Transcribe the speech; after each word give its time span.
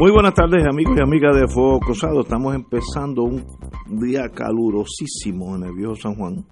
Muy 0.00 0.12
buenas 0.12 0.32
tardes 0.32 0.66
amigos 0.66 0.96
y 0.96 1.02
amigas 1.02 1.36
de 1.36 1.46
Fuego 1.46 1.78
Cruzado. 1.78 2.22
Estamos 2.22 2.54
empezando 2.54 3.22
un 3.22 3.44
día 4.00 4.30
calurosísimo 4.30 5.54
en 5.56 5.64
el 5.64 5.74
viejo 5.74 5.94
San 5.94 6.14
Juan. 6.14 6.46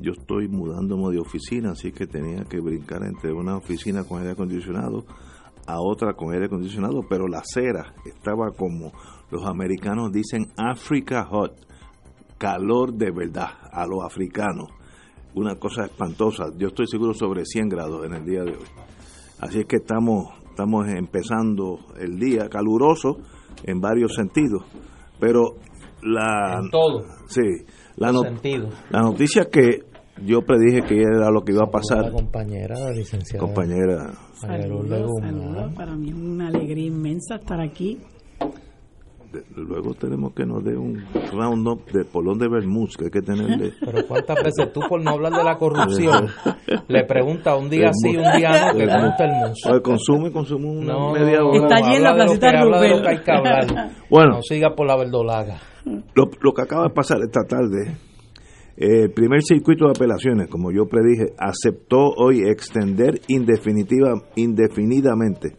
Yo 0.00 0.12
estoy 0.12 0.48
mudándome 0.48 1.12
de 1.12 1.20
oficina, 1.20 1.72
así 1.72 1.92
que 1.92 2.06
tenía 2.06 2.44
que 2.44 2.60
brincar 2.60 3.04
entre 3.04 3.30
una 3.34 3.58
oficina 3.58 4.04
con 4.04 4.20
aire 4.20 4.32
acondicionado 4.32 5.04
a 5.66 5.82
otra 5.82 6.14
con 6.14 6.32
aire 6.32 6.46
acondicionado, 6.46 7.02
pero 7.06 7.28
la 7.28 7.40
acera 7.40 7.92
estaba 8.06 8.52
como 8.52 8.90
los 9.30 9.44
americanos 9.44 10.10
dicen 10.10 10.46
Africa 10.56 11.26
Hot, 11.26 11.52
calor 12.38 12.94
de 12.94 13.10
verdad 13.10 13.50
a 13.70 13.86
los 13.86 14.02
africanos. 14.02 14.70
Una 15.34 15.56
cosa 15.56 15.84
espantosa. 15.84 16.44
Yo 16.56 16.68
estoy 16.68 16.86
seguro 16.86 17.12
sobre 17.12 17.44
100 17.44 17.68
grados 17.68 18.06
en 18.06 18.14
el 18.14 18.24
día 18.24 18.44
de 18.44 18.52
hoy. 18.52 18.66
Así 19.40 19.58
es 19.58 19.66
que 19.66 19.76
estamos 19.76 20.41
estamos 20.52 20.86
empezando 20.88 21.78
el 21.98 22.18
día 22.18 22.48
caluroso 22.50 23.16
en 23.64 23.80
varios 23.80 24.14
sentidos, 24.14 24.64
pero 25.18 25.56
la 26.02 26.60
en 26.62 26.70
todo. 26.70 27.04
Sí, 27.26 27.64
la, 27.96 28.12
no, 28.12 28.22
la 28.90 29.00
noticia 29.00 29.46
que 29.50 29.84
yo 30.22 30.42
predije 30.42 30.82
que 30.82 31.00
era 31.00 31.30
lo 31.30 31.40
que 31.42 31.52
iba 31.52 31.64
a 31.64 31.70
pasar. 31.70 32.04
La 32.04 32.12
compañera, 32.12 32.78
la 32.78 32.90
licenciada. 32.90 33.44
Compañera. 33.44 34.12
Saludos, 34.34 35.10
saludos. 35.20 35.72
Para 35.74 35.96
mí 35.96 36.10
es 36.10 36.16
una 36.16 36.48
alegría 36.48 36.86
inmensa 36.86 37.36
estar 37.36 37.60
aquí 37.60 37.98
luego 39.56 39.94
tenemos 39.94 40.32
que 40.34 40.44
nos 40.44 40.62
dé 40.64 40.76
un 40.76 41.04
round 41.32 41.66
up 41.68 41.84
de 41.92 42.04
polón 42.04 42.38
de 42.38 42.48
Bermúdez 42.48 42.96
que 42.96 43.04
hay 43.04 43.10
que 43.10 43.22
tenerle. 43.22 43.72
Pero 43.80 44.06
cuántas 44.06 44.36
veces 44.42 44.72
tú 44.72 44.80
por 44.88 45.02
no 45.02 45.10
hablar 45.10 45.32
de 45.32 45.44
la 45.44 45.56
corrupción 45.56 46.28
le 46.88 47.04
preguntas 47.04 47.58
un 47.58 47.70
día 47.70 47.90
sí, 47.92 48.16
un 48.16 48.36
día 48.36 48.72
no, 48.72 48.78
que 48.78 48.84
gusta 48.84 49.24
el 49.24 49.32
mundo. 49.32 49.82
consume, 49.82 50.32
consume 50.32 50.66
una 50.66 51.12
media 51.12 51.44
hora. 51.44 51.58
Está 51.58 51.90
lleno 51.90 52.04
la 52.04 52.14
placita 52.14 52.62
Rubén. 52.62 53.02
Bueno, 54.10 54.36
no 54.36 54.42
siga 54.42 54.74
por 54.74 54.86
la 54.86 54.96
verdolaga. 54.96 55.58
Lo, 55.84 56.30
lo 56.40 56.52
que 56.52 56.62
acaba 56.62 56.84
de 56.84 56.90
pasar 56.90 57.18
esta 57.22 57.42
tarde 57.44 57.96
el 58.76 59.10
primer 59.12 59.42
circuito 59.42 59.84
de 59.84 59.90
apelaciones, 59.90 60.48
como 60.48 60.72
yo 60.72 60.86
predije, 60.86 61.34
aceptó 61.38 62.10
hoy 62.16 62.40
extender 62.40 63.20
indefinitiva, 63.28 64.14
indefinidamente, 64.34 65.56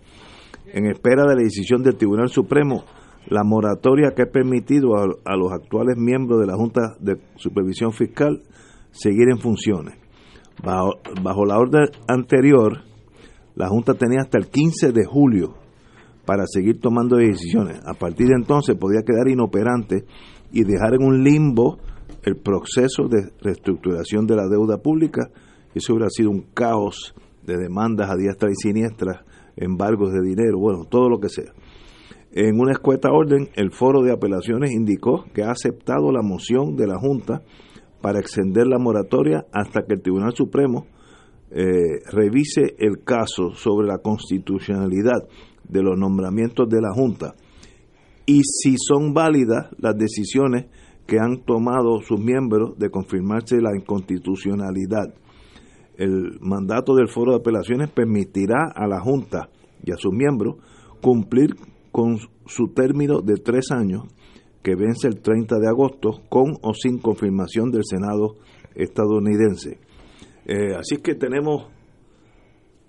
en 0.74 0.88
espera 0.88 1.24
de 1.24 1.36
la 1.36 1.44
decisión 1.44 1.84
del 1.84 1.96
Tribunal 1.96 2.30
Supremo, 2.30 2.84
la 3.28 3.44
moratoria 3.44 4.12
que 4.16 4.24
ha 4.24 4.32
permitido 4.32 4.96
a, 4.96 5.36
los 5.36 5.52
actuales 5.52 5.98
miembros 5.98 6.40
de 6.40 6.48
la 6.48 6.56
Junta 6.56 6.96
de 7.00 7.18
Supervisión 7.36 7.92
Fiscal 7.92 8.42
seguir 8.92 9.30
en 9.30 9.40
funciones. 9.40 9.96
Bajo, 10.64 10.94
bajo, 11.22 11.46
la 11.46 11.58
orden 11.58 11.88
anterior, 12.08 12.82
la 13.56 13.68
Junta 13.68 13.96
tenía 13.96 14.22
hasta 14.22 14.38
el 14.38 14.48
15 14.48 14.92
de 14.92 15.06
julio 15.06 15.56
para 16.26 16.46
seguir 16.48 16.80
tomando 16.80 17.18
decisiones. 17.18 17.80
A 17.86 17.94
partir 17.94 18.28
de 18.28 18.36
entonces 18.36 18.76
podía 18.76 19.02
quedar 19.02 19.28
inoperante 19.28 20.06
y 20.52 20.64
dejar 20.64 20.96
en 20.96 21.04
un 21.04 21.24
limbo 21.24 21.80
el 22.24 22.38
proceso 22.38 23.08
de 23.10 23.32
reestructuración 23.42 24.26
de 24.28 24.36
la 24.36 24.48
deuda 24.48 24.78
pública. 24.78 25.30
Eso 25.73 25.94
hubiera 25.94 26.10
sido 26.10 26.30
un 26.30 26.45
caos 26.54 27.16
de 27.45 27.58
demandas 27.58 28.10
a 28.10 28.16
diestra 28.16 28.50
y 28.50 28.56
siniestra, 28.56 29.26
embargos 29.56 30.14
de 30.14 30.22
dinero, 30.22 30.60
bueno, 30.60 30.86
todo 30.86 31.10
lo 31.10 31.20
que 31.20 31.30
sea. 31.30 31.52
En 32.36 32.60
una 32.60 32.71
escueta 32.71 33.11
orden, 33.11 33.49
el 33.54 33.71
foro 33.71 34.02
de 34.02 34.11
apelaciones 34.11 34.71
indicó 34.71 35.26
que 35.36 35.44
ha 35.44 35.52
aceptado 35.52 36.11
la 36.11 36.23
moción 36.23 36.76
de 36.76 36.88
la 36.88 36.98
Junta 36.98 37.44
para 38.02 38.20
extender 38.20 38.66
la 38.66 38.80
moratoria 38.80 39.45
hasta 39.54 39.83
que 39.83 39.94
el 39.94 40.02
Tribunal 40.02 40.33
Supremo 40.33 40.88
eh, 41.52 41.99
revise 42.11 42.73
el 42.80 43.04
caso 43.04 43.52
sobre 43.54 43.86
la 43.86 43.99
constitucionalidad 43.99 45.27
de 45.70 45.83
los 45.83 45.95
nombramientos 45.95 46.67
de 46.67 46.82
la 46.82 46.92
Junta 46.92 47.36
y 48.26 48.42
si 48.44 48.77
son 48.80 49.14
válidas 49.14 49.67
las 49.77 49.95
decisiones 49.95 50.65
que 51.05 51.20
han 51.20 51.44
tomado 51.45 52.02
sus 52.02 52.20
miembros 52.20 52.80
de 52.80 52.89
confirmarse 52.89 53.61
la 53.61 53.76
inconstitucionalidad. 53.76 55.14
El 55.98 56.39
mandato 56.42 56.95
del 56.95 57.10
foro 57.10 57.33
de 57.33 57.38
apelaciones 57.38 57.92
permitirá 57.92 58.71
a 58.73 58.88
la 58.88 59.00
Junta 59.00 59.50
y 59.83 59.92
a 59.92 59.98
sus 59.98 60.14
miembros 60.14 60.55
cumplir 61.00 61.55
con 61.93 62.17
su 62.48 62.73
término 62.73 63.21
de 63.21 63.36
tres 63.36 63.70
años, 63.71 64.05
que 64.64 64.76
vence 64.76 65.08
el 65.08 65.21
30 65.21 65.59
de 65.59 65.67
agosto, 65.67 66.23
con 66.27 66.58
o 66.64 66.73
sin 66.73 66.98
confirmación 66.98 67.70
del 67.70 67.83
Senado 67.86 68.37
estadounidense. 68.73 69.77
Eh, 70.48 70.73
así 70.76 70.98
que 70.98 71.14
tenemos, 71.14 71.67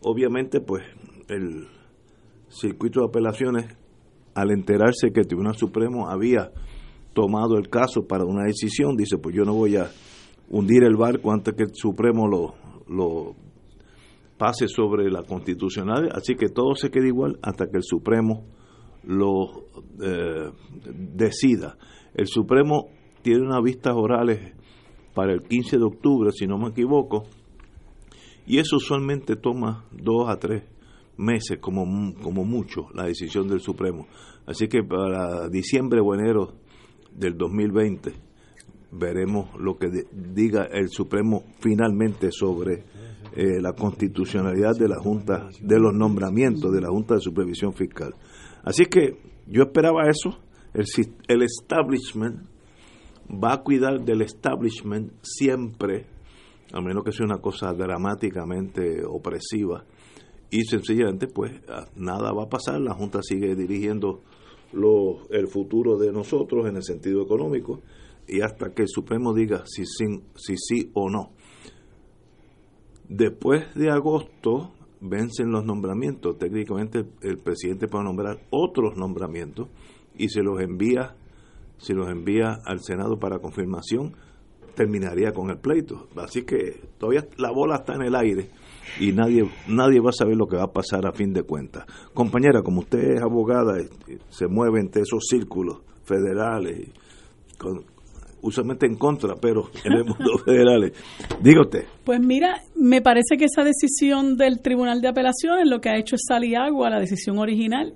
obviamente, 0.00 0.62
pues 0.62 0.84
el 1.28 1.69
circuito 2.48 3.00
de 3.00 3.06
apelaciones, 3.09 3.66
al 4.34 4.50
enterarse 4.50 5.12
que 5.12 5.20
el 5.20 5.26
Tribunal 5.26 5.54
Supremo 5.54 6.09
había 6.09 6.50
tomado 7.12 7.59
el 7.59 7.69
caso 7.69 8.06
para 8.09 8.25
una 8.25 8.44
decisión, 8.47 8.97
dice, 8.97 9.19
pues 9.19 9.37
yo 9.37 9.44
no 9.44 9.53
voy 9.53 9.76
a 9.76 9.91
hundir 10.48 10.82
el 10.82 10.97
barco 10.97 11.31
antes 11.31 11.54
que 11.54 11.64
el 11.64 11.75
Supremo 11.75 12.26
lo, 12.26 12.54
lo 12.88 13.34
pase 14.38 14.66
sobre 14.66 15.10
la 15.10 15.25
constitucional, 15.25 16.09
así 16.14 16.37
que 16.37 16.48
todo 16.48 16.75
se 16.75 16.91
queda 16.91 17.06
igual 17.06 17.38
hasta 17.43 17.66
que 17.66 17.76
el 17.76 17.84
Supremo 17.84 18.44
lo 19.06 19.65
eh, 20.03 20.50
decida. 21.15 21.76
El 22.15 22.26
Supremo 22.26 22.88
tiene 23.22 23.42
unas 23.42 23.62
vistas 23.62 23.94
orales 23.97 24.54
para 25.15 25.32
el 25.32 25.42
15 25.42 25.78
de 25.78 25.84
octubre, 25.84 26.31
si 26.32 26.47
no 26.47 26.59
me 26.59 26.70
equivoco, 26.70 27.25
y 28.47 28.59
eso 28.59 28.76
usualmente 28.76 29.37
toma 29.37 29.87
dos 29.93 30.28
a 30.28 30.38
tres 30.38 30.64
meses 31.16 31.59
como, 31.60 32.14
como 32.22 32.44
mucho 32.44 32.88
la 32.93 33.04
decisión 33.04 33.48
del 33.48 33.60
Supremo. 33.60 34.06
Así 34.47 34.69
que 34.69 34.82
para 34.82 35.48
diciembre 35.48 36.00
o 36.00 36.14
enero 36.14 36.53
del 37.14 37.37
2020 37.38 38.12
veremos 38.93 39.48
lo 39.59 39.76
que 39.76 39.88
diga 40.12 40.64
el 40.64 40.88
Supremo 40.88 41.44
finalmente 41.60 42.31
sobre 42.31 42.84
eh, 43.37 43.60
la 43.60 43.72
constitucionalidad 43.72 44.76
de 44.78 44.88
la 44.88 45.00
Junta, 45.00 45.48
de 45.60 45.78
los 45.81 45.94
nombramientos 45.94 46.72
de 46.72 46.81
la 46.81 46.88
Junta 46.88 47.14
de 47.14 47.20
Supervisión 47.20 47.72
Fiscal. 47.72 48.14
Así 48.64 48.86
que 48.86 49.19
yo 49.47 49.62
esperaba 49.62 50.08
eso. 50.08 50.41
El, 50.72 50.84
el 51.28 51.42
establishment 51.42 52.48
va 53.30 53.54
a 53.54 53.62
cuidar 53.62 54.04
del 54.04 54.22
establishment 54.22 55.12
siempre, 55.22 56.06
a 56.72 56.80
menos 56.80 57.04
que 57.04 57.12
sea 57.12 57.26
una 57.26 57.38
cosa 57.38 57.72
dramáticamente 57.72 59.04
opresiva. 59.04 59.84
Y 60.50 60.64
sencillamente, 60.64 61.26
pues 61.26 61.52
nada 61.97 62.32
va 62.32 62.44
a 62.44 62.48
pasar. 62.48 62.80
La 62.80 62.94
Junta 62.94 63.20
sigue 63.22 63.54
dirigiendo 63.54 64.22
lo, 64.72 65.28
el 65.31 65.48
futuro 65.48 65.96
de 65.96 66.12
nosotros 66.12 66.69
en 66.69 66.76
el 66.76 66.82
sentido 66.82 67.22
económico 67.22 67.81
y 68.26 68.41
hasta 68.41 68.72
que 68.72 68.82
el 68.82 68.88
Supremo 68.88 69.34
diga 69.34 69.64
si, 69.66 69.84
si, 69.84 70.04
si 70.34 70.56
sí 70.56 70.91
o 70.94 71.10
no. 71.10 71.32
Después 73.08 73.75
de 73.75 73.91
agosto, 73.91 74.74
vencen 75.04 75.50
los 75.50 75.65
nombramientos. 75.65 76.38
Técnicamente 76.38 77.04
el, 77.20 77.38
presidente 77.38 77.87
puede 77.88 78.04
nombrar 78.04 78.38
otros 78.50 78.96
nombramientos 78.96 79.69
y 80.17 80.29
se 80.29 80.43
los 80.43 80.61
envía, 80.61 81.14
se 81.76 81.94
los 81.94 82.08
envía 82.08 82.58
al 82.64 82.81
Senado 82.81 83.19
para 83.19 83.38
confirmación, 83.38 84.14
terminaría 84.75 85.32
con 85.32 85.50
el 85.50 85.58
pleito. 85.58 86.08
Así 86.17 86.43
que 86.43 86.81
todavía 86.99 87.26
la 87.37 87.50
bola 87.50 87.76
está 87.76 87.94
en 87.94 88.02
el 88.02 88.14
aire 88.14 88.50
y 88.99 89.12
nadie 89.12 89.49
nadie 89.69 90.00
va 90.00 90.11
a 90.11 90.12
saber 90.12 90.37
lo 90.37 90.46
que 90.46 90.56
va 90.56 90.64
a 90.64 90.73
pasar 90.73 91.06
a 91.06 91.12
fin 91.12 91.32
de 91.32 91.43
cuentas. 91.43 91.84
Compañera, 92.12 92.62
como 92.62 92.81
usted 92.81 93.17
es 93.17 93.23
abogada, 93.23 93.76
se 94.31 94.49
mueve 94.49 94.81
entre 94.81 95.02
esos 95.02 95.25
círculos 95.29 95.82
federales, 96.05 96.90
usualmente 98.44 98.87
en 98.87 98.96
contra, 98.96 99.35
pero 99.35 99.70
en 99.85 99.93
el 99.93 100.05
mundo 100.05 100.38
federal. 100.44 100.93
Diga 101.41 101.62
usted. 101.62 101.85
Pues 102.05 102.20
mira, 102.20 102.62
me 102.76 103.00
parece 103.00 103.37
que 103.37 103.46
esa 103.46 103.64
decisión 103.64 104.37
del 104.37 104.61
Tribunal 104.61 105.00
de 105.00 105.08
Apelaciones 105.08 105.69
lo 105.69 105.81
que 105.81 105.88
ha 105.88 105.99
hecho 105.99 106.14
es 106.14 106.23
salir 106.26 106.56
agua 106.56 106.88
a 106.88 106.91
la 106.91 107.00
decisión 107.00 107.38
original 107.38 107.94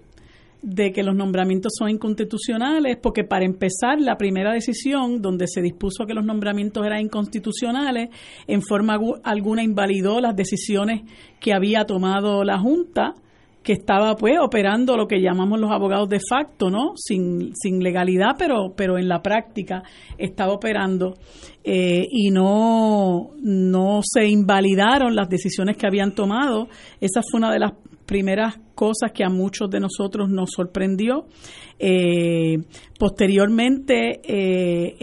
de 0.62 0.92
que 0.92 1.04
los 1.04 1.14
nombramientos 1.14 1.72
son 1.78 1.88
inconstitucionales, 1.88 2.96
porque 3.00 3.22
para 3.22 3.44
empezar, 3.44 4.00
la 4.00 4.16
primera 4.16 4.52
decisión 4.52 5.22
donde 5.22 5.46
se 5.46 5.62
dispuso 5.62 6.04
que 6.04 6.14
los 6.14 6.24
nombramientos 6.24 6.84
eran 6.84 7.00
inconstitucionales, 7.00 8.08
en 8.46 8.62
forma 8.62 8.98
alguna 9.22 9.62
invalidó 9.62 10.20
las 10.20 10.34
decisiones 10.34 11.02
que 11.38 11.52
había 11.52 11.84
tomado 11.84 12.42
la 12.42 12.58
Junta 12.58 13.14
que 13.68 13.74
estaba 13.74 14.16
pues 14.16 14.38
operando 14.40 14.96
lo 14.96 15.06
que 15.06 15.20
llamamos 15.20 15.60
los 15.60 15.70
abogados 15.70 16.08
de 16.08 16.20
facto, 16.26 16.70
¿no? 16.70 16.92
Sin, 16.96 17.54
sin 17.54 17.80
legalidad, 17.80 18.30
pero, 18.38 18.72
pero 18.74 18.96
en 18.96 19.08
la 19.08 19.20
práctica 19.20 19.82
estaba 20.16 20.54
operando 20.54 21.16
eh, 21.62 22.06
y 22.10 22.30
no, 22.30 23.32
no 23.42 24.00
se 24.02 24.26
invalidaron 24.26 25.14
las 25.14 25.28
decisiones 25.28 25.76
que 25.76 25.86
habían 25.86 26.14
tomado. 26.14 26.68
Esa 26.98 27.20
fue 27.20 27.40
una 27.40 27.52
de 27.52 27.58
las 27.58 27.72
primeras 28.06 28.58
cosas 28.74 29.12
que 29.12 29.22
a 29.22 29.28
muchos 29.28 29.68
de 29.68 29.80
nosotros 29.80 30.30
nos 30.30 30.48
sorprendió. 30.56 31.26
Eh, 31.78 32.56
posteriormente, 32.98 34.22
eh, 34.24 34.96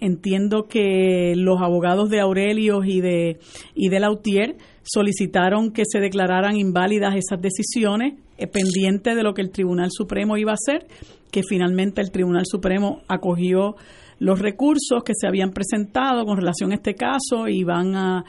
entiendo 0.00 0.62
que 0.66 1.34
los 1.36 1.60
abogados 1.60 2.08
de 2.08 2.20
Aurelio 2.20 2.82
y 2.84 3.02
de, 3.02 3.38
y 3.74 3.90
de 3.90 4.00
Lautier 4.00 4.56
solicitaron 4.82 5.72
que 5.72 5.84
se 5.86 6.00
declararan 6.00 6.56
inválidas 6.56 7.14
esas 7.14 7.40
decisiones, 7.40 8.14
eh, 8.38 8.46
pendiente 8.46 9.14
de 9.14 9.22
lo 9.22 9.34
que 9.34 9.42
el 9.42 9.50
Tribunal 9.50 9.90
Supremo 9.90 10.36
iba 10.36 10.52
a 10.52 10.54
hacer, 10.54 10.86
que 11.30 11.42
finalmente 11.42 12.00
el 12.00 12.10
Tribunal 12.10 12.44
Supremo 12.46 13.02
acogió 13.08 13.76
los 14.18 14.38
recursos 14.38 15.02
que 15.04 15.14
se 15.16 15.26
habían 15.26 15.50
presentado 15.50 16.24
con 16.24 16.36
relación 16.36 16.70
a 16.70 16.76
este 16.76 16.94
caso 16.94 17.48
y 17.48 17.64
van 17.64 17.94
a, 17.96 18.24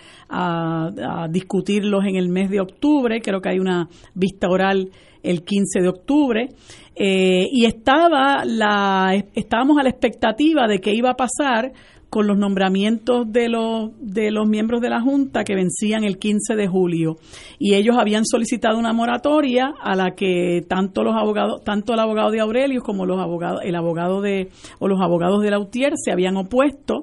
discutirlos 1.30 2.06
en 2.06 2.16
el 2.16 2.30
mes 2.30 2.50
de 2.50 2.60
octubre. 2.60 3.22
Creo 3.22 3.42
que 3.42 3.50
hay 3.50 3.60
una 3.60 3.88
vista 4.16 4.48
oral 4.50 4.90
el 5.22 5.44
15 5.44 5.82
de 5.82 5.88
octubre. 5.88 6.50
Eh, 6.96 7.48
y 7.52 7.66
estaba 7.66 8.44
la, 8.44 9.14
estábamos 9.36 9.78
a 9.78 9.84
la 9.84 9.90
expectativa 9.90 10.68
de 10.68 10.80
qué 10.80 10.92
iba 10.96 11.12
a 11.12 11.16
pasar 11.16 11.72
con 12.14 12.28
los 12.28 12.38
nombramientos 12.38 13.26
de 13.32 13.50
los, 13.50 13.90
de 14.00 14.30
los 14.30 14.48
miembros 14.48 14.82
de 14.82 14.90
la 14.92 15.02
Junta 15.02 15.44
que 15.44 15.56
vencían 15.56 16.04
el 16.04 16.20
15 16.20 16.56
de 16.56 16.68
julio. 16.68 17.18
Y 17.58 17.74
ellos 17.74 17.96
habían 17.98 18.24
solicitado 18.24 18.78
una 18.78 18.94
moratoria 18.94 19.74
a 19.82 19.96
la 19.96 20.12
que 20.12 20.64
tanto 20.70 21.02
los 21.02 21.16
abogados, 21.16 21.64
tanto 21.64 21.96
el 21.96 22.00
abogado 22.00 22.30
de 22.30 22.40
Aurelio 22.40 22.84
como 22.84 23.08
los 23.08 23.20
abogados, 23.20 23.62
el 23.64 23.74
abogado 23.74 24.22
de, 24.22 24.52
o 24.78 24.88
los 24.88 25.02
abogados 25.02 25.42
de 25.42 25.50
Lautier 25.50 25.94
se 25.96 26.12
habían 26.12 26.38
opuesto. 26.38 27.02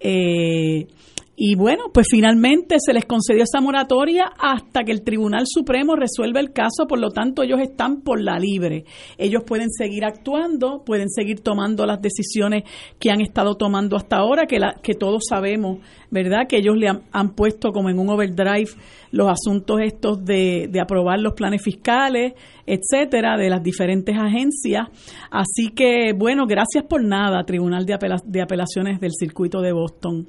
Eh, 0.00 0.86
y 1.34 1.54
bueno, 1.54 1.84
pues 1.94 2.08
finalmente 2.10 2.76
se 2.78 2.92
les 2.92 3.06
concedió 3.06 3.44
esa 3.44 3.62
moratoria 3.62 4.30
hasta 4.38 4.84
que 4.84 4.92
el 4.92 5.02
Tribunal 5.02 5.44
Supremo 5.46 5.96
resuelva 5.96 6.40
el 6.40 6.52
caso, 6.52 6.86
por 6.86 6.98
lo 6.98 7.08
tanto 7.08 7.42
ellos 7.42 7.58
están 7.60 8.02
por 8.02 8.20
la 8.20 8.38
libre. 8.38 8.84
Ellos 9.16 9.42
pueden 9.46 9.70
seguir 9.70 10.04
actuando, 10.04 10.82
pueden 10.84 11.08
seguir 11.08 11.40
tomando 11.40 11.86
las 11.86 12.02
decisiones 12.02 12.64
que 13.00 13.10
han 13.10 13.22
estado 13.22 13.54
tomando 13.54 13.96
hasta 13.96 14.16
ahora, 14.16 14.44
que, 14.46 14.58
la, 14.58 14.74
que 14.82 14.92
todos 14.92 15.22
sabemos, 15.26 15.78
¿verdad? 16.10 16.46
Que 16.46 16.58
ellos 16.58 16.76
le 16.76 16.88
han, 16.88 17.34
puesto 17.34 17.72
como 17.72 17.88
en 17.88 17.98
un 17.98 18.10
overdrive 18.10 18.70
los 19.10 19.28
asuntos 19.28 19.80
estos 19.80 20.22
de, 20.22 20.68
de 20.70 20.80
aprobar 20.80 21.18
los 21.18 21.32
planes 21.32 21.62
fiscales, 21.62 22.34
etcétera, 22.66 23.38
de 23.38 23.48
las 23.48 23.62
diferentes 23.62 24.14
agencias. 24.18 24.88
Así 25.30 25.70
que, 25.74 26.12
bueno, 26.12 26.44
gracias 26.46 26.84
por 26.84 27.02
nada, 27.02 27.42
Tribunal 27.44 27.86
de, 27.86 27.96
de 28.26 28.42
Apelaciones 28.42 29.00
del 29.00 29.12
Circuito 29.18 29.62
de 29.62 29.72
Boston. 29.72 30.28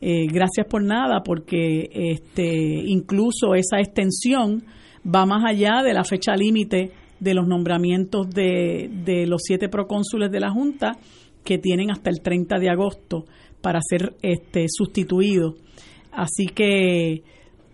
Eh, 0.00 0.26
gracias 0.26 0.66
por 0.66 0.82
nada, 0.82 1.22
porque 1.22 1.90
este, 1.92 2.82
incluso 2.86 3.54
esa 3.54 3.80
extensión 3.80 4.64
va 5.04 5.26
más 5.26 5.44
allá 5.46 5.82
de 5.82 5.92
la 5.92 6.04
fecha 6.04 6.34
límite 6.34 6.92
de 7.20 7.34
los 7.34 7.46
nombramientos 7.46 8.30
de, 8.30 8.90
de 9.04 9.26
los 9.26 9.42
siete 9.44 9.68
procónsules 9.68 10.30
de 10.30 10.40
la 10.40 10.50
Junta, 10.50 10.92
que 11.44 11.58
tienen 11.58 11.90
hasta 11.90 12.10
el 12.10 12.20
30 12.22 12.58
de 12.58 12.70
agosto 12.70 13.24
para 13.60 13.80
ser 13.82 14.14
este, 14.22 14.66
sustituidos. 14.68 15.54
Así 16.12 16.46
que, 16.46 17.22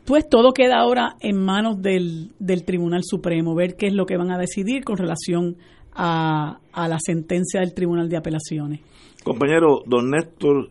pues 0.05 0.29
todo 0.29 0.53
queda 0.53 0.79
ahora 0.79 1.17
en 1.21 1.37
manos 1.43 1.81
del, 1.81 2.33
del 2.39 2.65
Tribunal 2.65 3.03
Supremo, 3.05 3.55
ver 3.55 3.77
qué 3.77 3.87
es 3.87 3.95
lo 3.95 4.07
que 4.07 4.17
van 4.17 4.31
a 4.31 4.39
decidir 4.39 4.85
con 4.85 4.97
relación 4.97 5.57
a, 5.93 6.59
a 6.73 6.89
la 6.89 6.99
sentencia 6.99 7.61
del 7.61 7.73
Tribunal 7.73 8.09
de 8.09 8.17
Apelaciones. 8.17 8.81
Compañero, 9.25 9.83
don 9.87 10.11
Néstor 10.11 10.71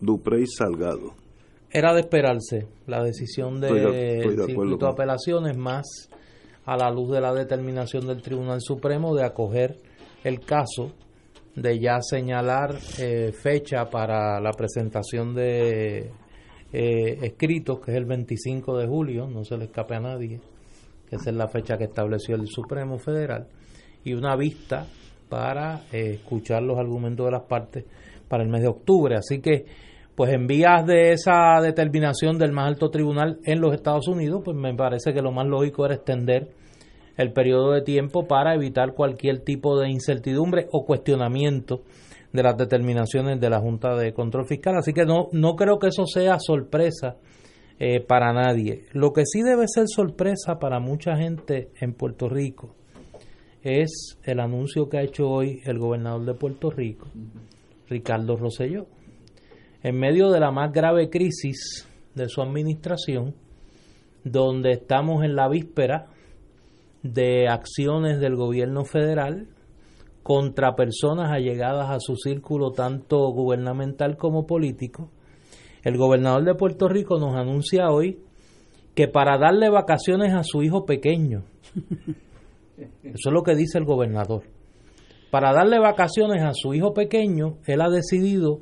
Duprey 0.00 0.46
Salgado. 0.46 1.14
Era 1.70 1.92
de 1.92 2.00
esperarse 2.00 2.68
la 2.86 3.02
decisión 3.02 3.60
del 3.60 3.74
de 3.74 4.46
circuito 4.46 4.86
de 4.86 4.92
apelaciones 4.92 5.56
más 5.56 6.08
a 6.66 6.76
la 6.76 6.90
luz 6.90 7.10
de 7.10 7.20
la 7.20 7.34
determinación 7.34 8.06
del 8.06 8.22
Tribunal 8.22 8.60
Supremo 8.60 9.14
de 9.14 9.24
acoger 9.24 9.76
el 10.22 10.40
caso, 10.40 10.92
de 11.54 11.78
ya 11.78 12.00
señalar 12.00 12.76
eh, 12.98 13.32
fecha 13.32 13.90
para 13.90 14.40
la 14.40 14.52
presentación 14.52 15.34
de 15.34 16.10
eh, 16.72 17.18
escritos, 17.22 17.80
que 17.80 17.92
es 17.92 17.96
el 17.96 18.06
25 18.06 18.78
de 18.78 18.86
julio, 18.86 19.28
no 19.28 19.44
se 19.44 19.56
le 19.56 19.64
escape 19.66 19.94
a 19.94 20.00
nadie, 20.00 20.40
que 21.08 21.16
esa 21.16 21.30
es 21.30 21.36
la 21.36 21.48
fecha 21.48 21.76
que 21.76 21.84
estableció 21.84 22.34
el 22.34 22.48
Supremo 22.48 22.98
Federal, 22.98 23.46
y 24.02 24.14
una 24.14 24.34
vista 24.36 24.86
para 25.28 25.84
eh, 25.92 26.14
escuchar 26.14 26.62
los 26.62 26.78
argumentos 26.78 27.26
de 27.26 27.32
las 27.32 27.42
partes 27.42 27.84
para 28.34 28.42
el 28.42 28.50
mes 28.50 28.62
de 28.62 28.68
octubre. 28.68 29.14
Así 29.14 29.40
que 29.40 29.64
pues 30.16 30.32
en 30.32 30.48
vías 30.48 30.84
de 30.84 31.12
esa 31.12 31.60
determinación 31.62 32.36
del 32.36 32.50
más 32.50 32.66
alto 32.66 32.90
tribunal 32.90 33.38
en 33.44 33.60
los 33.60 33.72
Estados 33.72 34.08
Unidos, 34.08 34.42
pues 34.44 34.56
me 34.56 34.74
parece 34.74 35.14
que 35.14 35.22
lo 35.22 35.30
más 35.30 35.46
lógico 35.46 35.86
era 35.86 35.94
extender 35.94 36.50
el 37.16 37.32
periodo 37.32 37.70
de 37.70 37.82
tiempo 37.82 38.26
para 38.26 38.56
evitar 38.56 38.94
cualquier 38.94 39.44
tipo 39.44 39.78
de 39.78 39.88
incertidumbre 39.88 40.66
o 40.72 40.84
cuestionamiento 40.84 41.82
de 42.32 42.42
las 42.42 42.56
determinaciones 42.56 43.40
de 43.40 43.50
la 43.50 43.60
Junta 43.60 43.94
de 43.94 44.12
Control 44.12 44.46
Fiscal. 44.48 44.76
Así 44.76 44.92
que 44.92 45.04
no, 45.04 45.28
no 45.30 45.54
creo 45.54 45.78
que 45.78 45.88
eso 45.88 46.06
sea 46.06 46.38
sorpresa 46.40 47.16
eh, 47.78 48.00
para 48.00 48.32
nadie. 48.32 48.86
Lo 48.94 49.12
que 49.12 49.22
sí 49.26 49.42
debe 49.42 49.68
ser 49.68 49.84
sorpresa 49.86 50.58
para 50.58 50.80
mucha 50.80 51.14
gente 51.16 51.68
en 51.80 51.94
Puerto 51.94 52.28
Rico 52.28 52.74
es 53.62 54.18
el 54.24 54.40
anuncio 54.40 54.88
que 54.88 54.98
ha 54.98 55.02
hecho 55.02 55.28
hoy 55.28 55.60
el 55.64 55.78
gobernador 55.78 56.24
de 56.26 56.34
Puerto 56.34 56.70
Rico, 56.70 57.06
Ricardo 57.88 58.36
Rosselló. 58.36 58.86
En 59.82 59.98
medio 59.98 60.30
de 60.30 60.40
la 60.40 60.50
más 60.50 60.72
grave 60.72 61.10
crisis 61.10 61.88
de 62.14 62.28
su 62.28 62.40
administración, 62.40 63.34
donde 64.24 64.72
estamos 64.72 65.24
en 65.24 65.36
la 65.36 65.48
víspera 65.48 66.06
de 67.02 67.48
acciones 67.48 68.18
del 68.18 68.36
gobierno 68.36 68.84
federal 68.84 69.48
contra 70.22 70.74
personas 70.74 71.30
allegadas 71.30 71.90
a 71.90 72.00
su 72.00 72.16
círculo 72.16 72.70
tanto 72.70 73.18
gubernamental 73.30 74.16
como 74.16 74.46
político, 74.46 75.10
el 75.82 75.98
gobernador 75.98 76.44
de 76.44 76.54
Puerto 76.54 76.88
Rico 76.88 77.18
nos 77.18 77.34
anuncia 77.36 77.90
hoy 77.90 78.18
que 78.94 79.06
para 79.06 79.36
darle 79.36 79.68
vacaciones 79.68 80.32
a 80.32 80.42
su 80.42 80.62
hijo 80.62 80.86
pequeño, 80.86 81.44
eso 82.78 83.28
es 83.28 83.32
lo 83.32 83.42
que 83.42 83.54
dice 83.54 83.76
el 83.76 83.84
gobernador, 83.84 84.44
para 85.34 85.52
darle 85.52 85.80
vacaciones 85.80 86.44
a 86.44 86.52
su 86.54 86.74
hijo 86.74 86.94
pequeño, 86.94 87.56
él 87.66 87.80
ha 87.80 87.90
decidido 87.90 88.60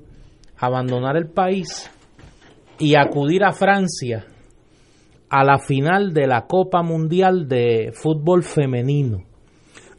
abandonar 0.57 1.19
el 1.19 1.29
país 1.29 1.91
y 2.79 2.95
acudir 2.95 3.45
a 3.45 3.52
Francia 3.52 4.25
a 5.29 5.45
la 5.45 5.59
final 5.59 6.14
de 6.14 6.26
la 6.26 6.47
Copa 6.47 6.83
Mundial 6.83 7.47
de 7.47 7.91
Fútbol 7.93 8.43
Femenino. 8.43 9.19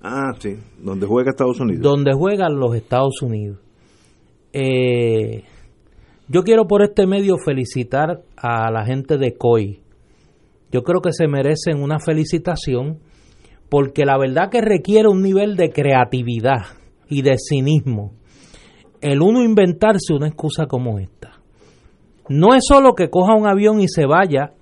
Ah, 0.01 0.31
sí, 0.39 0.55
donde 0.79 1.05
juega 1.05 1.29
Estados 1.29 1.59
Unidos. 1.59 1.83
Donde 1.83 2.11
juegan 2.11 2.55
los 2.55 2.75
Estados 2.75 3.21
Unidos. 3.21 3.59
Eh, 4.51 5.43
yo 6.27 6.41
quiero 6.41 6.65
por 6.65 6.81
este 6.81 7.05
medio 7.05 7.35
felicitar 7.37 8.23
a 8.35 8.71
la 8.71 8.83
gente 8.83 9.19
de 9.19 9.37
COI. 9.37 9.79
Yo 10.71 10.81
creo 10.81 11.01
que 11.01 11.11
se 11.11 11.27
merecen 11.27 11.83
una 11.83 11.99
felicitación 11.99 12.97
porque 13.73 14.05
la 14.05 14.19
verdad 14.19 14.51
que 14.51 14.61
requiere 14.61 15.07
un 15.07 15.23
nivel 15.23 15.55
de 15.55 15.71
creatividad 15.71 16.61
y 17.09 17.23
de 17.23 17.37
cinismo 17.39 18.11
el 19.01 19.19
uno 19.19 19.43
inventarse 19.43 20.13
una 20.13 20.27
excusa 20.27 20.67
como 20.67 20.99
esta. 20.99 21.41
No 22.29 22.53
es 22.53 22.65
solo 22.67 22.93
que 22.93 23.09
coja 23.09 23.33
un 23.33 23.47
avión 23.47 23.81
y 23.81 23.87
se 23.87 24.05
vaya 24.05 24.53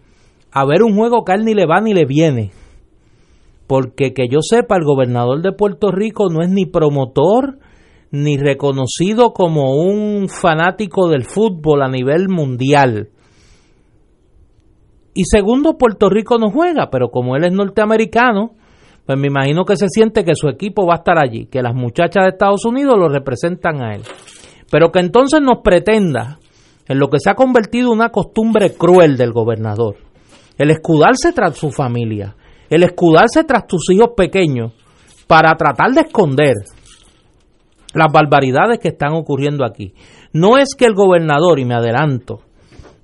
a 0.53 0.65
ver 0.65 0.81
un 0.81 0.95
juego 0.95 1.25
que 1.25 1.33
a 1.33 1.35
él 1.35 1.43
ni 1.43 1.53
le 1.53 1.65
va 1.65 1.81
ni 1.81 1.93
le 1.93 2.05
viene. 2.05 2.51
Porque 3.67 4.13
que 4.13 4.29
yo 4.29 4.39
sepa, 4.39 4.77
el 4.77 4.85
gobernador 4.85 5.41
de 5.41 5.51
Puerto 5.51 5.91
Rico 5.91 6.29
no 6.29 6.41
es 6.41 6.49
ni 6.49 6.65
promotor 6.65 7.59
ni 8.11 8.37
reconocido 8.37 9.33
como 9.33 9.75
un 9.75 10.29
fanático 10.29 11.09
del 11.09 11.25
fútbol 11.25 11.81
a 11.81 11.89
nivel 11.89 12.29
mundial. 12.29 13.09
Y 15.13 15.25
segundo, 15.25 15.77
Puerto 15.77 16.07
Rico 16.09 16.37
no 16.37 16.49
juega, 16.49 16.89
pero 16.89 17.09
como 17.09 17.35
él 17.35 17.43
es 17.43 17.51
norteamericano, 17.51 18.55
pues 19.05 19.17
me 19.17 19.27
imagino 19.27 19.65
que 19.65 19.75
se 19.75 19.87
siente 19.89 20.23
que 20.23 20.35
su 20.35 20.47
equipo 20.47 20.85
va 20.85 20.95
a 20.95 20.97
estar 20.97 21.17
allí, 21.17 21.47
que 21.47 21.61
las 21.61 21.73
muchachas 21.73 22.23
de 22.23 22.29
Estados 22.29 22.65
Unidos 22.65 22.95
lo 22.97 23.09
representan 23.09 23.81
a 23.81 23.95
él. 23.95 24.03
Pero 24.69 24.91
que 24.91 24.99
entonces 24.99 25.41
nos 25.41 25.61
pretenda, 25.63 26.39
en 26.87 26.99
lo 26.99 27.07
que 27.09 27.19
se 27.19 27.29
ha 27.29 27.35
convertido 27.35 27.91
una 27.91 28.09
costumbre 28.09 28.73
cruel 28.73 29.17
del 29.17 29.31
gobernador, 29.33 29.97
el 30.57 30.69
escudarse 30.69 31.33
tras 31.33 31.57
su 31.57 31.71
familia, 31.71 32.35
el 32.69 32.83
escudarse 32.83 33.43
tras 33.43 33.65
tus 33.65 33.89
hijos 33.89 34.11
pequeños, 34.15 34.73
para 35.27 35.55
tratar 35.55 35.91
de 35.91 36.01
esconder 36.01 36.55
las 37.93 38.11
barbaridades 38.11 38.79
que 38.79 38.89
están 38.89 39.13
ocurriendo 39.13 39.65
aquí. 39.65 39.93
No 40.33 40.57
es 40.57 40.75
que 40.77 40.85
el 40.85 40.93
gobernador, 40.93 41.59
y 41.59 41.65
me 41.65 41.75
adelanto, 41.75 42.41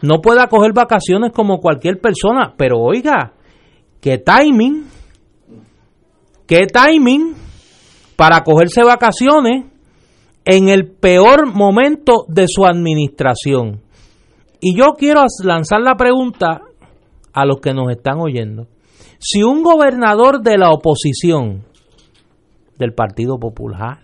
no 0.01 0.21
pueda 0.21 0.47
coger 0.47 0.73
vacaciones 0.73 1.31
como 1.33 1.59
cualquier 1.59 1.99
persona, 1.99 2.53
pero 2.55 2.79
oiga, 2.79 3.33
qué 3.99 4.19
timing 4.19 4.85
¿Qué 6.47 6.65
timing 6.65 7.33
para 8.15 8.43
cogerse 8.43 8.81
vacaciones 8.83 9.65
en 10.45 10.69
el 10.69 10.87
peor 10.87 11.53
momento 11.53 12.25
de 12.29 12.45
su 12.47 12.65
administración? 12.65 13.81
Y 14.61 14.77
yo 14.77 14.93
quiero 14.97 15.25
lanzar 15.43 15.81
la 15.81 15.95
pregunta 15.95 16.61
a 17.33 17.45
los 17.45 17.59
que 17.59 17.73
nos 17.73 17.91
están 17.91 18.19
oyendo. 18.19 18.67
Si 19.19 19.43
un 19.43 19.61
gobernador 19.61 20.41
de 20.41 20.57
la 20.57 20.71
oposición, 20.71 21.65
del 22.77 22.93
Partido 22.93 23.37
Popular, 23.39 23.99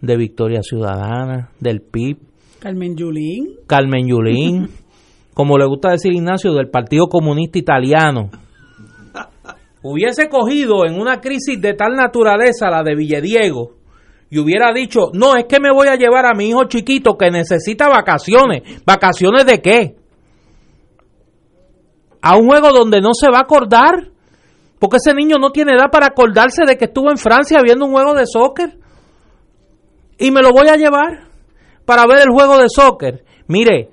de 0.00 0.16
Victoria 0.16 0.62
Ciudadana, 0.62 1.50
del 1.60 1.82
PIB, 1.82 2.18
Carmen 2.60 2.96
Yulín, 2.96 3.56
Carmen 3.66 4.06
Yulín, 4.06 4.68
como 5.34 5.58
le 5.58 5.66
gusta 5.66 5.90
decir 5.90 6.12
Ignacio, 6.12 6.54
del 6.54 6.70
Partido 6.70 7.08
Comunista 7.08 7.58
Italiano, 7.58 8.30
hubiese 9.82 10.28
cogido 10.28 10.86
en 10.86 11.00
una 11.00 11.20
crisis 11.20 11.60
de 11.60 11.74
tal 11.74 11.94
naturaleza 11.94 12.70
la 12.70 12.82
de 12.82 12.94
Villediego 12.94 13.80
y 14.30 14.38
hubiera 14.38 14.72
dicho, 14.72 15.10
no, 15.12 15.34
es 15.34 15.46
que 15.46 15.58
me 15.58 15.72
voy 15.72 15.88
a 15.88 15.96
llevar 15.96 16.24
a 16.24 16.34
mi 16.34 16.48
hijo 16.48 16.64
chiquito 16.64 17.18
que 17.18 17.32
necesita 17.32 17.88
vacaciones. 17.88 18.62
¿Vacaciones 18.86 19.44
de 19.44 19.60
qué? 19.60 19.96
A 22.22 22.36
un 22.36 22.46
juego 22.46 22.70
donde 22.70 23.00
no 23.00 23.10
se 23.12 23.28
va 23.28 23.38
a 23.38 23.42
acordar. 23.42 24.12
Porque 24.78 24.98
ese 24.98 25.14
niño 25.14 25.36
no 25.38 25.50
tiene 25.50 25.72
edad 25.74 25.90
para 25.90 26.06
acordarse 26.06 26.62
de 26.64 26.78
que 26.78 26.84
estuvo 26.84 27.10
en 27.10 27.18
Francia 27.18 27.60
viendo 27.62 27.84
un 27.86 27.92
juego 27.92 28.14
de 28.14 28.24
soccer. 28.24 28.78
Y 30.16 30.30
me 30.30 30.42
lo 30.42 30.52
voy 30.52 30.68
a 30.68 30.76
llevar 30.76 31.24
para 31.84 32.06
ver 32.06 32.20
el 32.20 32.32
juego 32.32 32.56
de 32.58 32.68
soccer. 32.68 33.24
Mire, 33.48 33.90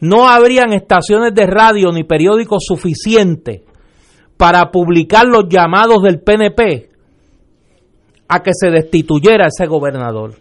no 0.00 0.28
habrían 0.28 0.72
estaciones 0.72 1.32
de 1.32 1.46
radio 1.46 1.92
ni 1.92 2.02
periódicos 2.02 2.64
suficientes 2.66 3.60
para 4.42 4.72
publicar 4.72 5.24
los 5.28 5.44
llamados 5.48 6.02
del 6.02 6.20
PNP 6.20 6.90
a 8.26 8.40
que 8.40 8.50
se 8.52 8.72
destituyera 8.72 9.46
ese 9.46 9.68
gobernador. 9.68 10.34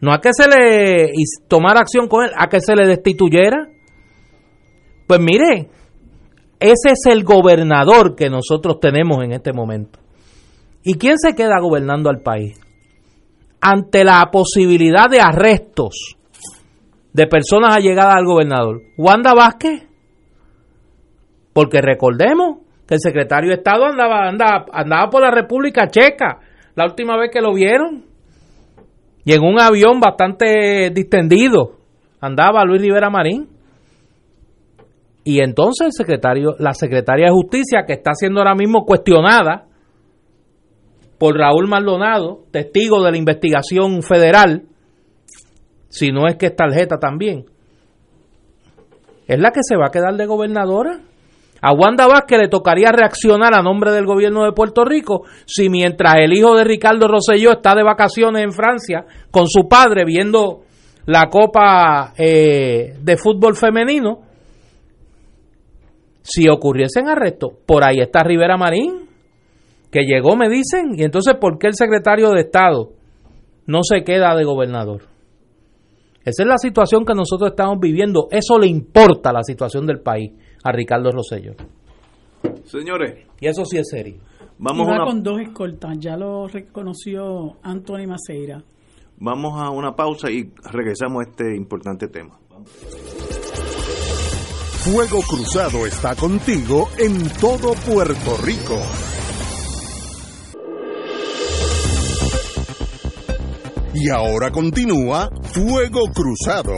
No 0.00 0.12
a 0.12 0.20
que 0.20 0.30
se 0.32 0.48
le 0.48 1.04
y 1.04 1.22
tomar 1.46 1.76
acción 1.76 2.08
con 2.08 2.24
él, 2.24 2.32
a 2.36 2.48
que 2.48 2.58
se 2.58 2.74
le 2.74 2.84
destituyera. 2.84 3.68
Pues 5.06 5.20
mire, 5.20 5.70
ese 6.58 6.94
es 6.94 7.06
el 7.08 7.22
gobernador 7.22 8.16
que 8.16 8.28
nosotros 8.28 8.80
tenemos 8.80 9.22
en 9.22 9.30
este 9.30 9.52
momento. 9.52 10.00
¿Y 10.82 10.94
quién 10.94 11.16
se 11.16 11.36
queda 11.36 11.60
gobernando 11.60 12.10
al 12.10 12.22
país? 12.22 12.58
Ante 13.60 14.02
la 14.02 14.28
posibilidad 14.32 15.08
de 15.08 15.20
arrestos 15.20 16.16
de 17.12 17.28
personas 17.28 17.76
allegadas 17.76 18.16
al 18.16 18.24
gobernador. 18.24 18.80
Wanda 18.98 19.32
Vázquez. 19.32 19.86
Porque 21.52 21.80
recordemos 21.80 22.61
el 22.94 23.00
secretario 23.00 23.50
de 23.50 23.56
Estado 23.56 23.86
andaba, 23.86 24.28
andaba, 24.28 24.66
andaba 24.72 25.10
por 25.10 25.22
la 25.22 25.30
República 25.30 25.88
Checa 25.88 26.38
la 26.74 26.84
última 26.84 27.16
vez 27.16 27.30
que 27.32 27.40
lo 27.40 27.52
vieron. 27.54 28.04
Y 29.24 29.32
en 29.32 29.42
un 29.42 29.60
avión 29.60 30.00
bastante 30.00 30.90
distendido 30.90 31.76
andaba 32.20 32.64
Luis 32.64 32.80
Rivera 32.80 33.10
Marín. 33.10 33.48
Y 35.24 35.40
entonces 35.40 35.86
el 35.86 35.92
secretario, 35.92 36.56
la 36.58 36.72
secretaria 36.72 37.26
de 37.26 37.32
Justicia, 37.32 37.84
que 37.86 37.92
está 37.92 38.12
siendo 38.14 38.40
ahora 38.40 38.54
mismo 38.54 38.84
cuestionada 38.84 39.66
por 41.18 41.36
Raúl 41.36 41.68
Maldonado, 41.68 42.40
testigo 42.50 43.02
de 43.04 43.12
la 43.12 43.16
investigación 43.16 44.02
federal, 44.02 44.64
si 45.88 46.10
no 46.10 46.26
es 46.26 46.36
que 46.36 46.46
es 46.46 46.56
tarjeta 46.56 46.98
también, 46.98 47.44
es 49.28 49.38
la 49.38 49.52
que 49.52 49.60
se 49.62 49.76
va 49.76 49.86
a 49.86 49.90
quedar 49.90 50.16
de 50.16 50.26
gobernadora. 50.26 50.98
A 51.64 51.72
Wanda 51.72 52.08
Vázquez 52.08 52.40
le 52.40 52.48
tocaría 52.48 52.90
reaccionar 52.90 53.54
a 53.54 53.62
nombre 53.62 53.92
del 53.92 54.04
gobierno 54.04 54.44
de 54.44 54.50
Puerto 54.50 54.84
Rico 54.84 55.22
si 55.46 55.68
mientras 55.68 56.16
el 56.16 56.32
hijo 56.32 56.56
de 56.56 56.64
Ricardo 56.64 57.06
Rosselló 57.06 57.52
está 57.52 57.76
de 57.76 57.84
vacaciones 57.84 58.42
en 58.42 58.52
Francia 58.52 59.04
con 59.30 59.46
su 59.46 59.68
padre 59.68 60.04
viendo 60.04 60.62
la 61.06 61.30
Copa 61.30 62.14
eh, 62.18 62.96
de 63.00 63.16
Fútbol 63.16 63.54
Femenino, 63.54 64.22
si 66.22 66.48
ocurriesen 66.48 67.08
arrestos, 67.08 67.52
por 67.64 67.84
ahí 67.84 67.98
está 68.00 68.24
Rivera 68.24 68.56
Marín, 68.56 69.08
que 69.90 70.00
llegó, 70.04 70.36
me 70.36 70.48
dicen, 70.48 70.94
y 70.96 71.04
entonces, 71.04 71.34
¿por 71.40 71.58
qué 71.58 71.68
el 71.68 71.74
secretario 71.74 72.30
de 72.30 72.40
Estado 72.40 72.90
no 73.66 73.82
se 73.82 74.02
queda 74.02 74.34
de 74.34 74.44
gobernador? 74.44 75.02
Esa 76.24 76.42
es 76.42 76.48
la 76.48 76.58
situación 76.58 77.04
que 77.04 77.14
nosotros 77.14 77.50
estamos 77.50 77.78
viviendo. 77.80 78.28
Eso 78.30 78.58
le 78.58 78.68
importa 78.68 79.32
la 79.32 79.42
situación 79.42 79.86
del 79.86 80.00
país 80.00 80.32
a 80.62 80.72
Ricardo 80.72 81.10
Rosello. 81.10 81.54
Señores. 82.64 83.26
Y 83.40 83.46
eso 83.46 83.64
sí 83.64 83.78
es 83.78 83.88
serio. 83.88 84.16
Vamos 84.58 84.88
a 84.88 85.04
con 85.04 85.22
dos 85.22 85.40
escoltas, 85.40 85.98
ya 85.98 86.16
lo 86.16 86.46
reconoció 86.46 87.56
Anthony 87.62 88.06
Maceira. 88.06 88.62
Vamos 89.18 89.60
a 89.60 89.70
una 89.70 89.94
pausa 89.94 90.30
y 90.30 90.52
regresamos 90.70 91.24
a 91.24 91.30
este 91.30 91.56
importante 91.56 92.08
tema. 92.08 92.38
Fuego 94.84 95.20
Cruzado 95.22 95.86
está 95.86 96.16
contigo 96.16 96.88
en 96.98 97.28
todo 97.40 97.72
Puerto 97.86 98.36
Rico. 98.44 98.76
Y 103.94 104.10
ahora 104.10 104.50
continúa 104.50 105.28
Fuego 105.52 106.02
Cruzado. 106.12 106.72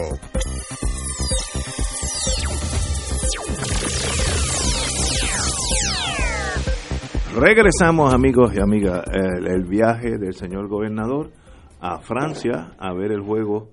Regresamos 7.36 8.14
amigos 8.14 8.54
y 8.54 8.60
amigas, 8.60 9.02
el, 9.12 9.64
viaje 9.64 10.18
del 10.18 10.34
señor 10.34 10.68
gobernador 10.68 11.32
a 11.80 11.98
Francia 11.98 12.74
a 12.78 12.94
ver 12.94 13.10
el 13.10 13.22
juego, 13.22 13.70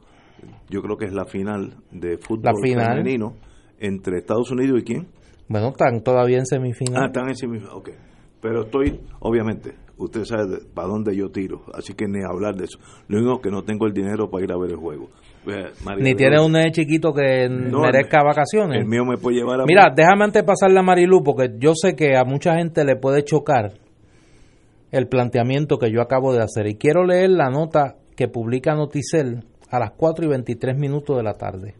yo 0.67 0.81
creo 0.81 0.97
que 0.97 1.05
es 1.05 1.13
la 1.13 1.25
final 1.25 1.75
de 1.91 2.17
fútbol 2.17 2.55
femenino 2.59 3.35
entre 3.79 4.17
Estados 4.17 4.49
Unidos 4.49 4.79
y 4.81 4.83
quién? 4.83 5.07
Bueno, 5.47 5.69
están 5.69 6.01
todavía 6.01 6.39
en 6.39 6.45
semifinal. 6.47 7.03
Ah, 7.03 7.05
están 7.05 7.27
en 7.29 7.35
semifinal, 7.35 7.75
ok. 7.75 7.89
Pero 8.41 8.63
estoy, 8.63 8.99
obviamente, 9.19 9.75
usted 9.97 10.23
sabe 10.23 10.61
para 10.73 10.87
dónde 10.87 11.15
yo 11.15 11.29
tiro, 11.29 11.61
así 11.75 11.93
que 11.93 12.07
ni 12.07 12.23
hablar 12.23 12.55
de 12.55 12.63
eso. 12.63 12.79
Lo 13.09 13.19
único 13.19 13.41
que 13.41 13.51
no 13.51 13.63
tengo 13.63 13.85
el 13.85 13.93
dinero 13.93 14.31
para 14.31 14.43
ir 14.43 14.51
a 14.51 14.57
ver 14.57 14.71
el 14.71 14.77
juego. 14.77 15.09
Ni 15.97 16.15
tiene 16.15 16.39
un 16.39 16.51
nene 16.51 16.71
chiquito 16.71 17.13
que 17.13 17.49
merezca 17.49 18.23
vacaciones. 18.23 18.79
El 18.79 18.87
mío 18.87 19.03
me 19.05 19.17
puede 19.17 19.37
llevar 19.37 19.61
a... 19.61 19.65
Mira, 19.65 19.91
déjame 19.95 20.25
antes 20.25 20.43
pasarle 20.43 20.79
a 20.79 20.83
Marilu, 20.83 21.23
porque 21.23 21.51
yo 21.57 21.73
sé 21.75 21.95
que 21.95 22.15
a 22.15 22.23
mucha 22.23 22.55
gente 22.55 22.83
le 22.85 22.95
puede 22.95 23.23
chocar 23.23 23.73
el 24.91 25.07
planteamiento 25.07 25.77
que 25.77 25.91
yo 25.91 26.01
acabo 26.01 26.33
de 26.33 26.43
hacer. 26.43 26.67
Y 26.67 26.75
quiero 26.75 27.05
leer 27.05 27.31
la 27.31 27.49
nota 27.49 27.95
que 28.15 28.27
publica 28.27 28.75
Noticel 28.75 29.43
a 29.69 29.79
las 29.79 29.91
4 29.91 30.25
y 30.25 30.27
23 30.27 30.77
minutos 30.77 31.17
de 31.17 31.23
la 31.23 31.33
tarde 31.33 31.75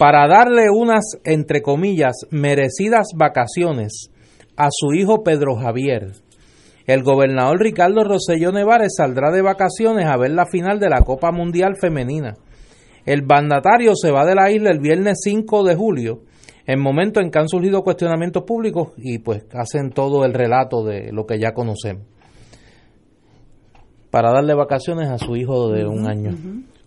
para 0.00 0.26
darle 0.26 0.70
unas, 0.70 1.04
entre 1.24 1.60
comillas, 1.60 2.26
merecidas 2.30 3.08
vacaciones 3.14 4.10
a 4.56 4.68
su 4.70 4.94
hijo 4.94 5.22
Pedro 5.22 5.56
Javier. 5.56 6.12
El 6.86 7.02
gobernador 7.02 7.60
Ricardo 7.60 8.02
Rosselló 8.04 8.50
Nevares 8.50 8.94
saldrá 8.96 9.30
de 9.30 9.42
vacaciones 9.42 10.06
a 10.06 10.16
ver 10.16 10.30
la 10.30 10.46
final 10.46 10.80
de 10.80 10.88
la 10.88 11.02
Copa 11.02 11.32
Mundial 11.32 11.76
Femenina. 11.78 12.36
El 13.10 13.26
mandatario 13.26 13.96
se 13.96 14.12
va 14.12 14.24
de 14.24 14.36
la 14.36 14.52
isla 14.52 14.70
el 14.70 14.78
viernes 14.78 15.18
5 15.24 15.64
de 15.64 15.74
julio, 15.74 16.20
en 16.64 16.80
momento 16.80 17.20
en 17.20 17.32
que 17.32 17.40
han 17.40 17.48
surgido 17.48 17.82
cuestionamientos 17.82 18.44
públicos 18.44 18.90
y 18.98 19.18
pues 19.18 19.46
hacen 19.52 19.90
todo 19.90 20.24
el 20.24 20.32
relato 20.32 20.84
de 20.84 21.10
lo 21.10 21.26
que 21.26 21.40
ya 21.40 21.50
conocemos. 21.50 22.06
Para 24.12 24.30
darle 24.30 24.54
vacaciones 24.54 25.08
a 25.08 25.18
su 25.18 25.34
hijo 25.34 25.72
de 25.72 25.86
un 25.86 26.08
año. 26.08 26.36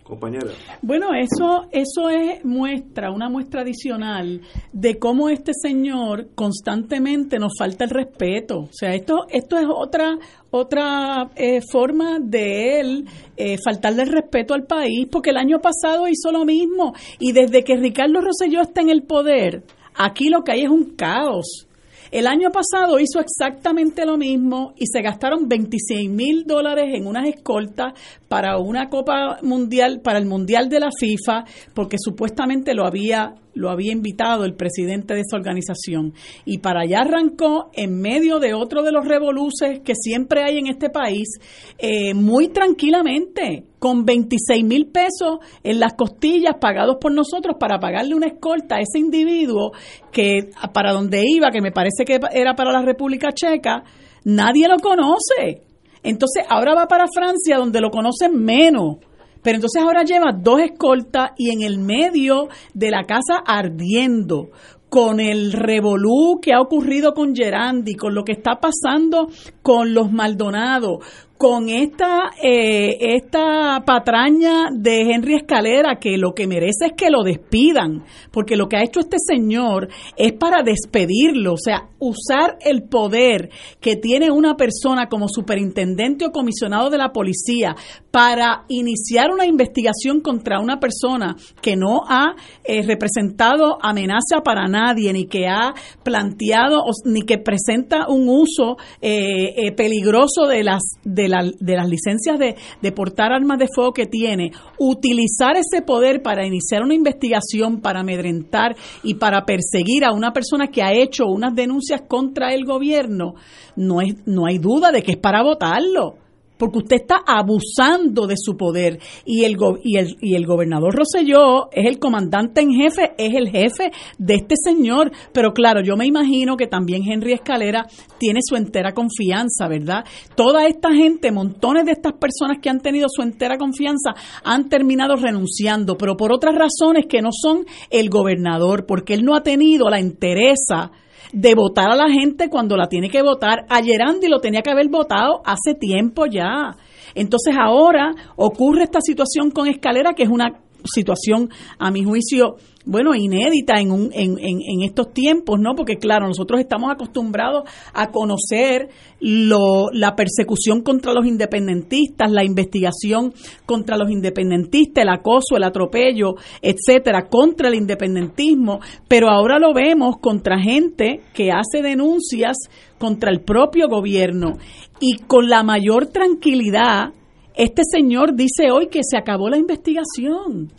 Compañera. 0.04 0.48
Bueno, 0.82 1.14
eso, 1.14 1.68
eso 1.72 2.10
es 2.10 2.44
muestra, 2.44 3.12
una 3.12 3.30
muestra 3.30 3.62
adicional 3.62 4.42
de 4.74 5.00
cómo 5.00 5.30
este 5.30 5.54
señor 5.54 6.28
constantemente 6.36 7.40
nos 7.40 7.54
falta 7.58 7.86
el 7.86 7.90
respeto. 7.90 8.60
O 8.60 8.70
sea, 8.72 8.94
esto, 8.94 9.26
esto 9.30 9.58
es 9.58 9.66
otra, 9.74 10.18
otra 10.52 11.32
eh, 11.36 11.62
forma 11.62 12.20
de 12.20 12.82
él 12.82 13.06
eh, 13.38 13.58
faltarle 13.64 14.04
el 14.04 14.12
respeto 14.12 14.54
al 14.54 14.66
país, 14.66 15.08
porque 15.10 15.30
el 15.30 15.38
año 15.38 15.60
pasado 15.60 16.08
hizo 16.10 16.32
lo 16.32 16.44
mismo. 16.44 16.94
Y 17.20 17.32
desde 17.32 17.64
que 17.64 17.78
Ricardo 17.78 18.20
Rosselló 18.20 18.62
está 18.62 18.82
en 18.82 18.90
el 18.90 19.04
poder, 19.04 19.64
aquí 19.96 20.30
lo 20.30 20.44
que 20.44 20.52
hay 20.52 20.64
es 20.64 20.70
un 20.70 20.96
caos. 20.96 21.68
El 22.14 22.28
año 22.28 22.52
pasado 22.52 23.00
hizo 23.00 23.20
exactamente 23.20 24.06
lo 24.06 24.20
mismo 24.20 24.76
y 24.78 24.86
se 24.86 25.02
gastaron 25.02 25.50
26 25.50 26.12
mil 26.12 26.44
dólares 26.46 26.94
en 26.94 27.08
unas 27.08 27.28
escoltas 27.28 27.94
para 28.28 28.60
una 28.60 28.88
Copa 28.88 29.40
Mundial, 29.42 30.00
para 30.00 30.20
el 30.20 30.28
Mundial 30.28 30.70
de 30.70 30.80
la 30.80 30.90
FIFA, 30.96 31.44
porque 31.74 31.98
supuestamente 31.98 32.76
lo 32.76 32.86
había 32.86 33.34
lo 33.56 33.70
había 33.70 33.92
invitado 33.92 34.46
el 34.46 34.56
presidente 34.56 35.14
de 35.14 35.22
esa 35.22 35.38
organización. 35.38 36.14
Y 36.46 36.60
para 36.60 36.82
allá 36.82 37.02
arrancó 37.02 37.70
en 37.74 38.00
medio 38.00 38.40
de 38.40 38.54
otro 38.54 38.84
de 38.84 38.92
los 38.92 39.08
revoluces 39.08 39.80
que 39.82 39.94
siempre 39.96 40.44
hay 40.44 40.58
en 40.58 40.68
este 40.68 40.90
país, 40.90 41.40
eh, 41.78 42.14
muy 42.14 42.48
tranquilamente, 42.48 43.64
con 43.84 44.06
26 44.06 44.64
mil 44.64 44.88
pesos 44.88 45.40
en 45.62 45.82
las 45.82 45.96
costillas 45.96 46.56
pagados 46.58 47.00
por 47.02 47.12
nosotros 47.12 47.58
para 47.60 47.82
pagarle 47.82 48.16
una 48.16 48.28
escolta 48.28 48.78
a 48.78 48.80
ese 48.80 48.98
individuo 48.98 49.74
que 50.10 50.52
para 50.74 50.94
donde 50.94 51.26
iba, 51.28 51.52
que 51.52 51.60
me 51.60 51.74
parece 51.74 52.06
que 52.06 52.18
era 52.32 52.56
para 52.56 52.72
la 52.72 52.82
República 52.82 53.34
Checa, 53.34 53.84
Nadie 54.24 54.70
lo 54.70 54.78
conoce. 54.78 55.64
Entonces 56.02 56.46
ahora 56.50 56.76
va 56.76 56.88
para 56.88 57.08
Francia 57.14 57.58
donde 57.58 57.82
lo 57.82 57.90
conocen 57.90 58.42
menos. 58.42 59.00
Pero 59.42 59.56
entonces 59.56 59.84
ahora 59.84 60.04
lleva 60.04 60.32
dos 60.32 60.62
escoltas 60.62 61.32
y 61.38 61.52
en 61.52 61.64
el 61.64 61.80
medio 61.80 62.48
de 62.74 62.90
la 62.90 63.04
casa 63.04 63.44
ardiendo, 63.46 64.52
con 64.88 65.20
el 65.20 65.52
revolú 65.52 66.40
que 66.40 66.54
ha 66.54 66.62
ocurrido 66.62 67.14
con 67.14 67.36
Gerandi, 67.36 67.96
con 67.96 68.14
lo 68.14 68.24
que 68.24 68.34
está 68.34 68.62
pasando 68.62 69.28
con 69.64 69.94
los 69.94 70.12
Maldonado, 70.12 71.00
con 71.44 71.68
esta, 71.68 72.32
eh, 72.42 73.16
esta 73.18 73.84
patraña 73.86 74.70
de 74.72 75.02
Henry 75.02 75.36
Escalera, 75.36 75.98
que 76.00 76.18
lo 76.18 76.34
que 76.34 76.48
merece 76.48 76.86
es 76.86 76.94
que 76.96 77.10
lo 77.10 77.22
despidan, 77.22 78.06
porque 78.32 78.56
lo 78.56 78.70
que 78.70 78.78
ha 78.78 78.84
hecho 78.86 79.02
este 79.02 79.18
señor 79.20 79.90
es 80.16 80.32
para 80.32 80.64
despedirlo, 80.64 81.56
o 81.56 81.58
sea, 81.58 81.90
usar 82.00 82.58
el 82.62 82.84
poder 82.84 83.50
que 83.82 83.98
tiene 83.98 84.32
una 84.32 84.56
persona 84.56 85.10
como 85.10 85.28
superintendente 85.28 86.26
o 86.26 86.32
comisionado 86.32 86.90
de 86.90 86.98
la 86.98 87.12
policía 87.12 87.76
para 88.10 88.64
iniciar 88.70 89.32
una 89.32 89.46
investigación 89.46 90.22
contra 90.22 90.62
una 90.62 90.80
persona 90.80 91.36
que 91.62 91.76
no 91.76 92.04
ha 92.08 92.36
eh, 92.64 92.84
representado 92.84 93.80
amenaza 93.82 94.44
para 94.46 94.70
nadie, 94.70 95.12
ni 95.12 95.26
que 95.26 95.48
ha 95.48 95.74
planteado, 96.04 96.84
ni 97.04 97.24
que 97.24 97.38
presenta 97.38 98.08
un 98.08 98.30
uso 98.30 98.78
eh, 99.02 99.74
peligroso 99.74 100.48
de 100.48 100.64
las 100.64 100.84
de 101.04 101.33
de 101.60 101.76
las 101.76 101.88
licencias 101.88 102.40
de, 102.40 102.56
de 102.82 102.92
portar 102.92 103.32
armas 103.32 103.60
de 103.60 103.68
fuego 103.74 103.94
que 103.94 104.06
tiene, 104.06 104.52
utilizar 104.78 105.56
ese 105.58 105.82
poder 105.82 106.22
para 106.22 106.46
iniciar 106.46 106.84
una 106.84 106.94
investigación, 106.94 107.82
para 107.82 108.02
amedrentar 108.02 108.76
y 109.04 109.16
para 109.16 109.46
perseguir 109.46 110.06
a 110.06 110.14
una 110.14 110.32
persona 110.32 110.68
que 110.68 110.84
ha 110.84 110.94
hecho 110.94 111.26
unas 111.26 111.54
denuncias 111.56 112.02
contra 112.08 112.54
el 112.54 112.66
gobierno, 112.66 113.36
no, 113.76 114.02
es, 114.02 114.16
no 114.26 114.46
hay 114.46 114.58
duda 114.58 114.92
de 114.92 115.02
que 115.02 115.14
es 115.14 115.18
para 115.18 115.44
votarlo 115.44 116.23
porque 116.64 116.80
usted 116.80 116.96
está 117.02 117.18
abusando 117.28 118.26
de 118.26 118.36
su 118.38 118.56
poder 118.56 119.00
y 119.26 119.44
el, 119.44 119.58
y 119.84 119.98
el, 119.98 120.16
y 120.22 120.36
el 120.36 120.46
gobernador 120.46 120.96
Roselló 120.96 121.70
es 121.72 121.86
el 121.86 122.00
comandante 122.00 122.62
en 122.62 122.72
jefe, 122.72 123.14
es 123.18 123.36
el 123.36 123.50
jefe 123.50 123.92
de 124.18 124.36
este 124.36 124.56
señor, 124.56 125.12
pero 125.34 125.54
claro, 125.54 125.82
yo 125.84 125.98
me 125.98 126.06
imagino 126.06 126.56
que 126.56 126.68
también 126.68 127.04
Henry 127.04 127.34
Escalera 127.34 127.86
tiene 128.18 128.40
su 128.42 128.56
entera 128.56 128.94
confianza, 128.94 129.68
¿verdad? 129.68 130.06
Toda 130.36 130.66
esta 130.68 130.94
gente, 130.94 131.32
montones 131.32 131.86
de 131.86 131.92
estas 131.92 132.14
personas 132.14 132.60
que 132.62 132.70
han 132.70 132.80
tenido 132.80 133.08
su 133.10 133.22
entera 133.22 133.58
confianza 133.58 134.12
han 134.44 134.70
terminado 134.70 135.18
renunciando, 135.18 135.98
pero 135.98 136.16
por 136.16 136.32
otras 136.32 136.56
razones 136.56 137.08
que 137.10 137.22
no 137.22 137.30
son 137.32 137.66
el 137.90 138.10
gobernador, 138.10 138.86
porque 138.86 139.14
él 139.14 139.26
no 139.26 139.36
ha 139.36 139.44
tenido 139.44 139.90
la 139.90 140.00
entereza 140.00 140.92
de 141.34 141.56
votar 141.56 141.90
a 141.90 141.96
la 141.96 142.10
gente 142.10 142.48
cuando 142.50 142.78
la 142.78 142.88
tiene 142.88 143.10
que 143.10 143.22
votar. 143.22 143.66
Ayer 143.70 144.02
Andy 144.02 144.28
lo 144.28 144.40
tenía 144.40 144.62
que 144.62 144.70
haber 144.72 144.88
votado 144.88 145.42
hace 145.44 145.74
tiempo 145.74 146.26
ya. 146.28 146.76
Entonces 147.16 147.56
ahora 147.60 148.14
ocurre 148.36 148.84
esta 148.84 149.02
situación 149.02 149.52
con 149.52 149.68
Escalera, 149.68 150.14
que 150.14 150.24
es 150.24 150.30
una 150.30 150.62
situación, 150.86 151.50
a 151.80 151.92
mi 151.92 152.04
juicio, 152.04 152.58
bueno, 152.86 153.16
inédita 153.16 153.80
en, 153.80 153.92
un, 153.92 154.10
en, 154.14 154.38
en, 154.40 154.82
estos 154.84 155.14
tiempos, 155.14 155.60
¿no? 155.60 155.74
Porque 155.76 155.98
claro, 155.98 156.28
nosotros 156.28 156.60
estamos 156.60 156.92
acostumbrados 156.92 157.64
a 157.94 158.12
conocer 158.12 158.90
lo, 159.22 159.90
la 159.94 160.16
persecución 160.16 160.82
contra 160.82 161.14
los 161.14 161.26
independentistas, 161.26 162.30
la 162.30 162.44
investigación 162.44 163.34
contra 163.66 163.98
los 163.98 164.12
independentistas, 164.12 165.04
el 165.04 165.10
acoso, 165.10 165.56
el 165.56 165.64
atropello, 165.64 166.36
etcétera, 166.62 167.28
contra 167.30 167.70
el 167.70 167.76
independentismo, 167.76 168.80
pero 169.08 169.30
ahora 169.30 169.60
lo 169.60 169.74
vemos 169.74 170.18
contra 170.18 170.60
gente 170.60 171.22
que 171.34 171.52
hace 171.52 171.82
denuncias 171.82 172.58
contra 172.98 173.32
el 173.32 173.42
propio 173.42 173.88
gobierno 173.88 174.58
y 175.00 175.18
con 175.20 175.50
la 175.50 175.64
mayor 175.64 176.08
tranquilidad 176.08 177.14
este 177.56 177.84
señor 177.90 178.36
dice 178.36 178.72
hoy 178.72 178.88
que 178.88 179.02
se 179.04 179.18
acabó 179.18 179.50
la 179.50 179.58
investigación. 179.58 180.72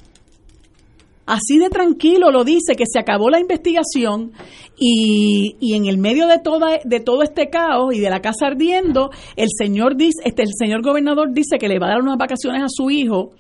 Así 1.27 1.59
de 1.59 1.70
tranquilo 1.70 2.31
lo 2.31 2.44
dice, 2.44 2.75
que 2.77 2.85
se 2.87 2.98
acabó 2.98 3.31
la 3.31 3.40
investigación 3.40 4.33
y, 4.79 5.57
y, 5.59 5.75
en 5.75 5.87
el 5.87 5.96
medio 5.96 6.27
de, 6.27 6.38
toda, 6.38 6.79
de 6.85 7.01
todo 7.01 7.22
este 7.22 7.48
caos 7.48 7.94
y 7.94 8.01
de 8.01 8.11
la 8.11 8.20
casa 8.20 8.48
ardiendo, 8.48 9.11
el 9.37 9.48
señor, 9.57 9.96
dice, 9.96 10.20
este, 10.25 10.42
el 10.42 10.51
señor 10.59 10.83
gobernador 10.83 11.33
dice 11.33 11.57
que 11.59 11.68
le 11.68 11.79
va 11.79 11.87
a 11.87 11.90
dar 11.92 12.03
unas 12.03 12.18
vacaciones 12.18 12.62
a 12.62 12.68
su 12.68 12.90
hijo 12.90 13.31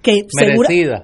que 0.00 0.20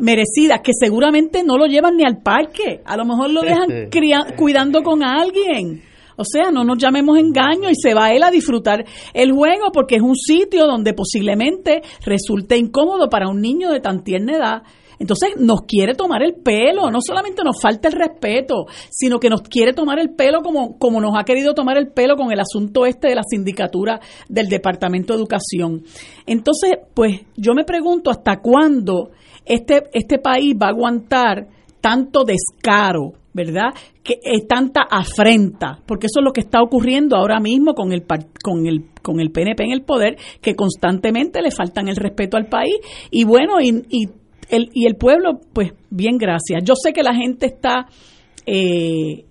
merecidas, 0.00 0.60
que 0.62 0.72
seguramente 0.78 1.42
no 1.42 1.58
lo 1.58 1.66
llevan 1.66 1.96
ni 1.96 2.04
al 2.04 2.22
parque, 2.22 2.80
a 2.84 2.96
lo 2.96 3.04
mejor 3.04 3.30
lo 3.30 3.42
dejan 3.42 3.70
este. 3.70 4.34
cuidando 4.36 4.82
con 4.82 5.02
alguien. 5.02 5.82
O 6.16 6.24
sea, 6.24 6.50
no 6.50 6.64
nos 6.64 6.78
llamemos 6.78 7.18
engaño 7.18 7.70
y 7.70 7.74
se 7.74 7.94
va 7.94 8.10
él 8.10 8.22
a 8.22 8.30
disfrutar 8.30 8.84
el 9.14 9.32
juego 9.32 9.70
porque 9.72 9.96
es 9.96 10.02
un 10.02 10.16
sitio 10.16 10.66
donde 10.66 10.94
posiblemente 10.94 11.82
resulte 12.04 12.56
incómodo 12.56 13.08
para 13.08 13.28
un 13.28 13.40
niño 13.40 13.70
de 13.70 13.80
tan 13.80 14.02
tierna 14.04 14.36
edad. 14.36 14.62
Entonces 14.98 15.30
nos 15.36 15.62
quiere 15.62 15.94
tomar 15.94 16.22
el 16.22 16.34
pelo, 16.34 16.88
no 16.92 17.00
solamente 17.04 17.42
nos 17.42 17.60
falta 17.60 17.88
el 17.88 17.94
respeto, 17.94 18.66
sino 18.88 19.18
que 19.18 19.30
nos 19.30 19.42
quiere 19.42 19.72
tomar 19.72 19.98
el 19.98 20.14
pelo 20.14 20.42
como, 20.42 20.78
como 20.78 21.00
nos 21.00 21.18
ha 21.18 21.24
querido 21.24 21.54
tomar 21.54 21.76
el 21.76 21.88
pelo 21.88 22.14
con 22.14 22.30
el 22.30 22.38
asunto 22.38 22.86
este 22.86 23.08
de 23.08 23.16
la 23.16 23.24
sindicatura 23.28 23.98
del 24.28 24.48
Departamento 24.48 25.12
de 25.12 25.18
Educación. 25.18 25.82
Entonces, 26.24 26.78
pues 26.94 27.22
yo 27.36 27.52
me 27.54 27.64
pregunto 27.64 28.12
hasta 28.12 28.40
cuándo 28.40 29.10
este, 29.44 29.90
este 29.92 30.18
país 30.18 30.54
va 30.54 30.66
a 30.66 30.70
aguantar 30.70 31.48
tanto 31.82 32.24
descaro, 32.24 33.12
¿verdad? 33.34 33.74
Que 34.02 34.14
es 34.22 34.46
tanta 34.46 34.82
afrenta, 34.90 35.80
porque 35.84 36.06
eso 36.06 36.20
es 36.20 36.24
lo 36.24 36.32
que 36.32 36.40
está 36.40 36.62
ocurriendo 36.62 37.16
ahora 37.16 37.40
mismo 37.40 37.74
con 37.74 37.92
el 37.92 38.04
con 38.42 38.66
el 38.66 38.86
con 39.02 39.20
el 39.20 39.30
PNP 39.30 39.64
en 39.64 39.72
el 39.72 39.82
poder, 39.82 40.16
que 40.40 40.54
constantemente 40.54 41.42
le 41.42 41.50
faltan 41.50 41.88
el 41.88 41.96
respeto 41.96 42.38
al 42.38 42.46
país 42.46 42.76
y 43.10 43.24
bueno 43.24 43.60
y, 43.60 43.84
y 43.90 44.08
el 44.48 44.70
y 44.72 44.86
el 44.86 44.94
pueblo, 44.94 45.40
pues 45.52 45.72
bien 45.90 46.16
gracias. 46.16 46.62
Yo 46.64 46.74
sé 46.74 46.92
que 46.94 47.02
la 47.02 47.14
gente 47.14 47.46
está 47.46 47.86
eh, 48.46 49.24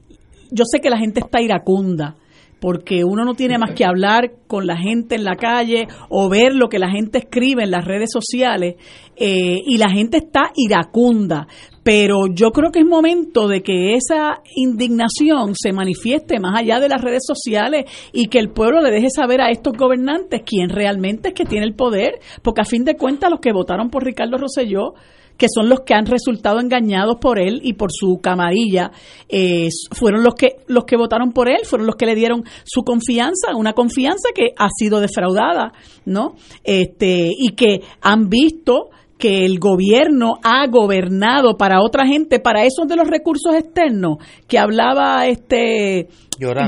yo 0.52 0.66
sé 0.66 0.80
que 0.82 0.90
la 0.90 0.98
gente 0.98 1.22
está 1.22 1.42
iracunda 1.42 2.18
porque 2.62 3.04
uno 3.04 3.26
no 3.26 3.34
tiene 3.34 3.58
más 3.58 3.72
que 3.72 3.84
hablar 3.84 4.34
con 4.46 4.68
la 4.68 4.78
gente 4.78 5.16
en 5.16 5.24
la 5.24 5.36
calle 5.36 5.88
o 6.10 6.30
ver 6.30 6.54
lo 6.54 6.70
que 6.70 6.78
la 6.78 6.92
gente 6.92 7.18
escribe 7.18 7.64
en 7.64 7.72
las 7.72 7.84
redes 7.84 8.12
sociales 8.14 8.76
eh, 9.16 9.58
y 9.66 9.78
la 9.80 9.90
gente 9.90 10.18
está 10.18 10.52
iracunda. 10.56 11.48
Pero 11.84 12.28
yo 12.32 12.52
creo 12.52 12.72
que 12.72 12.80
es 12.80 12.86
momento 12.86 13.48
de 13.48 13.64
que 13.64 13.96
esa 13.96 14.42
indignación 14.56 15.54
se 15.56 15.74
manifieste 15.74 16.40
más 16.40 16.60
allá 16.60 16.80
de 16.80 16.90
las 16.90 17.02
redes 17.02 17.24
sociales 17.26 17.86
y 18.14 18.28
que 18.28 18.40
el 18.40 18.50
pueblo 18.52 18.82
le 18.82 18.92
deje 18.92 19.10
saber 19.10 19.42
a 19.42 19.50
estos 19.50 19.74
gobernantes 19.74 20.44
quién 20.46 20.70
realmente 20.70 21.30
es 21.30 21.34
que 21.34 21.46
tiene 21.46 21.66
el 21.66 21.74
poder, 21.74 22.20
porque 22.44 22.62
a 22.62 22.66
fin 22.66 22.84
de 22.84 22.96
cuentas 22.96 23.32
los 23.32 23.40
que 23.40 23.52
votaron 23.52 23.90
por 23.90 24.04
Ricardo 24.04 24.38
Rosselló 24.38 24.94
que 25.42 25.48
son 25.52 25.70
los 25.70 25.80
que 25.80 25.96
han 25.96 26.06
resultado 26.06 26.60
engañados 26.60 27.16
por 27.20 27.40
él 27.40 27.62
y 27.64 27.74
por 27.74 27.90
su 27.92 28.20
camarilla, 28.22 28.92
eh, 29.28 29.70
fueron 29.92 30.24
los 30.24 30.36
que, 30.36 30.58
los 30.68 30.84
que 30.86 30.98
votaron 30.98 31.32
por 31.32 31.50
él, 31.50 31.66
fueron 31.66 31.88
los 31.88 31.96
que 31.96 32.06
le 32.06 32.14
dieron 32.14 32.44
su 32.64 32.84
confianza, 32.84 33.56
una 33.56 33.74
confianza 33.74 34.30
que 34.36 34.50
ha 34.56 34.70
sido 34.70 35.00
defraudada, 35.00 35.74
¿no? 36.06 36.36
Este, 36.64 37.32
y 37.36 37.56
que 37.56 37.82
han 38.02 38.30
visto 38.30 38.90
que 39.22 39.46
el 39.46 39.60
gobierno 39.60 40.40
ha 40.44 40.66
gobernado 40.66 41.56
para 41.56 41.84
otra 41.84 42.08
gente, 42.08 42.40
para 42.40 42.64
esos 42.64 42.88
de 42.88 42.96
los 42.96 43.08
recursos 43.08 43.54
externos 43.54 44.18
que 44.48 44.58
hablaba 44.58 45.28
este 45.28 46.08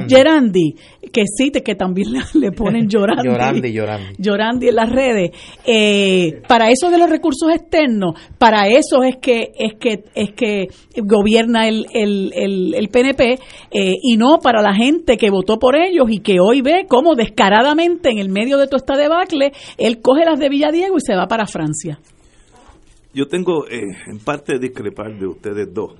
Gerandi, 0.07 0.75
que 1.11 1.23
sí, 1.25 1.49
que 1.49 1.73
también 1.73 2.09
le, 2.35 2.51
ponen 2.51 2.87
Llorandi. 2.89 3.27
Llorandi, 3.27 3.73
Llorandi. 3.73 4.13
Llorandi 4.19 4.67
en 4.67 4.75
las 4.75 4.89
redes. 4.91 5.31
Eh, 5.65 6.41
para 6.47 6.69
eso 6.69 6.91
de 6.91 6.99
los 6.99 7.09
recursos 7.09 7.51
externos, 7.51 8.13
para 8.37 8.67
eso 8.67 9.01
es 9.01 9.15
que 9.17 9.51
es 9.57 9.73
que 9.79 10.03
es 10.13 10.33
que 10.33 10.67
gobierna 11.01 11.67
el, 11.67 11.87
el, 11.91 12.75
el, 12.75 12.87
PNP 12.89 13.39
eh, 13.71 13.95
y 13.99 14.15
no 14.15 14.37
para 14.43 14.61
la 14.61 14.75
gente 14.75 15.17
que 15.17 15.31
votó 15.31 15.57
por 15.57 15.75
ellos 15.75 16.05
y 16.11 16.19
que 16.19 16.39
hoy 16.39 16.61
ve 16.61 16.85
cómo 16.87 17.15
descaradamente 17.15 18.11
en 18.11 18.19
el 18.19 18.29
medio 18.29 18.59
de 18.59 18.67
toda 18.67 18.77
esta 18.77 18.95
debacle 18.95 19.53
él 19.79 20.01
coge 20.01 20.23
las 20.23 20.37
de 20.37 20.49
Villadiego 20.49 20.97
y 20.97 21.01
se 21.01 21.15
va 21.15 21.27
para 21.27 21.47
Francia. 21.47 21.97
Yo 23.13 23.27
tengo 23.27 23.67
eh, 23.67 23.95
en 24.07 24.19
parte 24.19 24.57
discrepar 24.57 25.19
de 25.19 25.27
ustedes 25.27 25.71
dos 25.71 25.93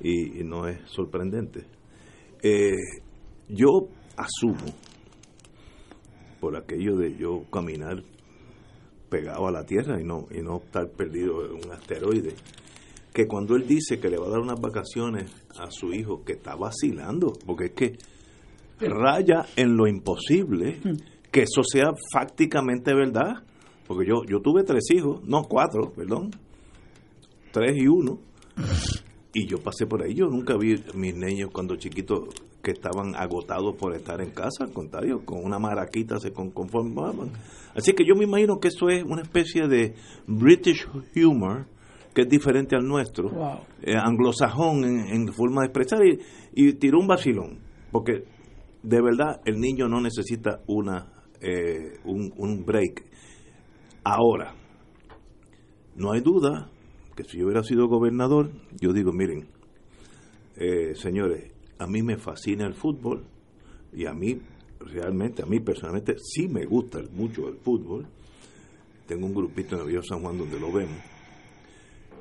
y, 0.00 0.42
no 0.44 0.66
es 0.66 0.78
sorprendente. 0.86 1.64
Eh, 2.42 2.72
yo 3.48 3.88
asumo, 4.16 4.74
por 6.40 6.56
aquello 6.56 6.96
de 6.96 7.16
yo 7.16 7.44
caminar 7.52 8.02
pegado 9.10 9.46
a 9.46 9.52
la 9.52 9.64
tierra 9.64 10.00
y 10.00 10.04
no, 10.04 10.26
y 10.30 10.40
no 10.40 10.56
estar 10.56 10.88
perdido 10.90 11.44
en 11.44 11.66
un 11.66 11.72
asteroide, 11.72 12.34
que 13.12 13.26
cuando 13.26 13.54
él 13.54 13.66
dice 13.66 14.00
que 14.00 14.08
le 14.08 14.16
va 14.16 14.26
a 14.26 14.30
dar 14.30 14.40
unas 14.40 14.58
vacaciones 14.58 15.30
a 15.58 15.70
su 15.70 15.92
hijo, 15.92 16.24
que 16.24 16.32
está 16.32 16.56
vacilando, 16.56 17.34
porque 17.44 17.66
es 17.66 17.72
que 17.72 17.98
raya 18.80 19.44
en 19.56 19.76
lo 19.76 19.86
imposible 19.86 20.80
hmm. 20.82 21.30
que 21.30 21.42
eso 21.42 21.62
sea 21.62 21.92
fácticamente 22.12 22.94
verdad. 22.94 23.44
Porque 23.86 24.06
yo, 24.06 24.22
yo 24.28 24.40
tuve 24.40 24.62
tres 24.64 24.90
hijos, 24.90 25.22
no 25.24 25.44
cuatro, 25.44 25.92
perdón, 25.92 26.30
tres 27.52 27.76
y 27.76 27.86
uno. 27.86 28.18
Y 29.34 29.46
yo 29.46 29.58
pasé 29.58 29.86
por 29.86 30.02
ahí, 30.02 30.14
yo 30.14 30.26
nunca 30.26 30.56
vi 30.56 30.82
mis 30.94 31.14
niños 31.14 31.50
cuando 31.52 31.76
chiquitos 31.76 32.28
que 32.62 32.70
estaban 32.70 33.14
agotados 33.16 33.74
por 33.76 33.94
estar 33.94 34.20
en 34.20 34.30
casa, 34.30 34.64
al 34.64 34.72
contrario, 34.72 35.24
con 35.24 35.44
una 35.44 35.58
maraquita 35.58 36.18
se 36.18 36.32
conformaban. 36.32 37.30
Así 37.74 37.92
que 37.92 38.04
yo 38.06 38.14
me 38.14 38.24
imagino 38.24 38.60
que 38.60 38.68
eso 38.68 38.88
es 38.88 39.02
una 39.02 39.22
especie 39.22 39.66
de 39.66 39.94
British 40.26 40.86
humor 41.16 41.66
que 42.14 42.22
es 42.22 42.28
diferente 42.28 42.76
al 42.76 42.86
nuestro, 42.86 43.30
eh, 43.82 43.96
anglosajón 43.96 44.84
en, 44.84 45.28
forma 45.32 45.62
de 45.62 45.68
expresar 45.68 46.00
y, 46.54 46.74
tiró 46.74 46.98
un 46.98 47.06
vacilón, 47.06 47.60
porque 47.90 48.24
de 48.82 49.00
verdad 49.00 49.40
el 49.46 49.58
niño 49.58 49.88
no 49.88 50.00
necesita 50.00 50.60
una 50.66 51.10
eh, 51.40 51.98
un, 52.04 52.32
un 52.36 52.64
break. 52.64 53.04
Ahora, 54.04 54.54
no 55.94 56.12
hay 56.12 56.20
duda 56.20 56.70
que 57.14 57.24
si 57.24 57.38
yo 57.38 57.46
hubiera 57.46 57.62
sido 57.62 57.86
gobernador, 57.88 58.50
yo 58.80 58.92
digo, 58.92 59.12
miren, 59.12 59.46
eh, 60.56 60.94
señores, 60.94 61.52
a 61.78 61.86
mí 61.86 62.02
me 62.02 62.16
fascina 62.16 62.66
el 62.66 62.74
fútbol 62.74 63.24
y 63.92 64.06
a 64.06 64.12
mí, 64.12 64.40
realmente, 64.80 65.42
a 65.42 65.46
mí 65.46 65.60
personalmente, 65.60 66.16
sí 66.18 66.48
me 66.48 66.64
gusta 66.64 67.00
mucho 67.12 67.48
el 67.48 67.56
fútbol. 67.58 68.06
Tengo 69.06 69.26
un 69.26 69.34
grupito 69.34 69.76
en 69.76 69.82
el 69.82 69.88
Viejo 69.88 70.02
San 70.02 70.20
Juan 70.20 70.38
donde 70.38 70.58
lo 70.58 70.72
vemos. 70.72 70.98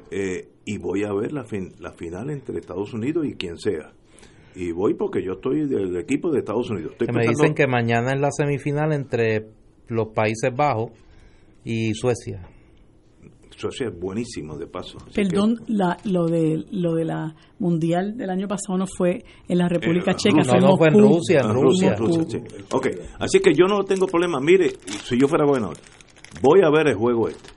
Eh, 0.09 0.49
y 0.65 0.77
voy 0.77 1.03
a 1.03 1.13
ver 1.13 1.31
la, 1.31 1.45
la 1.79 1.91
final 1.93 2.29
entre 2.29 2.59
Estados 2.59 2.93
Unidos 2.93 3.25
y 3.25 3.35
quien 3.35 3.57
sea. 3.57 3.93
Y 4.55 4.71
voy 4.71 4.95
porque 4.95 5.23
yo 5.23 5.33
estoy 5.33 5.65
del 5.67 5.95
equipo 5.95 6.29
de 6.31 6.39
Estados 6.39 6.69
Unidos. 6.69 6.95
me 7.13 7.27
dicen 7.27 7.53
que 7.53 7.67
mañana 7.67 8.11
es 8.11 8.19
la 8.19 8.31
semifinal 8.31 8.91
entre 8.91 9.47
los 9.87 10.09
Países 10.09 10.53
Bajos 10.53 10.91
y 11.63 11.93
Suecia. 11.93 12.47
Suecia 13.55 13.89
es 13.89 13.99
buenísimo 13.99 14.57
de 14.57 14.65
paso. 14.65 14.97
Perdón, 15.13 15.57
la, 15.67 15.97
lo 16.05 16.25
de 16.25 16.65
lo 16.71 16.95
de 16.95 17.05
la 17.05 17.35
mundial 17.59 18.17
del 18.17 18.29
año 18.31 18.47
pasado 18.47 18.77
no 18.77 18.85
fue 18.87 19.23
en 19.47 19.57
la 19.57 19.67
República 19.67 20.15
Checa, 20.15 20.43
fue, 20.43 20.59
no, 20.59 20.77
fue 20.77 20.87
en 20.87 20.99
Rusia, 20.99 21.41
en 21.41 21.53
Rusia. 21.53 22.43
Ok, 22.71 22.87
así 23.19 23.39
que 23.39 23.53
yo 23.53 23.65
no 23.67 23.83
tengo 23.83 24.07
problema. 24.07 24.39
Mire, 24.39 24.71
si 25.03 25.19
yo 25.19 25.27
fuera 25.27 25.45
gobernador, 25.45 25.77
voy 26.41 26.61
a 26.63 26.71
ver 26.71 26.87
el 26.87 26.95
juego 26.95 27.27
este. 27.27 27.49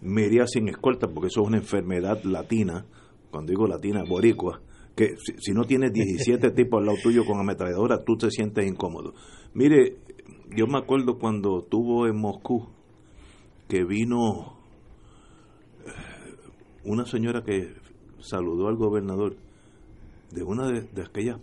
Me 0.00 0.26
iría 0.26 0.46
sin 0.46 0.68
escolta 0.68 1.08
porque 1.08 1.26
eso 1.28 1.42
es 1.42 1.48
una 1.48 1.58
enfermedad 1.58 2.22
latina. 2.24 2.86
Cuando 3.30 3.50
digo 3.50 3.66
latina, 3.66 4.02
boricua 4.08 4.62
que 4.96 5.14
si, 5.38 5.52
no 5.52 5.64
tienes 5.64 5.92
17 5.92 6.50
tipos 6.56 6.80
al 6.80 6.86
lado 6.86 6.98
tuyo 7.02 7.24
con 7.24 7.38
ametralladora, 7.38 8.02
tú 8.02 8.16
te 8.16 8.30
sientes 8.30 8.66
incómodo. 8.66 9.14
Mire, 9.52 9.98
yo 10.56 10.66
me 10.66 10.78
acuerdo 10.78 11.18
cuando 11.18 11.60
estuvo 11.60 12.06
en 12.06 12.16
Moscú, 12.18 12.68
que 13.68 13.84
vino 13.84 14.56
una 16.84 17.04
señora 17.04 17.42
que 17.42 17.74
saludó 18.20 18.68
al 18.68 18.76
gobernador 18.76 19.36
de 20.30 20.42
una 20.42 20.70
de, 20.70 21.02
aquellas, 21.02 21.40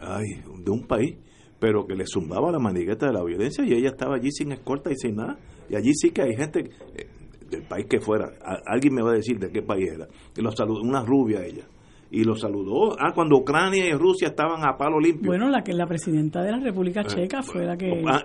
ay, 0.00 0.42
de 0.64 0.70
un 0.70 0.86
país, 0.86 1.16
pero 1.58 1.86
que 1.86 1.94
le 1.94 2.04
zumbaba 2.06 2.50
la 2.50 2.58
manigueta 2.58 3.06
de 3.06 3.12
la 3.12 3.24
violencia 3.24 3.64
y 3.64 3.72
ella 3.72 3.90
estaba 3.90 4.16
allí 4.16 4.30
sin 4.30 4.52
escolta 4.52 4.90
y 4.90 4.96
sin 4.96 5.16
nada. 5.16 5.38
Y 5.68 5.76
allí 5.76 5.92
sí 5.94 6.10
que 6.10 6.22
hay 6.22 6.36
gente 6.36 6.70
eh, 6.94 7.08
del 7.50 7.62
país 7.62 7.86
que 7.88 8.00
fuera, 8.00 8.30
alguien 8.66 8.94
me 8.94 9.02
va 9.02 9.10
a 9.10 9.14
decir 9.14 9.38
de 9.38 9.50
qué 9.50 9.62
país 9.62 9.90
era, 9.92 10.06
que 10.34 10.42
lo 10.42 10.50
saludó, 10.50 10.80
una 10.80 11.04
rubia 11.04 11.44
ella 11.44 11.66
y 12.10 12.24
lo 12.24 12.36
saludó. 12.36 12.96
Ah, 12.98 13.12
cuando 13.14 13.36
Ucrania 13.36 13.86
y 13.86 13.92
Rusia 13.92 14.28
estaban 14.28 14.66
a 14.66 14.76
palo 14.76 15.00
limpio. 15.00 15.28
Bueno, 15.28 15.48
la 15.50 15.62
que 15.62 15.72
la 15.72 15.86
presidenta 15.86 16.42
de 16.42 16.52
la 16.52 16.60
República 16.60 17.00
eh, 17.00 17.06
Checa 17.06 17.42
fue 17.42 17.64
la 17.64 17.76
que. 17.76 18.04
Ah, 18.06 18.22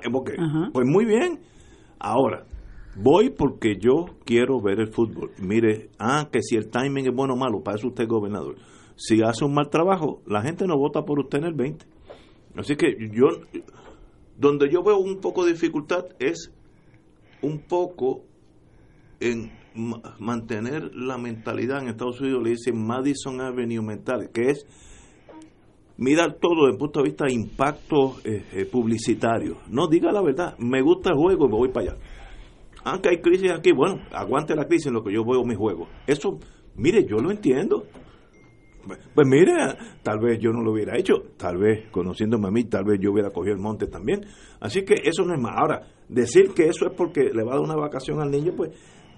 pues 0.71 0.87
muy 0.87 1.05
bien. 1.05 1.39
Ahora, 1.99 2.45
Voy 2.95 3.29
porque 3.29 3.77
yo 3.79 4.05
quiero 4.25 4.59
ver 4.61 4.79
el 4.79 4.91
fútbol. 4.91 5.31
Mire, 5.39 5.89
ah, 5.97 6.27
que 6.31 6.41
si 6.41 6.55
el 6.55 6.69
timing 6.69 7.07
es 7.07 7.15
bueno 7.15 7.33
o 7.33 7.37
malo, 7.37 7.61
para 7.63 7.77
eso 7.77 7.87
usted 7.87 8.03
es 8.03 8.09
gobernador. 8.09 8.57
Si 8.97 9.21
hace 9.23 9.45
un 9.45 9.53
mal 9.53 9.69
trabajo, 9.69 10.21
la 10.27 10.41
gente 10.41 10.67
no 10.67 10.77
vota 10.77 11.03
por 11.03 11.19
usted 11.19 11.39
en 11.39 11.45
el 11.45 11.53
20. 11.53 11.85
Así 12.57 12.75
que 12.75 12.95
yo, 13.13 13.27
donde 14.37 14.69
yo 14.69 14.83
veo 14.83 14.97
un 14.97 15.19
poco 15.21 15.45
de 15.45 15.53
dificultad 15.53 16.05
es 16.19 16.51
un 17.41 17.59
poco 17.59 18.23
en 19.21 19.51
mantener 20.19 20.93
la 20.93 21.17
mentalidad 21.17 21.81
en 21.81 21.87
Estados 21.87 22.19
Unidos, 22.19 22.43
le 22.43 22.49
dicen 22.51 22.85
Madison 22.85 23.39
Avenue 23.39 23.81
mental, 23.81 24.29
que 24.33 24.49
es 24.49 24.65
mirar 25.95 26.37
todo 26.41 26.65
desde 26.65 26.73
el 26.73 26.77
punto 26.77 26.99
de 26.99 27.05
vista 27.05 27.25
de 27.25 27.33
impacto 27.33 28.17
eh, 28.25 28.43
eh, 28.51 28.65
publicitario. 28.65 29.59
No 29.69 29.87
diga 29.87 30.11
la 30.11 30.21
verdad, 30.21 30.57
me 30.57 30.81
gusta 30.81 31.11
el 31.11 31.15
juego 31.15 31.45
y 31.45 31.49
me 31.49 31.55
voy 31.55 31.69
para 31.69 31.91
allá 31.91 31.99
aunque 32.83 33.09
hay 33.09 33.21
crisis 33.21 33.51
aquí, 33.51 33.71
bueno, 33.71 34.01
aguante 34.11 34.55
la 34.55 34.65
crisis 34.65 34.87
en 34.87 34.93
lo 34.93 35.03
que 35.03 35.13
yo 35.13 35.23
veo 35.23 35.43
mi 35.43 35.55
juego. 35.55 35.87
Eso, 36.07 36.39
mire, 36.75 37.05
yo 37.05 37.17
lo 37.17 37.31
entiendo. 37.31 37.85
Pues 39.13 39.27
mire, 39.27 39.53
tal 40.01 40.19
vez 40.19 40.39
yo 40.39 40.51
no 40.51 40.63
lo 40.63 40.71
hubiera 40.71 40.97
hecho, 40.97 41.13
tal 41.37 41.57
vez 41.57 41.89
conociéndome 41.91 42.47
a 42.47 42.51
mí, 42.51 42.63
tal 42.63 42.83
vez 42.83 42.99
yo 42.99 43.11
hubiera 43.11 43.29
cogido 43.29 43.53
el 43.53 43.61
monte 43.61 43.85
también. 43.85 44.25
Así 44.59 44.83
que 44.83 44.95
eso 45.03 45.23
no 45.23 45.35
es 45.35 45.39
más. 45.39 45.53
Ahora, 45.55 45.87
decir 46.09 46.53
que 46.55 46.67
eso 46.67 46.87
es 46.87 46.93
porque 46.95 47.29
le 47.31 47.43
va 47.43 47.51
a 47.51 47.55
dar 47.57 47.63
una 47.63 47.75
vacación 47.75 48.19
al 48.19 48.31
niño, 48.31 48.53
pues 48.57 48.71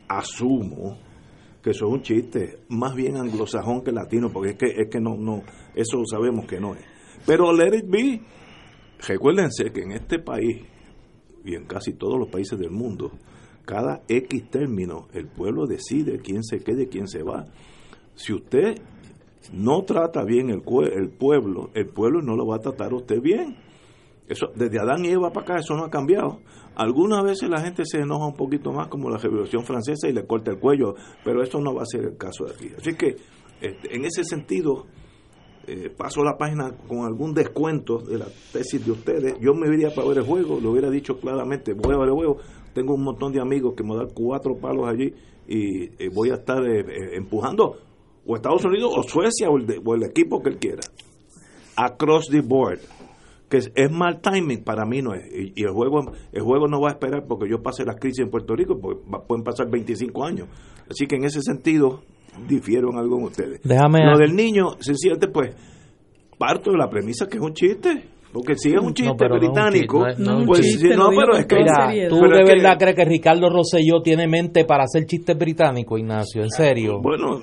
asumo 0.10 0.98
que 1.62 1.70
eso 1.70 1.88
es 1.88 1.94
un 1.94 2.02
chiste, 2.02 2.60
más 2.68 2.94
bien 2.94 3.16
anglosajón 3.16 3.84
que 3.84 3.94
latino, 3.94 4.30
porque 4.30 4.52
es 4.52 4.58
que, 4.58 4.66
es 4.82 4.90
que 4.92 5.00
no, 5.00 5.16
no, 5.16 5.44
eso 5.74 6.04
sabemos 6.06 6.46
que 6.46 6.60
no 6.60 6.76
es. 6.76 6.84
Pero 7.26 7.54
let 7.54 7.78
it 7.78 7.90
be, 7.90 8.22
recuérdense 9.08 9.72
que 9.72 9.84
en 9.84 9.94
este 9.94 10.20
país 10.20 10.62
y 11.46 11.56
en 11.56 11.66
casi 11.66 11.94
todos 11.94 12.20
los 12.20 12.28
países 12.28 12.60
del 12.60 12.72
mundo, 12.72 13.12
cada 13.66 14.04
X 14.08 14.50
término 14.50 15.08
el 15.14 15.28
pueblo 15.28 15.66
decide 15.66 16.20
quién 16.20 16.44
se 16.44 16.60
quede 16.60 16.90
quién 16.90 17.08
se 17.08 17.24
va. 17.24 17.46
Si 18.16 18.34
usted 18.34 18.76
no 19.52 19.84
trata 19.84 20.24
bien 20.24 20.50
el, 20.50 20.64
el 20.94 21.10
pueblo, 21.10 21.70
el 21.74 21.88
pueblo 21.88 22.22
no 22.22 22.36
lo 22.36 22.46
va 22.46 22.58
a 22.58 22.60
tratar 22.60 22.94
usted 22.94 23.22
bien. 23.22 23.58
Eso, 24.28 24.48
desde 24.56 24.80
Adán 24.80 25.04
y 25.06 25.10
Eva 25.10 25.32
para 25.32 25.46
acá 25.46 25.60
eso 25.60 25.76
no 25.76 25.84
ha 25.84 25.90
cambiado. 25.90 26.40
Algunas 26.76 27.24
veces 27.24 27.50
la 27.50 27.60
gente 27.60 27.84
se 27.86 28.00
enoja 28.00 28.26
un 28.26 28.36
poquito 28.36 28.72
más 28.72 28.88
como 28.88 29.10
la 29.10 29.18
Revolución 29.18 29.64
Francesa 29.64 30.08
y 30.08 30.14
le 30.14 30.26
corta 30.26 30.52
el 30.52 30.60
cuello, 30.60 30.96
pero 31.24 31.44
eso 31.44 31.60
no 31.60 31.74
va 31.74 31.84
a 31.84 31.86
ser 31.86 32.06
el 32.06 32.18
caso 32.18 32.46
de 32.46 32.54
aquí. 32.54 32.72
Así 32.78 32.96
que 32.96 33.18
este, 33.62 33.96
en 33.96 34.06
ese 34.06 34.24
sentido, 34.24 34.88
eh, 35.68 35.90
paso 35.90 36.24
la 36.24 36.38
página 36.38 36.76
con 36.88 37.06
algún 37.06 37.34
descuento 37.34 38.00
de 38.00 38.18
la 38.18 38.26
tesis 38.52 38.86
de 38.86 38.92
ustedes. 38.92 39.36
Yo 39.40 39.54
me 39.54 39.68
iría 39.74 39.94
para 39.94 40.08
ver 40.08 40.18
el 40.18 40.26
juego, 40.26 40.60
lo 40.60 40.72
hubiera 40.72 40.90
dicho 40.90 41.18
claramente, 41.20 41.74
voy 41.74 41.94
el 41.94 42.12
juego, 42.12 42.38
tengo 42.74 42.94
un 42.96 43.04
montón 43.04 43.32
de 43.32 43.42
amigos 43.42 43.74
que 43.76 43.84
me 43.84 43.96
dan 43.96 44.10
cuatro 44.14 44.56
palos 44.56 44.88
allí 44.88 45.14
y 45.48 46.08
voy 46.10 46.32
a 46.32 46.36
estar 46.36 46.64
eh, 46.66 46.80
eh, 46.80 47.16
empujando 47.16 47.78
o 48.26 48.36
Estados 48.36 48.64
Unidos 48.66 48.92
o 48.96 49.04
Suecia 49.04 49.50
o 49.50 49.58
el, 49.58 50.04
equipo 50.04 50.42
que 50.42 50.50
él 50.50 50.58
quiera. 50.58 50.82
Across 51.76 52.28
the 52.30 52.42
board. 52.42 52.80
Que 53.50 53.58
es, 53.58 53.92
mal 53.92 54.20
timing, 54.20 54.64
para 54.64 54.86
mí 54.86 55.02
no 55.02 55.14
es. 55.14 55.26
Y, 55.32 55.64
el 55.64 55.72
juego 55.72 56.12
el 56.32 56.42
juego 56.42 56.68
no 56.68 56.82
va 56.82 56.90
a 56.90 56.92
esperar 56.94 57.26
porque 57.28 57.50
yo 57.50 57.62
pase 57.62 57.86
las 57.86 57.98
crisis 57.98 58.20
en 58.20 58.32
Puerto 58.32 58.56
Rico, 58.56 58.80
porque 58.80 59.02
pueden 59.28 59.44
pasar 59.44 59.70
25 59.70 60.26
años. 60.26 60.48
Así 60.90 61.06
que 61.06 61.18
en 61.18 61.26
ese 61.26 61.42
sentido, 61.42 62.02
difiero 62.48 62.90
en 62.92 62.98
algo 62.98 63.20
en 63.20 63.26
ustedes. 63.26 63.62
Déjame 63.64 64.06
Lo 64.06 64.18
del 64.18 64.36
niño, 64.36 64.78
sencillamente, 64.80 65.28
pues, 65.28 65.56
parto 66.38 66.72
de 66.72 66.78
la 66.78 66.90
premisa 66.90 67.28
que 67.28 67.38
es 67.38 67.44
un 67.44 67.54
chiste. 67.54 68.13
Porque 68.34 68.56
si 68.56 68.70
es 68.70 68.82
un 68.82 68.94
chiste 68.96 69.28
británico, 69.30 70.00
pues 70.00 70.18
no, 70.18 71.10
pero 71.10 71.38
es 71.38 71.46
que. 71.46 71.56
Mira, 71.58 72.10
¿tú 72.10 72.20
de 72.22 72.44
verdad 72.44 72.78
crees 72.80 72.96
que 72.96 73.06
Ricardo 73.06 73.48
Rosselló 73.50 74.02
tiene 74.02 74.28
mente 74.28 74.66
para 74.66 74.86
hacer 74.86 75.06
chistes 75.06 75.38
británicos, 75.38 76.00
Ignacio? 76.00 76.42
¿En 76.42 76.50
serio? 76.50 77.00
Bueno. 77.02 77.42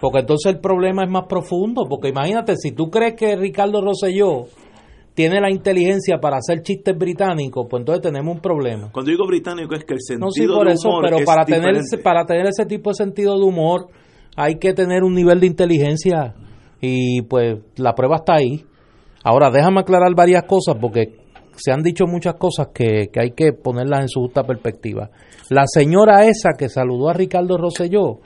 Porque 0.00 0.18
entonces 0.18 0.52
el 0.52 0.60
problema 0.60 1.04
es 1.04 1.10
más 1.10 1.26
profundo. 1.28 1.86
Porque 1.88 2.08
imagínate, 2.08 2.56
si 2.56 2.72
tú 2.72 2.90
crees 2.90 3.14
que 3.14 3.36
Ricardo 3.36 3.80
Rosselló 3.80 4.46
tiene 5.14 5.40
la 5.40 5.48
inteligencia 5.48 6.18
para 6.18 6.38
hacer 6.38 6.62
chistes 6.62 6.98
británicos, 6.98 7.66
pues 7.70 7.82
entonces 7.82 8.02
tenemos 8.02 8.34
un 8.34 8.40
problema. 8.40 8.90
Cuando 8.90 9.12
digo 9.12 9.26
británico 9.26 9.76
es 9.76 9.84
que 9.84 9.94
el 9.94 10.00
sentido 10.00 10.26
no, 10.26 10.32
sí, 10.32 10.46
por 10.46 10.68
eso, 10.68 10.90
pero 11.00 11.24
para 11.24 11.44
tener, 11.44 11.76
para 12.02 12.24
tener 12.24 12.46
ese 12.46 12.66
tipo 12.66 12.90
de 12.90 12.94
sentido 12.94 13.38
de 13.38 13.44
humor 13.44 13.88
hay 14.36 14.56
que 14.56 14.72
tener 14.72 15.04
un 15.04 15.14
nivel 15.14 15.38
de 15.38 15.46
inteligencia 15.46 16.34
y 16.80 17.22
pues 17.22 17.58
la 17.76 17.94
prueba 17.94 18.16
está 18.16 18.34
ahí. 18.34 18.64
Ahora, 19.24 19.50
déjame 19.50 19.80
aclarar 19.80 20.14
varias 20.14 20.44
cosas 20.44 20.76
porque 20.80 21.22
se 21.56 21.72
han 21.72 21.82
dicho 21.82 22.06
muchas 22.06 22.34
cosas 22.34 22.68
que, 22.74 23.10
hay 23.14 23.32
que 23.32 23.52
ponerlas 23.52 24.00
en 24.00 24.08
su 24.08 24.20
justa 24.20 24.42
perspectiva. 24.42 25.10
La 25.50 25.64
señora 25.66 26.24
esa 26.24 26.50
que 26.58 26.68
saludó 26.68 27.10
a 27.10 27.12
Ricardo 27.12 27.56
Rosselló 27.58 28.20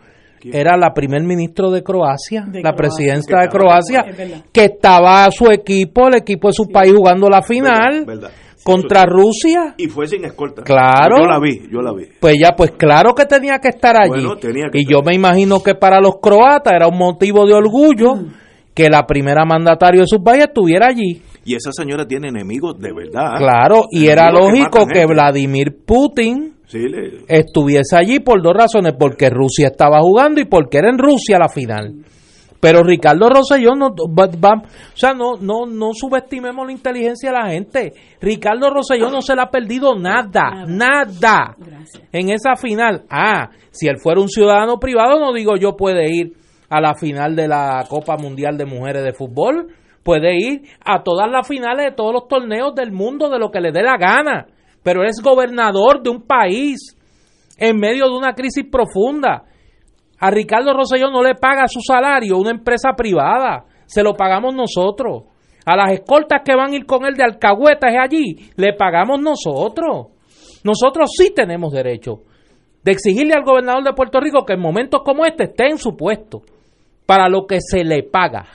era 0.45 0.77
la 0.77 0.95
primer 0.95 1.23
ministro 1.23 1.71
de 1.71 1.83
Croacia, 1.83 2.47
la 2.63 2.73
presidenta 2.75 3.41
de 3.41 3.49
Croacia, 3.49 4.05
que 4.53 4.65
estaba 4.65 5.29
su 5.31 5.51
equipo, 5.51 6.09
el 6.09 6.17
equipo 6.17 6.49
de 6.49 6.55
su 6.55 6.69
país 6.69 6.93
jugando 6.95 7.29
la 7.29 7.43
final. 7.43 8.07
contra 8.63 9.05
Rusia. 9.05 9.75
Y 9.77 9.87
fue 9.87 10.09
sin 10.09 10.25
escolta. 10.25 10.63
Claro. 10.63 11.19
Yo 11.19 11.27
la 11.27 11.39
vi, 11.39 11.69
yo 11.71 11.81
la 11.81 11.93
vi. 11.93 12.07
Pues 12.19 12.35
ya, 12.41 12.57
pues 12.57 12.73
claro 12.73 13.15
que 13.15 13.25
tenía 13.25 13.61
que 13.61 13.69
estar 13.69 13.95
allí. 13.97 14.27
y 14.73 14.91
yo 14.91 15.03
me 15.03 15.15
imagino 15.15 15.63
que 15.63 15.77
para 15.77 16.01
los 16.01 16.17
croatas 16.21 16.73
era 16.75 16.89
un 16.89 16.99
motivo 16.99 17.47
de 17.47 17.55
orgullo. 17.55 18.17
Mm 18.17 18.46
que 18.77 18.91
la 18.91 19.07
primera 19.07 19.47
mandatario 19.47 20.03
de 20.03 20.07
su 20.07 20.23
país 20.23 20.45
estuviera 20.45 20.89
allí. 20.89 21.23
Y 21.47 21.55
esa 21.55 21.73
señora 21.73 22.07
tiene 22.07 22.29
enemigos 22.29 22.79
de 22.79 22.93
verdad. 22.93 23.39
Claro, 23.39 23.85
y 23.91 24.07
era 24.07 24.31
lógico 24.31 24.87
que, 24.87 25.07
Vladimir 25.07 25.79
Putin 25.87 26.57
estuviese 27.27 27.97
allí 27.97 28.21
por 28.21 28.43
dos 28.43 28.53
razones, 28.53 28.93
porque 28.99 29.31
Rusia 29.31 29.69
estaba 29.69 30.01
jugando 30.01 30.43
y 30.43 30.45
porque 30.45 30.77
era 30.77 30.91
en 30.91 30.99
Rusia 30.99 31.39
la 31.39 31.49
final. 31.49 31.95
Pero 32.61 32.83
Ricardo 32.83 33.31
Rosselló 33.31 33.75
no 33.75 33.95
va, 33.95 34.27
o 34.27 34.97
sea, 34.97 35.15
no, 35.15 35.37
no, 35.41 35.65
no 35.67 35.93
subestimemos 35.95 36.67
la 36.67 36.73
inteligencia 36.73 37.31
de 37.31 37.39
la 37.39 37.49
gente. 37.49 37.93
Ricardo 38.21 38.69
Rosselló 38.69 39.09
no 39.09 39.23
se 39.23 39.35
le 39.35 39.43
ha 39.43 39.51
perdido 39.51 39.95
nada, 39.95 40.67
nada, 40.67 41.57
en 42.13 42.29
esa 42.29 42.57
final. 42.57 43.05
Ah, 43.09 43.49
si 43.71 43.89
él 43.89 43.99
fuera 43.99 44.21
un 44.21 44.29
ciudadano 44.29 44.79
privado, 44.79 45.19
no 45.19 45.33
digo 45.33 45.57
yo 45.57 45.77
puede 45.77 46.15
ir 46.15 46.46
a 46.69 46.81
la 46.81 46.95
final 46.95 47.37
de 47.37 47.49
la 47.49 47.85
Copa 47.89 48.17
Mundial 48.17 48.57
de 48.57 48.67
Mujeres 48.67 49.05
de 49.05 49.13
Fútbol, 49.13 49.69
puede 50.03 50.37
ir 50.37 50.63
a 50.85 51.03
todas 51.03 51.31
las 51.31 51.47
finales 51.47 51.87
de 51.87 51.93
todos 51.93 52.13
los 52.13 52.29
torneos 52.29 52.75
del 52.75 52.93
mundo 52.93 53.29
de 53.29 53.39
lo 53.39 53.51
que 53.51 53.61
le 53.61 53.73
dé 53.73 53.83
la 53.83 53.97
gana, 53.97 54.47
pero 54.83 55.05
es 55.05 55.21
gobernador 55.23 56.03
de 56.03 56.11
un 56.11 56.23
país 56.23 56.97
en 57.59 57.77
medio 57.79 58.07
de 58.07 58.17
una 58.17 58.35
crisis 58.35 58.65
profunda 58.71 59.45
a 60.19 60.31
Ricardo 60.31 60.73
Rosselló 60.73 61.11
no 61.11 61.23
le 61.23 61.35
paga 61.35 61.69
su 61.69 61.81
salario 61.81 62.39
una 62.39 62.51
empresa 62.51 62.91
privada, 62.97 63.65
se 63.85 64.03
lo 64.03 64.15
pagamos 64.15 64.55
nosotros. 64.55 65.25
A 65.67 65.77
las 65.77 65.93
escoltas 65.93 66.43
que 66.45 66.55
van 66.55 66.73
a 66.73 66.77
ir 66.77 66.87
con 66.87 67.05
él 67.05 67.15
de 67.15 67.25
alcahuetas 67.25 67.93
allí, 68.01 68.37
le 68.57 68.73
pagamos 68.75 69.21
nosotros. 69.21 70.09
Nosotros 70.65 71.11
sí 71.17 71.33
tenemos 71.35 71.73
derecho 71.73 72.23
de 72.83 72.93
exigirle 72.93 73.35
al 73.35 73.45
gobernador 73.45 73.83
de 73.83 73.93
Puerto 73.93 74.21
Rico 74.21 74.45
que 74.47 74.55
en 74.55 74.61
momentos 74.61 75.03
como 75.05 75.27
este 75.27 75.45
esté 75.45 75.67
en 75.69 75.79
su 75.79 75.97
puesto 75.97 76.43
para 77.07 77.29
lo 77.29 77.47
que 77.47 77.59
se 77.61 77.85
le 77.85 78.03
paga. 78.03 78.47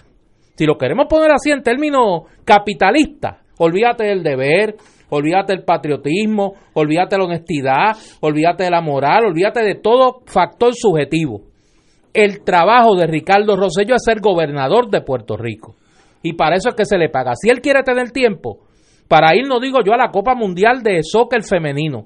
Si 0.55 0.65
lo 0.65 0.77
queremos 0.77 1.07
poner 1.09 1.31
así 1.31 1.49
en 1.49 1.63
términos 1.63 2.23
capitalistas, 2.45 3.37
olvídate 3.57 4.05
del 4.05 4.21
deber, 4.21 4.75
olvídate 5.09 5.53
del 5.53 5.63
patriotismo, 5.63 6.53
olvídate 6.73 7.15
de 7.15 7.19
la 7.19 7.25
honestidad, 7.25 7.97
olvídate 8.19 8.65
de 8.65 8.71
la 8.71 8.81
moral, 8.81 9.25
olvídate 9.25 9.63
de 9.63 9.75
todo 9.75 10.21
factor 10.25 10.73
subjetivo 10.75 11.51
el 12.13 12.43
trabajo 12.43 12.95
de 12.95 13.07
Ricardo 13.07 13.55
Rosselló 13.55 13.95
es 13.95 14.03
ser 14.03 14.19
gobernador 14.19 14.89
de 14.89 15.01
Puerto 15.01 15.37
Rico. 15.37 15.75
Y 16.21 16.33
para 16.33 16.55
eso 16.55 16.69
es 16.69 16.75
que 16.75 16.85
se 16.85 16.97
le 16.97 17.09
paga. 17.09 17.33
Si 17.35 17.49
él 17.49 17.61
quiere 17.61 17.83
tener 17.83 18.11
tiempo 18.11 18.59
para 19.07 19.35
ir, 19.35 19.47
no 19.47 19.59
digo 19.59 19.79
yo, 19.83 19.93
a 19.93 19.97
la 19.97 20.11
Copa 20.11 20.35
Mundial 20.35 20.83
de 20.83 20.99
Soccer 21.03 21.43
Femenino, 21.43 22.05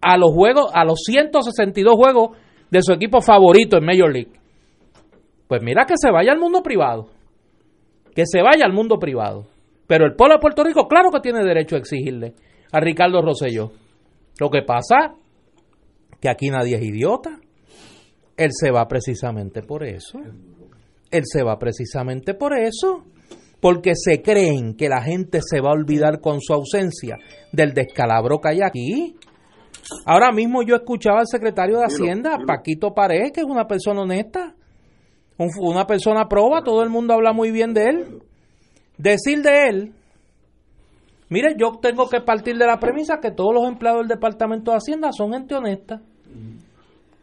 a 0.00 0.16
los 0.16 0.32
juegos, 0.32 0.70
a 0.72 0.84
los 0.84 1.00
162 1.04 1.94
juegos 1.94 2.36
de 2.70 2.82
su 2.82 2.92
equipo 2.92 3.20
favorito 3.20 3.76
en 3.76 3.84
Major 3.84 4.12
League, 4.12 4.32
pues 5.50 5.64
mira 5.64 5.84
que 5.84 5.94
se 6.00 6.12
vaya 6.12 6.30
al 6.30 6.38
mundo 6.38 6.62
privado. 6.62 7.08
Que 8.14 8.22
se 8.24 8.40
vaya 8.40 8.64
al 8.64 8.72
mundo 8.72 9.00
privado. 9.00 9.48
Pero 9.88 10.06
el 10.06 10.14
pueblo 10.14 10.36
de 10.36 10.40
Puerto 10.40 10.62
Rico, 10.62 10.86
claro 10.86 11.10
que 11.10 11.18
tiene 11.18 11.42
derecho 11.42 11.74
a 11.74 11.80
exigirle 11.80 12.34
a 12.70 12.78
Ricardo 12.78 13.20
Rosselló. 13.20 13.72
Lo 14.38 14.48
que 14.48 14.62
pasa 14.62 15.12
que 16.20 16.30
aquí 16.30 16.50
nadie 16.50 16.76
es 16.76 16.82
idiota. 16.82 17.40
Él 18.36 18.50
se 18.52 18.70
va 18.70 18.86
precisamente 18.86 19.62
por 19.62 19.82
eso. 19.82 20.20
Él 21.10 21.24
se 21.24 21.42
va 21.42 21.58
precisamente 21.58 22.34
por 22.34 22.56
eso. 22.56 23.02
Porque 23.60 23.94
se 23.96 24.22
creen 24.22 24.76
que 24.76 24.88
la 24.88 25.02
gente 25.02 25.40
se 25.42 25.60
va 25.60 25.70
a 25.70 25.74
olvidar 25.74 26.20
con 26.20 26.40
su 26.40 26.52
ausencia 26.52 27.16
del 27.50 27.74
descalabro 27.74 28.38
que 28.38 28.50
hay 28.50 28.60
aquí. 28.62 29.16
Ahora 30.06 30.30
mismo 30.30 30.62
yo 30.62 30.76
escuchaba 30.76 31.18
al 31.18 31.26
secretario 31.26 31.78
de 31.78 31.86
Hacienda, 31.86 32.38
Paquito 32.46 32.94
Pared, 32.94 33.32
que 33.32 33.40
es 33.40 33.46
una 33.46 33.66
persona 33.66 34.02
honesta, 34.02 34.54
una 35.58 35.86
persona 35.86 36.28
proba, 36.28 36.62
todo 36.62 36.82
el 36.82 36.90
mundo 36.90 37.14
habla 37.14 37.32
muy 37.32 37.50
bien 37.50 37.72
de 37.72 37.84
él. 37.84 38.22
Decir 38.98 39.42
de 39.42 39.68
él, 39.68 39.94
mire, 41.28 41.54
yo 41.58 41.78
tengo 41.80 42.08
que 42.08 42.20
partir 42.20 42.58
de 42.58 42.66
la 42.66 42.78
premisa 42.78 43.20
que 43.20 43.30
todos 43.30 43.54
los 43.54 43.66
empleados 43.66 44.00
del 44.00 44.08
Departamento 44.08 44.70
de 44.70 44.76
Hacienda 44.76 45.10
son 45.12 45.32
gente 45.32 45.54
honesta 45.54 46.02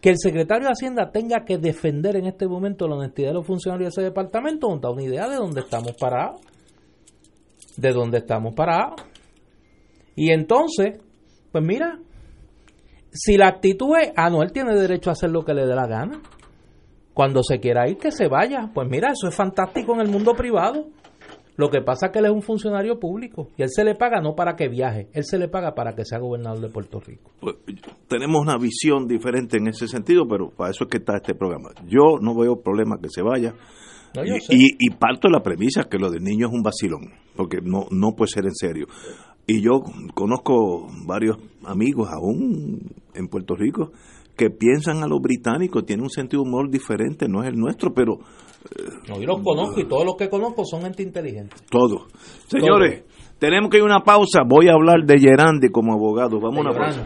que 0.02 0.10
el 0.10 0.18
secretario 0.18 0.68
de 0.68 0.74
Hacienda 0.74 1.12
tenga 1.12 1.44
que 1.44 1.58
defender 1.58 2.16
en 2.18 2.28
este 2.28 2.48
momento 2.48 2.88
la 2.88 2.96
honestidad 2.96 3.30
de 3.30 3.34
los 3.36 3.48
funcionarios 3.48 3.94
de 3.94 4.02
ese 4.02 4.10
departamento, 4.10 4.70
nos 4.70 4.82
da 4.82 4.92
una 4.92 5.04
idea 5.04 5.28
de 5.28 5.38
dónde 5.38 5.62
estamos 5.62 5.94
parados. 5.94 6.42
De 7.78 7.92
dónde 7.92 8.20
estamos 8.20 8.54
parados. 8.54 9.02
Y 10.16 10.32
entonces, 10.32 11.00
pues 11.52 11.64
mira, 11.64 12.00
si 13.12 13.38
la 13.38 13.48
actitud 13.48 13.96
es, 14.00 14.12
ah, 14.16 14.30
no, 14.30 14.44
él 14.44 14.52
tiene 14.52 14.76
derecho 14.76 15.10
a 15.10 15.14
hacer 15.14 15.30
lo 15.30 15.44
que 15.44 15.54
le 15.54 15.66
dé 15.66 15.76
la 15.76 15.88
gana. 15.88 16.22
Cuando 17.18 17.42
se 17.42 17.60
quiera 17.60 17.90
ir, 17.90 17.98
que 17.98 18.12
se 18.12 18.28
vaya. 18.28 18.70
Pues 18.72 18.88
mira, 18.88 19.08
eso 19.12 19.28
es 19.28 19.34
fantástico 19.34 19.96
en 19.96 20.02
el 20.02 20.08
mundo 20.08 20.36
privado. 20.36 20.86
Lo 21.56 21.72
que 21.72 21.82
pasa 21.82 22.06
es 22.06 22.12
que 22.12 22.20
él 22.20 22.26
es 22.26 22.32
un 22.32 22.44
funcionario 22.44 23.00
público 23.00 23.50
y 23.58 23.64
él 23.64 23.70
se 23.72 23.84
le 23.84 23.96
paga 23.96 24.22
no 24.22 24.36
para 24.36 24.56
que 24.56 24.68
viaje, 24.68 25.08
él 25.14 25.24
se 25.24 25.40
le 25.40 25.48
paga 25.48 25.74
para 25.74 25.96
que 25.96 26.06
sea 26.06 26.20
gobernador 26.20 26.60
de 26.60 26.70
Puerto 26.70 27.00
Rico. 27.00 27.32
Pues, 27.40 27.56
tenemos 28.08 28.40
una 28.40 28.60
visión 28.60 29.08
diferente 29.08 29.58
en 29.58 29.68
ese 29.68 29.88
sentido, 29.88 30.28
pero 30.30 30.52
para 30.52 30.70
eso 30.70 30.84
es 30.84 30.92
que 30.92 30.98
está 30.98 31.18
este 31.18 31.34
programa. 31.34 31.70
Yo 31.88 32.20
no 32.22 32.38
veo 32.38 32.62
problema 32.62 33.00
que 33.02 33.10
se 33.10 33.24
vaya. 33.24 33.56
y, 34.14 34.90
parto 34.92 35.28
de 35.28 35.32
la 35.32 35.42
premisa 35.42 35.86
que 35.90 35.98
lo 35.98 36.12
del 36.12 36.22
niño 36.22 36.50
es 36.50 36.54
un 36.54 36.62
vacilón, 36.62 37.14
porque 37.36 37.62
no, 37.64 37.88
no 37.90 38.12
puede 38.16 38.30
ser 38.30 38.46
en 38.46 38.54
serio. 38.54 38.86
Y 39.48 39.64
yo 39.64 39.82
conozco 40.14 40.86
varios 41.08 41.38
amigos 41.66 42.10
aún 42.12 42.92
en 43.16 43.28
Puerto 43.28 43.56
Rico 43.56 43.92
que 44.38 44.50
piensan 44.50 45.04
a 45.04 45.08
los 45.08 45.20
británicos, 45.20 45.86
tienen 45.86 46.04
un 46.04 46.10
sentido 46.10 46.44
de 46.44 46.50
humor 46.50 46.70
diferente, 46.70 47.28
no 47.28 47.42
es 47.44 47.50
el 47.50 47.58
nuestro, 47.58 47.94
pero 47.94 48.20
no, 49.08 49.20
yo 49.20 49.26
los 49.26 49.42
conozco 49.42 49.80
y 49.80 49.86
todos 49.86 50.06
los 50.06 50.16
que 50.16 50.30
conozco 50.30 50.64
son 50.66 50.82
gente 50.82 51.04
inteligente. 51.04 51.56
Todos. 51.70 52.04
Señores, 52.48 53.04
tenemos 53.40 53.70
que 53.70 53.78
ir 53.78 53.84
a 53.84 53.86
una 53.86 54.04
pausa. 54.04 54.42
Voy 54.48 54.68
a 54.68 54.74
hablar 54.74 55.06
de 55.06 55.20
Gerandi 55.20 55.70
como 55.70 55.94
abogado. 55.94 56.40
Vamos 56.40 56.66
a 56.66 56.70
una 56.70 56.78
pausa. 56.78 57.04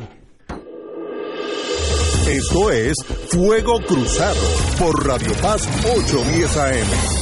Esto 2.28 2.72
es 2.72 2.96
Fuego 3.30 3.80
Cruzado 3.86 4.40
por 4.80 5.06
Radio 5.06 5.34
Paz 5.42 5.68
810 5.84 6.58
AM. 6.58 7.22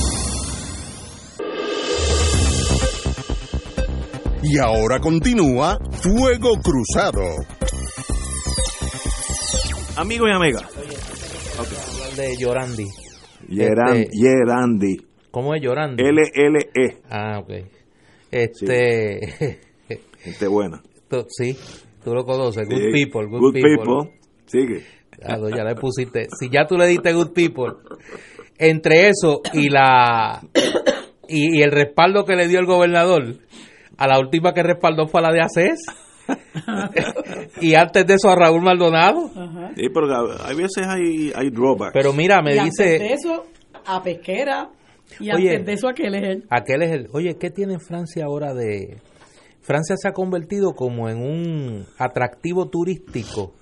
Y 4.43 4.57
ahora 4.57 4.99
continúa 4.99 5.77
Fuego 5.91 6.59
Cruzado. 6.61 7.58
Amigos 9.97 10.29
y 10.29 10.33
amigas. 10.33 10.65
de 12.15 12.37
Llorandi. 12.37 12.85
Yerandi. 13.47 14.91
Este, 14.91 15.05
¿Cómo 15.31 15.53
es 15.55 15.61
Llorandi? 15.61 16.03
L-L-E. 16.03 16.97
Ah, 17.09 17.39
ok. 17.39 17.51
Este. 18.31 19.59
Este 20.25 20.47
buena. 20.47 20.83
sí, 21.29 21.57
tú 22.03 22.13
lo 22.13 22.25
conoces. 22.25 22.67
Good 22.67 22.91
people, 22.91 23.25
good, 23.27 23.53
people. 23.53 24.11
Sigue. 24.45 24.83
Ah, 25.23 25.37
ya 25.55 25.63
le 25.63 25.75
pusiste. 25.75 26.27
Si 26.37 26.49
ya 26.49 26.65
tú 26.67 26.77
le 26.77 26.87
diste 26.87 27.13
good 27.13 27.31
people, 27.31 27.73
entre 28.57 29.07
eso 29.07 29.41
y 29.53 29.69
la. 29.69 30.41
Y, 31.27 31.61
el 31.61 31.71
respaldo 31.71 32.25
que 32.25 32.35
le 32.35 32.47
dio 32.47 32.59
el 32.59 32.65
gobernador, 32.65 33.37
a 33.97 34.07
la 34.07 34.19
última 34.19 34.53
que 34.53 34.63
respaldó 34.63 35.07
fue 35.07 35.21
a 35.21 35.23
la 35.23 35.31
de 35.31 35.41
ACES. 35.41 35.85
y 37.61 37.75
antes 37.75 38.05
de 38.05 38.13
eso 38.13 38.29
a 38.29 38.35
Raúl 38.35 38.61
Maldonado. 38.61 39.29
Sí, 39.75 39.87
pero 39.93 40.07
a 40.13 40.53
veces 40.53 40.85
hay, 40.87 41.31
hay 41.35 41.49
drawbacks. 41.49 41.93
Pero 41.93 42.13
mira, 42.13 42.41
me 42.41 42.53
dice... 42.53 42.93
Antes 42.93 42.99
de 42.99 43.13
eso 43.13 43.45
a 43.85 44.03
Pesquera 44.03 44.69
y 45.19 45.29
antes 45.29 45.65
de 45.65 45.73
eso 45.73 45.87
aquel 45.87 46.15
es 46.15 46.23
él. 46.23 46.43
Aquel 46.49 46.81
es 46.83 46.91
el... 46.91 47.07
Oye, 47.13 47.37
¿qué 47.39 47.49
tiene 47.49 47.79
Francia 47.79 48.25
ahora 48.25 48.53
de...? 48.53 48.97
Francia 49.61 49.95
se 49.97 50.07
ha 50.07 50.13
convertido 50.13 50.73
como 50.73 51.09
en 51.09 51.19
un 51.19 51.85
atractivo 51.97 52.69
turístico 52.69 53.53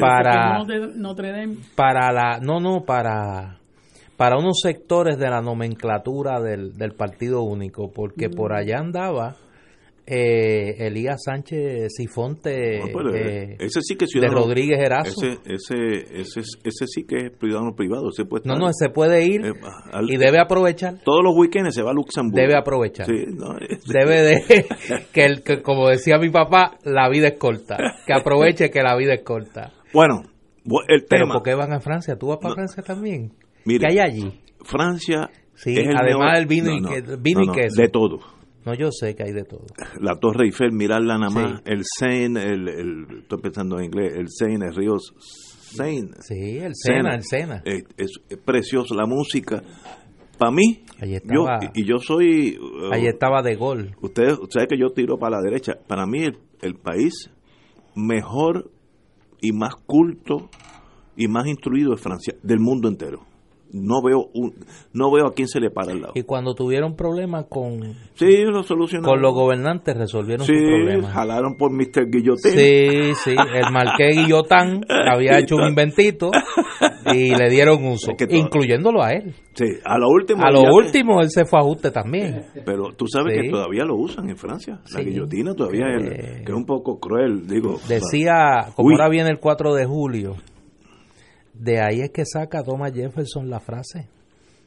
para 0.00 0.64
Notre 0.94 1.30
Dame. 1.30 1.56
para 1.74 2.12
la 2.12 2.38
no 2.40 2.60
no 2.60 2.84
para 2.84 3.58
para 4.16 4.38
unos 4.38 4.60
sectores 4.62 5.18
de 5.18 5.28
la 5.28 5.40
nomenclatura 5.40 6.40
del, 6.40 6.74
del 6.74 6.92
partido 6.92 7.42
único 7.42 7.90
porque 7.92 8.28
por 8.28 8.52
allá 8.52 8.78
andaba 8.78 9.36
eh, 10.06 10.86
Elías 10.86 11.22
Sánchez 11.24 11.92
Sifonte 11.96 12.76
eh, 12.76 13.56
ese 13.58 13.80
sí 13.80 13.96
que 13.96 14.04
de 14.20 14.28
Rodríguez 14.28 14.78
Erazo. 14.78 15.24
Ese, 15.24 15.38
ese, 15.46 16.20
ese, 16.20 16.40
ese, 16.40 16.86
sí 16.86 17.04
que 17.06 17.26
es 17.26 17.30
privado 17.32 17.74
privado 17.74 18.10
ese 18.10 18.26
puede 18.26 18.42
no 18.46 18.56
no 18.56 18.68
se 18.72 18.90
puede 18.90 19.24
ir 19.24 19.46
eh, 19.46 19.52
y 20.08 20.16
debe 20.18 20.40
aprovechar. 20.40 20.98
Todos 21.04 21.24
los 21.24 21.34
weekends 21.34 21.74
se 21.74 21.82
va 21.82 21.92
a 21.92 21.94
Luxemburgo. 21.94 22.38
Debe 22.38 22.56
aprovechar. 22.56 23.06
Debe 23.86 24.22
de 24.22 24.66
que, 25.12 25.24
el, 25.24 25.42
que 25.42 25.62
como 25.62 25.88
decía 25.88 26.18
mi 26.18 26.30
papá 26.30 26.76
la 26.84 27.08
vida 27.08 27.28
es 27.28 27.38
corta. 27.38 27.78
Que 28.06 28.12
aproveche 28.12 28.70
que 28.70 28.82
la 28.82 28.96
vida 28.96 29.14
es 29.14 29.22
corta. 29.22 29.72
Bueno 29.92 30.22
el 30.88 31.04
tema. 31.04 31.08
pero 31.08 31.28
¿por 31.28 31.42
qué 31.42 31.54
van 31.54 31.72
a 31.72 31.80
Francia? 31.80 32.16
¿tú 32.16 32.28
vas 32.28 32.38
para 32.38 32.54
Francia 32.54 32.82
también? 32.82 33.32
¿qué 33.64 33.86
hay 33.88 33.98
allí? 33.98 34.40
Francia 34.62 35.30
sí, 35.54 35.76
además 35.78 36.38
del 36.38 36.46
vino, 36.46 36.72
y, 36.72 36.78
vino 37.20 37.42
y 37.42 37.48
queso. 37.52 37.80
de 37.80 37.88
todo 37.88 38.18
no, 38.64 38.74
yo 38.74 38.90
sé 38.90 39.14
que 39.14 39.24
hay 39.24 39.32
de 39.32 39.44
todo. 39.44 39.66
La 40.00 40.16
Torre 40.16 40.46
Eiffel, 40.46 40.72
mirarla 40.72 41.18
nada 41.18 41.30
más, 41.30 41.62
el 41.66 41.82
Seine, 41.84 42.42
el, 42.42 42.68
el, 42.68 43.18
estoy 43.22 43.40
pensando 43.40 43.78
en 43.78 43.86
inglés, 43.86 44.14
el 44.16 44.28
Seine, 44.28 44.66
el 44.66 44.74
río 44.74 44.96
Seine. 44.98 46.12
Sí, 46.20 46.58
el 46.58 46.72
Sena, 46.74 47.14
el 47.14 47.22
Sena. 47.22 47.62
Es, 47.64 48.20
precioso, 48.44 48.94
la 48.94 49.06
música. 49.06 49.62
Para 50.38 50.50
mí, 50.50 50.84
yo, 51.24 51.46
y 51.74 51.84
yo 51.84 51.98
soy... 51.98 52.58
Uh, 52.58 52.92
ahí 52.92 53.06
estaba 53.06 53.42
de 53.42 53.54
gol. 53.54 53.94
Usted 54.00 54.34
sabe 54.50 54.66
que 54.68 54.78
yo 54.78 54.90
tiro 54.90 55.18
para 55.18 55.36
la 55.36 55.42
derecha. 55.42 55.74
Para 55.86 56.06
mí 56.06 56.24
el, 56.24 56.38
el 56.62 56.74
país 56.74 57.30
mejor 57.94 58.70
y 59.40 59.52
más 59.52 59.74
culto 59.86 60.48
y 61.16 61.28
más 61.28 61.46
instruido 61.46 61.94
es 61.94 62.00
Francia, 62.00 62.34
del 62.42 62.58
mundo 62.58 62.88
entero 62.88 63.33
no 63.74 64.02
veo 64.02 64.30
un, 64.34 64.54
no 64.92 65.10
veo 65.10 65.26
a 65.26 65.34
quién 65.34 65.48
se 65.48 65.58
le 65.58 65.70
para 65.70 65.92
al 65.92 66.00
lado. 66.00 66.12
Y 66.14 66.22
cuando 66.22 66.54
tuvieron 66.54 66.94
problemas 66.94 67.46
con 67.48 67.94
sí, 68.14 68.44
lo 68.44 68.62
solucionaron. 68.62 69.14
con 69.14 69.22
los 69.22 69.34
gobernantes 69.34 69.96
resolvieron 69.96 70.46
sí, 70.46 70.54
su 70.54 70.64
problema. 70.64 71.10
jalaron 71.10 71.56
por 71.56 71.72
Mr. 71.72 72.08
Guillotín. 72.08 72.52
Sí, 72.52 73.14
sí, 73.14 73.30
el 73.30 73.72
marqués 73.72 74.16
Guillotán 74.16 74.82
había 75.12 75.38
hecho 75.40 75.56
un 75.56 75.68
inventito 75.68 76.30
y 77.12 77.34
le 77.34 77.50
dieron 77.50 77.84
uso, 77.84 78.12
incluyéndolo 78.30 79.02
a 79.02 79.12
él. 79.12 79.34
Sí, 79.54 79.66
a 79.84 79.98
lo 79.98 80.08
último. 80.08 80.42
A 80.44 80.50
lo 80.50 80.62
último 80.72 81.20
él 81.20 81.30
se 81.30 81.44
fue 81.44 81.58
a 81.58 81.62
ajuste 81.62 81.90
también. 81.90 82.46
Pero 82.64 82.92
tú 82.96 83.06
sabes 83.06 83.40
que 83.40 83.50
todavía 83.50 83.84
lo 83.84 83.96
usan 83.96 84.28
en 84.28 84.36
Francia. 84.36 84.80
La 84.92 85.00
guillotina 85.00 85.54
todavía 85.54 85.86
es, 85.96 86.04
eh, 86.04 86.42
que 86.44 86.52
es 86.52 86.56
un 86.56 86.66
poco 86.66 86.98
cruel, 86.98 87.46
digo. 87.46 87.78
Decía, 87.88 88.72
como 88.74 88.90
ahora 88.90 89.08
viene 89.08 89.30
el 89.30 89.38
4 89.38 89.74
de 89.74 89.84
julio, 89.84 90.36
de 91.54 91.80
ahí 91.80 92.00
es 92.00 92.10
que 92.10 92.24
saca 92.26 92.62
Thomas 92.62 92.92
Jefferson 92.92 93.48
la 93.48 93.60
frase 93.60 94.08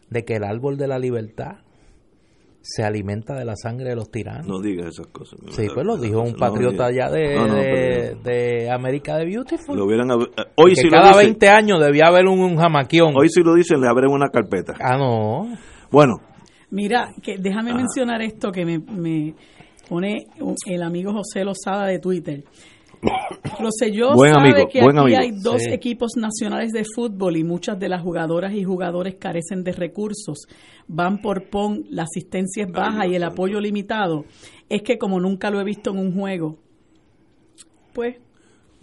de 0.10 0.23
que 0.23 0.36
el 0.36 0.43
árbol 0.43 0.78
de 0.78 0.88
la 0.88 0.97
libertad 0.97 1.58
se 2.62 2.84
alimenta 2.84 3.34
de 3.34 3.45
la 3.45 3.56
sangre 3.56 3.89
de 3.89 3.95
los 3.95 4.12
tiranos. 4.12 4.45
No 4.45 4.60
digas 4.60 4.88
esas 4.88 5.08
cosas. 5.08 5.39
Sí, 5.52 5.67
pues 5.73 5.86
lo 5.86 5.97
dijo 5.97 6.21
un 6.21 6.34
patriota 6.34 6.88
allá 6.88 7.10
de, 7.10 8.17
de, 8.23 8.69
América 8.69 9.15
de 9.17 9.26
Beautiful. 9.26 9.78
Lo 9.78 9.86
hubieran, 9.86 10.10
hoy 10.12 10.73
que 10.73 10.89
cada 10.89 11.15
20 11.15 11.47
años 11.47 11.80
debía 11.80 12.08
haber 12.08 12.26
un, 12.26 12.39
un, 12.39 12.58
jamaquión. 12.58 13.13
Hoy 13.15 13.30
si 13.30 13.41
lo 13.41 13.54
dicen 13.54 13.80
le 13.80 13.88
abren 13.88 14.12
una 14.12 14.30
carpeta. 14.30 14.73
Ah, 14.82 14.97
no. 14.97 15.58
Bueno. 15.91 16.15
Mira, 16.69 17.13
que 17.23 17.38
déjame 17.38 17.73
mencionar 17.73 18.21
esto 18.21 18.52
que 18.52 18.65
me, 18.65 18.80
me 18.80 19.34
pone 19.88 20.28
el 20.65 20.84
amigo 20.84 21.13
José 21.13 21.45
Lozada 21.45 21.86
de 21.86 22.00
Twitter. 22.00 22.43
Rosselló 23.60 24.16
sabe 24.16 24.68
que 24.68 24.82
aquí 24.82 25.16
hay 25.16 25.32
dos 25.32 25.66
equipos 25.68 26.14
nacionales 26.16 26.72
de 26.72 26.84
fútbol 26.84 27.38
y 27.38 27.44
muchas 27.44 27.80
de 27.80 27.90
las 27.90 28.02
jugadoras 28.02 28.54
y 28.54 28.64
jugadores 28.64 29.16
carecen 29.16 29.64
de 29.64 29.72
recursos. 29.72 30.48
Van 30.88 31.20
por 31.20 31.50
PON, 31.50 31.86
la 31.90 32.04
asistencia 32.04 32.66
es 32.66 32.72
baja 32.72 33.08
y 33.08 33.16
el 33.16 33.24
apoyo 33.24 33.60
limitado. 33.60 34.26
Es 34.70 34.82
que 34.82 34.98
como 34.98 35.20
nunca 35.20 35.50
lo 35.50 35.60
he 35.60 35.64
visto 35.64 35.92
en 35.92 36.00
un 36.00 36.14
juego, 36.14 36.58
pues, 37.94 38.18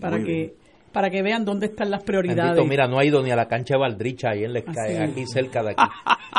para 0.00 0.22
que 0.22 0.56
para 0.92 1.10
que 1.10 1.22
vean 1.22 1.44
dónde 1.44 1.66
están 1.66 1.90
las 1.90 2.04
prioridades. 2.04 2.64
mira, 2.66 2.86
no 2.86 3.00
ha 3.00 3.04
ido 3.04 3.20
ni 3.20 3.32
a 3.32 3.36
la 3.36 3.48
cancha 3.48 3.74
de 3.74 3.80
Valdricha, 3.80 4.30
ahí 4.30 4.44
en 4.44 4.52
la 4.52 4.60
aquí 4.60 5.26
cerca 5.26 5.60
de 5.64 5.72
aquí, 5.72 5.82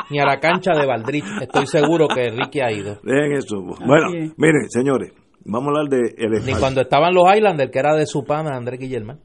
ni 0.09 0.19
a 0.19 0.25
la 0.25 0.39
cancha 0.39 0.71
de 0.71 0.85
Valdricha. 0.85 1.41
Estoy 1.41 1.67
seguro 1.67 2.07
que 2.07 2.29
Ricky 2.29 2.61
ha 2.61 2.71
ido. 2.71 2.97
Dejen 3.03 3.33
eso. 3.33 3.61
Bueno, 3.85 4.07
miren, 4.37 4.69
señores, 4.69 5.11
Vamos 5.45 5.67
a 5.67 5.79
hablar 5.79 5.89
de 5.89 6.15
el 6.17 6.45
Ni 6.45 6.53
cuando 6.59 6.81
estaban 6.81 7.13
los 7.13 7.23
Islanders, 7.33 7.71
que 7.71 7.79
era 7.79 7.95
de 7.95 8.05
su 8.07 8.23
pana 8.23 8.57
Andrés 8.57 8.79
Guillermo. 8.79 9.17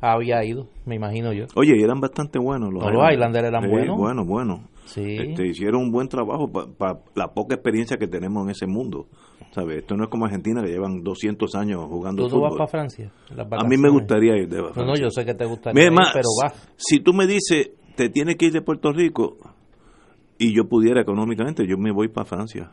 Había 0.00 0.44
ido, 0.44 0.68
me 0.84 0.96
imagino 0.96 1.32
yo. 1.32 1.46
Oye, 1.56 1.82
eran 1.82 2.00
bastante 2.00 2.38
buenos 2.38 2.72
los, 2.72 2.82
Islanders. 2.82 3.02
los 3.02 3.12
Islanders. 3.12 3.48
eran 3.48 3.70
buenos. 3.70 3.96
Bueno, 3.96 4.24
bueno. 4.24 4.68
Sí. 4.84 5.16
Este, 5.16 5.48
hicieron 5.48 5.82
un 5.82 5.90
buen 5.90 6.08
trabajo 6.08 6.50
para 6.52 7.00
la 7.14 7.32
poca 7.32 7.54
experiencia 7.54 7.96
que 7.96 8.06
tenemos 8.06 8.44
en 8.44 8.50
ese 8.50 8.66
mundo. 8.66 9.06
¿Sabes? 9.52 9.78
Esto 9.78 9.96
no 9.96 10.04
es 10.04 10.10
como 10.10 10.26
Argentina 10.26 10.62
que 10.62 10.68
llevan 10.68 11.02
200 11.02 11.54
años 11.54 11.86
jugando 11.88 12.28
¿Tú, 12.28 12.40
vas 12.40 12.54
para 12.54 12.66
Francia? 12.66 13.10
A 13.30 13.64
mí 13.64 13.76
me 13.78 13.88
gustaría 13.88 14.36
ir 14.36 14.48
de 14.48 14.58
Francia. 14.58 14.82
No, 14.82 14.88
no, 14.88 14.96
yo 14.96 15.10
sé 15.10 15.24
que 15.24 15.34
te 15.34 15.46
gustaría 15.46 15.84
ir, 15.84 15.92
pero 16.12 16.28
vas. 16.42 16.74
Si 16.76 17.00
tú 17.00 17.12
me 17.12 17.26
dices, 17.26 17.70
te 17.96 18.08
tienes 18.10 18.36
que 18.36 18.46
ir 18.46 18.52
de 18.52 18.62
Puerto 18.62 18.92
Rico 18.92 19.38
y 20.38 20.54
yo 20.54 20.68
pudiera 20.68 21.00
económicamente, 21.00 21.66
yo 21.66 21.78
me 21.78 21.92
voy 21.92 22.08
para 22.08 22.26
Francia. 22.26 22.70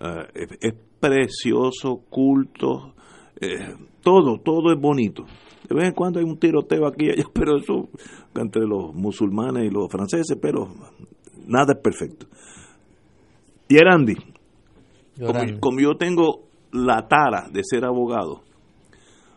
Uh, 0.00 0.24
es, 0.34 0.74
precioso, 0.98 2.02
culto, 2.08 2.94
eh, 3.40 3.74
todo, 4.02 4.38
todo 4.38 4.72
es 4.72 4.80
bonito. 4.80 5.24
De 5.68 5.74
vez 5.74 5.88
en 5.88 5.94
cuando 5.94 6.18
hay 6.18 6.24
un 6.24 6.38
tiroteo 6.38 6.86
aquí 6.86 7.06
y 7.06 7.10
allá, 7.10 7.24
pero 7.34 7.56
eso 7.58 7.88
entre 8.34 8.66
los 8.66 8.94
musulmanes 8.94 9.64
y 9.64 9.70
los 9.70 9.90
franceses, 9.90 10.38
pero 10.40 10.68
nada 11.46 11.74
es 11.74 11.80
perfecto. 11.80 12.26
Y 13.68 13.76
Erandi, 13.76 14.14
como, 15.18 15.60
como, 15.60 15.80
yo 15.80 15.96
tengo 15.96 16.44
la 16.72 17.06
tara 17.08 17.48
de 17.50 17.62
ser 17.62 17.84
abogado, 17.84 18.42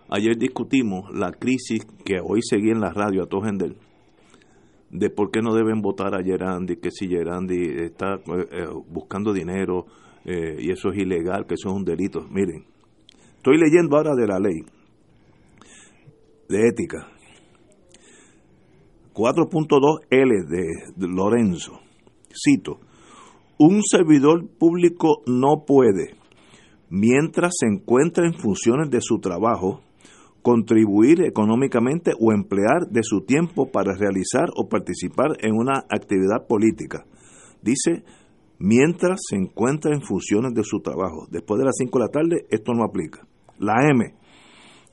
ayer 0.10 0.38
discutimos 0.38 1.14
la 1.14 1.32
crisis 1.32 1.86
que 2.06 2.20
hoy 2.20 2.42
seguí 2.42 2.72
en 2.72 2.80
la 2.80 2.92
radio 2.92 3.24
a 3.24 3.28
todo 3.28 3.42
Gendel, 3.42 3.78
de 4.90 5.10
por 5.10 5.32
qué 5.32 5.42
no 5.42 5.54
deben 5.54 5.82
votar 5.82 6.16
a 6.16 6.24
Gerandi, 6.24 6.78
que 6.78 6.92
si 6.92 7.08
Gerandi 7.08 7.84
está 7.84 8.16
eh, 8.16 8.48
eh, 8.52 8.68
buscando 8.88 9.34
dinero, 9.34 9.86
eh, 10.26 10.58
y 10.60 10.72
eso 10.72 10.90
es 10.90 10.98
ilegal, 10.98 11.46
que 11.46 11.56
eso 11.56 11.70
es 11.70 11.76
un 11.76 11.84
delito. 11.84 12.28
Miren, 12.30 12.66
estoy 13.38 13.58
leyendo 13.58 13.98
ahora 13.98 14.16
de 14.16 14.28
la 14.28 14.40
ley 14.40 14.62
de 16.50 16.68
ética. 16.68 17.08
4.2L 19.14 20.48
de 20.48 21.08
Lorenzo. 21.08 21.80
Cito, 22.34 22.80
un 23.60 23.82
servidor 23.84 24.48
público 24.58 25.22
no 25.28 25.66
puede, 25.68 26.16
mientras 26.90 27.54
se 27.60 27.68
encuentra 27.68 28.26
en 28.26 28.34
funciones 28.34 28.90
de 28.90 29.00
su 29.02 29.20
trabajo, 29.20 29.82
contribuir 30.42 31.24
económicamente 31.24 32.12
o 32.20 32.34
emplear 32.34 32.88
de 32.90 33.02
su 33.04 33.22
tiempo 33.22 33.72
para 33.72 33.96
realizar 33.96 34.50
o 34.56 34.68
participar 34.68 35.38
en 35.40 35.54
una 35.54 35.86
actividad 35.90 36.48
política. 36.48 37.06
Dice 37.62 38.04
mientras 38.60 39.20
se 39.30 39.36
encuentra 39.36 39.94
en 39.94 40.02
funciones 40.02 40.54
de 40.54 40.64
su 40.64 40.80
trabajo. 40.82 41.28
Después 41.30 41.60
de 41.60 41.66
las 41.66 41.76
5 41.78 42.00
de 42.00 42.06
la 42.06 42.12
tarde, 42.12 42.46
esto 42.50 42.74
no 42.74 42.84
aplica. 42.84 43.28
La 43.60 43.90
M, 43.90 44.16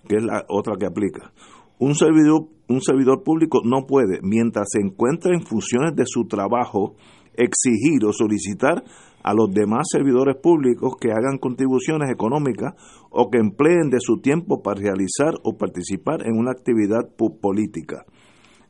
que 0.08 0.16
es 0.16 0.22
la 0.22 0.44
otra 0.48 0.76
que 0.78 0.86
aplica. 0.86 1.32
Un 1.78 1.94
servidor, 1.94 2.46
un 2.68 2.82
servidor 2.82 3.22
público 3.22 3.60
no 3.64 3.86
puede, 3.86 4.20
mientras 4.22 4.68
se 4.70 4.80
encuentra 4.80 5.34
en 5.34 5.42
funciones 5.42 5.94
de 5.96 6.04
su 6.06 6.26
trabajo, 6.26 6.94
exigir 7.34 8.04
o 8.04 8.12
solicitar 8.12 8.84
a 9.22 9.34
los 9.34 9.50
demás 9.50 9.86
servidores 9.90 10.36
públicos 10.36 10.94
que 11.00 11.12
hagan 11.12 11.38
contribuciones 11.38 12.10
económicas 12.10 12.74
o 13.10 13.30
que 13.30 13.38
empleen 13.38 13.90
de 13.90 13.98
su 14.00 14.20
tiempo 14.20 14.62
para 14.62 14.80
realizar 14.80 15.34
o 15.42 15.56
participar 15.56 16.26
en 16.26 16.38
una 16.38 16.52
actividad 16.52 17.08
política. 17.40 18.04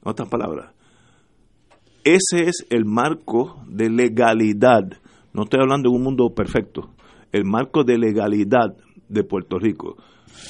En 0.03 0.11
otras 0.11 0.29
palabras, 0.29 0.74
ese 2.04 2.48
es 2.48 2.66
el 2.70 2.84
marco 2.84 3.62
de 3.68 3.90
legalidad. 3.90 4.84
No 5.32 5.44
estoy 5.44 5.60
hablando 5.60 5.90
de 5.90 5.96
un 5.96 6.02
mundo 6.02 6.34
perfecto. 6.34 6.90
El 7.32 7.44
marco 7.44 7.84
de 7.84 7.98
legalidad 7.98 8.74
de 9.08 9.24
Puerto 9.24 9.58
Rico. 9.58 9.96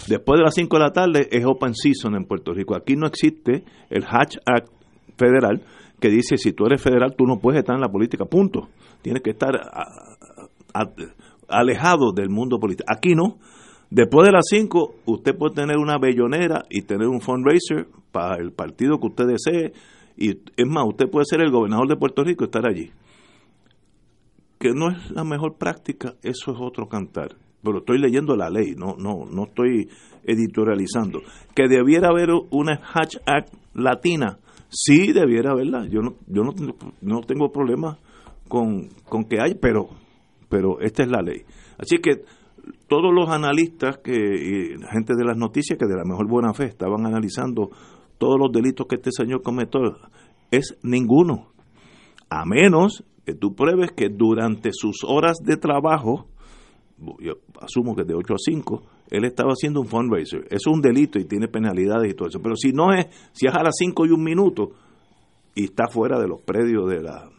Después 0.09 0.39
de 0.39 0.45
las 0.45 0.55
5 0.55 0.77
de 0.77 0.83
la 0.83 0.93
tarde 0.93 1.29
es 1.31 1.45
open 1.45 1.75
season 1.75 2.15
en 2.15 2.25
Puerto 2.25 2.53
Rico. 2.53 2.77
Aquí 2.77 2.97
no 2.97 3.07
existe 3.07 3.65
el 3.91 4.05
Hatch 4.05 4.37
Act 4.47 4.69
federal 5.17 5.63
que 6.01 6.09
dice 6.09 6.39
si 6.39 6.53
tú 6.53 6.65
eres 6.67 6.83
federal 6.83 7.15
tú 7.17 7.27
no 7.27 7.39
puedes 7.39 7.61
estar 7.61 7.75
en 7.75 7.83
la 7.83 7.91
política, 7.91 8.25
punto. 8.25 8.69
Tienes 9.03 9.23
que 9.23 9.31
estar 9.31 9.53
alejado 11.49 12.13
del 12.13 12.31
mundo 12.31 12.59
político. 12.59 12.87
Aquí 12.91 13.15
no. 13.15 13.39
Después 13.91 14.27
de 14.27 14.33
las 14.33 14.47
5 14.49 14.95
usted 15.07 15.37
puede 15.37 15.55
tener 15.55 15.77
una 15.77 15.99
bellonera 15.99 16.63
y 16.71 16.83
tener 16.83 17.09
un 17.09 17.21
fundraiser 17.21 17.89
para 18.13 18.37
el 18.37 18.53
partido 18.53 18.99
que 18.99 19.09
usted 19.09 19.27
desee 19.27 19.73
y 20.21 20.39
es 20.57 20.67
más, 20.67 20.87
usted 20.87 21.09
puede 21.11 21.25
ser 21.25 21.41
el 21.41 21.51
gobernador 21.51 21.89
de 21.89 21.97
Puerto 21.97 22.23
Rico 22.23 22.45
y 22.45 22.47
estar 22.47 22.67
allí. 22.67 22.91
Que 24.59 24.73
no 24.75 24.91
es 24.91 25.11
la 25.11 25.25
mejor 25.25 25.57
práctica, 25.57 26.15
eso 26.23 26.53
es 26.53 26.59
otro 26.61 26.87
cantar. 26.87 27.37
Pero 27.63 27.79
estoy 27.79 27.99
leyendo 27.99 28.37
la 28.37 28.51
ley, 28.51 28.75
no, 28.77 28.97
no, 28.99 29.25
no 29.25 29.45
estoy 29.45 29.89
editorializando. 30.25 31.21
Que 31.55 31.69
debiera 31.69 32.09
haber 32.09 32.29
una 32.51 32.75
Hatch 32.75 33.17
Act 33.25 33.55
latina, 33.73 34.39
sí 34.69 35.13
debiera 35.13 35.53
haberla. 35.53 35.87
Yo 35.89 36.01
no, 36.03 36.17
yo 36.27 36.43
no, 36.43 36.53
no 37.01 37.21
tengo 37.23 37.51
problema 37.51 37.99
con, 38.47 38.89
con 39.09 39.25
que 39.25 39.41
hay, 39.41 39.55
pero, 39.55 39.89
pero 40.51 40.81
esta 40.81 41.03
es 41.03 41.09
la 41.09 41.23
ley. 41.23 41.45
Así 41.79 41.97
que 41.97 42.25
todos 42.89 43.15
los 43.15 43.31
analistas 43.31 43.99
que 43.99 44.13
y 44.13 44.79
gente 44.93 45.15
de 45.17 45.25
las 45.25 45.39
noticias 45.39 45.79
que 45.79 45.87
de 45.87 45.97
la 45.97 46.05
mejor 46.05 46.29
buena 46.29 46.53
fe 46.53 46.65
estaban 46.65 47.07
analizando 47.07 47.71
todos 48.21 48.39
los 48.39 48.53
delitos 48.53 48.87
que 48.87 48.97
este 48.97 49.11
señor 49.11 49.43
cometió, 49.43 49.97
es 50.51 50.77
ninguno. 50.83 51.49
A 52.29 52.45
menos 52.45 53.03
que 53.25 53.35
tú 53.35 53.55
pruebes 53.55 53.93
que 53.93 54.11
durante 54.11 54.71
sus 54.73 55.03
horas 55.05 55.39
de 55.43 55.57
trabajo, 55.57 56.29
yo 57.19 57.33
asumo 57.61 57.97
que 57.97 58.05
de 58.05 58.15
8 58.15 58.35
a 58.35 58.37
5, 58.39 58.83
él 59.11 59.25
estaba 59.25 59.53
haciendo 59.53 59.81
un 59.81 59.87
fundraiser. 59.87 60.47
Es 60.51 60.67
un 60.67 60.83
delito 60.83 61.19
y 61.19 61.25
tiene 61.25 61.49
penalidades 61.49 62.13
y 62.13 62.15
todo 62.15 62.29
eso. 62.29 62.41
Pero 62.43 62.57
si 62.57 62.73
no 62.73 62.93
es, 62.93 63.07
si 63.33 63.47
es 63.47 63.55
a 63.55 63.63
las 63.63 63.75
5 63.79 64.05
y 64.05 64.11
un 64.11 64.23
minuto 64.23 64.73
y 65.55 65.65
está 65.65 65.89
fuera 65.89 66.21
de 66.21 66.29
los 66.29 66.43
predios 66.43 66.91
de 66.91 67.03
la, 67.03 67.31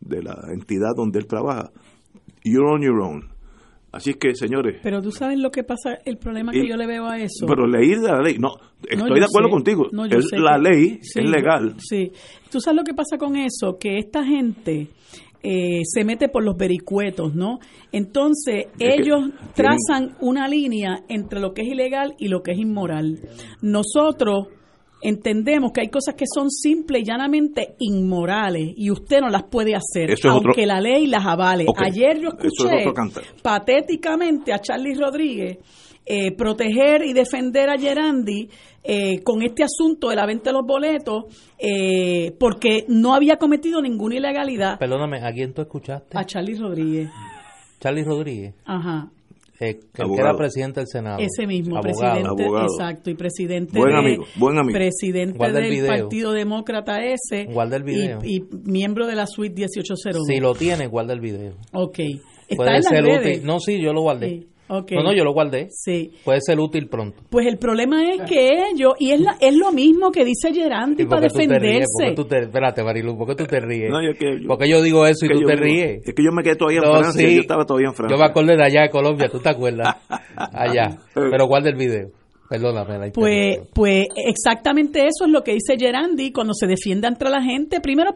de 0.00 0.22
la 0.22 0.36
entidad 0.54 0.92
donde 0.96 1.18
él 1.18 1.26
trabaja, 1.26 1.70
you're 2.42 2.66
on 2.66 2.80
your 2.80 2.98
own. 3.02 3.31
Así 3.92 4.14
que, 4.14 4.34
señores. 4.34 4.80
Pero 4.82 5.02
tú 5.02 5.12
sabes 5.12 5.38
lo 5.38 5.50
que 5.50 5.64
pasa, 5.64 5.98
el 6.06 6.16
problema 6.16 6.50
que 6.50 6.66
yo 6.66 6.76
le 6.76 6.86
veo 6.86 7.06
a 7.06 7.18
eso. 7.18 7.46
Pero 7.46 7.66
leer 7.66 8.00
de 8.00 8.08
la 8.08 8.22
ley, 8.22 8.38
no, 8.38 8.54
estoy 8.88 9.20
de 9.20 9.26
acuerdo 9.26 9.50
contigo. 9.50 9.86
es 10.10 10.32
la 10.32 10.56
ley, 10.56 10.98
es 11.00 11.30
legal. 11.30 11.74
Sí. 11.78 12.10
Tú 12.50 12.58
sabes 12.60 12.78
lo 12.78 12.84
que 12.84 12.94
pasa 12.94 13.18
con 13.18 13.36
eso, 13.36 13.76
que 13.78 13.98
esta 13.98 14.24
gente 14.24 14.88
eh, 15.42 15.82
se 15.84 16.04
mete 16.04 16.30
por 16.30 16.42
los 16.42 16.56
vericuetos, 16.56 17.34
¿no? 17.34 17.58
Entonces, 17.92 18.66
ellos 18.78 19.30
trazan 19.54 20.16
una 20.20 20.48
línea 20.48 21.04
entre 21.08 21.40
lo 21.40 21.52
que 21.52 21.62
es 21.62 21.68
ilegal 21.68 22.14
y 22.18 22.28
lo 22.28 22.42
que 22.42 22.52
es 22.52 22.58
inmoral. 22.58 23.20
Nosotros 23.60 24.48
entendemos 25.02 25.72
que 25.72 25.82
hay 25.82 25.88
cosas 25.88 26.14
que 26.14 26.24
son 26.32 26.50
simples 26.50 27.02
y 27.02 27.04
llanamente 27.04 27.74
inmorales 27.80 28.72
y 28.76 28.90
usted 28.90 29.20
no 29.20 29.28
las 29.28 29.44
puede 29.44 29.74
hacer, 29.74 30.14
aunque 30.28 30.66
la 30.66 30.80
ley 30.80 31.06
las 31.06 31.26
avale. 31.26 31.66
Ayer 31.76 32.20
yo 32.20 32.28
escuché 32.28 32.84
patéticamente 33.42 34.52
a 34.52 34.60
Charlie 34.60 34.94
Rodríguez 34.94 35.58
eh, 36.04 36.32
proteger 36.32 37.04
y 37.04 37.12
defender 37.12 37.70
a 37.70 37.78
Gerandi 37.78 38.48
eh, 38.82 39.22
con 39.22 39.42
este 39.42 39.62
asunto 39.62 40.08
de 40.08 40.16
la 40.16 40.26
venta 40.26 40.50
de 40.50 40.54
los 40.54 40.66
boletos 40.66 41.24
eh, 41.58 42.34
porque 42.40 42.84
no 42.88 43.14
había 43.14 43.36
cometido 43.36 43.80
ninguna 43.80 44.16
ilegalidad. 44.16 44.78
Perdóname, 44.78 45.24
¿a 45.24 45.32
quién 45.32 45.52
tú 45.52 45.62
escuchaste? 45.62 46.18
A 46.18 46.24
Charlie 46.24 46.58
Rodríguez. 46.58 47.08
Charlie 47.78 48.04
Rodríguez. 48.04 48.54
Ajá. 48.64 49.10
Eh, 49.60 49.78
que 49.92 50.02
era 50.18 50.34
presidente 50.34 50.80
del 50.80 50.88
Senado. 50.88 51.18
Ese 51.20 51.46
mismo, 51.46 51.80
presidente, 51.80 52.44
exacto, 52.44 53.10
y 53.10 53.14
presidente, 53.14 53.78
buen 53.78 53.94
amigo, 53.94 54.24
buen 54.36 54.58
amigo. 54.58 54.76
presidente 54.76 55.38
del 55.38 55.86
Partido 55.86 56.32
Demócrata 56.32 57.04
ese, 57.04 57.44
guarda 57.44 57.76
el 57.76 57.84
video. 57.84 58.18
Y, 58.24 58.42
miembro 58.64 59.06
de 59.06 59.14
la 59.14 59.26
suite 59.26 59.54
1801. 59.54 60.24
Si 60.24 60.40
lo 60.40 60.54
tiene, 60.54 60.86
guarda 60.86 61.12
el 61.12 61.20
video. 61.20 61.54
Ok. 61.72 61.98
Está 62.48 62.76
en 62.76 62.82
ser 62.82 63.04
útil. 63.04 63.44
No, 63.44 63.60
sí, 63.60 63.80
yo 63.80 63.92
lo 63.92 64.02
guardé. 64.02 64.46
No, 64.72 65.02
no, 65.02 65.14
yo 65.14 65.24
lo 65.24 65.32
guardé. 65.32 65.68
Sí. 65.70 66.12
Puede 66.24 66.40
ser 66.40 66.58
útil 66.58 66.88
pronto. 66.88 67.22
Pues 67.30 67.46
el 67.46 67.58
problema 67.58 68.02
es 68.10 68.22
que 68.22 68.48
ellos, 68.72 68.94
y 68.98 69.10
es, 69.12 69.20
es 69.40 69.56
lo 69.56 69.72
mismo 69.72 70.10
que 70.10 70.24
dice 70.24 70.52
Gerandi 70.52 71.04
para 71.06 71.22
defenderse. 71.22 72.12
Tú 72.14 72.24
te, 72.24 72.40
espérate, 72.40 72.82
Marilu, 72.82 73.16
¿por 73.16 73.28
qué 73.28 73.34
tú 73.34 73.44
te 73.44 73.60
ríes? 73.60 73.90
No, 73.90 74.02
yo, 74.02 74.12
que, 74.18 74.38
porque 74.46 74.68
yo 74.68 74.82
digo 74.82 75.06
eso 75.06 75.26
y 75.26 75.28
tú 75.28 75.46
te 75.46 75.56
ríes. 75.56 76.06
Es 76.06 76.14
que 76.14 76.24
yo 76.24 76.32
me 76.32 76.42
quedé 76.42 76.56
todavía 76.56 76.80
en 76.84 76.98
Francia, 76.98 77.28
yo 77.28 77.40
estaba 77.40 77.64
todavía 77.64 77.88
en 77.88 77.94
Francia. 77.94 78.16
Yo 78.16 78.20
me 78.20 78.28
acordé 78.28 78.56
de 78.56 78.64
allá 78.64 78.82
de 78.82 78.90
Colombia, 78.90 79.28
¿tú 79.30 79.38
te 79.38 79.48
acuerdas? 79.48 79.96
allá. 80.36 80.98
Pero 81.14 81.46
guarda 81.46 81.68
el 81.70 81.76
video. 81.76 82.21
Perdóname, 82.52 83.12
pues, 83.12 83.60
pues 83.72 84.08
exactamente 84.14 85.06
eso 85.06 85.24
es 85.24 85.30
lo 85.30 85.42
que 85.42 85.54
dice 85.54 85.78
Gerandi 85.78 86.32
cuando 86.32 86.52
se 86.52 86.66
defiende 86.66 87.06
ante 87.06 87.24
la 87.30 87.42
gente. 87.42 87.80
Primero, 87.80 88.12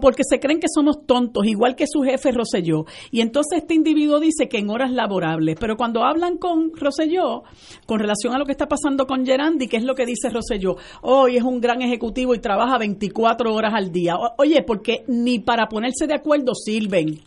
porque 0.00 0.24
se 0.28 0.40
creen 0.40 0.58
que 0.58 0.66
somos 0.74 1.06
tontos, 1.06 1.46
igual 1.46 1.76
que 1.76 1.84
su 1.86 2.00
jefe 2.02 2.32
Roselló. 2.32 2.84
Y 3.12 3.20
entonces 3.20 3.58
este 3.58 3.74
individuo 3.74 4.18
dice 4.18 4.48
que 4.48 4.58
en 4.58 4.70
horas 4.70 4.90
laborables. 4.90 5.54
Pero 5.60 5.76
cuando 5.76 6.02
hablan 6.02 6.38
con 6.38 6.72
Roselló, 6.74 7.44
con 7.86 8.00
relación 8.00 8.34
a 8.34 8.38
lo 8.38 8.44
que 8.44 8.50
está 8.50 8.66
pasando 8.66 9.06
con 9.06 9.24
Gerandi, 9.24 9.68
¿qué 9.68 9.76
es 9.76 9.84
lo 9.84 9.94
que 9.94 10.04
dice 10.04 10.30
Roselló? 10.30 10.74
Hoy 11.02 11.36
es 11.36 11.44
un 11.44 11.60
gran 11.60 11.80
ejecutivo 11.80 12.34
y 12.34 12.40
trabaja 12.40 12.76
24 12.76 13.54
horas 13.54 13.72
al 13.72 13.92
día. 13.92 14.16
oye, 14.36 14.64
porque 14.64 15.04
ni 15.06 15.38
para 15.38 15.68
ponerse 15.68 16.08
de 16.08 16.14
acuerdo 16.14 16.56
sirven. 16.56 17.20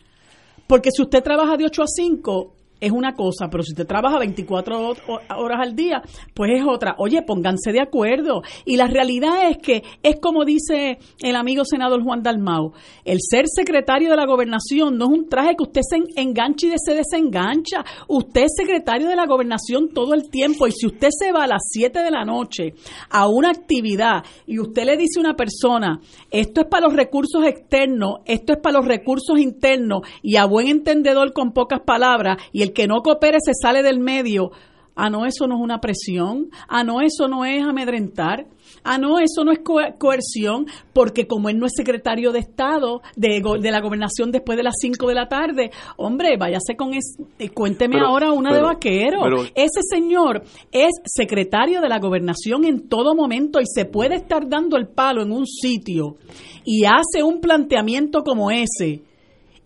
Porque 0.68 0.92
si 0.92 1.04
usted 1.04 1.24
trabaja 1.24 1.56
de 1.56 1.68
8 1.68 1.84
a 1.84 1.88
5, 1.88 2.54
es 2.84 2.92
una 2.92 3.16
cosa, 3.16 3.48
pero 3.50 3.64
si 3.64 3.72
usted 3.72 3.88
trabaja 3.88 4.20
24 4.20 4.94
horas 5.38 5.60
al 5.62 5.74
día, 5.74 6.02
pues 6.34 6.52
es 6.54 6.64
otra. 6.68 6.96
Oye, 6.98 7.22
pónganse 7.22 7.72
de 7.72 7.80
acuerdo. 7.80 8.42
Y 8.66 8.76
la 8.76 8.88
realidad 8.88 9.50
es 9.50 9.58
que 9.60 9.84
es 10.04 10.20
como 10.20 10.44
dice 10.44 10.98
el 11.22 11.38
amigo 11.38 11.64
senador 11.64 12.04
Juan 12.04 12.22
Dalmau, 12.22 12.74
el 13.06 13.20
ser 13.22 13.46
secretario 13.48 14.10
de 14.10 14.18
la 14.18 14.26
gobernación 14.26 14.98
no 14.98 15.06
es 15.06 15.12
un 15.12 15.30
traje 15.30 15.56
que 15.56 15.64
usted 15.64 15.82
se 15.82 16.22
enganche 16.22 16.68
y 16.68 16.74
se 16.76 16.94
desengancha. 16.94 17.86
Usted 18.10 18.44
es 18.44 18.54
secretario 18.58 19.08
de 19.08 19.16
la 19.16 19.28
gobernación 19.28 19.94
todo 19.94 20.14
el 20.14 20.30
tiempo 20.30 20.68
y 20.68 20.74
si 20.74 20.86
usted 20.86 21.08
se 21.18 21.32
va 21.32 21.44
a 21.46 21.48
las 21.48 21.64
7 21.70 22.00
de 22.00 22.12
la 22.12 22.26
noche 22.26 22.74
a 23.10 23.30
una 23.30 23.50
actividad 23.50 24.26
y 24.46 24.60
usted 24.60 24.84
le 24.84 24.98
dice 24.98 25.20
a 25.20 25.22
una 25.22 25.36
persona, 25.36 26.02
esto 26.32 26.62
es 26.62 26.68
para 26.68 26.88
los 26.88 26.96
recursos 26.98 27.46
externos, 27.46 28.20
esto 28.26 28.52
es 28.52 28.60
para 28.60 28.80
los 28.80 28.88
recursos 28.88 29.40
internos 29.40 30.02
y 30.22 30.36
a 30.36 30.44
buen 30.44 30.68
entendedor 30.68 31.32
con 31.32 31.54
pocas 31.54 31.80
palabras 31.80 32.38
y 32.52 32.62
el 32.62 32.73
que 32.74 32.88
no 32.88 33.02
coopere 33.02 33.38
se 33.44 33.54
sale 33.54 33.84
del 33.84 34.00
medio. 34.00 34.52
Ah, 34.96 35.10
no, 35.10 35.26
eso 35.26 35.48
no 35.48 35.56
es 35.56 35.62
una 35.62 35.80
presión. 35.80 36.50
Ah, 36.68 36.84
no, 36.84 37.02
eso 37.02 37.28
no 37.28 37.46
es 37.46 37.64
amedrentar. 37.64 38.46
Ah, 38.84 38.98
no, 38.98 39.18
eso 39.18 39.44
no 39.44 39.52
es 39.52 39.60
coerción, 39.98 40.68
porque 40.94 41.26
como 41.26 41.50
él 41.50 41.58
no 41.58 41.66
es 41.66 41.72
secretario 41.76 42.32
de 42.32 42.40
Estado 42.40 43.02
de, 43.16 43.42
de 43.60 43.72
la 43.72 43.82
gobernación 43.82 44.32
después 44.32 44.58
de 44.58 44.64
las 44.64 44.76
5 44.80 45.08
de 45.08 45.16
la 45.16 45.28
tarde, 45.28 45.72
hombre, 45.98 46.38
váyase 46.38 46.76
con 46.76 46.94
eso. 46.94 47.24
Eh, 47.40 47.50
cuénteme 47.50 48.00
ahora 48.00 48.32
una 48.32 48.54
de 48.54 48.62
vaquero. 48.62 49.22
Ese 49.56 49.82
señor 49.90 50.44
es 50.72 50.92
secretario 51.06 51.82
de 51.82 51.90
la 51.90 52.00
gobernación 52.00 52.66
en 52.66 52.88
todo 52.88 53.16
momento 53.16 53.60
y 53.60 53.66
se 53.66 53.86
puede 53.86 54.16
estar 54.16 54.48
dando 54.48 54.78
el 54.78 54.88
palo 54.88 55.24
en 55.24 55.32
un 55.32 55.48
sitio 55.48 56.18
y 56.66 56.86
hace 56.86 57.24
un 57.24 57.40
planteamiento 57.40 58.24
como 58.24 58.52
ese 58.52 59.02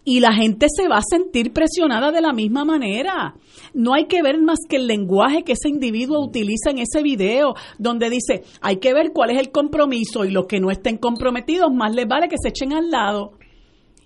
y 0.07 0.21
la 0.21 0.31
gente 0.31 0.67
se 0.73 0.87
va 0.87 0.99
a 0.99 1.01
sentir 1.01 1.51
presionada 1.51 2.13
de 2.13 2.21
la 2.21 2.31
misma 2.31 2.63
manera. 2.63 3.35
No 3.73 3.93
hay 3.93 4.05
que 4.05 4.21
ver 4.21 4.41
más 4.41 4.59
que 4.69 4.77
el 4.77 4.87
lenguaje 4.87 5.43
que 5.43 5.51
ese 5.51 5.67
individuo 5.67 6.23
utiliza 6.23 6.69
en 6.69 6.77
ese 6.77 7.03
video, 7.03 7.55
donde 7.77 8.09
dice, 8.09 8.43
hay 8.61 8.77
que 8.77 8.93
ver 8.93 9.11
cuál 9.13 9.31
es 9.31 9.37
el 9.37 9.51
compromiso 9.51 10.23
y 10.23 10.31
los 10.31 10.45
que 10.47 10.61
no 10.61 10.71
estén 10.71 10.95
comprometidos, 10.97 11.73
más 11.73 11.93
les 11.93 12.07
vale 12.07 12.29
que 12.29 12.37
se 12.41 12.47
echen 12.47 12.71
al 12.71 12.89
lado. 12.89 13.33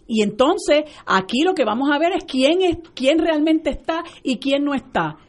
Y 0.08 0.24
entonces 0.24 0.86
aquí 1.06 1.44
lo 1.44 1.54
que 1.54 1.66
vamos 1.66 1.92
a 1.92 2.00
ver 2.00 2.14
es 2.14 2.24
quién 2.24 2.64
es 2.64 2.80
quién 2.96 3.20
realmente 3.20 3.70
está 3.70 4.04
y 4.24 4.38
quién 4.38 4.64
no 4.64 4.74
está 4.74 5.20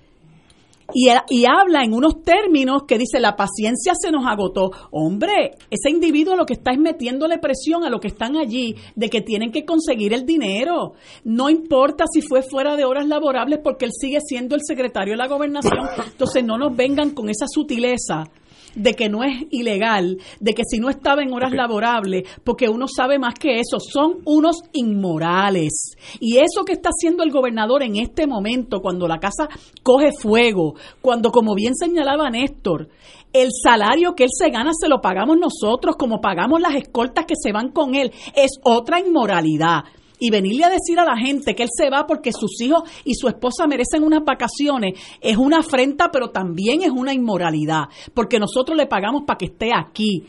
y, 0.94 1.44
habla 1.44 1.84
en 1.84 1.94
unos 1.94 2.22
términos 2.22 2.84
que 2.86 2.98
dice 2.98 3.20
la 3.20 3.36
paciencia 3.36 3.92
se 4.00 4.10
nos 4.10 4.26
agotó. 4.26 4.70
Hombre, 4.90 5.52
ese 5.70 5.90
individuo 5.90 6.36
lo 6.36 6.46
que 6.46 6.54
está 6.54 6.72
es 6.72 6.78
metiéndole 6.78 7.38
presión 7.38 7.84
a 7.84 7.90
los 7.90 8.00
que 8.00 8.08
están 8.08 8.36
allí 8.36 8.76
de 8.94 9.08
que 9.08 9.20
tienen 9.20 9.52
que 9.52 9.64
conseguir 9.64 10.12
el 10.12 10.24
dinero. 10.24 10.94
No 11.24 11.50
importa 11.50 12.04
si 12.12 12.22
fue 12.22 12.42
fuera 12.42 12.76
de 12.76 12.84
horas 12.84 13.06
laborables 13.06 13.60
porque 13.62 13.84
él 13.84 13.92
sigue 13.92 14.18
siendo 14.20 14.54
el 14.54 14.62
secretario 14.64 15.14
de 15.14 15.18
la 15.18 15.28
gobernación. 15.28 15.86
Entonces 16.06 16.44
no 16.44 16.58
nos 16.58 16.76
vengan 16.76 17.10
con 17.10 17.28
esa 17.28 17.46
sutileza 17.46 18.30
de 18.74 18.94
que 18.94 19.08
no 19.08 19.22
es 19.22 19.44
ilegal, 19.50 20.18
de 20.40 20.52
que 20.54 20.62
si 20.68 20.78
no 20.78 20.88
estaba 20.88 21.22
en 21.22 21.32
horas 21.32 21.52
laborables, 21.52 22.24
porque 22.44 22.68
uno 22.68 22.86
sabe 22.88 23.18
más 23.18 23.34
que 23.34 23.60
eso, 23.60 23.78
son 23.80 24.18
unos 24.24 24.62
inmorales. 24.72 25.96
Y 26.20 26.38
eso 26.38 26.64
que 26.64 26.72
está 26.72 26.90
haciendo 26.90 27.22
el 27.22 27.30
gobernador 27.30 27.82
en 27.82 27.96
este 27.96 28.26
momento, 28.26 28.80
cuando 28.80 29.06
la 29.08 29.18
casa 29.18 29.48
coge 29.82 30.10
fuego, 30.12 30.74
cuando, 31.00 31.30
como 31.30 31.54
bien 31.54 31.74
señalaba 31.74 32.30
Néstor, 32.30 32.88
el 33.32 33.48
salario 33.50 34.14
que 34.14 34.24
él 34.24 34.30
se 34.32 34.50
gana 34.50 34.72
se 34.78 34.88
lo 34.88 35.00
pagamos 35.00 35.36
nosotros, 35.38 35.96
como 35.96 36.20
pagamos 36.20 36.60
las 36.60 36.74
escoltas 36.74 37.24
que 37.24 37.34
se 37.40 37.52
van 37.52 37.70
con 37.70 37.94
él, 37.94 38.12
es 38.34 38.58
otra 38.62 39.00
inmoralidad 39.00 39.84
y 40.22 40.30
venirle 40.30 40.62
a 40.62 40.70
decir 40.70 41.00
a 41.00 41.04
la 41.04 41.16
gente 41.16 41.56
que 41.56 41.64
él 41.64 41.68
se 41.76 41.90
va 41.90 42.06
porque 42.06 42.30
sus 42.32 42.60
hijos 42.60 42.84
y 43.04 43.14
su 43.14 43.26
esposa 43.26 43.66
merecen 43.66 44.04
unas 44.04 44.22
vacaciones 44.24 44.92
es 45.20 45.36
una 45.36 45.58
afrenta, 45.58 46.12
pero 46.12 46.30
también 46.30 46.82
es 46.82 46.90
una 46.90 47.12
inmoralidad, 47.12 47.86
porque 48.14 48.38
nosotros 48.38 48.76
le 48.76 48.86
pagamos 48.86 49.24
para 49.26 49.38
que 49.38 49.46
esté 49.46 49.70
aquí 49.74 50.22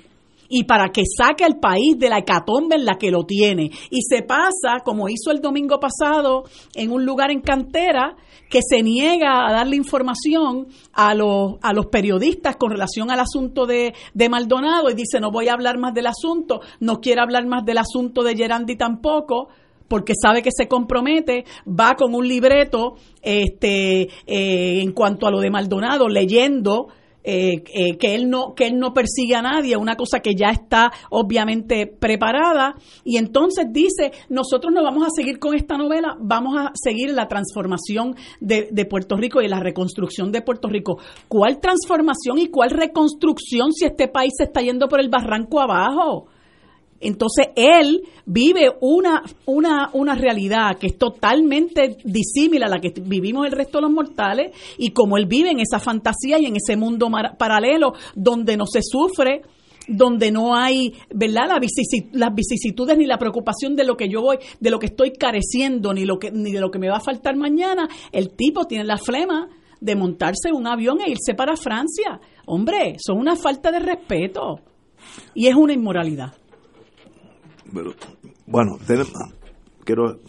y 0.49 0.63
para 0.63 0.89
que 0.89 1.03
saque 1.05 1.43
al 1.43 1.59
país 1.59 1.95
de 1.99 2.09
la 2.09 2.17
hecatombe 2.17 2.75
en 2.75 2.85
la 2.85 2.95
que 2.95 3.11
lo 3.11 3.23
tiene. 3.23 3.69
Y 3.91 4.01
se 4.01 4.23
pasa, 4.23 4.81
como 4.83 5.09
hizo 5.09 5.31
el 5.31 5.41
domingo 5.41 5.79
pasado, 5.79 6.43
en 6.73 6.91
un 6.91 7.05
lugar 7.05 7.29
en 7.29 7.41
cantera, 7.41 8.15
que 8.49 8.59
se 8.67 8.81
niega 8.83 9.47
a 9.47 9.51
darle 9.51 9.75
información 9.75 10.67
a 10.91 11.13
los, 11.13 11.53
a 11.61 11.71
los 11.73 11.87
periodistas 11.87 12.55
con 12.55 12.71
relación 12.71 13.09
al 13.11 13.19
asunto 13.19 13.65
de, 13.65 13.93
de 14.13 14.29
Maldonado 14.29 14.89
y 14.89 14.95
dice, 14.95 15.19
no 15.19 15.31
voy 15.31 15.49
a 15.49 15.53
hablar 15.53 15.77
más 15.77 15.93
del 15.93 16.07
asunto, 16.07 16.61
no 16.79 16.99
quiere 16.99 17.21
hablar 17.21 17.47
más 17.47 17.63
del 17.63 17.77
asunto 17.79 18.21
de 18.21 18.35
Gerandi 18.35 18.75
tampoco 18.75 19.49
porque 19.87 20.13
sabe 20.19 20.41
que 20.41 20.51
se 20.51 20.67
compromete, 20.67 21.45
va 21.67 21.95
con 21.95 22.13
un 22.15 22.27
libreto 22.27 22.95
este, 23.21 24.03
eh, 24.25 24.81
en 24.81 24.91
cuanto 24.91 25.27
a 25.27 25.31
lo 25.31 25.39
de 25.39 25.49
Maldonado, 25.49 26.07
leyendo 26.07 26.87
eh, 27.25 27.63
eh, 27.73 27.97
que 27.97 28.15
él 28.15 28.29
no 28.29 28.53
que 28.53 28.67
él 28.67 28.77
no 28.77 28.93
persigue 28.93 29.35
a 29.35 29.41
nadie, 29.41 29.77
una 29.77 29.95
cosa 29.95 30.19
que 30.19 30.35
ya 30.35 30.49
está 30.49 30.91
obviamente 31.09 31.87
preparada 31.87 32.75
y 33.05 33.15
entonces 33.15 33.67
dice 33.71 34.11
nosotros 34.27 34.73
no 34.73 34.83
vamos 34.83 35.07
a 35.07 35.09
seguir 35.15 35.39
con 35.39 35.55
esta 35.55 35.77
novela, 35.77 36.17
vamos 36.19 36.57
a 36.57 36.71
seguir 36.73 37.13
la 37.13 37.29
transformación 37.29 38.17
de, 38.41 38.67
de 38.71 38.85
Puerto 38.85 39.15
Rico 39.15 39.41
y 39.41 39.47
la 39.47 39.61
reconstrucción 39.61 40.33
de 40.33 40.41
Puerto 40.41 40.67
Rico. 40.67 40.97
¿Cuál 41.29 41.61
transformación 41.61 42.39
y 42.39 42.47
cuál 42.47 42.71
reconstrucción 42.71 43.71
si 43.71 43.85
este 43.85 44.09
país 44.09 44.33
se 44.37 44.43
está 44.43 44.59
yendo 44.59 44.89
por 44.89 44.99
el 44.99 45.07
barranco 45.07 45.61
abajo? 45.61 46.27
Entonces 46.99 47.47
él 47.55 48.01
vive 48.25 48.71
una, 48.81 49.23
una, 49.45 49.89
una 49.93 50.15
realidad 50.15 50.77
que 50.79 50.87
es 50.87 50.97
totalmente 50.97 51.97
disímil 52.03 52.63
a 52.63 52.69
la 52.69 52.79
que 52.79 52.93
vivimos 53.01 53.45
el 53.45 53.51
resto 53.51 53.79
de 53.79 53.83
los 53.83 53.91
mortales 53.91 54.55
y 54.77 54.91
como 54.91 55.17
él 55.17 55.25
vive 55.25 55.51
en 55.51 55.59
esa 55.59 55.79
fantasía 55.79 56.39
y 56.39 56.45
en 56.45 56.55
ese 56.55 56.77
mundo 56.77 57.09
paralelo 57.37 57.93
donde 58.15 58.55
no 58.55 58.65
se 58.65 58.81
sufre, 58.81 59.41
donde 59.87 60.31
no 60.31 60.55
hay, 60.55 60.93
¿verdad? 61.13 61.59
las 62.13 62.33
vicisitudes 62.33 62.97
ni 62.97 63.05
la 63.05 63.17
preocupación 63.17 63.75
de 63.75 63.83
lo 63.83 63.97
que 63.97 64.09
yo 64.09 64.21
voy, 64.21 64.37
de 64.59 64.71
lo 64.71 64.79
que 64.79 64.87
estoy 64.87 65.11
careciendo, 65.11 65.93
ni, 65.93 66.05
lo 66.05 66.17
que, 66.17 66.31
ni 66.31 66.51
de 66.51 66.61
lo 66.61 66.71
que 66.71 66.79
me 66.79 66.89
va 66.89 66.97
a 66.97 67.01
faltar 67.01 67.35
mañana, 67.35 67.87
el 68.11 68.33
tipo 68.33 68.65
tiene 68.65 68.85
la 68.85 68.97
flema 68.97 69.49
de 69.81 69.95
montarse 69.95 70.51
un 70.53 70.67
avión 70.67 71.01
e 71.01 71.11
irse 71.11 71.33
para 71.35 71.57
Francia. 71.57 72.19
Hombre, 72.45 72.95
son 72.97 73.17
una 73.17 73.35
falta 73.35 73.71
de 73.71 73.79
respeto 73.79 74.59
y 75.33 75.47
es 75.47 75.55
una 75.55 75.73
inmoralidad. 75.73 76.33
Bueno, 78.45 78.77
quiero 79.83 80.19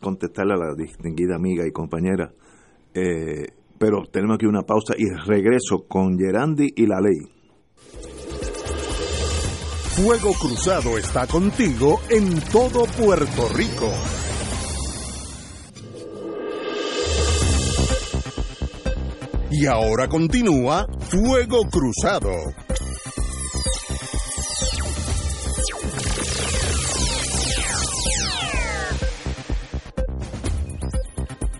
contestarle 0.00 0.54
a 0.54 0.56
la 0.56 0.74
distinguida 0.74 1.36
amiga 1.36 1.66
y 1.66 1.72
compañera, 1.72 2.32
eh, 2.94 3.46
pero 3.78 4.04
tenemos 4.10 4.36
aquí 4.36 4.46
una 4.46 4.62
pausa 4.62 4.94
y 4.96 5.08
regreso 5.08 5.86
con 5.88 6.18
Gerandi 6.18 6.72
y 6.76 6.86
la 6.86 7.00
ley. 7.00 7.18
Fuego 9.96 10.32
Cruzado 10.34 10.96
está 10.96 11.26
contigo 11.26 12.00
en 12.08 12.40
todo 12.52 12.84
Puerto 12.84 13.48
Rico. 13.54 13.90
Y 19.50 19.66
ahora 19.66 20.06
continúa 20.06 20.86
Fuego 21.10 21.62
Cruzado. 21.68 22.30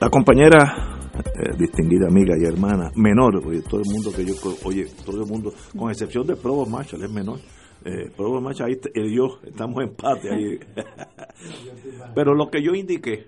La 0.01 0.09
compañera 0.11 1.11
eh, 1.19 1.57
distinguida 1.59 2.07
amiga 2.07 2.37
y 2.39 2.45
hermana, 2.45 2.93
menor, 2.95 3.45
oye, 3.45 3.63
todo 3.63 3.81
el 3.81 3.91
mundo 3.93 4.13
que 4.15 4.25
yo, 4.25 4.35
oye, 4.65 4.87
todo 5.05 5.23
el 5.23 5.29
mundo, 5.29 5.53
con 5.77 5.91
excepción 5.91 6.25
de 6.25 6.37
Provo 6.37 6.65
Marshall, 6.67 7.03
es 7.03 7.11
menor. 7.11 7.41
Eh, 7.85 8.09
Provo 8.17 8.41
Marshall, 8.41 8.69
ahí 8.69 8.77
y 8.95 9.17
yo 9.17 9.41
estamos 9.43 9.83
en 9.83 9.89
empate 9.89 10.33
ahí. 10.33 10.61
Pero 12.15 12.35
lo 12.35 12.49
que 12.49 12.63
yo 12.63 12.75
indiqué 12.75 13.27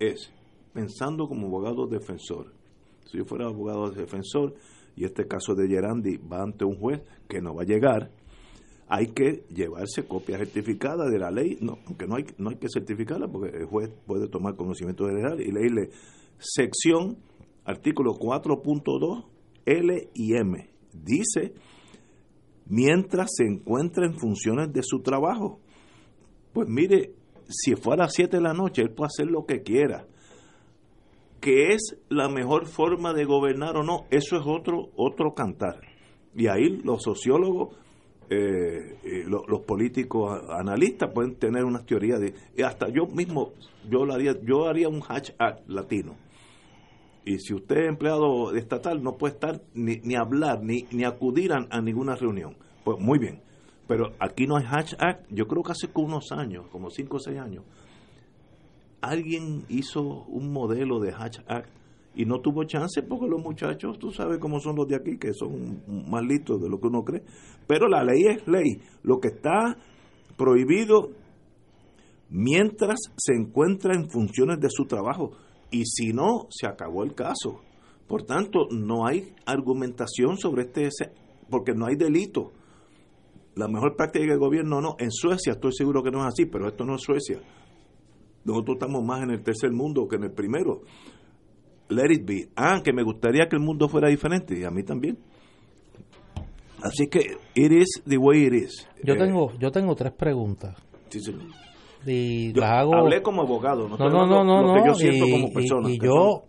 es, 0.00 0.32
pensando 0.72 1.28
como 1.28 1.46
abogado 1.46 1.86
defensor, 1.86 2.52
si 3.04 3.18
yo 3.18 3.24
fuera 3.24 3.46
abogado 3.46 3.88
defensor 3.90 4.52
y 4.96 5.04
este 5.04 5.28
caso 5.28 5.54
de 5.54 5.68
Gerandi 5.68 6.16
va 6.16 6.42
ante 6.42 6.64
un 6.64 6.74
juez 6.74 7.02
que 7.28 7.40
no 7.40 7.54
va 7.54 7.62
a 7.62 7.66
llegar, 7.66 8.10
hay 8.94 9.08
que 9.08 9.44
llevarse 9.52 10.06
copia 10.06 10.38
certificada 10.38 11.10
de 11.10 11.18
la 11.18 11.32
ley, 11.32 11.58
no, 11.60 11.78
aunque 11.84 12.06
no 12.06 12.14
hay, 12.14 12.56
que 12.56 12.68
certificarla 12.72 13.26
porque 13.26 13.56
el 13.56 13.66
juez 13.66 13.90
puede 14.06 14.28
tomar 14.28 14.54
conocimiento 14.54 15.08
general 15.08 15.40
y 15.40 15.50
leerle 15.50 15.90
sección, 16.38 17.16
artículo 17.64 18.12
4.2, 18.14 19.24
L 19.66 20.10
y 20.14 20.36
M. 20.36 20.70
Dice, 20.92 21.54
mientras 22.66 23.32
se 23.34 23.44
encuentra 23.44 24.06
en 24.06 24.14
funciones 24.14 24.72
de 24.72 24.82
su 24.84 25.00
trabajo. 25.00 25.58
Pues 26.52 26.68
mire, 26.68 27.14
si 27.48 27.74
fuera 27.74 28.04
a 28.04 28.06
las 28.06 28.14
7 28.14 28.36
de 28.36 28.42
la 28.44 28.54
noche, 28.54 28.82
él 28.82 28.90
puede 28.90 29.08
hacer 29.08 29.26
lo 29.26 29.44
que 29.44 29.62
quiera. 29.62 30.06
Que 31.40 31.72
es 31.72 31.96
la 32.08 32.28
mejor 32.28 32.66
forma 32.66 33.12
de 33.12 33.24
gobernar 33.24 33.76
o 33.76 33.82
no, 33.82 34.04
eso 34.12 34.36
es 34.36 34.44
otro, 34.46 34.90
otro 34.94 35.34
cantar. 35.34 35.80
Y 36.36 36.46
ahí 36.46 36.80
los 36.84 37.02
sociólogos 37.02 37.76
eh, 38.30 39.24
los 39.26 39.60
políticos 39.62 40.42
analistas 40.50 41.10
pueden 41.12 41.34
tener 41.36 41.64
unas 41.64 41.84
teorías 41.86 42.20
de 42.20 42.34
hasta 42.64 42.88
yo 42.88 43.06
mismo 43.06 43.52
yo 43.88 44.04
lo 44.04 44.14
haría 44.14 44.34
yo 44.42 44.68
haría 44.68 44.88
un 44.88 45.00
hashtag 45.00 45.62
latino. 45.66 46.16
Y 47.26 47.38
si 47.38 47.54
usted 47.54 47.76
es 47.76 47.88
empleado 47.88 48.54
estatal 48.54 49.02
no 49.02 49.16
puede 49.16 49.34
estar 49.34 49.60
ni, 49.74 49.96
ni 49.98 50.14
hablar 50.14 50.62
ni, 50.62 50.86
ni 50.90 51.04
acudir 51.04 51.52
a, 51.52 51.80
ninguna 51.80 52.16
reunión. 52.16 52.56
Pues 52.84 52.98
muy 52.98 53.18
bien. 53.18 53.40
Pero 53.86 54.12
aquí 54.18 54.46
no 54.46 54.56
hay 54.56 54.64
hashtag 54.64 55.24
yo 55.30 55.46
creo 55.46 55.62
que 55.62 55.72
hace 55.72 55.88
unos 55.94 56.32
años 56.32 56.66
como 56.70 56.90
5 56.90 57.16
o 57.16 57.20
6 57.20 57.38
años 57.38 57.64
alguien 59.00 59.64
hizo 59.68 60.02
un 60.02 60.52
modelo 60.52 60.98
de 60.98 61.12
hashtag 61.12 61.66
y 62.16 62.24
no 62.24 62.40
tuvo 62.40 62.64
chance 62.64 63.02
porque 63.02 63.26
los 63.26 63.42
muchachos, 63.42 63.98
tú 63.98 64.10
sabes 64.10 64.38
cómo 64.38 64.60
son 64.60 64.76
los 64.76 64.86
de 64.86 64.96
aquí, 64.96 65.18
que 65.18 65.32
son 65.32 65.82
más 66.08 66.22
listos 66.24 66.60
de 66.60 66.68
lo 66.68 66.78
que 66.78 66.86
uno 66.86 67.02
cree. 67.02 67.22
Pero 67.66 67.88
la 67.88 68.04
ley 68.04 68.24
es 68.26 68.46
ley. 68.46 68.80
Lo 69.02 69.18
que 69.18 69.28
está 69.28 69.76
prohibido 70.36 71.10
mientras 72.30 73.00
se 73.16 73.34
encuentra 73.34 73.94
en 73.94 74.08
funciones 74.08 74.60
de 74.60 74.68
su 74.70 74.84
trabajo. 74.84 75.32
Y 75.70 75.84
si 75.86 76.12
no, 76.12 76.46
se 76.50 76.66
acabó 76.66 77.02
el 77.02 77.14
caso. 77.14 77.60
Por 78.06 78.22
tanto, 78.22 78.68
no 78.70 79.06
hay 79.06 79.34
argumentación 79.46 80.36
sobre 80.36 80.64
este, 80.64 80.88
porque 81.50 81.72
no 81.74 81.86
hay 81.86 81.96
delito. 81.96 82.52
La 83.56 83.66
mejor 83.66 83.96
práctica 83.96 84.26
del 84.26 84.38
gobierno 84.38 84.80
no. 84.80 84.96
En 84.98 85.10
Suecia 85.10 85.54
estoy 85.54 85.72
seguro 85.72 86.02
que 86.02 86.10
no 86.10 86.20
es 86.20 86.26
así, 86.26 86.46
pero 86.46 86.68
esto 86.68 86.84
no 86.84 86.96
es 86.96 87.02
Suecia. 87.02 87.40
Nosotros 88.44 88.76
estamos 88.76 89.02
más 89.02 89.22
en 89.22 89.30
el 89.30 89.42
tercer 89.42 89.72
mundo 89.72 90.06
que 90.06 90.16
en 90.16 90.24
el 90.24 90.32
primero 90.32 90.82
let 91.88 92.10
it 92.10 92.24
be. 92.26 92.48
Ah, 92.56 92.80
que 92.82 92.92
me 92.92 93.02
gustaría 93.02 93.46
que 93.48 93.56
el 93.56 93.62
mundo 93.62 93.88
fuera 93.88 94.08
diferente, 94.08 94.58
y 94.58 94.64
a 94.64 94.70
mí 94.70 94.82
también. 94.82 95.18
Así 96.82 97.06
que, 97.08 97.20
it 97.54 97.72
is 97.72 98.02
the 98.06 98.18
way 98.18 98.46
it 98.46 98.52
is. 98.52 98.86
Yo, 99.02 99.14
eh, 99.14 99.18
tengo, 99.18 99.52
yo 99.58 99.70
tengo 99.70 99.94
tres 99.94 100.12
preguntas. 100.12 100.76
Sí, 101.08 101.20
Y 102.06 102.52
las 102.52 102.70
hago... 102.70 102.94
Hablé 102.94 103.22
como 103.22 103.42
abogado, 103.42 103.88
no, 103.88 103.96
no, 103.96 104.26
no, 104.26 104.44
no, 104.44 104.62
no, 104.62 104.74
que 104.74 104.88
yo 104.88 104.94
siento 104.94 105.24
como 105.30 105.52
persona. 105.52 105.90
Y, 105.90 105.98
yo, 105.98 106.44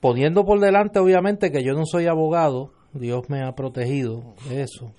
poniendo 0.00 0.44
por 0.44 0.60
delante, 0.60 1.00
obviamente, 1.00 1.50
que 1.50 1.64
yo 1.64 1.72
no 1.72 1.84
soy 1.86 2.06
abogado, 2.06 2.70
Dios 2.92 3.28
me 3.28 3.42
ha 3.42 3.52
protegido 3.54 4.34
de 4.48 4.62
eso. 4.62 4.92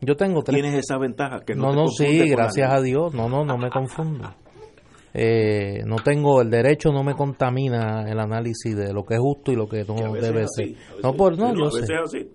Yo 0.00 0.16
tengo 0.16 0.42
tres... 0.42 0.62
Tienes 0.62 0.78
esa 0.78 0.98
ventaja 0.98 1.40
que 1.40 1.54
no 1.54 1.72
No, 1.72 1.82
no, 1.82 1.86
sí, 1.88 2.28
gracias 2.28 2.72
a 2.72 2.80
Dios. 2.80 3.12
No, 3.14 3.28
no, 3.28 3.44
no 3.44 3.58
me 3.58 3.68
confundo. 3.70 4.32
Eh, 5.12 5.82
no 5.86 5.96
tengo 5.96 6.40
el 6.40 6.50
derecho 6.50 6.92
no 6.92 7.02
me 7.02 7.14
contamina 7.14 8.08
el 8.08 8.20
análisis 8.20 8.76
de 8.76 8.92
lo 8.92 9.04
que 9.04 9.14
es 9.14 9.20
justo 9.20 9.50
y 9.50 9.56
lo 9.56 9.68
que 9.68 9.84
no 9.84 10.12
debe 10.12 10.44
ser. 10.46 10.76
no 11.02 11.14
por 11.14 11.36
no, 11.36 11.52
yo 11.52 11.70
sé. 11.70 11.84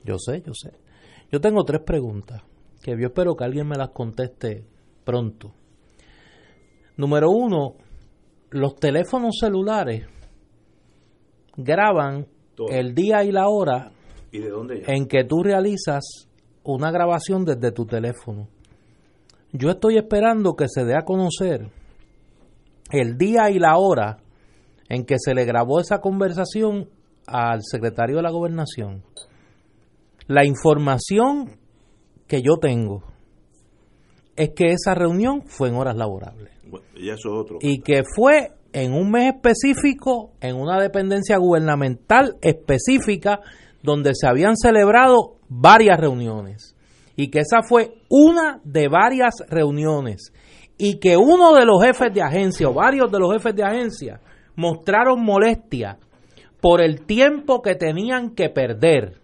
yo 0.03 0.17
sé 0.17 0.41
yo 0.45 0.53
sé. 0.53 0.71
Yo 1.32 1.39
tengo 1.39 1.63
tres 1.63 1.82
preguntas 1.82 2.43
que 2.82 2.91
yo 2.91 3.07
espero 3.07 3.36
que 3.36 3.45
alguien 3.45 3.67
me 3.67 3.78
las 3.78 3.89
conteste 3.89 4.65
pronto. 5.03 5.53
Número 6.97 7.32
uno 7.32 7.76
los 8.51 8.76
teléfonos 8.76 9.38
celulares 9.39 10.07
graban 11.57 12.28
el 12.69 12.93
día 12.93 13.23
y 13.23 13.32
la 13.32 13.47
hora 13.47 13.91
en 14.32 15.07
que 15.07 15.23
tú 15.23 15.43
realizas 15.43 16.28
una 16.63 16.91
grabación 16.91 17.45
desde 17.45 17.71
tu 17.71 17.86
teléfono 17.86 18.49
yo 19.57 19.69
estoy 19.69 19.97
esperando 19.97 20.55
que 20.55 20.67
se 20.67 20.84
dé 20.84 20.95
a 20.95 21.03
conocer 21.03 21.69
el 22.91 23.17
día 23.17 23.49
y 23.49 23.59
la 23.59 23.77
hora 23.77 24.17
en 24.89 25.05
que 25.05 25.15
se 25.17 25.33
le 25.33 25.45
grabó 25.45 25.79
esa 25.79 25.99
conversación 25.99 26.89
al 27.27 27.61
secretario 27.63 28.17
de 28.17 28.21
la 28.21 28.31
gobernación. 28.31 29.03
La 30.27 30.45
información 30.45 31.57
que 32.27 32.41
yo 32.41 32.57
tengo 32.57 33.03
es 34.36 34.49
que 34.55 34.71
esa 34.71 34.93
reunión 34.93 35.43
fue 35.45 35.69
en 35.69 35.75
horas 35.75 35.95
laborables. 35.95 36.51
y, 36.95 37.09
eso 37.09 37.31
otro. 37.31 37.57
y 37.61 37.79
que 37.81 38.03
fue 38.15 38.51
en 38.73 38.93
un 38.93 39.09
mes 39.09 39.33
específico, 39.36 40.33
en 40.41 40.55
una 40.57 40.81
dependencia 40.81 41.38
gubernamental 41.38 42.36
específica, 42.41 43.39
donde 43.81 44.11
se 44.13 44.27
habían 44.27 44.57
celebrado 44.57 45.36
varias 45.47 45.99
reuniones. 45.99 46.75
Y 47.15 47.29
que 47.29 47.39
esa 47.39 47.61
fue 47.67 47.93
una 48.09 48.59
de 48.65 48.89
varias 48.89 49.36
reuniones 49.47 50.33
y 50.78 50.99
que 50.99 51.17
uno 51.17 51.53
de 51.53 51.65
los 51.65 51.84
jefes 51.84 52.13
de 52.13 52.21
agencia 52.21 52.67
o 52.67 52.73
varios 52.73 53.11
de 53.11 53.19
los 53.19 53.32
jefes 53.32 53.55
de 53.55 53.63
agencia 53.63 54.19
mostraron 54.55 55.23
molestia 55.23 55.97
por 56.61 56.82
el 56.82 57.05
tiempo 57.05 57.61
que 57.61 57.76
tenían 57.76 58.36
que 58.36 58.49
perder 58.49 59.19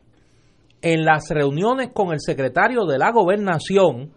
en 0.81 1.05
las 1.05 1.29
reuniones 1.29 1.89
con 1.93 2.11
el 2.11 2.19
secretario 2.19 2.85
de 2.85 2.97
la 2.97 3.11
gobernación 3.11 4.11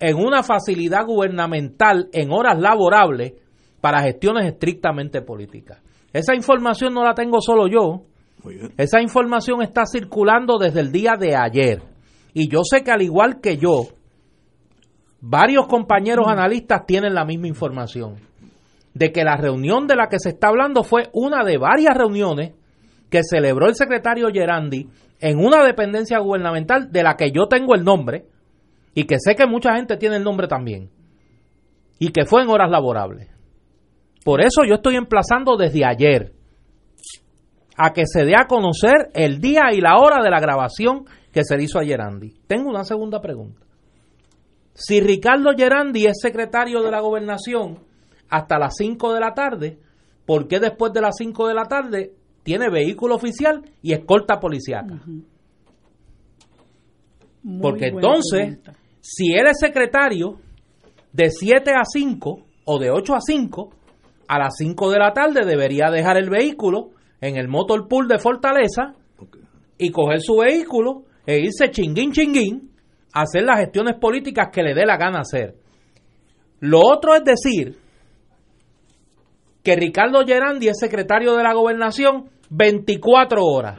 en 0.00 0.16
una 0.16 0.42
facilidad 0.42 1.06
gubernamental 1.06 2.08
en 2.12 2.30
horas 2.30 2.58
laborables 2.58 3.34
para 3.80 4.02
gestiones 4.02 4.46
estrictamente 4.46 5.22
políticas. 5.22 5.80
Esa 6.12 6.34
información 6.34 6.94
no 6.94 7.04
la 7.04 7.14
tengo 7.14 7.40
solo 7.40 7.68
yo. 7.68 8.02
Esa 8.76 9.00
información 9.00 9.62
está 9.62 9.84
circulando 9.86 10.58
desde 10.58 10.80
el 10.80 10.92
día 10.92 11.12
de 11.18 11.36
ayer. 11.36 11.82
Y 12.32 12.48
yo 12.48 12.60
sé 12.62 12.82
que 12.82 12.90
al 12.90 13.02
igual 13.02 13.40
que 13.40 13.56
yo, 13.56 13.88
varios 15.20 15.66
compañeros 15.66 16.26
analistas 16.28 16.86
tienen 16.86 17.14
la 17.14 17.24
misma 17.24 17.48
información, 17.48 18.16
de 18.94 19.12
que 19.12 19.24
la 19.24 19.36
reunión 19.36 19.86
de 19.86 19.96
la 19.96 20.08
que 20.08 20.18
se 20.18 20.30
está 20.30 20.48
hablando 20.48 20.82
fue 20.82 21.10
una 21.12 21.44
de 21.44 21.58
varias 21.58 21.96
reuniones 21.96 22.54
que 23.10 23.20
celebró 23.22 23.66
el 23.66 23.74
secretario 23.74 24.28
Gerandi 24.32 24.88
en 25.20 25.38
una 25.38 25.64
dependencia 25.64 26.18
gubernamental 26.18 26.90
de 26.90 27.02
la 27.02 27.14
que 27.14 27.30
yo 27.30 27.46
tengo 27.46 27.74
el 27.74 27.84
nombre 27.84 28.26
y 28.94 29.04
que 29.04 29.16
sé 29.18 29.34
que 29.34 29.46
mucha 29.46 29.74
gente 29.76 29.96
tiene 29.96 30.16
el 30.16 30.24
nombre 30.24 30.48
también 30.48 30.90
y 31.98 32.08
que 32.08 32.24
fue 32.24 32.42
en 32.42 32.48
horas 32.48 32.70
laborables. 32.70 33.28
Por 34.24 34.40
eso 34.40 34.64
yo 34.66 34.76
estoy 34.76 34.96
emplazando 34.96 35.56
desde 35.56 35.84
ayer 35.84 36.32
a 37.76 37.92
que 37.92 38.04
se 38.06 38.24
dé 38.24 38.34
a 38.34 38.46
conocer 38.46 39.10
el 39.14 39.40
día 39.40 39.72
y 39.72 39.80
la 39.80 39.98
hora 39.98 40.22
de 40.22 40.30
la 40.30 40.40
grabación 40.40 41.04
que 41.32 41.44
se 41.44 41.62
hizo 41.62 41.78
a 41.78 41.84
Gerandi. 41.84 42.34
Tengo 42.46 42.70
una 42.70 42.84
segunda 42.84 43.20
pregunta. 43.20 43.65
Si 44.76 45.00
Ricardo 45.00 45.52
Gerandi 45.56 46.04
es 46.04 46.18
secretario 46.20 46.82
de 46.82 46.90
la 46.90 47.00
gobernación 47.00 47.78
hasta 48.28 48.58
las 48.58 48.74
5 48.76 49.14
de 49.14 49.20
la 49.20 49.32
tarde, 49.32 49.78
¿por 50.26 50.46
qué 50.46 50.60
después 50.60 50.92
de 50.92 51.00
las 51.00 51.16
5 51.16 51.48
de 51.48 51.54
la 51.54 51.64
tarde 51.64 52.12
tiene 52.42 52.68
vehículo 52.68 53.14
oficial 53.14 53.62
y 53.80 53.94
escolta 53.94 54.38
policial? 54.38 55.00
Porque 57.62 57.86
entonces, 57.86 58.58
si 59.00 59.32
él 59.32 59.46
es 59.46 59.58
secretario 59.58 60.40
de 61.10 61.30
7 61.30 61.70
a 61.70 61.84
5 61.84 62.38
o 62.66 62.78
de 62.78 62.90
8 62.90 63.14
a 63.14 63.20
5, 63.20 63.70
a 64.28 64.38
las 64.38 64.56
5 64.58 64.90
de 64.90 64.98
la 64.98 65.14
tarde 65.14 65.46
debería 65.46 65.90
dejar 65.90 66.18
el 66.18 66.28
vehículo 66.28 66.90
en 67.22 67.38
el 67.38 67.48
motor 67.48 67.88
pool 67.88 68.08
de 68.08 68.18
Fortaleza 68.18 68.92
y 69.78 69.90
coger 69.90 70.20
su 70.20 70.36
vehículo 70.36 71.04
e 71.24 71.38
irse 71.38 71.70
chinguín 71.70 72.12
chinguín 72.12 72.75
hacer 73.16 73.44
las 73.44 73.60
gestiones 73.60 73.94
políticas 73.94 74.48
que 74.52 74.62
le 74.62 74.74
dé 74.74 74.84
la 74.84 74.98
gana 74.98 75.20
hacer. 75.20 75.54
Lo 76.60 76.80
otro 76.80 77.14
es 77.14 77.24
decir 77.24 77.78
que 79.62 79.74
Ricardo 79.74 80.24
Gerandi 80.24 80.68
es 80.68 80.78
secretario 80.78 81.34
de 81.34 81.42
la 81.42 81.54
gobernación 81.54 82.28
24 82.50 83.42
horas. 83.42 83.78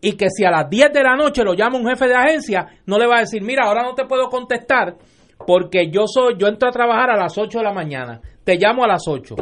Y 0.00 0.12
que 0.12 0.28
si 0.30 0.44
a 0.44 0.50
las 0.50 0.70
10 0.70 0.92
de 0.92 1.02
la 1.02 1.16
noche 1.16 1.42
lo 1.42 1.54
llama 1.54 1.78
un 1.78 1.88
jefe 1.88 2.06
de 2.06 2.14
agencia, 2.14 2.66
no 2.86 2.98
le 2.98 3.08
va 3.08 3.16
a 3.16 3.20
decir, 3.20 3.42
mira, 3.42 3.64
ahora 3.64 3.82
no 3.82 3.94
te 3.94 4.06
puedo 4.06 4.28
contestar 4.28 4.96
porque 5.44 5.90
yo 5.90 6.06
soy 6.06 6.36
yo 6.38 6.46
entro 6.46 6.68
a 6.68 6.72
trabajar 6.72 7.10
a 7.10 7.16
las 7.16 7.36
8 7.36 7.58
de 7.58 7.64
la 7.64 7.72
mañana, 7.72 8.20
te 8.44 8.56
llamo 8.56 8.84
a 8.84 8.88
las 8.88 9.02
8. 9.08 9.34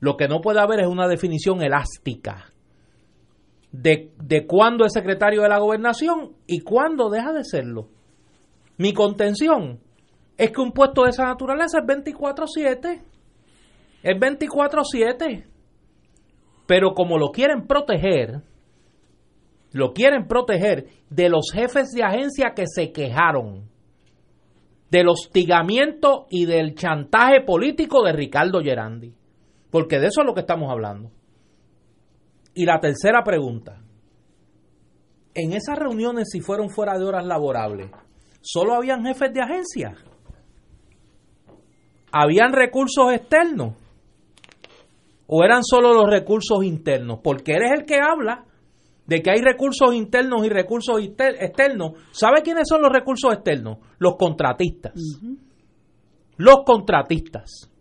Lo 0.00 0.16
que 0.16 0.28
no 0.28 0.40
puede 0.42 0.60
haber 0.60 0.80
es 0.80 0.86
una 0.86 1.08
definición 1.08 1.62
elástica 1.62 2.51
de, 3.72 4.12
de 4.22 4.46
cuándo 4.46 4.84
es 4.84 4.92
secretario 4.92 5.42
de 5.42 5.48
la 5.48 5.58
gobernación 5.58 6.32
y 6.46 6.60
cuándo 6.60 7.10
deja 7.10 7.32
de 7.32 7.44
serlo. 7.44 7.88
Mi 8.76 8.92
contención 8.92 9.80
es 10.36 10.50
que 10.50 10.60
un 10.60 10.72
puesto 10.72 11.04
de 11.04 11.10
esa 11.10 11.24
naturaleza 11.24 11.78
es 11.78 11.84
24-7. 11.84 13.02
Es 14.02 14.20
24-7. 14.20 15.46
Pero 16.66 16.94
como 16.94 17.18
lo 17.18 17.30
quieren 17.30 17.66
proteger, 17.66 18.42
lo 19.72 19.92
quieren 19.92 20.26
proteger 20.26 20.86
de 21.10 21.28
los 21.28 21.50
jefes 21.52 21.90
de 21.90 22.04
agencia 22.04 22.52
que 22.54 22.64
se 22.66 22.92
quejaron 22.92 23.70
del 24.90 25.08
hostigamiento 25.08 26.26
y 26.28 26.44
del 26.44 26.74
chantaje 26.74 27.40
político 27.40 28.02
de 28.02 28.12
Ricardo 28.12 28.60
Gerandi. 28.60 29.14
Porque 29.70 29.98
de 29.98 30.08
eso 30.08 30.20
es 30.20 30.26
lo 30.26 30.34
que 30.34 30.40
estamos 30.40 30.70
hablando. 30.70 31.10
Y 32.54 32.64
la 32.64 32.80
tercera 32.80 33.22
pregunta. 33.24 33.78
En 35.34 35.52
esas 35.52 35.78
reuniones, 35.78 36.28
si 36.30 36.40
fueron 36.40 36.68
fuera 36.68 36.98
de 36.98 37.04
horas 37.04 37.24
laborables, 37.24 37.90
¿solo 38.42 38.74
habían 38.74 39.04
jefes 39.04 39.32
de 39.32 39.40
agencia? 39.40 39.94
¿Habían 42.12 42.52
recursos 42.52 43.12
externos? 43.12 43.74
¿O 45.26 45.42
eran 45.42 45.64
solo 45.64 45.94
los 45.94 46.10
recursos 46.10 46.62
internos? 46.62 47.20
Porque 47.24 47.52
eres 47.52 47.72
el 47.72 47.86
que 47.86 48.00
habla 48.00 48.44
de 49.06 49.22
que 49.22 49.30
hay 49.30 49.40
recursos 49.40 49.94
internos 49.94 50.44
y 50.44 50.50
recursos 50.50 51.00
externos. 51.00 51.92
¿Sabe 52.12 52.42
quiénes 52.42 52.68
son 52.68 52.82
los 52.82 52.92
recursos 52.92 53.32
externos? 53.32 53.78
Los 53.98 54.16
contratistas. 54.16 54.92
Los 56.36 56.64
contratistas. 56.66 57.71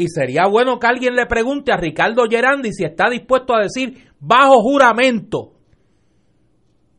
Y 0.00 0.08
sería 0.08 0.46
bueno 0.46 0.78
que 0.78 0.86
alguien 0.86 1.14
le 1.14 1.26
pregunte 1.26 1.72
a 1.72 1.76
Ricardo 1.76 2.22
Gerandi 2.26 2.72
si 2.72 2.84
está 2.84 3.10
dispuesto 3.10 3.54
a 3.54 3.60
decir 3.60 4.10
bajo 4.18 4.62
juramento 4.62 5.52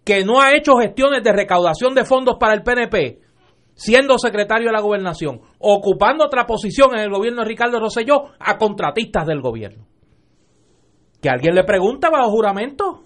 que 0.04 0.24
no 0.24 0.39
ha 0.39 0.56
hecho 0.56 0.76
gestiones 0.76 1.24
de 1.24 1.32
recaudación 1.34 1.95
de 1.95 2.06
fondos 2.06 2.36
para 2.39 2.54
el 2.54 2.62
PNP, 2.62 3.20
siendo 3.74 4.20
secretario 4.20 4.68
de 4.68 4.74
la 4.74 4.82
gobernación, 4.82 5.41
ocupando 5.58 6.26
otra 6.26 6.45
posición 6.45 6.93
en 6.93 6.99
el 6.99 7.10
gobierno 7.10 7.41
de 7.41 7.47
Ricardo 7.47 7.80
Rosselló 7.80 8.34
a 8.38 8.60
contratistas 8.60 9.26
del 9.26 9.41
gobierno. 9.41 9.88
Que 11.20 11.30
alguien 11.30 11.56
le 11.56 11.64
pregunte 11.64 12.08
bajo 12.08 12.30
juramento. 12.30 13.04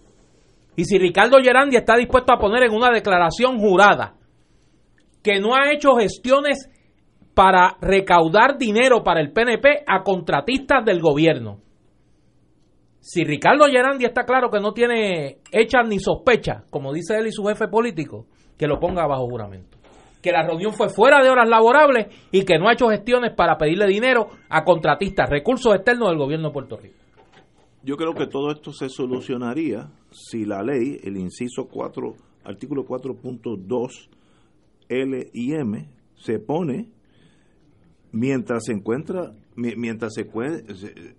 Y 0.76 0.84
si 0.84 0.98
Ricardo 0.98 1.38
Gerandi 1.42 1.78
está 1.78 1.96
dispuesto 1.96 2.34
a 2.34 2.38
poner 2.38 2.64
en 2.64 2.74
una 2.74 2.92
declaración 2.92 3.60
jurada 3.60 4.16
que 5.24 5.40
no 5.40 5.56
ha 5.56 5.72
hecho 5.72 5.96
gestiones 5.96 6.70
para 7.36 7.78
recaudar 7.82 8.58
dinero 8.58 9.04
para 9.04 9.20
el 9.20 9.32
PNP 9.32 9.84
a 9.86 10.04
contratistas 10.04 10.84
del 10.86 11.02
gobierno. 11.02 11.60
Si 13.02 13.24
Ricardo 13.24 13.66
Gerandi 13.66 14.06
está 14.06 14.24
claro 14.24 14.50
que 14.50 14.60
no 14.60 14.74
tiene 14.74 15.38
hecha 15.52 15.84
ni 15.84 16.00
sospecha, 16.00 16.64
como 16.72 16.92
dice 16.92 17.18
él 17.18 17.28
y 17.28 17.32
su 17.32 17.44
jefe 17.44 17.68
político, 17.68 18.26
que 18.58 18.66
lo 18.66 18.80
ponga 18.80 19.06
bajo 19.06 19.28
juramento. 19.28 19.78
Que 20.24 20.32
la 20.32 20.42
reunión 20.42 20.74
fue 20.74 20.90
fuera 20.90 21.22
de 21.22 21.30
horas 21.30 21.48
laborables 21.48 22.08
y 22.32 22.44
que 22.46 22.58
no 22.58 22.68
ha 22.68 22.74
hecho 22.74 22.88
gestiones 22.88 23.34
para 23.36 23.58
pedirle 23.58 23.86
dinero 23.86 24.30
a 24.50 24.64
contratistas, 24.64 25.30
recursos 25.30 25.76
externos 25.76 26.10
del 26.10 26.18
gobierno 26.18 26.48
de 26.48 26.54
Puerto 26.54 26.78
Rico. 26.78 26.96
Yo 27.84 27.98
creo 27.98 28.16
que 28.16 28.26
todo 28.26 28.50
esto 28.50 28.72
se 28.72 28.90
solucionaría 28.90 29.92
si 30.10 30.46
la 30.46 30.64
ley, 30.64 30.98
el 31.04 31.18
inciso 31.18 31.68
4, 31.68 32.14
artículo 32.46 32.86
4.2 32.86 34.10
L 34.90 35.30
y 35.32 35.54
M, 35.54 35.88
se 36.16 36.40
pone 36.40 36.95
mientras 38.16 38.64
se 38.64 38.72
encuentra, 38.72 39.34
mientras 39.56 40.14
se 40.14 40.26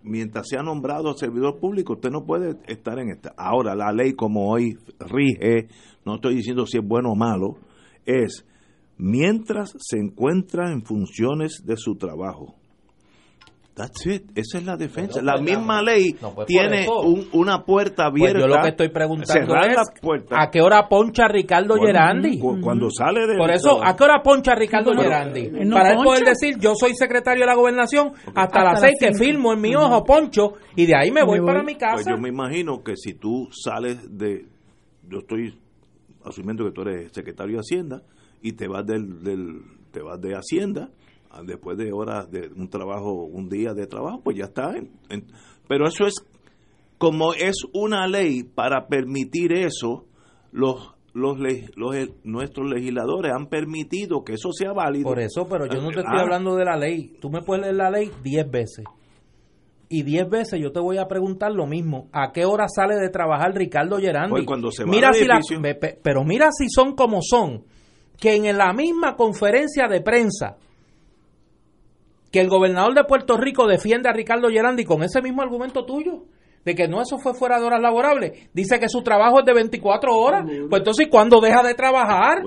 mientras 0.03 0.49
se 0.49 0.57
ha 0.57 0.63
nombrado 0.63 1.13
servidor 1.13 1.61
público, 1.61 1.93
usted 1.93 2.11
no 2.11 2.25
puede 2.25 2.57
estar 2.67 2.99
en 2.99 3.11
esta. 3.11 3.35
Ahora, 3.37 3.75
la 3.75 3.93
ley 3.93 4.15
como 4.15 4.51
hoy 4.51 4.79
rige, 4.99 5.69
no 6.07 6.15
estoy 6.15 6.37
diciendo 6.37 6.65
si 6.65 6.79
es 6.79 6.85
bueno 6.85 7.13
o 7.13 7.15
malo, 7.15 7.59
es 8.07 8.47
mientras 8.97 9.75
se 9.79 9.99
encuentra 9.99 10.73
en 10.73 10.83
funciones 10.83 11.63
de 11.67 11.77
su 11.77 11.97
trabajo. 11.97 12.55
That's 13.77 14.07
it. 14.07 14.31
Esa 14.35 14.57
es 14.57 14.65
la 14.65 14.75
defensa. 14.79 15.21
la 15.21 15.35
pues, 15.35 15.45
misma 15.45 15.83
ley 15.83 16.15
pues, 16.15 16.47
tiene 16.47 16.87
una 17.33 17.63
puerta 17.63 18.07
abierta. 18.07 18.39
Pues 18.39 18.45
yo 18.45 18.57
lo 18.57 18.63
que 18.63 18.69
estoy 18.71 18.89
preguntando 18.89 19.55
es 19.55 19.77
¿a 20.31 20.51
qué 20.51 20.63
hora 20.63 20.89
poncha 20.89 21.29
Ricardo 21.29 21.75
Gerandi? 21.75 22.39
Cuando 22.39 22.89
sale 22.91 23.27
de... 23.27 23.37
Por 23.37 23.51
eso, 23.51 23.85
¿a 23.85 23.95
qué 23.95 24.05
hora 24.05 24.23
poncha 24.23 24.55
Ricardo 24.55 24.95
Gerandi? 24.95 25.51
Para 25.71 25.93
él 25.93 25.99
poder 26.03 26.25
decir, 26.25 26.57
yo 26.59 26.73
soy 26.75 26.95
secretario 26.95 27.43
de 27.43 27.49
la 27.49 27.55
gobernación 27.55 28.15
hasta, 28.35 28.65
las 28.65 28.81
seis 28.81 28.95
que 28.99 29.13
firmo 29.13 29.53
en 29.53 29.61
mi 29.61 29.75
ojo, 29.75 30.03
poncho, 30.05 30.55
y 30.75 30.87
de 30.87 30.97
ahí 30.97 31.11
me 31.11 31.23
voy, 31.23 31.45
para 31.45 31.63
mi 31.63 31.75
casa. 31.75 32.11
yo 32.11 32.17
me 32.17 32.31
imagino 32.31 32.83
que 32.83 32.97
si 32.97 33.13
tú 33.13 33.49
sales 33.51 33.99
de... 34.17 34.47
Yo 35.07 35.19
estoy 35.19 35.55
asumiendo 36.25 36.65
que 36.65 36.71
tú 36.71 36.81
eres 36.81 37.13
secretario 37.13 37.57
de 37.57 37.61
Hacienda 37.61 38.03
y 38.41 38.53
te 38.53 38.69
vas 38.69 38.87
del, 38.87 39.23
del 39.23 39.61
te 39.93 40.01
vas 40.01 40.19
de 40.19 40.35
Hacienda 40.35 40.89
después 41.45 41.77
de 41.77 41.93
horas 41.93 42.31
de 42.31 42.49
un 42.55 42.69
trabajo, 42.69 43.13
un 43.25 43.49
día 43.49 43.75
de 43.75 43.87
trabajo, 43.87 44.21
pues 44.23 44.37
ya 44.37 44.45
está. 44.45 44.75
pero 45.69 45.89
eso 45.89 46.07
es, 46.07 46.15
como 46.99 47.35
es 47.35 47.57
una 47.73 48.07
ley 48.07 48.43
para 48.43 48.87
permitir 48.87 49.53
eso, 49.53 50.07
los 50.53 50.97
los, 51.17 51.39
los, 51.77 51.97
nuestros 52.25 52.69
legisladores 52.69 53.33
han 53.35 53.47
permitido 53.47 54.23
que 54.23 54.35
eso 54.35 54.53
sea 54.53 54.73
válido. 54.75 55.09
Por 55.09 55.19
eso, 55.19 55.47
pero 55.49 55.65
yo 55.65 55.81
no 55.81 55.89
te 55.89 56.01
estoy 56.01 56.19
ah. 56.19 56.23
hablando 56.23 56.55
de 56.57 56.65
la 56.67 56.77
ley. 56.77 57.17
Tú 57.21 57.31
me 57.31 57.41
puedes 57.41 57.63
leer 57.63 57.77
la 57.77 57.91
ley 57.91 58.11
diez 58.23 58.49
veces. 58.51 58.85
Y 59.89 60.03
diez 60.03 60.29
veces 60.29 60.61
yo 60.61 60.73
te 60.73 60.81
voy 60.81 60.99
a 60.99 61.07
preguntar 61.07 61.53
lo 61.53 61.67
mismo. 61.67 62.09
¿A 62.13 62.33
qué 62.33 62.45
hora 62.45 62.67
sale 62.69 62.97
de 62.97 63.09
trabajar 63.09 63.55
Ricardo 63.55 63.97
Gerandi? 63.99 64.31
Pues 64.31 64.45
cuando 64.45 64.71
se 64.71 64.85
mira 64.85 65.11
si 65.15 65.25
Pero 66.03 66.25
mira 66.25 66.49
si 66.53 66.69
son 66.69 66.95
como 66.95 67.21
son. 67.23 67.65
Que 68.19 68.35
en 68.35 68.57
la 68.57 68.75
misma 68.75 69.17
conferencia 69.17 69.89
de 69.89 70.03
prensa 70.03 70.57
que 72.37 72.43
el 72.43 72.51
gobernador 72.51 72.93
de 72.93 73.05
Puerto 73.05 73.39
Rico 73.39 73.67
defiende 73.67 74.11
a 74.11 74.13
Ricardo 74.13 74.51
Gerandi 74.51 74.85
con 74.85 75.03
ese 75.03 75.23
mismo 75.23 75.41
argumento 75.41 75.87
tuyo, 75.87 76.25
de 76.67 76.75
que 76.75 76.87
no, 76.87 77.01
eso 77.01 77.17
fue 77.17 77.33
fuera 77.33 77.59
de 77.59 77.65
horas 77.65 77.81
laborables. 77.81 78.51
Dice 78.53 78.79
que 78.79 78.91
su 78.91 79.01
trabajo 79.01 79.39
es 79.39 79.47
de 79.47 79.55
24 79.55 80.15
horas. 80.15 80.45
Pues 80.45 80.81
entonces, 80.81 81.09
¿cuándo 81.11 81.41
deja 81.41 81.63
de 81.63 81.73
trabajar? 81.73 82.43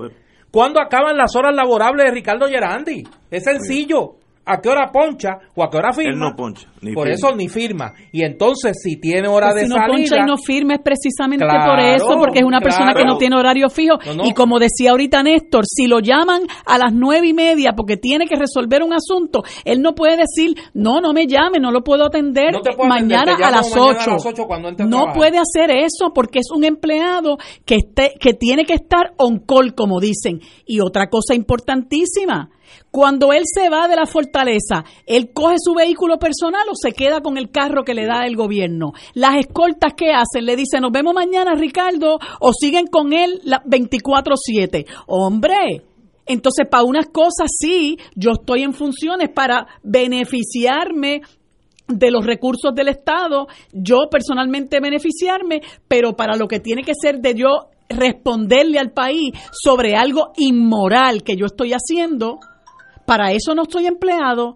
¿Cuándo 0.52 0.80
acaban 0.80 1.16
las 1.16 1.34
horas 1.34 1.52
laborables 1.56 2.06
de 2.06 2.12
Ricardo 2.12 2.46
Gerandi? 2.46 3.02
Es 3.32 3.42
sencillo 3.42 4.19
a 4.44 4.60
qué 4.60 4.68
hora 4.68 4.90
poncha 4.90 5.38
o 5.54 5.62
a 5.62 5.70
qué 5.70 5.76
hora 5.76 5.92
firma. 5.92 6.12
Él 6.12 6.18
no 6.18 6.34
poncha. 6.34 6.68
por 6.94 7.08
eso 7.08 7.34
ni 7.36 7.48
firma. 7.48 7.92
Y 8.12 8.24
entonces, 8.24 8.76
si 8.82 8.96
tiene 8.96 9.28
hora 9.28 9.50
pues 9.50 9.62
de 9.62 9.66
si 9.66 9.68
no 9.68 9.76
poncha 9.86 10.16
y 10.16 10.26
no 10.26 10.36
firma 10.36 10.74
es 10.74 10.80
precisamente 10.82 11.44
por 11.44 11.78
eso, 11.78 12.16
porque 12.18 12.40
es 12.40 12.44
una 12.44 12.60
persona 12.60 12.94
que 12.94 13.04
no 13.04 13.16
tiene 13.16 13.36
horario 13.36 13.68
fijo. 13.68 13.98
Y 14.24 14.32
como 14.34 14.58
decía 14.58 14.90
ahorita 14.90 15.22
Néstor, 15.22 15.64
si 15.66 15.86
lo 15.86 16.00
llaman 16.00 16.42
a 16.66 16.78
las 16.78 16.92
nueve 16.92 17.28
y 17.28 17.34
media 17.34 17.72
porque 17.76 17.96
tiene 17.96 18.26
que 18.26 18.36
resolver 18.36 18.82
un 18.82 18.92
asunto, 18.92 19.42
él 19.64 19.82
no 19.82 19.94
puede 19.94 20.16
decir, 20.16 20.56
no, 20.74 21.00
no 21.00 21.12
me 21.12 21.26
llame, 21.26 21.60
no 21.60 21.70
lo 21.70 21.82
puedo 21.82 22.04
atender, 22.04 22.54
mañana, 22.86 23.36
a 23.42 23.50
las 23.50 23.76
ocho. 23.76 24.16
no 24.86 25.12
puede 25.14 25.38
hacer 25.38 25.70
eso 25.70 26.12
porque 26.14 26.40
es 26.40 26.50
un 26.54 26.64
empleado 26.64 27.38
que, 27.64 27.76
esté, 27.76 28.14
que 28.18 28.34
tiene 28.34 28.64
que 28.64 28.74
estar 28.74 29.12
on 29.18 29.40
call, 29.40 29.74
como 29.74 30.00
dicen. 30.00 30.40
Y 30.66 30.80
otra 30.80 31.08
cosa 31.08 31.34
importantísima 31.34 32.50
cuando 32.90 33.32
él 33.32 33.42
se 33.44 33.68
va 33.68 33.88
de 33.88 33.96
la 33.96 34.06
fortaleza, 34.06 34.84
él 35.06 35.30
coge 35.32 35.56
su 35.58 35.74
vehículo 35.74 36.18
personal 36.18 36.62
o 36.70 36.74
se 36.74 36.92
queda 36.92 37.20
con 37.20 37.36
el 37.36 37.50
carro 37.50 37.84
que 37.84 37.94
le 37.94 38.06
da 38.06 38.26
el 38.26 38.36
gobierno. 38.36 38.92
Las 39.14 39.36
escoltas 39.36 39.94
que 39.94 40.12
hacen, 40.12 40.44
le 40.44 40.56
dicen, 40.56 40.82
nos 40.82 40.92
vemos 40.92 41.14
mañana, 41.14 41.54
Ricardo, 41.54 42.18
o 42.40 42.52
siguen 42.52 42.86
con 42.86 43.12
él 43.12 43.40
24/7. 43.64 44.86
Hombre, 45.06 45.82
entonces 46.26 46.66
para 46.70 46.84
unas 46.84 47.06
cosas 47.06 47.48
sí, 47.58 47.98
yo 48.14 48.32
estoy 48.32 48.62
en 48.62 48.74
funciones 48.74 49.30
para 49.30 49.66
beneficiarme 49.82 51.22
de 51.88 52.10
los 52.10 52.24
recursos 52.24 52.72
del 52.74 52.88
Estado, 52.88 53.48
yo 53.72 54.08
personalmente 54.10 54.80
beneficiarme, 54.80 55.60
pero 55.88 56.14
para 56.14 56.36
lo 56.36 56.46
que 56.46 56.60
tiene 56.60 56.82
que 56.82 56.92
ser 56.94 57.18
de 57.18 57.34
yo 57.34 57.70
responderle 57.88 58.78
al 58.78 58.92
país 58.92 59.32
sobre 59.50 59.96
algo 59.96 60.32
inmoral 60.36 61.22
que 61.22 61.36
yo 61.36 61.46
estoy 61.46 61.72
haciendo, 61.72 62.38
para 63.10 63.32
eso 63.32 63.56
no 63.56 63.62
estoy 63.62 63.86
empleado, 63.86 64.54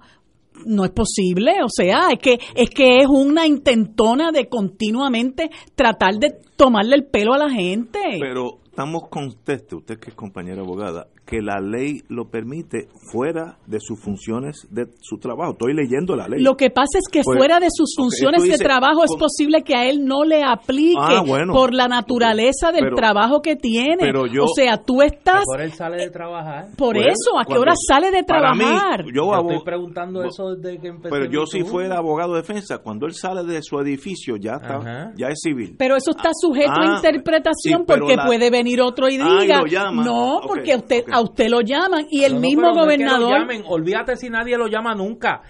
no 0.64 0.84
es 0.84 0.92
posible, 0.92 1.54
o 1.64 1.68
sea, 1.68 2.10
es 2.12 2.20
que 2.20 2.38
es 2.54 2.70
que 2.70 3.00
es 3.00 3.08
una 3.08 3.48
intentona 3.48 4.30
de 4.30 4.48
continuamente 4.48 5.50
tratar 5.74 6.20
de 6.20 6.38
tomarle 6.54 6.94
el 6.94 7.04
pelo 7.04 7.34
a 7.34 7.38
la 7.38 7.50
gente. 7.50 7.98
Pero 8.20 8.60
estamos 8.64 9.08
contestos, 9.08 9.80
usted 9.80 9.98
que 9.98 10.10
es 10.10 10.14
compañera 10.14 10.62
abogada, 10.62 11.08
que 11.26 11.40
la 11.40 11.58
ley 11.60 12.02
lo 12.08 12.28
permite 12.28 12.88
fuera 13.10 13.56
de 13.66 13.78
sus 13.80 14.00
funciones 14.00 14.66
de 14.70 14.86
su 15.00 15.16
trabajo. 15.18 15.52
Estoy 15.52 15.74
leyendo 15.74 16.16
la 16.16 16.28
ley. 16.28 16.42
Lo 16.42 16.56
que 16.56 16.70
pasa 16.70 16.98
es 16.98 17.08
que 17.10 17.22
pues, 17.24 17.38
fuera 17.38 17.60
de 17.60 17.68
sus 17.70 17.94
funciones 17.96 18.42
de 18.42 18.58
trabajo 18.58 19.04
es 19.04 19.16
posible 19.18 19.62
que 19.62 19.74
a 19.74 19.88
él 19.88 20.04
no 20.04 20.24
le 20.24 20.42
aplique 20.42 20.98
ah, 21.00 21.24
por 21.50 21.72
la 21.72 21.88
naturaleza 21.88 22.72
del 22.72 22.94
trabajo 22.94 23.40
que 23.40 23.56
tiene. 23.56 24.12
o 24.12 24.48
sea, 24.54 24.82
tú 24.82 25.00
estás... 25.00 25.44
Por 25.44 25.62
él 25.62 25.72
sale 25.72 25.96
de 25.96 26.10
trabajar. 26.10 26.68
Por, 26.76 26.96
eso, 26.96 27.38
¿a 27.38 27.44
qué 27.44 27.56
hora 27.56 27.72
sale 27.88 28.10
de 28.10 28.22
trabajar? 28.22 29.04
yo, 29.12 29.34
estoy 29.34 29.64
preguntando 29.64 30.22
eso 30.24 30.54
desde 30.54 30.78
que 30.78 30.88
empecé. 30.88 31.10
Pero 31.10 31.30
yo 31.30 31.46
si 31.46 31.62
fuera 31.62 31.98
abogado 31.98 32.34
de 32.34 32.42
defensa, 32.42 32.78
cuando 32.78 33.06
él 33.06 33.14
sale 33.14 33.44
de 33.44 33.62
su 33.62 33.78
edificio 33.78 34.36
ya 34.36 34.54
está, 34.54 35.12
ya 35.16 35.28
es 35.28 35.40
civil. 35.40 35.76
Pero 35.78 35.96
eso 35.96 36.10
está 36.10 36.30
sujeto 36.34 36.70
a 36.70 36.94
ah, 36.94 36.96
interpretación 36.96 37.84
porque 37.86 38.16
puede 38.26 38.50
venir 38.50 38.82
otro 38.82 39.08
y 39.08 39.16
diga, 39.16 39.62
no, 39.92 40.40
porque 40.46 40.76
usted, 40.76 41.04
a 41.14 41.20
usted 41.20 41.48
lo 41.48 41.60
llaman 41.60 42.06
y 42.10 42.24
el 42.24 42.40
mismo 42.40 42.74
gobernador... 42.74 43.46
olvídate 43.68 44.16
si 44.16 44.28
nadie 44.28 44.58
lo 44.58 44.66
llama 44.66 44.94
nunca. 44.94 45.42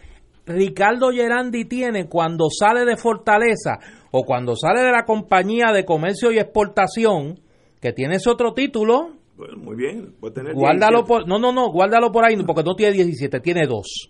Ricardo 0.47 1.11
Gerandi 1.11 1.65
tiene 1.65 2.07
cuando 2.07 2.49
sale 2.51 2.85
de 2.85 2.97
Fortaleza 2.97 3.79
o 4.11 4.25
cuando 4.25 4.55
sale 4.57 4.83
de 4.83 4.93
la 4.93 5.05
compañía 5.05 5.73
de 5.73 5.87
comercio 5.87 6.31
y 6.33 6.39
exportación, 6.39 7.41
que 7.81 7.93
tiene 7.93 8.17
ese 8.17 8.29
otro 8.29 8.53
título, 8.53 9.13
muy 9.57 9.75
bien, 9.75 10.15
puede 10.21 10.35
tener 10.35 10.55
guárdalo 10.55 11.05
por, 11.05 11.27
no, 11.27 11.39
no, 11.39 11.51
no, 11.51 11.73
guárdalo 11.73 12.13
por 12.13 12.25
ahí 12.25 12.37
porque 12.47 12.63
no 12.63 12.77
tiene 12.77 12.93
17, 12.93 13.41
tiene 13.41 13.67
dos. 13.67 14.07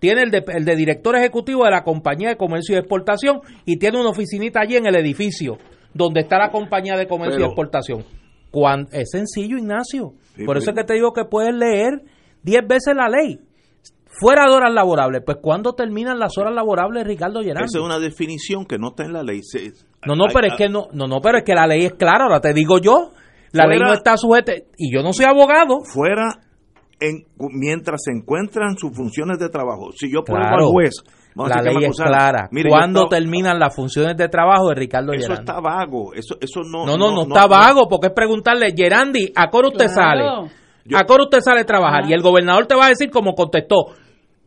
Tiene 0.00 0.22
el 0.22 0.30
de, 0.30 0.42
el 0.54 0.64
de 0.64 0.74
director 0.74 1.14
ejecutivo 1.16 1.64
de 1.64 1.70
la 1.70 1.84
compañía 1.84 2.30
de 2.30 2.36
comercio 2.36 2.74
y 2.74 2.78
exportación 2.78 3.40
y 3.66 3.76
tiene 3.76 4.00
una 4.00 4.10
oficinita 4.10 4.60
allí 4.60 4.76
en 4.76 4.86
el 4.86 4.96
edificio 4.96 5.58
donde 5.94 6.20
está 6.20 6.38
la 6.38 6.50
compañía 6.50 6.96
de 6.96 7.06
comercio 7.06 7.40
y 7.40 7.44
exportación. 7.44 8.04
Es 8.92 9.10
sencillo, 9.10 9.58
Ignacio. 9.58 10.12
Por 10.44 10.56
eso 10.56 10.70
es 10.70 10.76
que 10.76 10.84
te 10.84 10.94
digo 10.94 11.12
que 11.12 11.24
puedes 11.24 11.54
leer 11.54 12.02
10 12.42 12.66
veces 12.66 12.94
la 12.94 13.08
ley. 13.08 13.40
Fuera 14.20 14.46
de 14.46 14.52
horas 14.52 14.72
laborables. 14.72 15.22
Pues 15.24 15.38
¿cuándo 15.40 15.74
terminan 15.74 16.18
las 16.18 16.36
horas 16.38 16.52
laborables, 16.52 17.06
Ricardo 17.06 17.40
Gerardo? 17.42 17.64
Esa 17.64 17.78
es 17.78 17.84
una 17.84 17.98
definición 17.98 18.66
que 18.66 18.78
no 18.78 18.88
está 18.88 19.04
en 19.04 19.12
la 19.12 19.22
ley. 19.22 19.40
no, 20.06 20.16
no, 20.16 20.24
pero 20.32 20.48
es 20.48 20.54
que 20.56 20.68
no, 20.68 20.88
no, 20.92 21.06
no, 21.06 21.20
pero 21.20 21.38
es 21.38 21.44
que 21.44 21.54
la 21.54 21.66
ley 21.66 21.84
es 21.84 21.94
clara. 21.94 22.24
Ahora 22.24 22.40
te 22.40 22.52
digo 22.52 22.78
yo, 22.78 23.12
la 23.52 23.66
ley 23.66 23.78
no 23.78 23.92
está 23.92 24.16
sujeta 24.16 24.52
y 24.76 24.92
yo 24.92 25.02
no 25.02 25.12
soy 25.12 25.26
abogado. 25.26 25.80
Fuera 25.84 26.40
en, 27.00 27.26
mientras 27.38 28.02
se 28.04 28.12
encuentran 28.12 28.76
sus 28.76 28.96
funciones 28.96 29.38
de 29.38 29.48
trabajo. 29.48 29.90
Si 29.92 30.10
yo 30.10 30.24
pongo 30.24 30.40
al 30.40 30.64
juez 30.64 30.94
la 31.46 31.62
ley 31.62 31.84
es 31.84 31.96
clara. 31.96 32.48
¿Cuándo 32.68 33.06
terminan 33.06 33.58
las 33.58 33.74
funciones 33.74 34.16
de 34.16 34.28
trabajo 34.28 34.68
de 34.68 34.74
Ricardo 34.74 35.12
Eso 35.12 35.32
está 35.32 35.60
vago. 35.60 36.14
Eso, 36.14 36.36
eso 36.40 36.62
no, 36.62 36.84
no, 36.84 36.96
no, 36.96 37.12
no, 37.12 37.22
está 37.22 37.46
vago, 37.46 37.88
porque 37.88 38.08
es 38.08 38.12
preguntarle, 38.12 38.72
Gerandi, 38.76 39.32
¿a 39.34 39.48
qué 39.48 39.56
hora 39.56 39.68
usted 39.68 39.88
sale? 39.88 40.24
¿A 40.24 41.04
qué 41.04 41.12
hora 41.12 41.24
usted 41.24 41.40
sale 41.40 41.60
a 41.60 41.64
trabajar? 41.64 42.08
Y 42.08 42.12
el 42.12 42.22
gobernador 42.22 42.66
te 42.66 42.74
va 42.74 42.86
a 42.86 42.88
decir 42.88 43.10
como 43.10 43.34
contestó, 43.34 43.92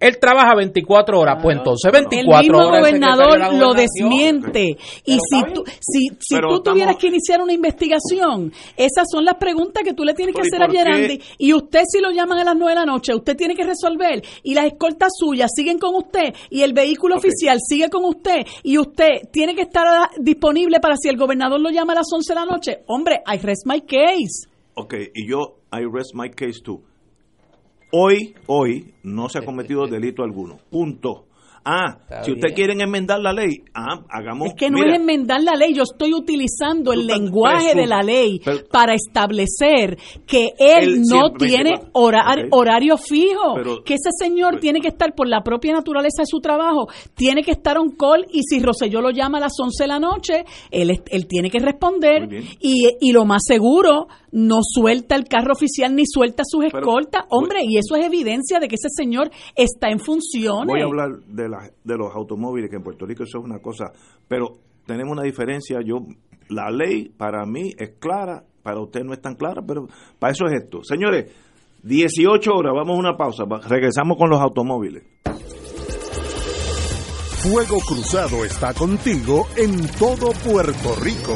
él 0.01 0.17
trabaja 0.19 0.55
24 0.55 1.19
horas, 1.19 1.37
pues 1.41 1.57
entonces 1.57 1.91
24 1.91 2.27
horas. 2.27 2.41
El 2.41 2.51
mismo 2.51 2.79
gobernador 2.79 3.53
lo 3.53 3.73
desmiente. 3.73 4.75
Y 5.05 5.19
si 5.19 5.53
tú, 5.53 5.63
si, 5.79 6.09
si 6.19 6.35
tú 6.41 6.59
tuvieras 6.63 6.97
que 6.97 7.07
iniciar 7.07 7.39
una 7.39 7.53
investigación, 7.53 8.51
esas 8.75 9.05
son 9.11 9.23
las 9.23 9.35
preguntas 9.35 9.83
que 9.83 9.93
tú 9.93 10.03
le 10.03 10.15
tienes 10.15 10.33
que 10.33 10.41
hacer 10.41 10.63
a 10.63 10.69
Gerandi. 10.69 11.21
Y 11.37 11.53
usted, 11.53 11.83
si 11.87 12.01
lo 12.01 12.09
llaman 12.09 12.39
a 12.39 12.43
las 12.43 12.55
9 12.55 12.71
de 12.71 12.79
la 12.79 12.85
noche, 12.85 13.13
usted 13.13 13.37
tiene 13.37 13.53
que 13.55 13.63
resolver. 13.63 14.23
Y 14.41 14.55
las 14.55 14.65
escoltas 14.65 15.11
suyas 15.15 15.51
siguen 15.55 15.77
con 15.77 15.93
usted. 15.93 16.33
Y 16.49 16.63
el 16.63 16.73
vehículo 16.73 17.17
oficial 17.17 17.59
sigue 17.63 17.89
con 17.89 18.03
usted. 18.03 18.43
Y 18.63 18.79
usted 18.79 19.29
tiene 19.31 19.53
que 19.53 19.61
estar 19.61 20.09
disponible 20.19 20.79
para 20.79 20.95
si 20.95 21.09
el 21.09 21.17
gobernador 21.17 21.61
lo 21.61 21.69
llama 21.69 21.93
a 21.93 21.97
las 21.97 22.07
11 22.11 22.33
de 22.33 22.39
la 22.39 22.45
noche. 22.45 22.79
Hombre, 22.87 23.21
I 23.31 23.37
rest 23.37 23.67
my 23.67 23.81
case. 23.81 24.49
Ok, 24.73 24.95
y 25.13 25.29
yo, 25.29 25.57
I 25.71 25.85
rest 25.85 26.15
my 26.15 26.29
case 26.29 26.59
too 26.63 26.81
Hoy, 27.91 28.35
hoy 28.47 28.93
no 29.03 29.27
se 29.29 29.39
ha 29.39 29.45
cometido 29.45 29.85
delito 29.87 30.23
alguno. 30.23 30.57
Punto. 30.69 31.25
Ah, 31.63 31.99
si 32.23 32.31
ustedes 32.31 32.55
quieren 32.55 32.81
enmendar 32.81 33.19
la 33.19 33.31
ley, 33.33 33.63
ah, 33.75 34.01
hagamos. 34.09 34.47
Es 34.47 34.55
que 34.55 34.71
no 34.71 34.83
es 34.83 34.95
enmendar 34.95 35.43
la 35.43 35.53
ley, 35.53 35.75
yo 35.75 35.83
estoy 35.83 36.11
utilizando 36.11 36.91
el 36.91 37.05
lenguaje 37.05 37.75
de 37.75 37.85
la 37.85 38.01
ley 38.01 38.41
para 38.71 38.95
establecer 38.95 39.95
que 40.25 40.53
él, 40.57 41.01
no 41.07 41.33
tiene 41.33 41.73
horario 41.93 42.97
fijo, 42.97 43.83
que 43.85 43.93
ese 43.93 44.09
señor 44.17 44.59
tiene 44.59 44.81
que 44.81 44.87
estar 44.87 45.13
por 45.13 45.27
la 45.27 45.43
propia 45.43 45.73
naturaleza 45.73 46.23
de 46.23 46.27
su 46.27 46.39
trabajo, 46.39 46.87
tiene 47.13 47.43
que 47.43 47.51
estar 47.51 47.77
on 47.77 47.91
call 47.91 48.25
y 48.31 48.41
si 48.41 48.59
Roselló 48.59 48.99
lo 48.99 49.11
llama 49.11 49.37
a 49.37 49.41
las 49.41 49.53
11 49.59 49.83
de 49.83 49.87
la 49.87 49.99
noche, 49.99 50.45
él, 50.71 50.99
él 51.11 51.27
tiene 51.27 51.51
que 51.51 51.59
responder 51.59 52.27
y, 52.59 52.89
y 52.99 53.11
lo 53.11 53.25
más 53.25 53.43
seguro 53.45 54.07
no 54.31 54.59
suelta 54.61 55.15
el 55.15 55.25
carro 55.25 55.53
oficial 55.53 55.95
ni 55.95 56.05
suelta 56.05 56.43
sus 56.45 56.65
escoltas. 56.65 57.23
Hombre, 57.29 57.59
y 57.63 57.77
eso 57.77 57.95
es 57.95 58.05
evidencia 58.05 58.59
de 58.59 58.67
que 58.67 58.75
ese 58.75 58.89
señor 58.89 59.29
está 59.55 59.89
en 59.89 59.99
funciones. 59.99 60.67
Voy 60.67 60.81
a 60.81 60.85
hablar 60.85 61.19
de, 61.27 61.49
la, 61.49 61.69
de 61.83 61.97
los 61.97 62.13
automóviles, 62.15 62.69
que 62.69 62.77
en 62.77 62.83
Puerto 62.83 63.05
Rico 63.05 63.23
eso 63.23 63.39
es 63.39 63.43
una 63.43 63.59
cosa, 63.59 63.91
pero 64.27 64.53
tenemos 64.85 65.11
una 65.11 65.23
diferencia. 65.23 65.79
Yo 65.83 66.05
La 66.49 66.69
ley 66.71 67.09
para 67.09 67.45
mí 67.45 67.71
es 67.77 67.91
clara, 67.99 68.43
para 68.63 68.81
usted 68.81 69.03
no 69.03 69.13
es 69.13 69.21
tan 69.21 69.35
clara, 69.35 69.61
pero 69.65 69.87
para 70.19 70.33
eso 70.33 70.45
es 70.45 70.63
esto. 70.63 70.83
Señores, 70.83 71.31
18 71.83 72.51
horas, 72.51 72.73
vamos 72.75 72.95
a 72.95 72.99
una 72.99 73.17
pausa, 73.17 73.43
regresamos 73.67 74.17
con 74.17 74.29
los 74.29 74.39
automóviles. 74.39 75.03
Fuego 77.41 77.79
Cruzado 77.79 78.45
está 78.45 78.71
contigo 78.71 79.47
en 79.57 79.87
todo 79.97 80.31
Puerto 80.45 80.95
Rico. 81.01 81.35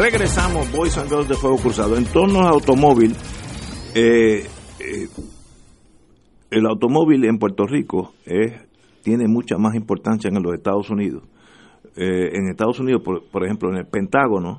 Regresamos, 0.00 0.72
Boys 0.72 0.96
and 0.96 1.10
Girls 1.10 1.28
de 1.28 1.34
Fuego 1.34 1.58
Cruzado. 1.58 1.94
En 1.94 2.06
torno 2.06 2.40
al 2.40 2.54
automóvil, 2.54 3.14
eh, 3.94 4.46
eh, 4.78 5.08
el 6.50 6.66
automóvil 6.66 7.26
en 7.26 7.36
Puerto 7.36 7.66
Rico 7.66 8.14
tiene 9.02 9.28
mucha 9.28 9.58
más 9.58 9.74
importancia 9.74 10.30
en 10.30 10.42
los 10.42 10.54
Estados 10.54 10.88
Unidos. 10.88 11.24
Eh, 11.96 12.30
en 12.32 12.48
Estados 12.48 12.80
Unidos, 12.80 13.02
por, 13.02 13.44
ejemplo, 13.44 13.68
en 13.68 13.76
el 13.76 13.86
Pentágono, 13.86 14.56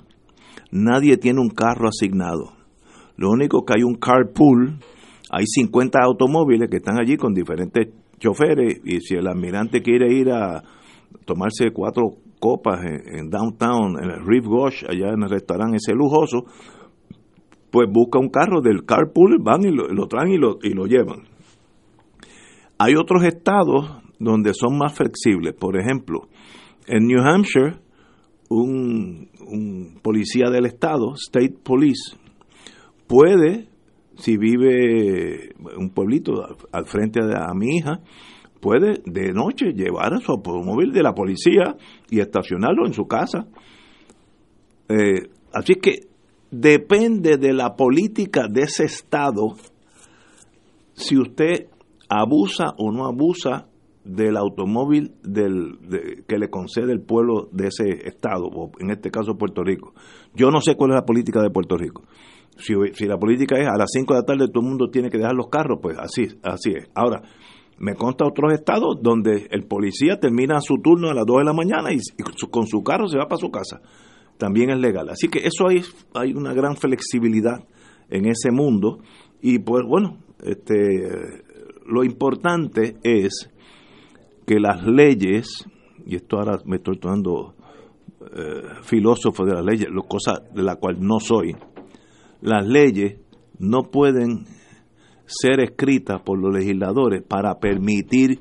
nadie 0.69 1.17
tiene 1.17 1.39
un 1.41 1.49
carro 1.49 1.87
asignado. 1.87 2.53
Lo 3.17 3.31
único 3.31 3.65
que 3.65 3.73
hay 3.77 3.83
un 3.83 3.95
carpool, 3.95 4.77
hay 5.31 5.47
50 5.47 6.03
automóviles 6.03 6.69
que 6.69 6.77
están 6.77 6.99
allí 6.99 7.17
con 7.17 7.33
diferentes 7.33 7.87
choferes 8.19 8.79
y 8.85 8.99
si 8.99 9.15
el 9.15 9.25
almirante 9.25 9.81
quiere 9.81 10.13
ir 10.13 10.29
a 10.29 10.61
tomarse 11.25 11.71
cuatro 11.73 12.11
copas 12.41 12.83
en, 12.83 13.29
downtown, 13.29 14.03
en 14.03 14.09
el 14.09 14.25
Reef 14.25 14.45
Gosh, 14.45 14.83
allá 14.89 15.13
en 15.13 15.23
el 15.23 15.29
restaurante 15.29 15.77
ese 15.77 15.93
lujoso, 15.93 16.43
pues 17.71 17.87
busca 17.89 18.19
un 18.19 18.29
carro 18.29 18.61
del 18.61 18.83
carpool, 18.83 19.37
van 19.41 19.63
y 19.63 19.71
lo, 19.71 20.07
traen 20.07 20.33
y 20.33 20.37
lo, 20.37 20.57
y 20.61 20.73
lo 20.73 20.85
llevan. 20.85 21.23
Hay 22.77 22.95
otros 22.95 23.23
estados 23.23 24.01
donde 24.19 24.53
son 24.53 24.77
más 24.77 24.93
flexibles. 24.93 25.53
Por 25.53 25.79
ejemplo, 25.79 26.27
en 26.87 27.07
New 27.07 27.21
Hampshire, 27.21 27.75
un, 28.49 29.29
policía 30.01 30.49
del 30.49 30.65
estado, 30.65 31.13
State 31.13 31.55
Police, 31.63 32.17
puede, 33.07 33.67
si 34.15 34.37
vive 34.37 35.53
un 35.77 35.89
pueblito 35.89 36.33
al 36.71 36.85
frente 36.85 37.25
de 37.25 37.35
a 37.35 37.53
mi 37.53 37.77
hija, 37.77 38.01
puede 38.59 39.01
de 39.05 39.33
noche 39.33 39.73
llevar 39.73 40.13
a 40.13 40.17
su 40.17 40.31
automóvil 40.31 40.91
de 40.91 41.03
la 41.03 41.13
policía 41.13 41.75
y 42.11 42.19
estacionarlo 42.19 42.85
en 42.85 42.93
su 42.93 43.07
casa. 43.07 43.47
Eh, 44.87 45.29
así 45.51 45.75
que 45.75 46.01
depende 46.51 47.37
de 47.37 47.53
la 47.53 47.75
política 47.75 48.47
de 48.47 48.61
ese 48.61 48.83
estado 48.83 49.55
si 50.93 51.17
usted 51.17 51.67
abusa 52.09 52.73
o 52.77 52.91
no 52.91 53.05
abusa 53.05 53.67
del 54.03 54.35
automóvil 54.35 55.13
del, 55.23 55.77
que 56.27 56.37
le 56.37 56.49
concede 56.49 56.91
el 56.91 57.01
pueblo 57.01 57.47
de 57.51 57.67
ese 57.67 58.07
estado, 58.07 58.45
o 58.47 58.71
en 58.79 58.91
este 58.91 59.09
caso 59.09 59.37
Puerto 59.37 59.63
Rico. 59.63 59.93
Yo 60.35 60.49
no 60.49 60.59
sé 60.59 60.75
cuál 60.75 60.91
es 60.91 60.95
la 60.95 61.05
política 61.05 61.41
de 61.41 61.49
Puerto 61.49 61.77
Rico. 61.77 62.03
Si, 62.57 62.73
la 63.05 63.17
política 63.17 63.57
es 63.57 63.67
a 63.67 63.77
las 63.77 63.89
5 63.91 64.13
de 64.13 64.19
la 64.19 64.25
tarde 64.25 64.47
todo 64.47 64.61
el 64.61 64.69
mundo 64.69 64.89
tiene 64.89 65.09
que 65.09 65.17
dejar 65.17 65.33
los 65.33 65.47
carros, 65.47 65.79
pues 65.81 65.97
así, 65.97 66.27
así 66.43 66.73
es. 66.75 66.89
Ahora, 66.93 67.21
me 67.81 67.95
consta 67.95 68.27
otros 68.27 68.53
estados 68.53 68.99
donde 69.01 69.47
el 69.49 69.65
policía 69.65 70.19
termina 70.19 70.61
su 70.61 70.75
turno 70.83 71.09
a 71.09 71.15
las 71.15 71.25
2 71.25 71.39
de 71.39 71.45
la 71.45 71.53
mañana 71.53 71.91
y, 71.91 71.99
con 72.51 72.67
su 72.67 72.83
carro 72.83 73.07
se 73.07 73.17
va 73.17 73.27
para 73.27 73.39
su 73.39 73.49
casa. 73.49 73.81
También 74.37 74.69
es 74.69 74.77
legal. 74.77 75.09
Así 75.09 75.27
que 75.29 75.39
eso 75.39 75.67
hay, 75.67 75.81
hay 76.13 76.33
una 76.33 76.53
gran 76.53 76.75
flexibilidad 76.75 77.67
en 78.09 78.27
ese 78.27 78.51
mundo. 78.51 78.99
Y 79.41 79.57
pues 79.59 79.83
bueno, 79.83 80.19
este, 80.43 81.41
lo 81.87 82.03
importante 82.03 82.97
es 83.01 83.49
que 84.45 84.59
las 84.59 84.85
leyes, 84.85 85.65
y 86.05 86.17
esto 86.17 86.37
ahora 86.37 86.59
me 86.65 86.75
estoy 86.75 86.99
tomando 86.99 87.55
eh, 88.35 88.61
filósofo 88.83 89.43
de 89.43 89.55
las 89.55 89.65
leyes, 89.65 89.87
cosa 90.07 90.33
de 90.53 90.61
la 90.61 90.75
cual 90.75 90.97
no 90.99 91.19
soy, 91.19 91.55
las 92.41 92.63
leyes 92.63 93.19
no 93.57 93.81
pueden 93.81 94.45
ser 95.31 95.59
escritas 95.61 96.21
por 96.21 96.39
los 96.39 96.53
legisladores 96.53 97.23
para 97.23 97.59
permitir 97.59 98.39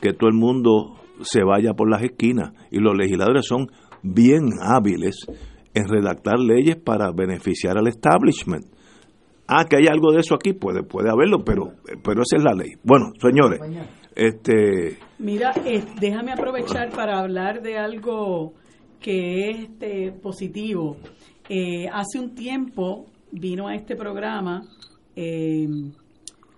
que 0.00 0.12
todo 0.12 0.30
el 0.30 0.36
mundo 0.36 0.96
se 1.22 1.42
vaya 1.44 1.74
por 1.74 1.90
las 1.90 2.02
esquinas. 2.02 2.52
Y 2.70 2.78
los 2.78 2.96
legisladores 2.96 3.46
son 3.46 3.66
bien 4.02 4.50
hábiles 4.62 5.26
en 5.74 5.88
redactar 5.88 6.38
leyes 6.38 6.76
para 6.76 7.12
beneficiar 7.12 7.78
al 7.78 7.86
establishment. 7.86 8.64
Ah, 9.46 9.64
que 9.68 9.76
hay 9.76 9.86
algo 9.90 10.12
de 10.12 10.20
eso 10.20 10.34
aquí, 10.34 10.52
puede, 10.52 10.82
puede 10.84 11.10
haberlo, 11.10 11.44
pero, 11.44 11.72
pero 12.04 12.22
esa 12.22 12.36
es 12.36 12.44
la 12.44 12.54
ley. 12.54 12.74
Bueno, 12.84 13.12
señores, 13.20 13.60
este... 14.14 14.98
Mira, 15.18 15.52
eh, 15.64 15.82
déjame 16.00 16.32
aprovechar 16.32 16.90
para 16.90 17.18
hablar 17.18 17.60
de 17.60 17.76
algo 17.76 18.54
que 19.00 19.50
es 19.50 19.58
este, 19.60 20.12
positivo. 20.12 20.96
Eh, 21.48 21.88
hace 21.92 22.20
un 22.20 22.34
tiempo 22.34 23.06
vino 23.32 23.66
a 23.66 23.74
este 23.74 23.96
programa 23.96 24.62
eh, 25.16 25.66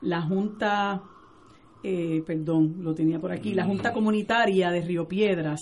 la 0.02 0.22
Junta, 0.22 1.02
eh, 1.82 2.22
perdón, 2.26 2.76
lo 2.80 2.94
tenía 2.94 3.18
por 3.18 3.32
aquí, 3.32 3.54
la 3.54 3.64
Junta 3.64 3.92
Comunitaria 3.92 4.70
de 4.70 4.82
Río 4.82 5.06
Piedras. 5.06 5.60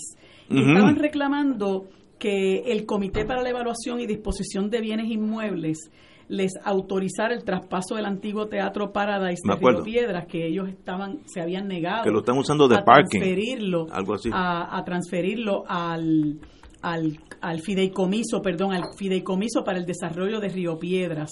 Estaban 0.49 0.97
reclamando 0.97 1.87
que 2.19 2.63
el 2.71 2.85
Comité 2.85 3.25
para 3.25 3.41
la 3.41 3.49
Evaluación 3.49 3.99
y 3.99 4.05
Disposición 4.05 4.69
de 4.69 4.81
Bienes 4.81 5.09
Inmuebles 5.09 5.89
les 6.27 6.53
autorizara 6.63 7.33
el 7.33 7.43
traspaso 7.43 7.95
del 7.95 8.05
antiguo 8.05 8.47
Teatro 8.47 8.93
Paradise 8.93 9.41
de 9.43 9.55
Río 9.55 9.83
Piedras, 9.83 10.27
que 10.27 10.47
ellos 10.47 10.69
estaban 10.69 11.19
se 11.25 11.41
habían 11.41 11.67
negado 11.67 12.03
que 12.03 12.09
lo 12.09 12.19
están 12.19 12.37
usando 12.37 12.69
de 12.69 12.77
a 12.77 12.83
transferirlo, 12.83 13.87
algo 13.91 14.13
así. 14.13 14.29
A, 14.31 14.81
transferirlo 14.85 15.63
al, 15.67 16.39
al, 16.81 17.19
al 17.41 17.59
fideicomiso, 17.59 18.41
perdón, 18.41 18.71
al 18.71 18.93
fideicomiso 18.97 19.63
para 19.65 19.77
el 19.77 19.85
desarrollo 19.85 20.39
de 20.39 20.47
Río 20.47 20.79
Piedras. 20.79 21.31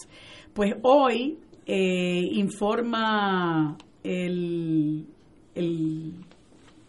Pues 0.54 0.76
hoy 0.82 1.38
eh, 1.72 2.30
informa 2.32 3.78
el, 4.04 5.06
el 5.54 6.14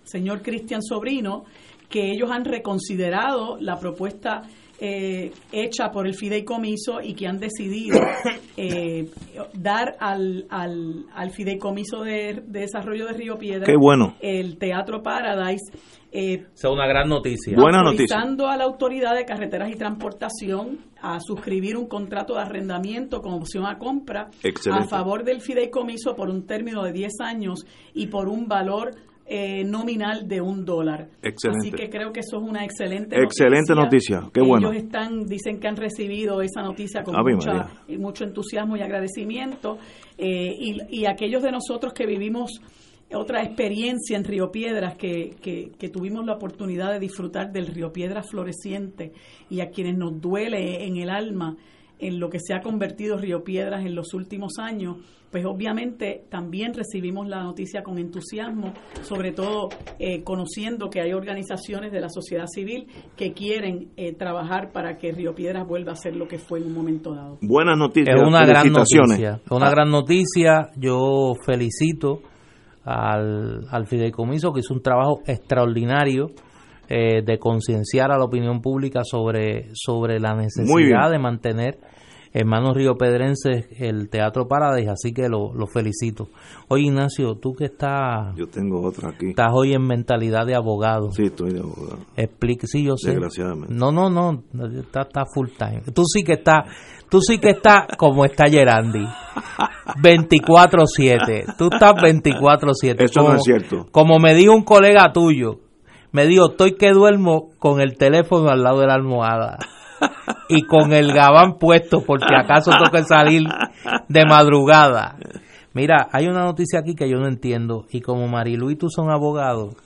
señor 0.05 0.41
Cristian 0.41 0.83
Sobrino 0.83 1.45
que 1.91 2.13
ellos 2.13 2.31
han 2.31 2.47
reconsiderado 2.47 3.59
la 3.61 3.79
propuesta 3.79 4.41
eh, 4.79 5.33
hecha 5.53 5.91
por 5.91 6.07
el 6.07 6.15
fideicomiso 6.15 7.03
y 7.03 7.13
que 7.13 7.27
han 7.27 7.39
decidido 7.39 8.01
eh, 8.57 9.11
dar 9.53 9.97
al, 10.01 10.47
al, 10.49 11.05
al 11.13 11.31
fideicomiso 11.31 12.03
de, 12.03 12.43
desarrollo 12.47 13.05
de 13.05 13.13
Río 13.13 13.37
Piedra 13.37 13.71
bueno. 13.79 14.15
el 14.21 14.57
Teatro 14.57 15.03
Paradise. 15.03 15.71
Eh, 16.13 16.47
es 16.55 16.65
una 16.65 16.87
gran 16.87 17.09
noticia. 17.09 17.57
Buena 17.57 17.83
noticia. 17.83 18.19
a 18.19 18.57
la 18.57 18.65
Autoridad 18.65 19.15
de 19.15 19.25
Carreteras 19.25 19.71
y 19.71 19.77
Transportación 19.77 20.79
a 21.01 21.19
suscribir 21.21 21.77
un 21.77 21.87
contrato 21.87 22.35
de 22.35 22.41
arrendamiento 22.41 23.21
con 23.21 23.35
opción 23.35 23.67
a 23.67 23.79
compra 23.79 24.29
a 24.73 24.85
favor 24.87 25.25
del 25.25 25.41
fideicomiso 25.41 26.15
por 26.15 26.29
un 26.29 26.47
término 26.47 26.83
de 26.83 26.93
10 26.93 27.13
años 27.21 27.65
y 27.95 28.09
por 28.09 28.29
un 28.29 28.49
valor 28.49 28.91
eh, 29.33 29.63
nominal 29.63 30.27
de 30.27 30.41
un 30.41 30.65
dólar. 30.65 31.07
Excelente. 31.23 31.69
Así 31.69 31.71
que 31.71 31.89
creo 31.89 32.13
que 32.13 32.19
eso 32.19 32.39
es 32.39 32.43
una 32.43 32.65
excelente 32.65 33.17
Excelente 33.17 33.77
noticia, 33.77 34.29
qué 34.35 34.41
bueno. 34.41 34.73
Ellos 34.73 34.83
están, 34.83 35.25
dicen 35.25 35.61
que 35.61 35.69
han 35.69 35.77
recibido 35.77 36.43
esa 36.43 36.63
noticia 36.63 37.05
con 37.05 37.15
mucho 37.97 38.25
entusiasmo 38.25 38.77
y 38.77 38.81
agradecimiento. 38.81 39.79
Eh, 40.19 40.57
y, 40.91 41.07
aquellos 41.07 41.45
de 41.45 41.53
nosotros 41.53 41.93
que 41.93 42.07
vivimos 42.07 42.61
otra 43.13 43.43
experiencia 43.43 44.17
en 44.17 44.25
Río 44.25 44.51
Piedras, 44.51 44.97
que, 44.97 45.37
que, 45.41 45.73
que, 45.79 45.89
tuvimos 45.89 46.25
la 46.25 46.35
oportunidad 46.35 46.93
de 46.93 47.01
disfrutar 47.01 47.53
del 47.53 47.67
Río 47.67 47.93
Piedras 47.93 48.29
floreciente 48.29 49.13
y 49.49 49.61
a 49.61 49.71
quienes 49.71 49.97
nos 49.97 50.21
duele 50.21 50.85
en 50.87 50.97
el 50.97 51.11
alma 51.11 51.57
en 52.01 52.19
lo 52.19 52.31
que 52.31 52.39
se 52.41 52.55
ha 52.55 52.61
convertido 52.61 53.19
Río 53.19 53.45
Piedras 53.45 53.85
en 53.85 53.95
los 53.95 54.15
últimos 54.15 54.55
años, 54.59 54.97
pues 55.31 55.45
obviamente 55.45 56.25
también 56.29 56.75
recibimos 56.75 57.29
la 57.29 57.43
noticia 57.43 57.83
con 57.83 57.99
entusiasmo, 57.99 58.73
sobre 59.03 59.33
todo 59.33 59.69
eh, 59.99 60.25
conociendo 60.25 60.91
que 60.91 61.01
hay 61.01 61.13
organizaciones 61.13 61.93
de 61.93 62.01
la 62.01 62.09
sociedad 62.09 62.47
civil 62.47 62.89
que 63.17 63.33
quieren 63.33 63.91
eh, 63.97 64.13
trabajar 64.15 64.73
para 64.73 64.99
que 64.99 65.13
Río 65.13 65.35
Piedras 65.35 65.67
vuelva 65.67 65.93
a 65.93 65.97
ser 65.97 66.17
lo 66.17 66.27
que 66.27 66.39
fue 66.39 66.59
en 66.59 66.67
un 66.67 66.75
momento 66.75 67.15
dado. 67.15 67.39
Buenas 67.43 67.79
noticias. 67.79 68.17
Es 68.17 68.27
una 68.27 68.45
gran 68.45 68.73
noticia. 68.73 69.41
Es 69.45 69.53
una 69.53 69.71
gran 69.71 69.91
noticia. 69.91 70.71
Yo 70.77 71.35
felicito 71.45 72.23
al, 72.85 73.67
al 73.71 73.87
fideicomiso 73.87 74.53
que 74.53 74.61
hizo 74.61 74.75
un 74.75 74.83
trabajo 74.83 75.21
extraordinario. 75.27 76.31
Eh, 76.93 77.23
de 77.25 77.39
concienciar 77.39 78.11
a 78.11 78.19
la 78.19 78.25
opinión 78.25 78.61
pública 78.61 79.03
sobre, 79.05 79.69
sobre 79.75 80.19
la 80.19 80.35
necesidad 80.35 81.09
de 81.09 81.21
mantener 81.21 81.79
hermanos 82.33 82.77
Río 82.77 82.97
Pedrense, 82.97 83.69
el 83.79 84.09
Teatro 84.09 84.47
Paradise, 84.47 84.91
así 84.91 85.13
que 85.13 85.29
lo, 85.29 85.53
felicito. 85.67 86.29
Oye, 86.69 86.85
Ignacio, 86.85 87.35
tú 87.37 87.55
que 87.55 87.65
estás... 87.67 88.35
Yo 88.37 88.47
tengo 88.47 88.83
otra 88.83 89.11
aquí. 89.11 89.31
Estás 89.31 89.51
hoy 89.53 89.73
en 89.73 89.83
mentalidad 89.83 90.47
de 90.47 90.55
abogado. 90.55 91.11
Sí, 91.13 91.25
estoy 91.25 91.53
de 91.53 91.61
abogado. 91.61 91.99
Explique, 92.17 92.67
sí, 92.67 92.85
yo 92.85 92.97
sé. 92.97 93.11
Desgraciadamente. 93.11 93.75
No, 93.75 93.91
no, 93.91 94.09
no, 94.11 94.43
está, 94.79 95.03
está 95.03 95.25
full 95.33 95.49
time. 95.59 95.83
Tú 95.93 96.05
sí 96.05 96.23
que 96.23 96.35
estás, 96.35 96.65
tú 97.09 97.21
sí 97.21 97.39
que 97.39 97.51
estás 97.51 97.87
como 97.97 98.25
está 98.25 98.49
Gerandi. 98.49 99.05
24-7. 100.03 101.57
Tú 101.59 101.69
estás 101.73 101.95
24-7. 101.95 103.03
Eso 103.03 103.23
no 103.23 103.35
es 103.35 103.43
cierto. 103.43 103.87
Como 103.91 104.19
me 104.19 104.35
dijo 104.35 104.55
un 104.55 104.63
colega 104.63 105.13
tuyo, 105.13 105.59
me 106.13 106.27
dijo, 106.27 106.51
estoy 106.51 106.77
que 106.77 106.91
duermo 106.93 107.51
con 107.59 107.81
el 107.81 107.97
teléfono 107.97 108.51
al 108.51 108.63
lado 108.63 108.81
de 108.81 108.87
la 108.87 108.95
almohada 108.95 109.59
y 110.49 110.63
con 110.63 110.93
el 110.93 111.13
gabán 111.13 111.59
puesto 111.59 112.03
porque 112.05 112.35
acaso 112.37 112.71
toca 112.83 113.03
salir 113.05 113.45
de 114.09 114.25
madrugada. 114.25 115.17
Mira, 115.73 116.09
hay 116.13 116.27
una 116.27 116.45
noticia 116.45 116.81
aquí 116.81 116.95
que 116.95 117.09
yo 117.09 117.19
no 117.19 117.29
entiendo 117.29 117.87
y 117.91 118.01
como 118.01 118.27
Marilu 118.27 118.71
y 118.71 118.77
tú 118.77 118.89
son 118.89 119.11
abogados, 119.11 119.77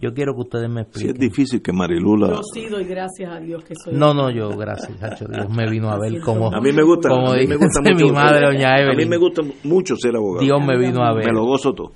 yo 0.00 0.12
quiero 0.12 0.34
que 0.34 0.40
ustedes 0.40 0.68
me 0.68 0.82
expliquen. 0.82 1.16
Sí, 1.16 1.24
es 1.24 1.30
difícil 1.30 1.62
que 1.62 1.72
Marilu 1.72 2.16
la... 2.16 2.28
Yo 2.30 2.40
sí 2.52 2.66
doy 2.66 2.84
gracias 2.84 3.30
a 3.30 3.38
Dios 3.38 3.64
que 3.64 3.74
soy... 3.76 3.94
No, 3.94 4.12
no, 4.12 4.30
yo 4.30 4.50
gracias, 4.50 4.98
Dios 5.00 5.48
me 5.48 5.70
vino 5.70 5.90
a 5.90 5.98
ver 5.98 6.20
como... 6.20 6.52
A 6.52 6.60
mí 6.60 6.72
me 6.72 6.82
gusta, 6.82 7.08
como 7.08 7.32
a 7.32 7.36
mí 7.36 7.46
me 7.46 7.56
gusta 7.56 7.80
mucho, 7.84 8.04
mi 8.06 8.12
madre, 8.12 8.46
doña 8.46 8.76
Evelyn. 8.76 8.92
A 8.92 8.96
mí 8.96 9.06
me 9.06 9.16
gusta 9.16 9.42
mucho 9.62 9.94
ser 9.96 10.16
abogado. 10.16 10.44
Dios 10.44 10.60
me 10.66 10.76
vino 10.76 11.02
a 11.04 11.14
ver. 11.14 11.26
Me 11.26 11.32
lo 11.32 11.44
gozo 11.44 11.72
todo. 11.72 11.92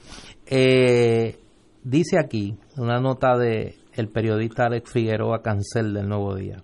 Eh, 0.47 1.37
dice 1.83 2.19
aquí, 2.19 2.55
una 2.77 3.01
nota 3.01 3.37
de 3.37 3.75
el 3.95 4.09
periodista 4.09 4.67
Alex 4.67 4.93
Figueroa 4.93 5.43
Cancel 5.43 5.93
del 5.93 6.09
Nuevo 6.09 6.37
Día. 6.37 6.63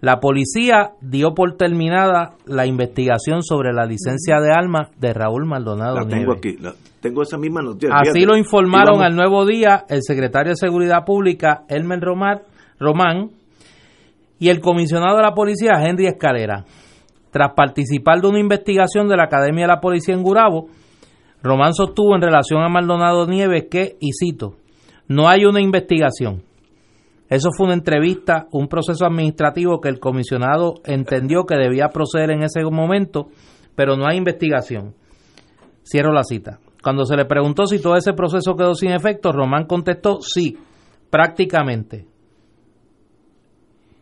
La 0.00 0.20
policía 0.20 0.92
dio 1.00 1.34
por 1.34 1.56
terminada 1.56 2.34
la 2.44 2.66
investigación 2.66 3.42
sobre 3.42 3.72
la 3.72 3.86
licencia 3.86 4.40
de 4.40 4.52
armas 4.52 4.90
de 4.98 5.14
Raúl 5.14 5.46
Maldonado. 5.46 5.96
La 5.96 6.06
tengo 6.06 6.32
aquí, 6.32 6.58
tengo 7.00 7.22
esa 7.22 7.38
misma 7.38 7.62
noticia. 7.62 7.94
Así 7.94 8.24
lo 8.26 8.36
informaron 8.36 9.02
al 9.02 9.16
nuevo 9.16 9.46
día 9.46 9.84
el 9.88 10.02
secretario 10.02 10.50
de 10.50 10.56
Seguridad 10.56 11.04
Pública, 11.06 11.64
Elmer 11.68 12.00
Romar, 12.00 12.42
Román, 12.78 13.30
y 14.38 14.50
el 14.50 14.60
comisionado 14.60 15.16
de 15.16 15.22
la 15.22 15.32
policía, 15.32 15.82
Henry 15.82 16.06
Escalera. 16.06 16.64
Tras 17.30 17.54
participar 17.54 18.20
de 18.20 18.28
una 18.28 18.40
investigación 18.40 19.08
de 19.08 19.16
la 19.16 19.24
Academia 19.24 19.64
de 19.64 19.72
la 19.72 19.80
Policía 19.80 20.14
en 20.14 20.22
Gurabo, 20.22 20.68
Román 21.42 21.72
sostuvo 21.72 22.14
en 22.14 22.22
relación 22.22 22.62
a 22.62 22.68
Maldonado 22.68 23.26
Nieves 23.26 23.64
que, 23.70 23.96
y 24.00 24.10
cito, 24.12 24.56
no 25.08 25.28
hay 25.28 25.44
una 25.44 25.60
investigación 25.60 26.42
eso 27.28 27.50
fue 27.56 27.66
una 27.66 27.74
entrevista, 27.74 28.46
un 28.52 28.68
proceso 28.68 29.04
administrativo 29.04 29.80
que 29.80 29.88
el 29.88 29.98
comisionado 29.98 30.74
entendió 30.84 31.44
que 31.44 31.56
debía 31.56 31.88
proceder 31.88 32.30
en 32.30 32.42
ese 32.42 32.62
momento, 32.64 33.28
pero 33.74 33.96
no 33.96 34.06
hay 34.06 34.16
investigación. 34.16 34.94
Cierro 35.84 36.12
la 36.12 36.22
cita. 36.22 36.60
Cuando 36.82 37.04
se 37.04 37.16
le 37.16 37.24
preguntó 37.24 37.66
si 37.66 37.80
todo 37.80 37.96
ese 37.96 38.12
proceso 38.12 38.54
quedó 38.54 38.74
sin 38.74 38.92
efecto, 38.92 39.32
Román 39.32 39.66
contestó 39.66 40.20
sí, 40.20 40.56
prácticamente. 41.10 42.06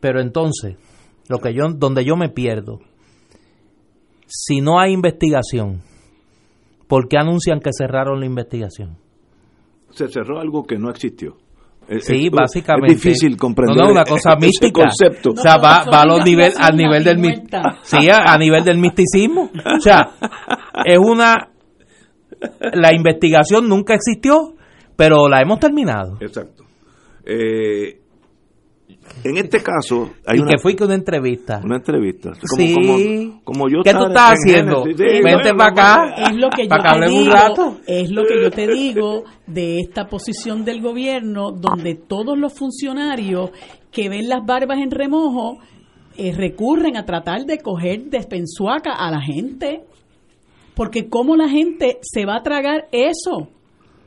Pero 0.00 0.20
entonces, 0.20 0.76
lo 1.28 1.38
que 1.38 1.54
yo 1.54 1.64
donde 1.74 2.04
yo 2.04 2.16
me 2.16 2.28
pierdo, 2.28 2.80
si 4.26 4.60
no 4.60 4.78
hay 4.78 4.92
investigación, 4.92 5.80
¿por 6.86 7.08
qué 7.08 7.16
anuncian 7.16 7.60
que 7.60 7.70
cerraron 7.72 8.20
la 8.20 8.26
investigación? 8.26 8.98
Se 9.90 10.08
cerró 10.08 10.40
algo 10.40 10.64
que 10.64 10.76
no 10.76 10.90
existió. 10.90 11.38
Sí, 12.00 12.28
básicamente. 12.30 12.94
Es 12.94 13.02
difícil 13.02 13.36
comprender. 13.36 13.76
No, 13.76 13.84
no, 13.84 13.92
una 13.92 14.04
cosa 14.04 14.36
mística. 14.40 14.82
concepto. 14.82 15.30
o 15.30 15.36
sea, 15.36 15.56
va, 15.56 15.84
va 15.84 16.02
a 16.02 16.06
los 16.06 16.24
nivel, 16.24 16.52
al 16.58 16.76
nivel 16.76 17.04
del 17.04 17.18
sí, 17.82 18.08
a, 18.10 18.36
nivel 18.38 18.64
del 18.64 18.78
misticismo. 18.78 19.50
O 19.76 19.80
sea, 19.80 20.10
es 20.84 20.98
una 20.98 21.50
la 22.74 22.94
investigación 22.94 23.68
nunca 23.68 23.94
existió, 23.94 24.54
pero 24.96 25.28
la 25.28 25.40
hemos 25.40 25.58
terminado. 25.60 26.18
Exacto. 26.20 26.64
Eh, 27.24 28.00
en 29.24 29.38
este 29.38 29.62
caso, 29.62 30.10
hay 30.26 30.38
y 30.38 30.44
que 30.44 30.58
fue 30.58 30.76
que 30.76 30.84
una 30.84 30.94
entrevista. 30.94 31.60
Una 31.64 31.76
entrevista. 31.76 32.32
Como, 32.32 32.98
sí. 32.98 33.40
Como, 33.42 33.68
yo 33.70 33.82
¿Qué 33.82 33.92
tú 33.92 34.06
estás 34.06 34.34
haciendo? 34.34 34.84
Vente 34.84 35.54
para 35.56 35.70
acá. 35.70 36.14
Es 36.28 36.36
lo 36.36 36.50
que 36.50 36.68
yo 36.68 36.76
te 36.76 37.08
digo. 37.08 37.32
Rato. 37.32 37.80
Es 37.86 38.10
lo 38.10 38.22
que 38.24 38.42
yo 38.42 38.50
te 38.50 38.66
digo 38.66 39.24
de 39.46 39.80
esta 39.80 40.06
posición 40.08 40.64
del 40.64 40.82
gobierno, 40.82 41.52
donde 41.52 41.94
todos 41.94 42.38
los 42.38 42.52
funcionarios 42.52 43.50
que 43.90 44.08
ven 44.08 44.28
las 44.28 44.44
barbas 44.44 44.78
en 44.78 44.90
remojo 44.90 45.58
eh, 46.16 46.32
recurren 46.32 46.96
a 46.96 47.06
tratar 47.06 47.46
de 47.46 47.58
coger 47.58 48.04
despensuaca 48.10 48.92
a 48.92 49.10
la 49.10 49.22
gente. 49.22 49.84
Porque 50.74 51.08
cómo 51.08 51.36
la 51.36 51.48
gente 51.48 51.98
se 52.02 52.26
va 52.26 52.36
a 52.36 52.42
tragar 52.42 52.88
eso. 52.92 53.48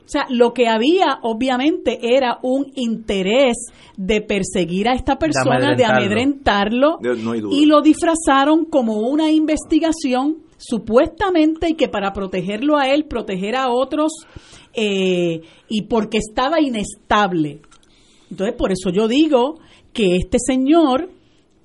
O 0.08 0.10
sea, 0.10 0.24
lo 0.30 0.54
que 0.54 0.68
había 0.68 1.18
obviamente 1.20 1.98
era 2.16 2.38
un 2.42 2.72
interés 2.76 3.66
de 3.94 4.22
perseguir 4.22 4.88
a 4.88 4.94
esta 4.94 5.18
persona, 5.18 5.74
de 5.76 5.84
amedrentarlo, 5.84 6.98
y 7.50 7.66
lo 7.66 7.82
disfrazaron 7.82 8.64
como 8.64 9.00
una 9.00 9.30
investigación 9.30 10.38
supuestamente 10.56 11.68
y 11.68 11.74
que 11.74 11.88
para 11.88 12.14
protegerlo 12.14 12.78
a 12.78 12.88
él, 12.88 13.04
proteger 13.04 13.54
a 13.54 13.68
otros, 13.68 14.12
eh, 14.72 15.42
y 15.68 15.82
porque 15.82 16.16
estaba 16.16 16.58
inestable. 16.58 17.60
Entonces, 18.30 18.56
por 18.56 18.72
eso 18.72 18.88
yo 18.88 19.08
digo 19.08 19.58
que 19.92 20.16
este 20.16 20.38
señor 20.40 21.10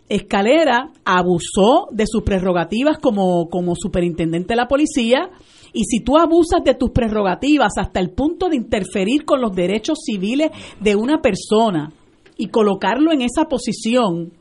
Escalera 0.10 0.92
abusó 1.06 1.88
de 1.92 2.04
sus 2.08 2.24
prerrogativas 2.24 2.98
como, 2.98 3.48
como 3.50 3.74
superintendente 3.78 4.50
de 4.50 4.58
la 4.58 4.68
policía 4.68 5.30
y 5.74 5.86
si 5.86 6.00
tú 6.02 6.18
abusas 6.18 6.64
de 6.64 6.76
tus 6.76 6.92
prerrogativas 6.92 7.74
hasta 7.78 8.00
el 8.00 8.12
punto 8.12 8.48
de 8.48 8.56
interferir 8.56 9.26
con 9.26 9.42
los 9.42 9.56
derechos 9.56 10.00
civiles 10.06 10.52
de 10.80 10.96
una 10.96 11.22
persona 11.22 11.92
y 12.38 12.48
colocarlo 12.48 13.12
en 13.12 13.22
esa 13.22 13.46
posición, 13.46 14.34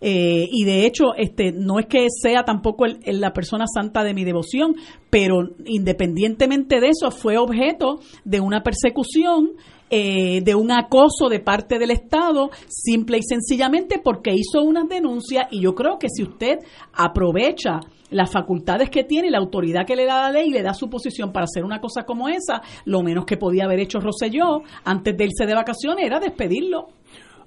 eh, 0.00 0.48
y 0.50 0.64
de 0.64 0.86
hecho, 0.86 1.14
este, 1.16 1.52
no 1.52 1.78
es 1.78 1.86
que 1.86 2.06
sea 2.10 2.42
tampoco 2.44 2.86
la 2.86 3.32
persona 3.32 3.66
santa 3.72 4.02
de 4.02 4.14
mi 4.14 4.24
devoción, 4.24 4.74
pero 5.10 5.50
independientemente 5.66 6.80
de 6.80 6.88
eso, 6.88 7.10
fue 7.10 7.36
objeto 7.36 8.00
de 8.24 8.40
una 8.40 8.62
persecución 8.62 9.52
eh, 9.92 10.40
de 10.42 10.54
un 10.54 10.70
acoso 10.70 11.28
de 11.28 11.40
parte 11.40 11.78
del 11.78 11.90
Estado, 11.90 12.50
simple 12.68 13.18
y 13.18 13.22
sencillamente 13.22 14.00
porque 14.02 14.32
hizo 14.32 14.62
una 14.62 14.84
denuncia 14.84 15.48
y 15.50 15.60
yo 15.60 15.74
creo 15.74 15.98
que 15.98 16.08
si 16.08 16.22
usted 16.22 16.58
aprovecha 16.92 17.80
las 18.10 18.30
facultades 18.30 18.88
que 18.88 19.02
tiene 19.02 19.30
la 19.30 19.38
autoridad 19.38 19.84
que 19.84 19.96
le 19.96 20.06
da 20.06 20.22
la 20.22 20.30
ley 20.30 20.48
y 20.48 20.52
le 20.52 20.62
da 20.62 20.74
su 20.74 20.88
posición 20.88 21.32
para 21.32 21.44
hacer 21.44 21.64
una 21.64 21.80
cosa 21.80 22.04
como 22.04 22.28
esa, 22.28 22.62
lo 22.84 23.02
menos 23.02 23.24
que 23.24 23.36
podía 23.36 23.64
haber 23.64 23.80
hecho 23.80 23.98
Rosselló 23.98 24.62
antes 24.84 25.16
de 25.16 25.24
irse 25.24 25.44
de 25.44 25.54
vacaciones 25.54 26.06
era 26.06 26.20
despedirlo. 26.20 26.88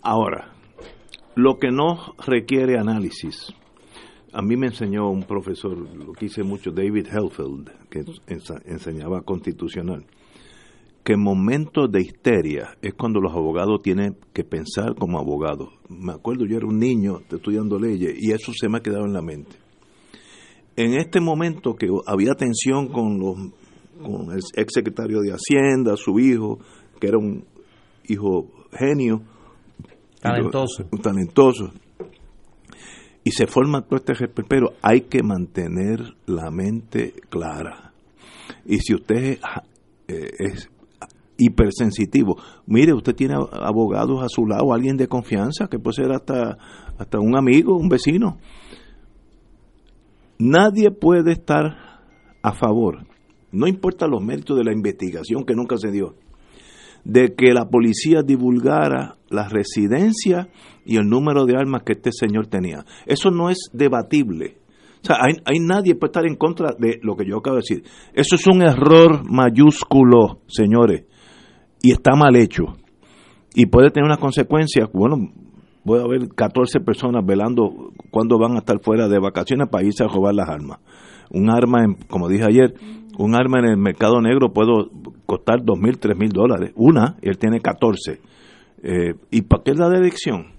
Ahora, 0.02 0.52
lo 1.36 1.60
que 1.60 1.72
no 1.72 2.14
requiere 2.26 2.78
análisis, 2.78 3.54
a 4.34 4.42
mí 4.42 4.58
me 4.58 4.68
enseñó 4.68 5.10
un 5.10 5.24
profesor, 5.24 5.78
lo 5.78 6.12
que 6.12 6.26
hice 6.26 6.44
mucho, 6.44 6.72
David 6.72 7.08
Helfeld, 7.08 7.70
que 7.90 8.04
enseñaba 8.66 9.22
constitucional 9.22 10.04
que 11.04 11.14
en 11.14 11.22
momentos 11.22 11.92
de 11.92 12.02
histeria 12.02 12.78
es 12.82 12.94
cuando 12.94 13.20
los 13.20 13.34
abogados 13.34 13.82
tienen 13.82 14.16
que 14.32 14.44
pensar 14.44 14.96
como 14.96 15.20
abogados. 15.20 15.70
Me 15.90 16.14
acuerdo, 16.14 16.46
yo 16.46 16.58
era 16.58 16.66
un 16.66 16.80
niño 16.80 17.20
estudiando 17.30 17.78
leyes 17.78 18.16
y 18.18 18.32
eso 18.32 18.54
se 18.58 18.70
me 18.70 18.78
ha 18.78 18.82
quedado 18.82 19.06
en 19.06 19.14
la 19.14 19.22
mente. 19.22 19.58
En 20.76 20.94
este 20.94 21.20
momento 21.20 21.76
que 21.76 21.88
había 22.08 22.34
tensión 22.36 22.88
con, 22.88 23.20
los, 23.20 23.36
con 24.02 24.32
el 24.32 24.40
ex 24.56 24.74
secretario 24.74 25.20
de 25.20 25.32
Hacienda, 25.32 25.98
su 25.98 26.20
hijo, 26.20 26.60
que 27.00 27.08
era 27.08 27.18
un 27.18 27.44
hijo 28.08 28.50
genio, 28.72 29.22
talentoso, 30.22 30.86
talentoso, 31.02 31.74
y 33.26 33.32
se 33.32 33.46
forma 33.46 33.82
todo 33.82 33.98
este 33.98 34.28
pero 34.48 34.74
hay 34.82 35.02
que 35.02 35.22
mantener 35.22 36.00
la 36.26 36.50
mente 36.50 37.14
clara. 37.30 37.94
Y 38.66 38.80
si 38.80 38.96
usted 38.96 39.40
es 40.08 40.70
hipersensitivo. 41.46 42.38
Mire, 42.66 42.94
usted 42.94 43.16
tiene 43.16 43.36
abogados 43.36 44.24
a 44.24 44.30
su 44.30 44.46
lado, 44.46 44.74
alguien 44.74 44.98
de 44.98 45.08
confianza, 45.08 45.68
que 45.68 45.80
puede 45.80 45.96
ser 45.96 46.12
hasta, 46.12 46.58
hasta 46.98 47.20
un 47.20 47.38
amigo, 47.38 47.78
un 47.78 47.90
vecino. 47.90 48.38
Nadie 50.40 50.92
puede 50.92 51.32
estar 51.32 52.02
a 52.42 52.52
favor, 52.52 53.06
no 53.52 53.68
importa 53.68 54.08
los 54.08 54.22
méritos 54.22 54.58
de 54.58 54.64
la 54.64 54.74
investigación 54.74 55.46
que 55.46 55.56
nunca 55.56 55.78
se 55.78 55.92
dio, 55.92 56.16
de 57.06 57.34
que 57.36 57.54
la 57.54 57.70
policía 57.70 58.22
divulgara 58.26 59.16
la 59.30 59.48
residencia 59.48 60.50
y 60.86 60.98
el 60.98 61.08
número 61.08 61.46
de 61.46 61.56
armas 61.56 61.84
que 61.84 61.94
este 61.94 62.12
señor 62.12 62.48
tenía. 62.48 62.84
Eso 63.06 63.30
no 63.30 63.50
es 63.50 63.70
debatible. 63.72 64.58
O 65.02 65.06
sea, 65.06 65.18
hay, 65.22 65.36
hay, 65.46 65.60
nadie 65.60 65.96
puede 65.96 66.10
estar 66.10 66.26
en 66.26 66.36
contra 66.36 66.74
de 66.78 67.00
lo 67.04 67.16
que 67.16 67.26
yo 67.26 67.38
acabo 67.38 67.58
de 67.58 67.64
decir. 67.68 67.84
Eso 68.14 68.36
es 68.36 68.48
un 68.48 68.62
error 68.62 69.24
mayúsculo, 69.30 70.42
señores 70.48 71.06
y 71.84 71.92
está 71.92 72.16
mal 72.16 72.36
hecho 72.36 72.78
y 73.54 73.68
puede 73.68 73.92
tener 73.92 74.06
unas 74.06 74.20
consecuencias, 74.20 74.90
bueno, 74.92 75.32
puede 75.86 76.04
haber 76.04 76.30
14 76.30 76.80
personas 76.80 77.24
velando 77.26 77.92
cuando 78.10 78.40
van 78.40 78.56
a 78.56 78.60
estar 78.60 78.80
fuera 78.82 79.08
de 79.08 79.20
vacaciones 79.20 79.68
para 79.70 79.86
irse 79.86 80.04
a 80.04 80.08
robar 80.08 80.34
las 80.34 80.50
armas. 80.50 80.80
Un 81.30 81.50
arma, 81.50 81.86
como 82.08 82.30
dije 82.30 82.46
ayer, 82.46 82.74
un 83.18 83.36
arma 83.36 83.60
en 83.60 83.66
el 83.66 83.78
mercado 83.78 84.22
negro 84.22 84.54
puede 84.54 84.72
costar 85.26 85.60
2.000, 85.60 86.00
3.000 86.00 86.32
dólares. 86.32 86.72
Una, 86.76 87.18
él 87.22 87.38
tiene 87.38 87.60
14. 87.60 88.20
Eh, 88.82 89.14
¿Y 89.30 89.42
para 89.44 89.64
qué 89.64 89.72
es 89.72 89.78
la 89.78 89.90
dirección? 89.90 90.54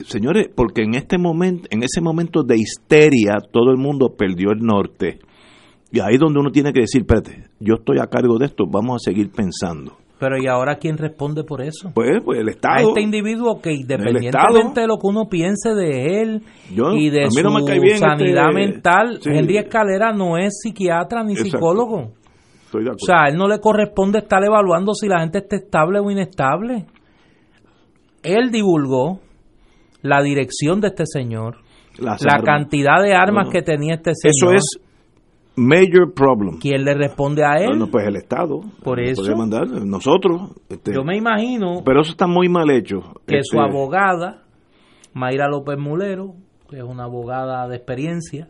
Señores, 0.00 0.48
porque 0.54 0.82
en 0.82 0.94
este 0.94 1.18
momento, 1.18 1.68
en 1.70 1.82
ese 1.82 2.00
momento 2.00 2.42
de 2.42 2.56
histeria, 2.56 3.38
todo 3.50 3.70
el 3.70 3.76
mundo 3.76 4.14
perdió 4.16 4.50
el 4.50 4.60
norte. 4.60 5.20
Y 5.92 6.00
ahí 6.00 6.14
es 6.14 6.20
donde 6.20 6.40
uno 6.40 6.50
tiene 6.50 6.72
que 6.72 6.80
decir, 6.80 7.02
espérate, 7.02 7.50
yo 7.60 7.74
estoy 7.74 7.98
a 7.98 8.06
cargo 8.06 8.38
de 8.38 8.46
esto, 8.46 8.64
vamos 8.66 8.96
a 8.96 9.10
seguir 9.10 9.30
pensando. 9.30 9.96
Pero 10.20 10.36
¿y 10.36 10.46
ahora 10.46 10.76
quién 10.76 10.98
responde 10.98 11.44
por 11.44 11.62
eso? 11.62 11.90
Pues, 11.94 12.20
pues 12.22 12.40
el 12.40 12.50
Estado. 12.50 12.76
A 12.76 12.82
este 12.82 13.00
individuo 13.00 13.58
que 13.62 13.72
independientemente 13.72 14.82
de 14.82 14.86
lo 14.86 14.98
que 14.98 15.06
uno 15.06 15.30
piense 15.30 15.70
de 15.70 16.20
él 16.20 16.42
y 16.70 17.08
de 17.08 17.30
su 17.30 17.40
este 17.40 17.96
sanidad 17.96 18.52
mental, 18.52 19.18
Henry 19.24 19.56
Escalera 19.56 20.12
no 20.12 20.36
es 20.36 20.60
psiquiatra 20.62 21.24
ni 21.24 21.36
psicólogo. 21.36 22.12
O 22.72 22.98
sea, 22.98 23.24
a 23.24 23.28
él 23.30 23.36
no 23.36 23.48
le 23.48 23.60
corresponde 23.60 24.18
estar 24.18 24.44
evaluando 24.44 24.92
si 24.92 25.08
la 25.08 25.20
gente 25.20 25.38
está 25.38 25.56
estable 25.56 25.98
o 26.00 26.10
inestable. 26.10 26.84
Él 28.22 28.50
divulgó 28.50 29.20
la 30.02 30.22
dirección 30.22 30.82
de 30.82 30.88
este 30.88 31.04
señor, 31.06 31.56
la 31.98 32.42
cantidad 32.44 33.02
de 33.02 33.14
armas 33.14 33.48
que 33.50 33.62
tenía 33.62 33.94
este 33.94 34.12
señor. 34.14 34.56
Eso 34.56 34.76
es 34.76 34.89
major 35.60 36.12
problem. 36.14 36.58
¿Quién 36.58 36.84
le 36.84 36.94
responde 36.94 37.44
a 37.44 37.56
él? 37.56 37.88
pues 37.90 38.06
el 38.06 38.16
Estado. 38.16 38.60
Por 38.82 39.00
eso. 39.00 39.22
mandar 39.36 39.68
nosotros. 39.68 40.52
Este, 40.68 40.94
yo 40.94 41.04
me 41.04 41.16
imagino. 41.16 41.82
Pero 41.84 42.00
eso 42.00 42.12
está 42.12 42.26
muy 42.26 42.48
mal 42.48 42.70
hecho. 42.70 43.00
Que 43.26 43.42
su 43.42 43.58
este, 43.58 43.60
abogada, 43.60 44.42
Mayra 45.12 45.48
López 45.48 45.78
Mulero, 45.78 46.34
que 46.68 46.78
es 46.78 46.82
una 46.82 47.04
abogada 47.04 47.68
de 47.68 47.76
experiencia 47.76 48.48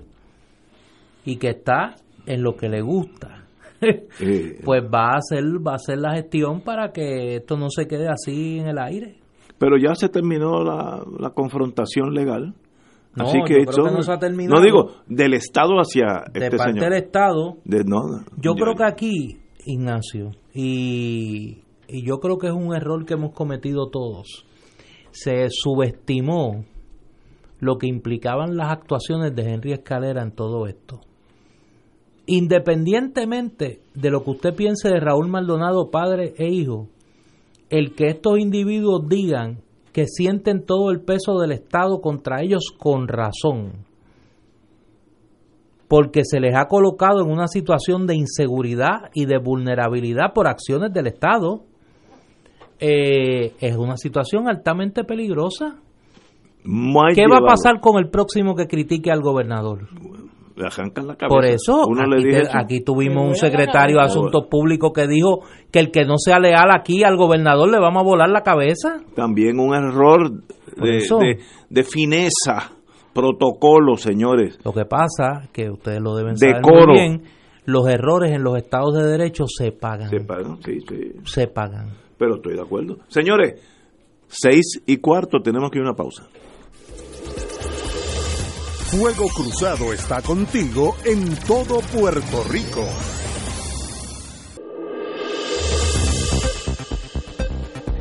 y 1.24 1.36
que 1.36 1.48
está 1.48 1.96
en 2.26 2.42
lo 2.42 2.54
que 2.56 2.68
le 2.68 2.80
gusta. 2.80 3.44
pues 4.64 4.82
va 4.82 5.14
a 5.14 5.16
hacer 5.16 5.42
va 5.66 5.72
a 5.72 5.76
hacer 5.76 5.98
la 5.98 6.14
gestión 6.14 6.60
para 6.60 6.92
que 6.92 7.36
esto 7.36 7.56
no 7.56 7.68
se 7.70 7.86
quede 7.86 8.08
así 8.08 8.58
en 8.58 8.68
el 8.68 8.78
aire. 8.78 9.16
Pero 9.58 9.76
ya 9.76 9.94
se 9.94 10.08
terminó 10.08 10.62
la, 10.62 11.02
la 11.18 11.30
confrontación 11.30 12.14
legal. 12.14 12.54
No, 13.14 13.24
Así 13.24 13.38
que, 13.44 13.64
no 13.64 14.02
se 14.02 14.12
ha 14.12 14.18
terminado. 14.18 14.60
No 14.60 14.64
digo 14.64 14.92
del 15.08 15.34
Estado 15.34 15.74
hacia 15.80 16.24
de 16.32 16.44
este 16.44 16.56
parte 16.56 16.80
del 16.80 16.92
Estado. 16.92 17.56
yo 18.36 18.54
creo 18.54 18.74
que 18.76 18.84
aquí, 18.84 19.38
Ignacio, 19.66 20.30
y, 20.54 21.62
y 21.88 22.06
yo 22.06 22.20
creo 22.20 22.38
que 22.38 22.46
es 22.46 22.52
un 22.52 22.74
error 22.74 23.04
que 23.04 23.14
hemos 23.14 23.32
cometido 23.32 23.90
todos, 23.90 24.46
se 25.10 25.48
subestimó 25.50 26.64
lo 27.58 27.78
que 27.78 27.88
implicaban 27.88 28.56
las 28.56 28.70
actuaciones 28.70 29.34
de 29.34 29.52
Henry 29.52 29.72
Escalera 29.72 30.22
en 30.22 30.32
todo 30.32 30.66
esto. 30.66 31.00
Independientemente 32.26 33.82
de 33.94 34.10
lo 34.10 34.22
que 34.22 34.30
usted 34.30 34.54
piense 34.54 34.88
de 34.88 35.00
Raúl 35.00 35.28
Maldonado, 35.28 35.90
padre 35.90 36.34
e 36.38 36.48
hijo, 36.48 36.88
el 37.70 37.94
que 37.94 38.06
estos 38.06 38.38
individuos 38.38 39.08
digan 39.08 39.62
que 39.92 40.06
sienten 40.06 40.64
todo 40.64 40.90
el 40.90 41.00
peso 41.00 41.38
del 41.38 41.52
Estado 41.52 42.00
contra 42.00 42.42
ellos 42.42 42.66
con 42.78 43.08
razón, 43.08 43.84
porque 45.88 46.22
se 46.24 46.40
les 46.40 46.54
ha 46.54 46.66
colocado 46.66 47.22
en 47.22 47.30
una 47.30 47.48
situación 47.48 48.06
de 48.06 48.14
inseguridad 48.14 49.10
y 49.14 49.26
de 49.26 49.38
vulnerabilidad 49.38 50.32
por 50.32 50.46
acciones 50.46 50.92
del 50.92 51.08
Estado, 51.08 51.64
eh, 52.78 53.52
es 53.60 53.76
una 53.76 53.96
situación 53.96 54.48
altamente 54.48 55.04
peligrosa. 55.04 55.76
¿Qué 57.14 57.26
va 57.26 57.38
a 57.38 57.46
pasar 57.46 57.80
con 57.80 57.98
el 57.98 58.10
próximo 58.10 58.54
que 58.54 58.66
critique 58.66 59.10
al 59.10 59.20
gobernador? 59.20 59.88
Le 60.60 60.66
arrancan 60.66 61.06
la 61.06 61.16
cabeza. 61.16 61.34
Por 61.34 61.44
eso, 61.46 61.84
aquí, 62.52 62.80
tuvimos 62.80 63.28
un 63.28 63.34
secretario 63.34 63.96
de 63.96 64.02
Asuntos 64.02 64.46
Públicos 64.50 64.92
que 64.94 65.06
dijo 65.06 65.40
que 65.70 65.78
el 65.78 65.90
que 65.90 66.04
no 66.04 66.18
sea 66.18 66.38
leal 66.38 66.70
aquí 66.70 67.02
al 67.02 67.16
gobernador 67.16 67.70
le 67.70 67.78
vamos 67.78 68.02
a 68.02 68.04
volar 68.04 68.28
la 68.28 68.42
cabeza. 68.42 69.00
También 69.14 69.58
un 69.58 69.74
error 69.74 70.30
de, 70.76 71.38
de, 71.70 71.82
fineza, 71.82 72.72
protocolo, 73.14 73.96
señores. 73.96 74.58
Lo 74.64 74.72
que 74.72 74.84
pasa, 74.84 75.48
que 75.52 75.70
ustedes 75.70 76.00
lo 76.00 76.14
deben 76.14 76.36
saber 76.36 76.62
muy 76.62 76.94
bien, 76.94 77.22
los 77.64 77.88
errores 77.88 78.32
en 78.32 78.42
los 78.42 78.56
estados 78.56 78.94
de 78.94 79.06
derecho 79.06 79.44
se 79.46 79.72
pagan. 79.72 80.10
Se 80.10 80.20
pagan, 80.20 80.58
sí, 80.62 80.78
sí. 80.88 81.12
Se 81.24 81.46
pagan. 81.46 81.90
Pero 82.18 82.36
estoy 82.36 82.54
de 82.54 82.62
acuerdo. 82.62 82.98
Señores, 83.08 83.54
seis 84.28 84.82
y 84.86 84.98
cuarto, 84.98 85.38
tenemos 85.42 85.70
que 85.70 85.78
ir 85.78 85.84
a 85.84 85.88
una 85.88 85.96
pausa. 85.96 86.28
Fuego 88.90 89.28
Cruzado 89.28 89.92
está 89.92 90.20
contigo 90.20 90.96
en 91.04 91.36
todo 91.46 91.78
Puerto 91.78 92.42
Rico. 92.50 92.84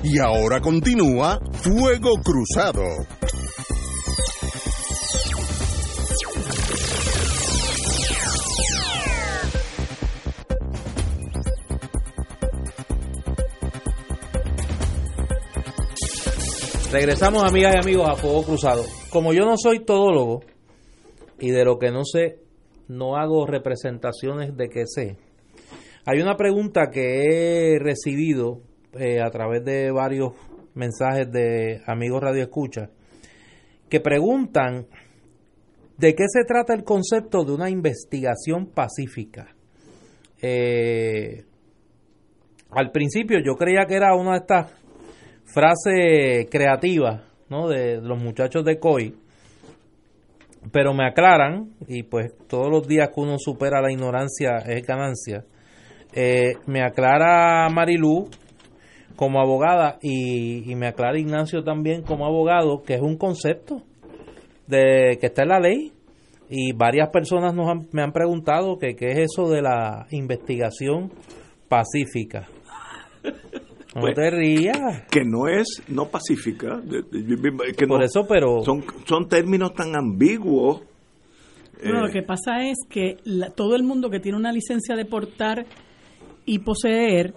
Y 0.03 0.17
ahora 0.17 0.59
continúa 0.59 1.39
Fuego 1.61 2.15
Cruzado. 2.23 2.81
Regresamos, 16.91 17.43
amigas 17.43 17.75
y 17.75 17.77
amigos, 17.77 18.09
a 18.09 18.15
Fuego 18.15 18.43
Cruzado. 18.43 18.83
Como 19.11 19.33
yo 19.33 19.45
no 19.45 19.55
soy 19.55 19.85
todólogo, 19.85 20.41
y 21.39 21.51
de 21.51 21.65
lo 21.65 21.79
que 21.79 21.91
no 21.91 22.03
sé, 22.03 22.39
no 22.87 23.17
hago 23.17 23.45
representaciones 23.45 24.55
de 24.57 24.69
que 24.69 24.83
sé. 24.85 25.17
Hay 26.05 26.21
una 26.21 26.35
pregunta 26.35 26.89
que 26.91 27.23
he 27.23 27.79
recibido 27.79 28.61
eh, 28.93 29.21
a 29.21 29.29
través 29.29 29.63
de 29.63 29.91
varios 29.91 30.33
mensajes 30.73 31.31
de 31.31 31.81
amigos 31.85 32.21
Radio 32.21 32.43
Escucha 32.43 32.89
que 33.89 33.99
preguntan 33.99 34.87
de 35.97 36.15
qué 36.15 36.23
se 36.27 36.45
trata 36.45 36.73
el 36.73 36.83
concepto 36.83 37.43
de 37.43 37.51
una 37.51 37.69
investigación 37.69 38.67
pacífica. 38.67 39.53
Eh, 40.41 41.43
al 42.71 42.91
principio 42.91 43.39
yo 43.43 43.55
creía 43.55 43.85
que 43.85 43.95
era 43.95 44.15
una 44.15 44.31
de 44.31 44.37
estas 44.37 44.71
frases 45.43 46.47
creativas 46.49 47.23
¿no? 47.49 47.67
de 47.67 47.99
los 47.99 48.17
muchachos 48.17 48.63
de 48.63 48.79
COI, 48.79 49.15
pero 50.71 50.93
me 50.93 51.05
aclaran, 51.05 51.71
y 51.87 52.03
pues 52.03 52.33
todos 52.47 52.69
los 52.69 52.87
días 52.87 53.09
que 53.09 53.21
uno 53.21 53.37
supera 53.37 53.81
la 53.81 53.91
ignorancia 53.91 54.57
es 54.65 54.85
ganancia, 54.85 55.45
eh, 56.13 56.53
me 56.65 56.81
aclara 56.81 57.69
Marilú 57.69 58.29
como 59.15 59.41
abogada 59.41 59.99
y, 60.01 60.73
me 60.75 60.87
aclara 60.87 61.19
Ignacio 61.19 61.63
también 61.63 62.03
como 62.03 62.25
abogado 62.25 62.83
que 62.83 62.95
es 62.95 63.01
un 63.01 63.17
concepto 63.17 63.83
de 64.65 65.17
que 65.19 65.27
está 65.27 65.43
en 65.43 65.49
la 65.49 65.59
ley 65.59 65.91
y 66.49 66.71
varias 66.71 67.09
personas 67.09 67.53
nos 67.53 67.67
me 67.91 68.01
han 68.01 68.11
preguntado 68.11 68.77
que 68.77 68.95
qué 68.95 69.11
es 69.11 69.19
eso 69.31 69.49
de 69.49 69.61
la 69.61 70.07
investigación 70.11 71.11
pacífica. 71.67 72.47
No 73.95 74.01
pues, 74.01 74.15
te 74.15 74.29
rías. 74.29 75.03
Que 75.09 75.23
no 75.25 75.47
es 75.47 75.83
no 75.87 76.09
pacífica. 76.09 76.81
Que 77.77 77.87
Por 77.87 78.03
eso, 78.03 78.25
pero. 78.27 78.63
Son, 78.63 78.83
son 79.05 79.27
términos 79.27 79.73
tan 79.73 79.95
ambiguos. 79.95 80.81
lo 81.81 82.07
eh, 82.07 82.11
que 82.11 82.21
pasa 82.21 82.63
es 82.67 82.77
que 82.87 83.17
todo 83.55 83.75
el 83.75 83.83
mundo 83.83 84.09
que 84.09 84.19
tiene 84.19 84.37
una 84.37 84.51
licencia 84.51 84.95
de 84.95 85.05
portar 85.05 85.65
y 86.45 86.59
poseer, 86.59 87.33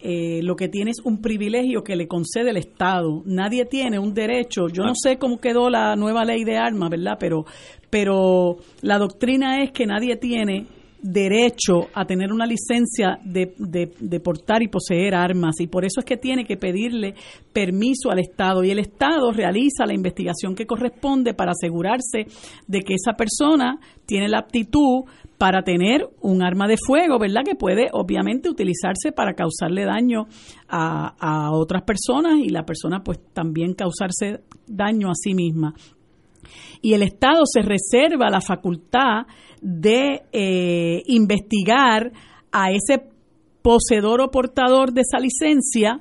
eh, 0.00 0.40
lo 0.42 0.54
que 0.54 0.68
tiene 0.68 0.90
es 0.90 1.00
un 1.02 1.22
privilegio 1.22 1.82
que 1.82 1.96
le 1.96 2.06
concede 2.06 2.50
el 2.50 2.58
Estado. 2.58 3.22
Nadie 3.24 3.64
tiene 3.64 3.98
un 3.98 4.12
derecho. 4.12 4.68
Yo 4.68 4.82
no 4.82 4.90
ah. 4.90 5.00
sé 5.02 5.16
cómo 5.16 5.40
quedó 5.40 5.70
la 5.70 5.96
nueva 5.96 6.24
ley 6.24 6.44
de 6.44 6.58
armas, 6.58 6.90
¿verdad? 6.90 7.16
Pero, 7.18 7.46
pero 7.88 8.58
la 8.82 8.98
doctrina 8.98 9.62
es 9.62 9.72
que 9.72 9.86
nadie 9.86 10.16
tiene 10.16 10.66
derecho 11.06 11.88
a 11.94 12.04
tener 12.04 12.32
una 12.32 12.46
licencia 12.46 13.18
de, 13.24 13.54
de, 13.58 14.20
portar 14.20 14.62
y 14.62 14.68
poseer 14.68 15.14
armas 15.14 15.60
y 15.60 15.66
por 15.66 15.84
eso 15.84 16.00
es 16.00 16.04
que 16.04 16.16
tiene 16.16 16.44
que 16.44 16.56
pedirle 16.56 17.14
permiso 17.52 18.10
al 18.10 18.18
Estado 18.18 18.64
y 18.64 18.70
el 18.70 18.78
Estado 18.78 19.30
realiza 19.30 19.86
la 19.86 19.94
investigación 19.94 20.54
que 20.54 20.66
corresponde 20.66 21.34
para 21.34 21.52
asegurarse 21.52 22.26
de 22.66 22.80
que 22.80 22.94
esa 22.94 23.12
persona 23.16 23.78
tiene 24.04 24.28
la 24.28 24.38
aptitud 24.38 25.04
para 25.38 25.62
tener 25.62 26.08
un 26.20 26.42
arma 26.42 26.66
de 26.66 26.76
fuego, 26.78 27.18
¿verdad? 27.18 27.42
Que 27.44 27.54
puede 27.54 27.88
obviamente 27.92 28.48
utilizarse 28.48 29.12
para 29.14 29.34
causarle 29.34 29.84
daño 29.84 30.26
a, 30.68 31.14
a 31.20 31.52
otras 31.52 31.82
personas 31.82 32.38
y 32.42 32.48
la 32.48 32.64
persona 32.64 33.02
pues 33.04 33.20
también 33.32 33.74
causarse 33.74 34.40
daño 34.66 35.08
a 35.10 35.14
sí 35.14 35.34
misma. 35.34 35.74
Y 36.82 36.94
el 36.94 37.02
Estado 37.02 37.42
se 37.44 37.62
reserva 37.62 38.30
la 38.30 38.40
facultad 38.40 39.26
de 39.60 40.22
eh, 40.32 41.02
investigar 41.06 42.12
a 42.52 42.70
ese 42.70 43.02
poseedor 43.62 44.20
o 44.20 44.30
portador 44.30 44.92
de 44.92 45.02
esa 45.02 45.18
licencia, 45.18 46.00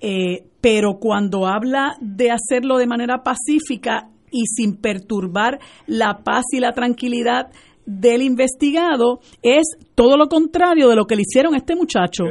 eh, 0.00 0.46
pero 0.60 0.98
cuando 0.98 1.46
habla 1.46 1.96
de 2.00 2.30
hacerlo 2.30 2.78
de 2.78 2.86
manera 2.86 3.22
pacífica 3.22 4.08
y 4.30 4.46
sin 4.46 4.76
perturbar 4.76 5.58
la 5.86 6.22
paz 6.24 6.44
y 6.52 6.60
la 6.60 6.72
tranquilidad 6.72 7.50
del 7.86 8.22
investigado, 8.22 9.20
es 9.42 9.64
todo 9.94 10.16
lo 10.16 10.28
contrario 10.28 10.88
de 10.88 10.96
lo 10.96 11.04
que 11.04 11.16
le 11.16 11.22
hicieron 11.22 11.54
a 11.54 11.58
este 11.58 11.76
muchacho. 11.76 12.24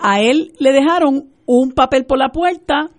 A 0.00 0.20
él 0.20 0.52
le 0.58 0.72
dejaron 0.72 1.28
un 1.46 1.72
papel 1.72 2.06
por 2.06 2.18
la 2.18 2.30
puerta, 2.30 2.90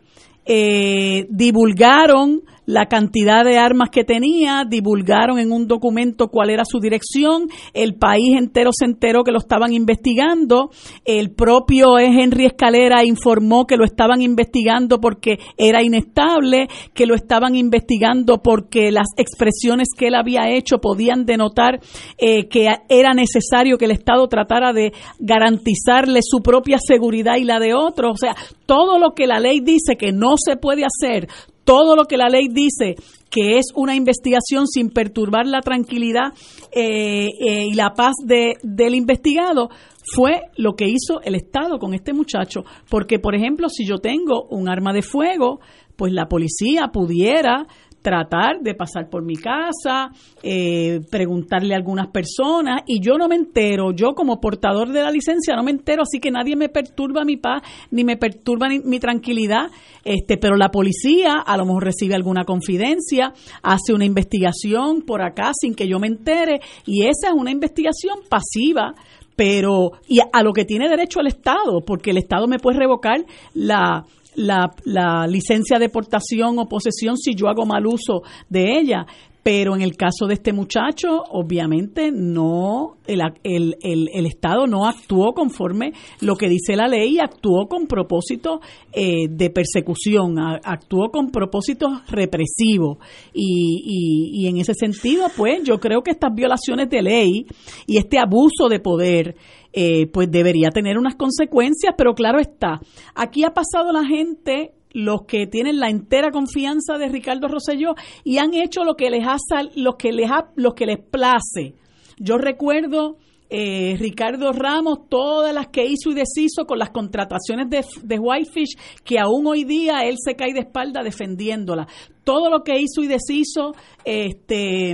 eh, 0.46 1.26
divulgaron 1.30 2.42
la 2.70 2.86
cantidad 2.86 3.44
de 3.44 3.58
armas 3.58 3.90
que 3.90 4.04
tenía, 4.04 4.64
divulgaron 4.64 5.40
en 5.40 5.52
un 5.52 5.66
documento 5.66 6.28
cuál 6.28 6.52
era 6.52 6.64
su 6.66 6.80
dirección, 6.80 7.48
el 7.74 7.96
país 7.96 8.38
entero 8.38 8.70
se 8.72 8.86
enteró 8.86 9.24
que 9.24 9.32
lo 9.32 9.40
estaban 9.40 9.74
investigando, 9.74 10.70
el 11.04 11.32
propio 11.32 11.98
Henry 11.98 12.46
Escalera 12.46 13.04
informó 13.04 13.66
que 13.66 13.76
lo 13.76 13.86
estaban 13.86 14.22
investigando 14.22 15.00
porque 15.02 15.40
era 15.58 15.82
inestable, 15.82 16.68
que 16.94 17.08
lo 17.08 17.16
estaban 17.16 17.56
investigando 17.56 18.44
porque 18.44 18.92
las 18.92 19.08
expresiones 19.18 19.88
que 19.98 20.10
él 20.10 20.14
había 20.14 20.52
hecho 20.52 20.78
podían 20.78 21.26
denotar 21.26 21.80
eh, 22.20 22.50
que 22.50 22.68
era 22.88 23.14
necesario 23.16 23.80
que 23.80 23.86
el 23.86 23.92
Estado 23.92 24.28
tratara 24.28 24.74
de 24.74 24.94
garantizarle 25.18 26.20
su 26.22 26.44
propia 26.44 26.78
seguridad 26.78 27.38
y 27.38 27.46
la 27.46 27.58
de 27.58 27.74
otros. 27.74 28.12
O 28.12 28.18
sea, 28.18 28.36
todo 28.68 29.00
lo 29.00 29.16
que 29.16 29.26
la 29.26 29.40
ley 29.40 29.60
dice 29.60 29.96
que 29.98 30.12
no 30.12 30.36
se 30.38 30.56
puede 30.56 30.84
hacer, 30.86 31.28
todo 31.64 31.96
lo 31.96 32.06
que 32.06 32.18
la 32.18 32.30
ley 32.30 32.48
dice 32.50 32.96
que 33.30 33.58
es 33.58 33.68
una 33.76 33.96
investigación 33.96 34.68
sin 34.68 34.90
perturbar 34.90 35.46
la 35.46 35.62
tranquilidad 35.62 36.34
eh, 36.72 37.28
eh, 37.40 37.68
y 37.68 37.74
la 37.74 37.94
paz 37.94 38.14
de, 38.26 38.56
del 38.64 38.96
investigado, 38.96 39.70
fue 40.16 40.42
lo 40.58 40.74
que 40.74 40.86
hizo 40.86 41.22
el 41.22 41.36
Estado 41.36 41.78
con 41.78 41.94
este 41.94 42.14
muchacho. 42.14 42.64
Porque, 42.90 43.20
por 43.20 43.36
ejemplo, 43.36 43.70
si 43.70 43.86
yo 43.86 43.98
tengo 43.98 44.46
un 44.50 44.68
arma 44.68 44.94
de 44.94 45.04
fuego, 45.04 45.60
pues 45.96 46.14
la 46.14 46.28
policía 46.28 46.88
pudiera 46.92 47.68
tratar 48.02 48.62
de 48.62 48.74
pasar 48.76 49.10
por 49.10 49.24
mi 49.24 49.36
casa, 49.36 50.12
eh, 50.42 51.02
preguntarle 51.10 51.74
a 51.74 51.78
algunas 51.78 52.08
personas 52.08 52.82
y 52.88 53.02
yo 53.02 53.18
no 53.18 53.28
me 53.28 53.36
entero, 53.36 53.92
yo 53.92 54.14
como 54.16 54.40
portador 54.40 54.90
de 54.90 55.02
la 55.02 55.12
licencia 55.12 55.56
no 55.56 55.64
me 55.64 55.72
entero, 55.72 56.04
así 56.04 56.20
que 56.20 56.32
nadie 56.32 56.56
me 56.56 56.70
perturba 56.70 57.26
mi 57.26 57.38
paz 57.38 57.62
ni 57.92 58.04
me 58.04 58.18
perturba 58.18 58.68
mi 58.70 59.00
tranquilidad, 59.00 59.68
este, 60.04 60.38
pero 60.38 60.56
la 60.56 60.70
policía 60.70 61.44
a 61.46 61.58
lo 61.58 61.66
mejor 61.66 61.86
recibe 61.86 62.16
alguna 62.16 62.46
confidencia, 62.46 63.34
hace 63.64 63.94
una 63.94 64.06
investigación 64.06 65.02
por 65.02 65.22
acá 65.22 65.52
sin 65.60 65.76
que 65.76 65.88
yo 65.88 66.00
me 66.00 66.08
entere 66.08 66.60
y 66.86 67.04
esa 67.04 67.30
es 67.30 67.34
una 67.36 67.52
investigación 67.52 68.20
pasiva 68.30 68.94
pero 69.40 69.94
y 70.06 70.20
a 70.20 70.44
lo 70.44 70.52
que 70.52 70.66
tiene 70.66 70.90
derecho 70.90 71.22
el 71.22 71.28
Estado, 71.28 71.80
porque 71.88 72.12
el 72.12 72.18
Estado 72.18 72.46
me 72.46 72.60
puede 72.60 72.78
revocar 72.78 73.24
la 73.54 74.04
la, 74.40 74.72
la 74.86 75.28
licencia 75.28 75.80
de 75.80 75.90
portación 75.90 76.60
o 76.60 76.66
posesión 76.66 77.18
si 77.18 77.36
yo 77.36 77.50
hago 77.50 77.66
mal 77.66 77.86
uso 77.86 78.24
de 78.48 78.80
ella. 78.80 79.06
Pero 79.52 79.76
en 79.76 79.82
el 79.82 79.98
caso 79.98 80.28
de 80.28 80.36
este 80.36 80.54
muchacho, 80.54 81.24
obviamente 81.32 82.12
no, 82.12 82.98
el, 83.08 83.20
el, 83.44 83.76
el, 83.82 84.26
Estado 84.28 84.68
no 84.68 84.86
actuó 84.86 85.34
conforme 85.34 85.92
lo 86.22 86.36
que 86.36 86.48
dice 86.48 86.76
la 86.76 86.88
ley, 86.88 87.18
actuó 87.18 87.68
con 87.68 87.88
propósito 87.88 88.60
eh, 88.94 89.28
de 89.28 89.50
persecución, 89.50 90.36
actuó 90.38 91.10
con 91.10 91.32
propósitos 91.32 91.90
represivos. 92.12 93.00
Y, 93.34 93.82
y, 93.84 94.44
y 94.44 94.48
en 94.50 94.58
ese 94.58 94.76
sentido, 94.76 95.26
pues 95.36 95.64
yo 95.64 95.80
creo 95.80 96.04
que 96.04 96.12
estas 96.12 96.32
violaciones 96.32 96.88
de 96.88 97.02
ley 97.02 97.48
y 97.88 97.98
este 97.98 98.20
abuso 98.20 98.70
de 98.70 98.80
poder 98.80 99.36
eh, 99.74 100.06
pues 100.14 100.30
debería 100.30 100.70
tener 100.70 101.00
unas 101.00 101.16
consecuencias, 101.16 101.96
pero 101.98 102.14
claro 102.14 102.38
está, 102.38 102.82
aquí 103.16 103.44
ha 103.44 103.56
pasado 103.56 103.92
la 103.92 104.06
gente 104.06 104.74
los 104.92 105.22
que 105.28 105.48
tienen 105.48 105.80
la 105.80 105.90
entera 105.90 106.32
confianza 106.32 106.98
de 106.98 107.10
Ricardo 107.10 107.48
Rosselló 107.48 107.96
y 108.24 108.38
han 108.38 108.54
hecho 108.54 108.84
lo 108.84 108.96
que 108.96 109.10
les 109.10 109.26
ha 109.26 109.38
los 109.76 109.96
que 109.96 110.12
les 110.12 110.30
ha, 110.32 110.52
los 110.56 110.74
que 110.74 110.86
les 110.86 111.00
place 111.00 111.76
Yo 112.18 112.38
recuerdo 112.38 113.18
eh, 113.52 113.96
Ricardo 113.98 114.52
Ramos, 114.52 115.10
todas 115.10 115.54
las 115.54 115.68
que 115.70 115.84
hizo 115.84 116.12
y 116.12 116.14
deshizo 116.14 116.66
con 116.68 116.78
las 116.78 116.92
contrataciones 116.92 117.68
de, 117.70 117.84
de 118.04 118.20
Whitefish, 118.20 118.78
que 119.04 119.18
aún 119.18 119.48
hoy 119.48 119.64
día 119.64 120.02
él 120.04 120.18
se 120.24 120.36
cae 120.36 120.54
de 120.54 120.60
espalda 120.60 121.02
defendiéndola. 121.02 121.88
Todo 122.24 122.52
lo 122.52 122.64
que 122.64 122.80
hizo 122.80 123.02
y 123.02 123.08
deshizo, 123.08 123.74
este, 124.06 124.94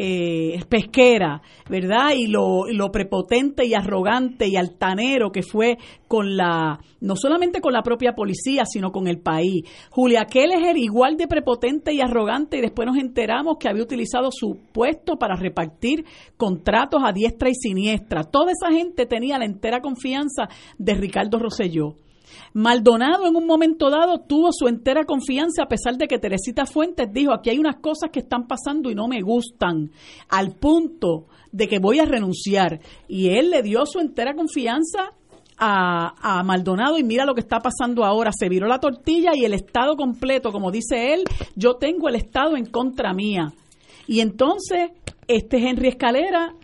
eh, 0.00 0.60
pesquera, 0.68 1.42
¿verdad? 1.68 2.10
Y 2.14 2.28
lo, 2.28 2.66
prepotente 2.92 3.66
y 3.66 3.74
arrogante 3.74 4.46
y 4.46 4.54
altanero 4.54 5.32
que 5.32 5.42
fue 5.42 5.76
con 6.06 6.36
la, 6.36 6.78
no 7.00 7.16
solamente 7.16 7.60
con 7.60 7.72
la 7.72 7.82
propia 7.82 8.12
policía, 8.12 8.64
sino 8.64 8.92
con 8.92 9.08
el 9.08 9.18
país. 9.18 9.64
Julia 9.90 10.24
Keller 10.26 10.76
igual 10.76 11.16
de 11.16 11.26
prepotente 11.26 11.92
y 11.92 12.00
arrogante 12.00 12.58
y 12.58 12.60
después 12.60 12.86
nos 12.86 12.96
enteramos 12.96 13.56
que 13.58 13.68
había 13.68 13.82
utilizado 13.82 14.30
su 14.30 14.60
puesto 14.72 15.16
para 15.16 15.34
repartir 15.34 16.04
contratos 16.36 17.02
a 17.04 17.10
diestra 17.10 17.50
y 17.50 17.54
siniestra. 17.54 18.22
Toda 18.22 18.52
esa 18.52 18.72
gente 18.72 19.04
tenía 19.04 19.36
la 19.36 19.46
entera 19.46 19.80
confianza 19.80 20.48
de 20.78 20.94
Ricardo 20.94 21.40
Rosselló. 21.40 21.96
Maldonado 22.54 23.26
en 23.26 23.36
un 23.36 23.46
momento 23.46 23.90
dado 23.90 24.20
tuvo 24.20 24.50
su 24.52 24.68
entera 24.68 25.04
confianza 25.04 25.62
a 25.62 25.68
pesar 25.68 25.96
de 25.96 26.08
que 26.08 26.18
Teresita 26.18 26.66
Fuentes 26.66 27.12
dijo, 27.12 27.32
aquí 27.32 27.50
hay 27.50 27.58
unas 27.58 27.76
cosas 27.76 28.10
que 28.10 28.20
están 28.20 28.46
pasando 28.46 28.90
y 28.90 28.94
no 28.94 29.08
me 29.08 29.20
gustan, 29.20 29.90
al 30.28 30.54
punto 30.56 31.26
de 31.52 31.68
que 31.68 31.78
voy 31.78 31.98
a 31.98 32.04
renunciar. 32.04 32.80
Y 33.08 33.30
él 33.30 33.50
le 33.50 33.62
dio 33.62 33.84
su 33.86 34.00
entera 34.00 34.34
confianza 34.34 35.12
a, 35.58 36.38
a, 36.38 36.42
Maldonado 36.42 36.98
y 36.98 37.02
mira 37.02 37.24
lo 37.24 37.34
que 37.34 37.40
está 37.40 37.58
pasando 37.58 38.04
ahora. 38.04 38.30
Se 38.36 38.48
viró 38.48 38.66
la 38.66 38.78
tortilla 38.78 39.32
y 39.34 39.44
el 39.44 39.54
Estado 39.54 39.96
completo, 39.96 40.52
como 40.52 40.70
dice 40.70 41.14
él, 41.14 41.24
yo 41.56 41.74
tengo 41.74 42.08
el 42.08 42.14
Estado 42.14 42.56
en 42.56 42.66
contra 42.66 43.12
mía. 43.12 43.52
Y 44.06 44.20
entonces, 44.20 44.90
este 45.26 45.58
Henry 45.58 45.88
Escalera, 45.88 46.54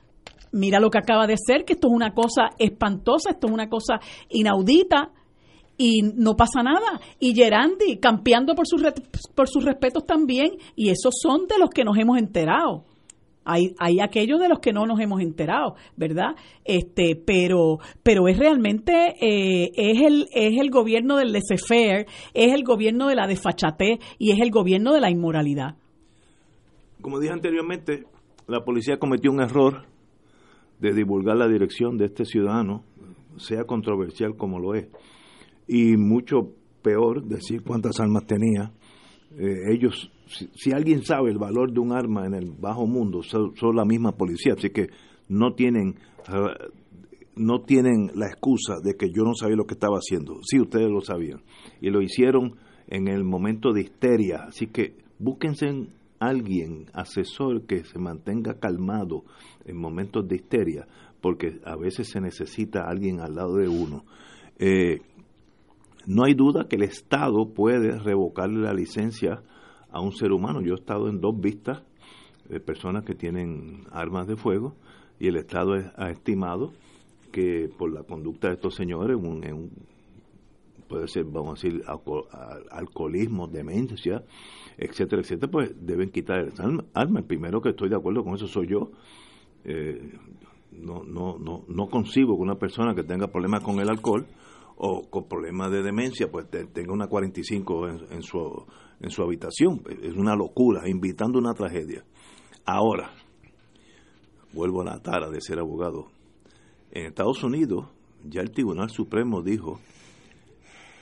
mira 0.52 0.80
lo 0.80 0.90
que 0.90 0.98
acaba 0.98 1.26
de 1.26 1.36
ser, 1.36 1.64
que 1.64 1.74
esto 1.74 1.88
es 1.88 1.94
una 1.94 2.14
cosa 2.14 2.50
espantosa, 2.58 3.30
esto 3.30 3.48
es 3.48 3.52
una 3.52 3.68
cosa 3.68 4.00
inaudita 4.30 5.10
y 5.76 6.02
no 6.02 6.36
pasa 6.36 6.62
nada. 6.62 7.00
Y 7.18 7.34
Gerandi 7.34 7.98
campeando 7.98 8.54
por 8.54 8.66
sus, 8.66 8.82
por 9.34 9.48
sus 9.48 9.64
respetos 9.64 10.06
también, 10.06 10.52
y 10.76 10.90
esos 10.90 11.14
son 11.20 11.46
de 11.46 11.58
los 11.58 11.70
que 11.70 11.84
nos 11.84 11.98
hemos 11.98 12.18
enterado. 12.18 12.84
Hay, 13.46 13.74
hay 13.78 14.00
aquellos 14.00 14.40
de 14.40 14.48
los 14.48 14.58
que 14.58 14.72
no 14.72 14.86
nos 14.86 14.98
hemos 15.00 15.20
enterado, 15.20 15.74
¿verdad? 15.96 16.34
Este, 16.64 17.14
pero, 17.14 17.78
pero 18.02 18.26
es 18.26 18.38
realmente, 18.38 19.16
eh, 19.20 19.70
es, 19.74 20.00
el, 20.00 20.26
es 20.32 20.58
el 20.58 20.70
gobierno 20.70 21.16
del 21.16 21.32
laissez-faire, 21.32 22.06
es 22.32 22.54
el 22.54 22.64
gobierno 22.64 23.08
de 23.08 23.16
la 23.16 23.26
desfachatez 23.26 23.98
y 24.18 24.30
es 24.30 24.40
el 24.40 24.50
gobierno 24.50 24.94
de 24.94 25.00
la 25.02 25.10
inmoralidad. 25.10 25.76
Como 27.02 27.20
dije 27.20 27.34
anteriormente, 27.34 28.06
la 28.46 28.64
policía 28.64 28.98
cometió 28.98 29.30
un 29.30 29.42
error 29.42 29.84
de 30.80 30.94
divulgar 30.94 31.36
la 31.36 31.46
dirección 31.46 31.98
de 31.98 32.06
este 32.06 32.24
ciudadano, 32.24 32.82
sea 33.36 33.64
controversial 33.64 34.36
como 34.36 34.58
lo 34.58 34.74
es 34.74 34.88
y 35.66 35.96
mucho 35.96 36.52
peor 36.82 37.24
decir 37.24 37.62
cuántas 37.62 37.98
armas 38.00 38.26
tenía. 38.26 38.72
Eh, 39.38 39.72
ellos, 39.72 40.10
si, 40.54 40.72
alguien 40.72 41.02
sabe 41.04 41.30
el 41.30 41.38
valor 41.38 41.72
de 41.72 41.80
un 41.80 41.92
arma 41.92 42.26
en 42.26 42.34
el 42.34 42.52
bajo 42.52 42.86
mundo, 42.86 43.22
son, 43.22 43.52
la 43.74 43.84
misma 43.84 44.12
policía, 44.12 44.54
así 44.56 44.70
que 44.70 44.88
no 45.28 45.54
tienen 45.54 45.96
eh, 46.28 46.70
no 47.36 47.62
tienen 47.62 48.10
la 48.14 48.26
excusa 48.26 48.74
de 48.82 48.94
que 48.94 49.10
yo 49.10 49.24
no 49.24 49.34
sabía 49.34 49.56
lo 49.56 49.66
que 49.66 49.74
estaba 49.74 49.96
haciendo. 49.96 50.38
Sí, 50.42 50.60
ustedes 50.60 50.90
lo 50.90 51.00
sabían 51.00 51.42
y 51.80 51.90
lo 51.90 52.00
hicieron 52.00 52.56
en 52.86 53.08
el 53.08 53.24
momento 53.24 53.72
de 53.72 53.82
histeria, 53.82 54.44
así 54.46 54.68
que 54.68 54.94
búsquense 55.18 55.66
alguien 56.20 56.86
asesor 56.92 57.66
que 57.66 57.84
se 57.84 57.98
mantenga 57.98 58.58
calmado 58.58 59.24
en 59.64 59.76
momentos 59.76 60.28
de 60.28 60.36
histeria, 60.36 60.86
porque 61.20 61.60
a 61.64 61.76
veces 61.76 62.08
se 62.08 62.20
necesita 62.20 62.84
alguien 62.86 63.20
al 63.20 63.34
lado 63.34 63.56
de 63.56 63.68
uno. 63.68 64.04
Eh, 64.58 65.00
no 66.06 66.24
hay 66.24 66.34
duda 66.34 66.68
que 66.68 66.76
el 66.76 66.82
Estado 66.82 67.52
puede 67.54 67.98
revocarle 67.98 68.60
la 68.60 68.74
licencia 68.74 69.42
a 69.90 70.00
un 70.00 70.12
ser 70.12 70.32
humano. 70.32 70.60
Yo 70.60 70.74
he 70.74 70.78
estado 70.78 71.08
en 71.08 71.20
dos 71.20 71.38
vistas 71.40 71.82
de 72.48 72.60
personas 72.60 73.04
que 73.04 73.14
tienen 73.14 73.84
armas 73.90 74.26
de 74.26 74.36
fuego 74.36 74.74
y 75.18 75.28
el 75.28 75.36
Estado 75.36 75.74
ha 75.96 76.10
estimado 76.10 76.72
que 77.32 77.68
por 77.78 77.92
la 77.92 78.02
conducta 78.02 78.48
de 78.48 78.54
estos 78.54 78.74
señores, 78.74 79.16
un, 79.16 79.70
puede 80.88 81.08
ser, 81.08 81.24
vamos 81.24 81.50
a 81.50 81.66
decir, 81.66 81.82
alcoholismo, 82.70 83.48
demencia, 83.48 84.22
etcétera, 84.76 85.22
etcétera, 85.22 85.50
pues 85.50 85.74
deben 85.80 86.10
quitar 86.10 86.38
el 86.38 86.52
arma. 86.92 87.18
El 87.20 87.24
primero 87.24 87.60
que 87.60 87.70
estoy 87.70 87.88
de 87.88 87.96
acuerdo 87.96 88.22
con 88.22 88.34
eso 88.34 88.46
soy 88.46 88.68
yo. 88.68 88.90
Eh, 89.64 90.12
no, 90.72 91.02
no, 91.04 91.38
no, 91.38 91.64
no 91.68 91.86
concibo 91.86 92.36
que 92.36 92.42
una 92.42 92.56
persona 92.56 92.94
que 92.94 93.02
tenga 93.04 93.28
problemas 93.28 93.62
con 93.62 93.80
el 93.80 93.88
alcohol 93.88 94.26
o 94.76 95.08
con 95.08 95.28
problemas 95.28 95.70
de 95.70 95.82
demencia, 95.82 96.30
pues 96.30 96.48
tenga 96.50 96.92
una 96.92 97.06
45 97.06 97.88
en, 97.88 98.00
en, 98.10 98.22
su, 98.22 98.64
en 99.00 99.10
su 99.10 99.22
habitación. 99.22 99.82
Es 100.02 100.14
una 100.16 100.34
locura, 100.34 100.88
invitando 100.88 101.38
una 101.38 101.54
tragedia. 101.54 102.04
Ahora, 102.64 103.12
vuelvo 104.52 104.82
a 104.82 104.84
la 104.84 105.00
tara 105.00 105.30
de 105.30 105.40
ser 105.40 105.58
abogado. 105.58 106.08
En 106.90 107.06
Estados 107.06 107.42
Unidos, 107.42 107.86
ya 108.24 108.40
el 108.40 108.50
Tribunal 108.50 108.90
Supremo 108.90 109.42
dijo 109.42 109.80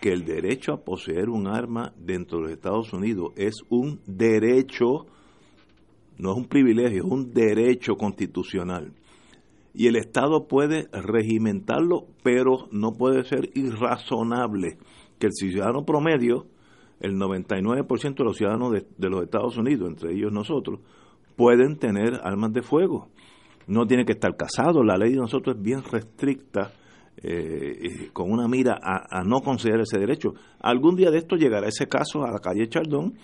que 0.01 0.12
el 0.12 0.24
derecho 0.24 0.73
a 0.73 0.85
poseer 0.85 1.28
un 1.28 1.47
arma 1.47 1.93
dentro 1.97 2.39
de 2.39 2.44
los 2.44 2.53
Estados 2.53 2.93
Unidos 2.93 3.32
es 3.36 3.62
un 3.69 4.01
derecho, 4.07 5.07
no 6.19 6.32
es 6.32 6.36
un 6.39 6.47
privilegio, 6.47 7.05
es 7.05 7.11
un 7.11 7.32
derecho 7.32 7.94
constitucional 7.94 8.93
y 9.74 9.86
el 9.86 9.97
Estado 9.97 10.47
puede 10.49 10.89
regimentarlo, 10.93 12.07
pero 12.23 12.69
no 12.70 12.93
puede 12.93 13.24
ser 13.24 13.51
irrazonable 13.55 14.77
que 15.19 15.27
el 15.27 15.32
ciudadano 15.32 15.85
promedio, 15.85 16.47
el 17.01 17.16
99% 17.16 18.16
de 18.16 18.24
los 18.24 18.36
ciudadanos 18.36 18.73
de, 18.73 19.09
los 19.09 19.23
Estados 19.23 19.57
Unidos, 19.57 19.89
entre 19.89 20.12
ellos 20.12 20.32
nosotros, 20.32 20.81
pueden 21.36 21.78
tener 21.78 22.20
armas 22.23 22.53
de 22.53 22.62
fuego. 22.62 23.09
No 23.66 23.86
tiene 23.86 24.05
que 24.05 24.12
estar 24.12 24.36
casado, 24.36 24.82
la 24.82 24.97
ley 24.97 25.12
de 25.12 25.19
nosotros 25.19 25.57
es 25.57 25.62
bien 25.62 25.82
restricta, 25.90 26.73
eh, 27.23 28.11
con 28.12 28.31
una 28.31 28.49
mira 28.49 28.78
a, 28.82 29.23
no 29.24 29.40
conceder 29.40 29.81
ese 29.81 29.99
derecho. 29.99 30.35
Algún 30.61 30.97
día 30.97 31.11
de 31.11 31.19
esto 31.19 31.36
llegará 31.36 31.69
ese 31.69 31.86
caso 31.86 32.24
a 32.24 32.31
la 32.31 32.40
calle 32.40 32.69
Chardón 32.69 33.15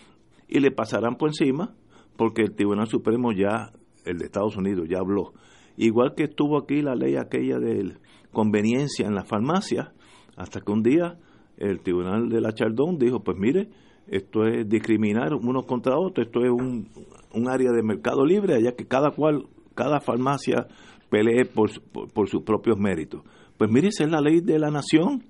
y 0.48 0.60
le 0.60 0.70
pasarán 0.70 1.16
por 1.16 1.28
encima, 1.28 1.74
porque 2.16 2.42
el 2.42 2.54
Tribunal 2.54 2.86
Supremo 2.86 3.32
ya, 3.32 3.72
el 4.04 4.18
de 4.18 4.26
Estados 4.26 4.56
Unidos, 4.56 4.88
ya 4.88 4.98
habló 4.98 5.32
Igual 5.78 6.14
que 6.16 6.24
estuvo 6.24 6.58
aquí 6.58 6.82
la 6.82 6.96
ley 6.96 7.14
aquella 7.14 7.60
de 7.60 7.94
conveniencia 8.32 9.06
en 9.06 9.14
las 9.14 9.28
farmacias, 9.28 9.90
hasta 10.36 10.60
que 10.60 10.72
un 10.72 10.82
día 10.82 11.18
el 11.56 11.80
Tribunal 11.80 12.28
de 12.28 12.40
la 12.40 12.52
Chardón 12.52 12.98
dijo, 12.98 13.20
pues 13.20 13.36
mire, 13.38 13.68
esto 14.08 14.44
es 14.44 14.68
discriminar 14.68 15.34
unos 15.34 15.66
contra 15.66 15.96
otros, 15.96 16.26
esto 16.26 16.40
es 16.40 16.50
un, 16.50 16.88
un 17.32 17.48
área 17.48 17.70
de 17.70 17.84
mercado 17.84 18.26
libre, 18.26 18.56
allá 18.56 18.72
que 18.72 18.86
cada 18.86 19.12
cual, 19.12 19.46
cada 19.76 20.00
farmacia 20.00 20.66
pelee 21.10 21.44
por, 21.44 21.70
por, 22.12 22.28
sus 22.28 22.42
propios 22.42 22.76
méritos. 22.76 23.22
Pues 23.56 23.70
mire, 23.70 23.88
esa 23.88 24.02
es 24.02 24.10
la 24.10 24.20
ley 24.20 24.40
de 24.40 24.58
la 24.58 24.72
nación 24.72 25.26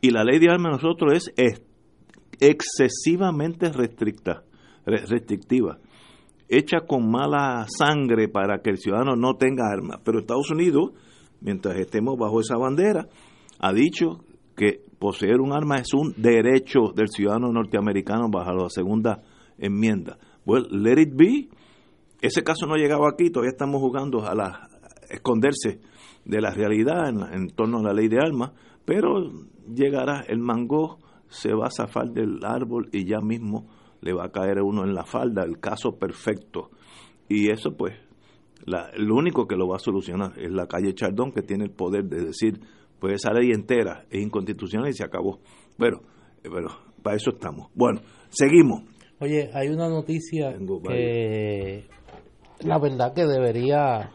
y 0.00 0.10
la 0.10 0.24
ley 0.24 0.38
de 0.38 0.50
armas 0.50 0.82
nosotros 0.82 1.30
es 1.36 1.62
excesivamente 2.40 3.70
restricta, 3.70 4.44
restrictiva 4.86 5.78
hecha 6.48 6.80
con 6.86 7.10
mala 7.10 7.66
sangre 7.68 8.28
para 8.28 8.60
que 8.62 8.70
el 8.70 8.78
ciudadano 8.78 9.16
no 9.16 9.34
tenga 9.34 9.70
armas. 9.70 10.00
Pero 10.04 10.20
Estados 10.20 10.50
Unidos, 10.50 10.92
mientras 11.40 11.76
estemos 11.76 12.16
bajo 12.18 12.40
esa 12.40 12.56
bandera, 12.56 13.08
ha 13.58 13.72
dicho 13.72 14.20
que 14.56 14.80
poseer 14.98 15.40
un 15.40 15.52
arma 15.52 15.76
es 15.76 15.92
un 15.94 16.14
derecho 16.16 16.92
del 16.94 17.08
ciudadano 17.08 17.52
norteamericano 17.52 18.28
bajo 18.30 18.52
la 18.52 18.70
segunda 18.70 19.22
enmienda. 19.58 20.18
Well, 20.44 20.66
let 20.70 21.00
it 21.00 21.14
be. 21.14 21.48
Ese 22.20 22.42
caso 22.42 22.66
no 22.66 22.74
ha 22.74 22.78
llegado 22.78 23.06
aquí, 23.06 23.30
todavía 23.30 23.52
estamos 23.52 23.80
jugando 23.80 24.26
a, 24.26 24.34
la, 24.34 24.68
esconderse 25.08 25.80
de 26.24 26.40
la 26.40 26.50
realidad 26.50 27.08
en, 27.08 27.20
en, 27.32 27.48
torno 27.50 27.78
a 27.78 27.82
la 27.82 27.92
ley 27.92 28.08
de 28.08 28.18
armas, 28.18 28.52
pero 28.84 29.30
llegará, 29.72 30.24
el 30.26 30.40
mango 30.40 30.98
se 31.28 31.52
va 31.52 31.66
a 31.66 31.70
zafar 31.70 32.10
del 32.10 32.44
árbol 32.44 32.88
y 32.92 33.04
ya 33.04 33.20
mismo 33.20 33.68
le 34.00 34.12
va 34.12 34.26
a 34.26 34.32
caer 34.32 34.58
a 34.58 34.64
uno 34.64 34.84
en 34.84 34.94
la 34.94 35.04
falda, 35.04 35.44
el 35.44 35.58
caso 35.58 35.98
perfecto. 35.98 36.70
Y 37.28 37.50
eso 37.50 37.76
pues, 37.76 37.94
la, 38.64 38.90
lo 38.96 39.16
único 39.16 39.46
que 39.46 39.56
lo 39.56 39.68
va 39.68 39.76
a 39.76 39.80
solucionar 39.80 40.38
es 40.38 40.50
la 40.50 40.66
calle 40.66 40.94
Chardón, 40.94 41.32
que 41.32 41.42
tiene 41.42 41.64
el 41.64 41.70
poder 41.70 42.04
de 42.04 42.26
decir, 42.26 42.60
pues 42.98 43.14
esa 43.14 43.32
ley 43.32 43.50
entera 43.50 44.04
es 44.10 44.22
inconstitucional 44.22 44.88
y 44.88 44.94
se 44.94 45.04
acabó. 45.04 45.40
Bueno, 45.76 46.00
pero 46.42 46.68
para 47.02 47.16
eso 47.16 47.30
estamos. 47.30 47.70
Bueno, 47.74 48.00
seguimos. 48.28 48.82
Oye, 49.20 49.50
hay 49.52 49.68
una 49.68 49.88
noticia 49.88 50.54
que 50.86 51.86
la 52.60 52.78
verdad 52.78 53.12
que 53.14 53.26
debería, 53.26 53.96
a 53.96 54.10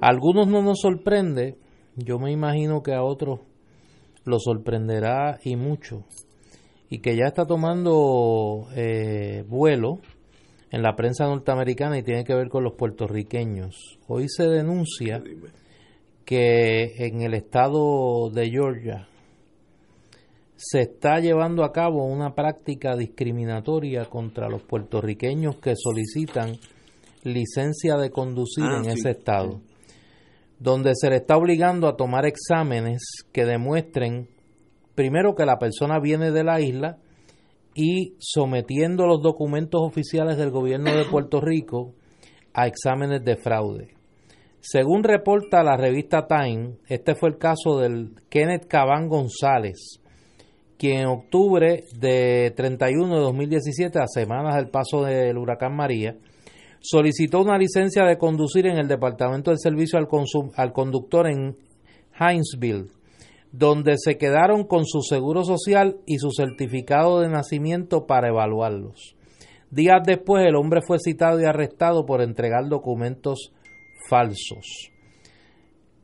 algunos 0.00 0.46
no 0.46 0.62
nos 0.62 0.80
sorprende, 0.80 1.56
yo 1.96 2.18
me 2.18 2.32
imagino 2.32 2.82
que 2.82 2.92
a 2.92 3.02
otros 3.02 3.40
lo 4.24 4.38
sorprenderá 4.38 5.38
y 5.42 5.56
mucho 5.56 6.04
y 6.88 6.98
que 7.00 7.16
ya 7.16 7.26
está 7.26 7.46
tomando 7.46 8.68
eh, 8.74 9.44
vuelo 9.48 10.00
en 10.70 10.82
la 10.82 10.94
prensa 10.94 11.26
norteamericana 11.26 11.98
y 11.98 12.02
tiene 12.02 12.24
que 12.24 12.34
ver 12.34 12.48
con 12.48 12.64
los 12.64 12.74
puertorriqueños. 12.74 13.98
Hoy 14.06 14.26
se 14.28 14.46
denuncia 14.48 15.22
que 16.24 17.06
en 17.06 17.22
el 17.22 17.34
estado 17.34 18.30
de 18.30 18.50
Georgia 18.50 19.08
se 20.56 20.80
está 20.80 21.20
llevando 21.20 21.64
a 21.64 21.72
cabo 21.72 22.06
una 22.06 22.34
práctica 22.34 22.96
discriminatoria 22.96 24.06
contra 24.06 24.48
los 24.48 24.62
puertorriqueños 24.62 25.56
que 25.58 25.74
solicitan 25.76 26.56
licencia 27.22 27.96
de 27.96 28.10
conducir 28.10 28.64
ah, 28.64 28.80
en 28.82 28.90
ese 28.90 29.10
estado, 29.10 29.60
donde 30.58 30.92
se 30.94 31.10
le 31.10 31.16
está 31.16 31.36
obligando 31.36 31.88
a 31.88 31.96
tomar 31.96 32.24
exámenes 32.24 33.02
que 33.32 33.44
demuestren 33.44 34.28
primero 34.96 35.36
que 35.36 35.46
la 35.46 35.58
persona 35.58 36.00
viene 36.00 36.32
de 36.32 36.42
la 36.42 36.60
isla 36.60 36.98
y 37.74 38.16
sometiendo 38.18 39.06
los 39.06 39.22
documentos 39.22 39.80
oficiales 39.82 40.38
del 40.38 40.50
gobierno 40.50 40.96
de 40.96 41.04
Puerto 41.04 41.40
Rico 41.40 41.92
a 42.54 42.66
exámenes 42.66 43.22
de 43.24 43.36
fraude. 43.36 43.94
Según 44.60 45.04
reporta 45.04 45.62
la 45.62 45.76
revista 45.76 46.26
Time, 46.26 46.78
este 46.88 47.14
fue 47.14 47.28
el 47.28 47.38
caso 47.38 47.78
del 47.78 48.14
Kenneth 48.30 48.66
Cabán 48.66 49.08
González, 49.08 50.00
quien 50.78 51.02
en 51.02 51.06
octubre 51.06 51.84
de 52.00 52.52
31 52.56 53.14
de 53.14 53.20
2017, 53.20 53.98
a 54.00 54.06
semanas 54.06 54.56
del 54.56 54.70
paso 54.70 55.04
del 55.04 55.36
huracán 55.36 55.76
María, 55.76 56.16
solicitó 56.80 57.42
una 57.42 57.58
licencia 57.58 58.04
de 58.04 58.16
conducir 58.16 58.66
en 58.66 58.78
el 58.78 58.88
Departamento 58.88 59.50
del 59.50 59.60
Servicio 59.60 59.98
al, 59.98 60.08
al 60.56 60.72
Conductor 60.72 61.28
en 61.28 61.56
Hinesville, 62.18 62.90
donde 63.56 63.94
se 63.96 64.18
quedaron 64.18 64.64
con 64.64 64.84
su 64.84 65.00
seguro 65.00 65.42
social 65.42 65.96
y 66.04 66.18
su 66.18 66.30
certificado 66.30 67.20
de 67.20 67.30
nacimiento 67.30 68.06
para 68.06 68.28
evaluarlos. 68.28 69.16
Días 69.70 70.02
después 70.04 70.44
el 70.46 70.56
hombre 70.56 70.80
fue 70.86 70.98
citado 70.98 71.40
y 71.40 71.46
arrestado 71.46 72.04
por 72.04 72.20
entregar 72.20 72.68
documentos 72.68 73.52
falsos. 74.10 74.90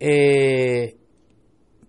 Eh, 0.01 0.97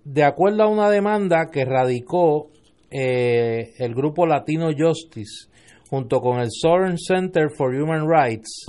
de 0.03 0.23
acuerdo 0.23 0.63
a 0.63 0.67
una 0.67 0.89
demanda 0.89 1.49
que 1.49 1.63
radicó 1.63 2.49
eh, 2.91 3.71
el 3.77 3.95
grupo 3.95 4.27
Latino 4.27 4.67
Justice 4.77 5.49
junto 5.89 6.19
con 6.19 6.39
el 6.39 6.49
Southern 6.51 6.97
Center 6.97 7.47
for 7.55 7.73
Human 7.73 8.05
Rights, 8.05 8.65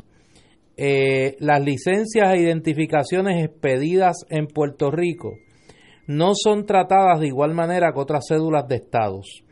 eh, 0.77 1.37
las 1.41 1.61
licencias 1.61 2.35
e 2.35 2.41
identificaciones 2.41 3.45
expedidas 3.45 4.25
en 4.31 4.47
Puerto 4.47 4.93
Rico 4.93 5.33
no 6.06 6.32
son 6.35 6.66
tratadas 6.66 7.20
de 7.20 7.28
igual 7.28 7.55
manera 7.55 7.93
que 7.93 8.01
otras 8.01 8.24
cédulas 8.28 8.68
de 8.68 8.76
estados. 8.76 9.44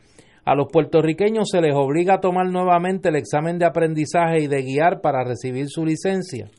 A 0.45 0.55
los 0.55 0.67
puertorriqueños 0.71 1.49
se 1.49 1.61
les 1.61 1.73
obliga 1.73 2.15
a 2.15 2.19
tomar 2.19 2.47
nuevamente 2.47 3.09
el 3.09 3.15
examen 3.15 3.57
de 3.57 3.65
aprendizaje 3.65 4.41
y 4.41 4.47
de 4.47 4.61
guiar 4.61 4.99
para 5.01 5.23
recibir 5.23 5.69
su 5.69 5.85
licencia, 5.85 6.49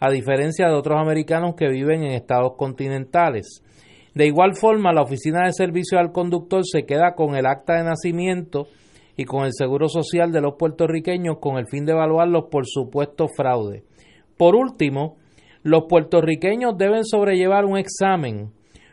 a 0.00 0.10
diferencia 0.10 0.66
de 0.66 0.74
otros 0.74 0.98
americanos 1.00 1.54
que 1.56 1.68
viven 1.68 2.02
en 2.02 2.12
estados 2.12 2.52
continentales. 2.56 3.62
De 4.14 4.26
igual 4.26 4.56
forma, 4.56 4.92
la 4.92 5.02
Oficina 5.02 5.46
de 5.46 5.52
Servicio 5.52 5.98
al 5.98 6.10
Conductor 6.10 6.62
se 6.64 6.84
queda 6.84 7.14
con 7.14 7.36
el 7.36 7.46
acta 7.46 7.74
de 7.76 7.84
nacimiento 7.84 8.66
y 9.16 9.24
con 9.24 9.44
el 9.44 9.52
seguro 9.52 9.88
social 9.88 10.32
de 10.32 10.40
los 10.40 10.54
puertorriqueños 10.58 11.38
con 11.40 11.56
el 11.56 11.66
fin 11.68 11.84
de 11.84 11.92
evaluarlos 11.92 12.46
por 12.50 12.66
supuesto 12.66 13.28
fraude. 13.28 13.84
Por 14.36 14.56
último, 14.56 15.16
los 15.62 15.84
puertorriqueños 15.88 16.76
deben 16.76 17.04
sobrellevar 17.04 17.64
un 17.64 17.78
examen 17.78 18.50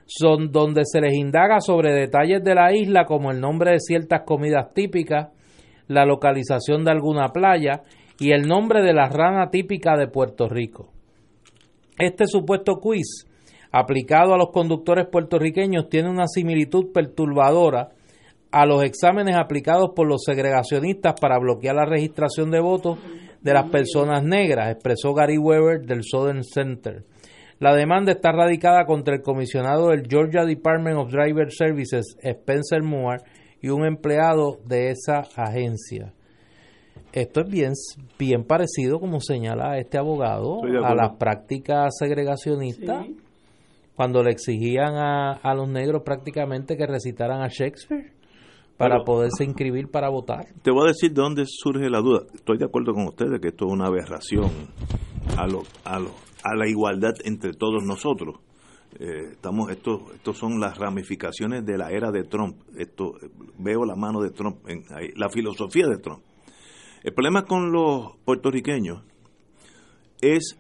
son 0.08 0.52
donde 0.52 0.84
se 0.86 1.02
les 1.02 1.14
indaga 1.14 1.60
sobre 1.60 1.94
detalles 1.94 2.44
de 2.44 2.56
la 2.56 2.74
isla 2.74 3.06
como 3.06 3.30
el 3.32 3.40
nombre 3.40 3.72
de 3.72 3.80
ciertas 3.80 4.22
comidas 4.26 4.74
típicas, 4.74 5.30
la 5.88 6.06
localización 6.06 6.84
de 6.84 6.92
alguna 6.92 7.30
playa 7.30 7.84
y 8.20 8.32
el 8.32 8.48
nombre 8.48 8.82
de 8.82 8.94
la 8.94 9.10
rana 9.10 9.50
típica 9.50 9.96
de 9.98 10.08
Puerto 10.08 10.48
Rico. 10.48 10.90
Este 12.00 12.26
supuesto 12.26 12.76
quiz, 12.76 13.28
aplicado 13.72 14.34
a 14.34 14.38
los 14.38 14.52
conductores 14.52 15.08
puertorriqueños, 15.08 15.90
tiene 15.90 16.10
una 16.10 16.28
similitud 16.28 16.92
perturbadora 16.94 17.90
a 18.52 18.66
los 18.66 18.84
exámenes 18.84 19.36
aplicados 19.36 19.92
por 19.96 20.08
los 20.08 20.24
segregacionistas 20.24 21.20
para 21.20 21.38
bloquear 21.38 21.76
la 21.76 21.86
registración 21.86 22.50
de 22.50 22.62
votos 22.62 22.98
de 23.42 23.54
las 23.54 23.70
personas 23.70 24.24
negras, 24.24 24.72
expresó 24.72 25.14
Gary 25.14 25.38
Weber 25.38 25.82
del 25.82 26.04
Southern 26.04 26.44
Center. 26.44 27.04
La 27.60 27.76
demanda 27.76 28.12
está 28.12 28.32
radicada 28.32 28.86
contra 28.86 29.16
el 29.16 29.22
comisionado 29.22 29.90
del 29.90 30.08
Georgia 30.08 30.46
Department 30.46 30.98
of 30.98 31.12
Driver 31.12 31.52
Services, 31.52 32.16
Spencer 32.22 32.84
Moore, 32.84 33.24
y 33.62 33.70
un 33.70 33.86
empleado 33.86 34.60
de 34.66 34.92
esa 34.92 35.24
agencia. 35.36 36.14
Esto 37.14 37.42
es 37.42 37.50
bien, 37.50 37.74
bien 38.20 38.44
parecido, 38.44 39.00
como 39.00 39.20
señala 39.22 39.80
este 39.80 39.98
abogado, 39.98 40.62
a 40.84 40.94
las 40.94 41.16
prácticas 41.18 41.96
segregacionistas, 41.98 43.08
cuando 43.96 44.22
le 44.22 44.32
exigían 44.32 44.96
a, 44.96 45.34
a, 45.34 45.56
los 45.56 45.68
negros 45.68 46.04
prácticamente 46.04 46.78
que 46.78 46.86
recitaran 46.86 47.42
a 47.42 47.48
Shakespeare 47.48 48.14
para 48.78 49.04
poderse 49.04 49.44
inscribir 49.44 49.90
para 49.90 50.10
votar. 50.10 50.46
Te 50.62 50.70
voy 50.70 50.84
a 50.84 50.88
decir 50.90 51.12
de 51.12 51.22
dónde 51.24 51.44
surge 51.48 51.90
la 51.90 52.00
duda. 52.00 52.22
Estoy 52.36 52.60
de 52.60 52.66
acuerdo 52.66 52.94
con 52.94 53.08
ustedes 53.08 53.40
que 53.42 53.48
esto 53.48 53.66
es 53.66 53.74
una 53.74 53.88
aberración 53.88 54.52
a 55.36 55.48
los 55.48 55.68
a 55.84 55.98
los 55.98 56.27
a 56.44 56.56
la 56.56 56.68
igualdad 56.68 57.14
entre 57.24 57.54
todos 57.54 57.84
nosotros. 57.84 58.40
Eh, 59.00 59.34
estamos 59.34 59.70
esto 59.70 60.12
estos 60.16 60.38
son 60.38 60.62
las 60.62 60.78
ramificaciones 60.78 61.66
de 61.66 61.78
la 61.78 61.92
era 61.92 62.10
de 62.10 62.24
Trump 62.24 62.58
esto 62.78 63.16
veo 63.60 63.84
la 63.84 63.96
mano 63.96 64.22
de 64.22 64.32
Trump 64.32 64.66
en 64.66 64.86
la 65.16 65.30
filosofía 65.30 65.88
de 65.88 65.98
Trump 65.98 66.24
el 67.04 67.14
problema 67.14 67.44
con 67.44 67.74
los 67.74 68.16
puertorriqueños 68.24 69.04
es 70.22 70.58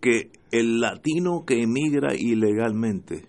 que 0.00 0.32
el 0.52 0.80
latino 0.80 1.44
que 1.46 1.62
emigra 1.62 2.14
ilegalmente 2.14 3.26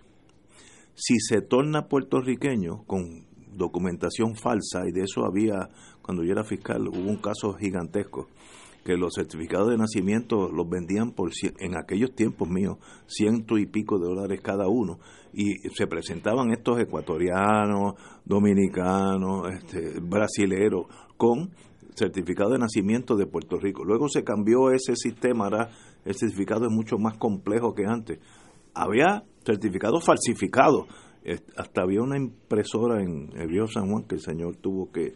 si 0.95 1.19
se 1.19 1.41
torna 1.41 1.89
puertorriqueño 1.89 2.85
con 2.87 3.27
documentación 3.53 4.37
falsa 4.37 4.87
y 4.87 4.93
de 4.93 5.03
eso 5.03 5.25
había 5.25 5.69
cuando 6.01 6.23
yo 6.23 6.31
era 6.31 6.45
fiscal 6.45 6.87
hubo 6.87 7.09
un 7.09 7.17
caso 7.17 7.53
gigantesco 7.53 8.29
que 8.85 8.97
los 8.97 9.15
certificados 9.15 9.71
de 9.71 9.77
nacimiento 9.77 10.47
los 10.47 10.69
vendían 10.69 11.11
por 11.11 11.31
en 11.59 11.75
aquellos 11.75 12.13
tiempos 12.13 12.47
míos 12.47 12.77
ciento 13.07 13.57
y 13.57 13.65
pico 13.65 13.97
de 13.97 14.05
dólares 14.05 14.41
cada 14.41 14.67
uno 14.67 14.99
y 15.33 15.55
se 15.75 15.87
presentaban 15.87 16.51
estos 16.51 16.79
ecuatorianos, 16.79 17.95
dominicanos, 18.23 19.51
este, 19.51 19.99
brasileros 19.99 20.85
con 21.17 21.49
certificado 21.95 22.51
de 22.51 22.59
nacimiento 22.59 23.15
de 23.15 23.25
Puerto 23.25 23.57
Rico. 23.57 23.83
Luego 23.83 24.07
se 24.07 24.23
cambió 24.23 24.69
ese 24.69 24.95
sistema, 24.95 25.45
ahora 25.45 25.71
el 26.05 26.13
certificado 26.13 26.67
es 26.67 26.71
mucho 26.71 26.99
más 26.99 27.17
complejo 27.17 27.73
que 27.73 27.85
antes. 27.87 28.19
Había 28.75 29.23
certificados 29.43 30.05
falsificados, 30.05 30.85
hasta 31.57 31.81
había 31.81 32.03
una 32.03 32.17
impresora 32.17 33.01
en 33.01 33.31
el 33.35 33.49
río 33.49 33.65
San 33.65 33.89
Juan 33.89 34.03
que 34.03 34.15
el 34.15 34.21
señor 34.21 34.57
tuvo 34.57 34.91
que 34.91 35.13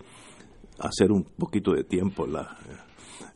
hacer 0.79 1.11
un 1.11 1.23
poquito 1.23 1.73
de 1.73 1.83
tiempo 1.83 2.25
la 2.25 2.57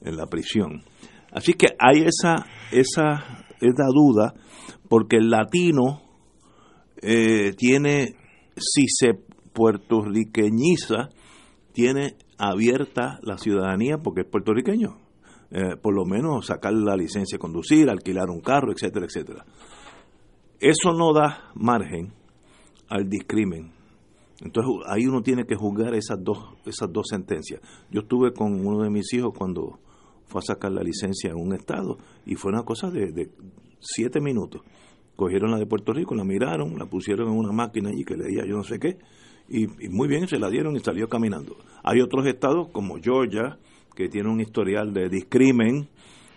en 0.01 0.17
la 0.17 0.27
prisión. 0.27 0.83
Así 1.31 1.53
que 1.53 1.67
hay 1.79 2.03
esa, 2.03 2.45
esa, 2.71 3.45
esa 3.59 3.85
duda, 3.93 4.33
porque 4.87 5.17
el 5.17 5.29
latino 5.29 6.01
eh, 7.01 7.53
tiene, 7.57 8.15
si 8.55 8.85
se 8.87 9.13
puertorriqueñiza, 9.53 11.09
tiene 11.73 12.15
abierta 12.37 13.19
la 13.23 13.37
ciudadanía 13.37 13.97
porque 13.97 14.21
es 14.21 14.27
puertorriqueño. 14.27 14.97
Eh, 15.51 15.75
por 15.79 15.93
lo 15.93 16.05
menos 16.05 16.47
sacar 16.47 16.73
la 16.73 16.95
licencia 16.95 17.35
de 17.35 17.39
conducir, 17.39 17.89
alquilar 17.89 18.29
un 18.29 18.41
carro, 18.41 18.71
etcétera, 18.71 19.05
etcétera. 19.05 19.45
Eso 20.59 20.93
no 20.93 21.13
da 21.13 21.51
margen 21.55 22.13
al 22.89 23.07
discrimen. 23.07 23.71
Entonces 24.43 24.71
ahí 24.87 25.07
uno 25.07 25.21
tiene 25.21 25.45
que 25.45 25.55
juzgar 25.55 25.95
esas 25.95 26.21
dos, 26.21 26.37
esas 26.65 26.91
dos 26.91 27.07
sentencias. 27.09 27.61
Yo 27.89 28.01
estuve 28.01 28.33
con 28.33 28.65
uno 28.65 28.83
de 28.83 28.89
mis 28.89 29.13
hijos 29.13 29.33
cuando 29.37 29.79
fue 30.25 30.39
a 30.39 30.43
sacar 30.43 30.71
la 30.71 30.83
licencia 30.83 31.31
en 31.31 31.37
un 31.37 31.53
estado 31.53 31.97
y 32.25 32.35
fue 32.35 32.51
una 32.51 32.63
cosa 32.63 32.91
de, 32.91 33.29
siete 33.79 34.19
minutos. 34.19 34.61
Cogieron 35.15 35.51
la 35.51 35.57
de 35.57 35.65
Puerto 35.65 35.93
Rico, 35.93 36.15
la 36.15 36.23
miraron, 36.23 36.77
la 36.77 36.85
pusieron 36.85 37.29
en 37.29 37.37
una 37.37 37.51
máquina 37.51 37.89
allí 37.89 38.03
que 38.03 38.15
leía 38.15 38.45
yo 38.45 38.57
no 38.57 38.63
sé 38.63 38.79
qué 38.79 38.97
y, 39.47 39.67
muy 39.89 40.07
bien 40.07 40.27
se 40.27 40.39
la 40.39 40.49
dieron 40.49 40.75
y 40.75 40.79
salió 40.79 41.07
caminando. 41.07 41.55
Hay 41.83 42.01
otros 42.01 42.25
estados 42.25 42.69
como 42.71 42.97
Georgia 43.01 43.57
que 43.95 44.09
tiene 44.09 44.29
un 44.29 44.41
historial 44.41 44.93
de 44.93 45.09
discrimen, 45.09 45.87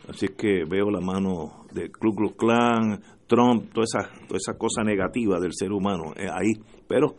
así 0.09 0.29
que 0.29 0.65
veo 0.69 0.91
la 0.91 1.01
mano 1.01 1.67
de 1.73 1.91
Ku 1.91 2.15
Klux 2.15 2.37
Klan, 2.37 3.01
Trump, 3.27 3.73
toda 3.73 3.85
esa, 3.85 4.11
toda 4.27 4.37
esa 4.37 4.59
cosa 4.59 4.85
negativa 4.85 5.41
del 5.41 5.53
ser 5.55 5.73
humano 5.73 6.13
eh, 6.17 6.29
ahí, 6.31 6.53
pero 6.87 7.17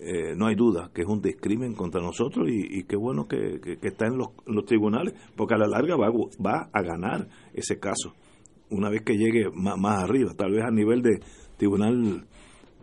eh, 0.00 0.34
no 0.36 0.46
hay 0.46 0.54
duda 0.54 0.90
que 0.92 1.02
es 1.02 1.08
un 1.08 1.20
discrimen 1.20 1.74
contra 1.74 2.00
nosotros 2.00 2.48
y, 2.50 2.84
qué 2.84 2.96
bueno 2.96 3.26
que, 3.26 3.78
está 3.82 4.06
en 4.06 4.18
los, 4.18 4.64
tribunales, 4.66 5.14
porque 5.36 5.54
a 5.54 5.58
la 5.58 5.66
larga 5.66 5.96
va, 5.96 6.10
va 6.44 6.68
a 6.72 6.82
ganar 6.82 7.28
ese 7.52 7.78
caso 7.78 8.14
una 8.70 8.90
vez 8.90 9.02
que 9.02 9.16
llegue 9.16 9.50
más, 9.54 10.02
arriba, 10.02 10.32
tal 10.36 10.52
vez 10.52 10.64
a 10.64 10.70
nivel 10.70 11.02
de 11.02 11.20
tribunal 11.56 12.26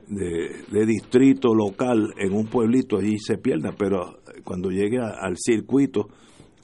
de, 0.08 0.86
distrito 0.86 1.54
local 1.54 2.14
en 2.18 2.34
un 2.34 2.48
pueblito 2.48 2.98
allí 2.98 3.18
se 3.18 3.38
pierda, 3.38 3.74
pero 3.78 4.20
cuando 4.44 4.70
llegue 4.70 5.00
al 5.00 5.38
circuito 5.38 6.08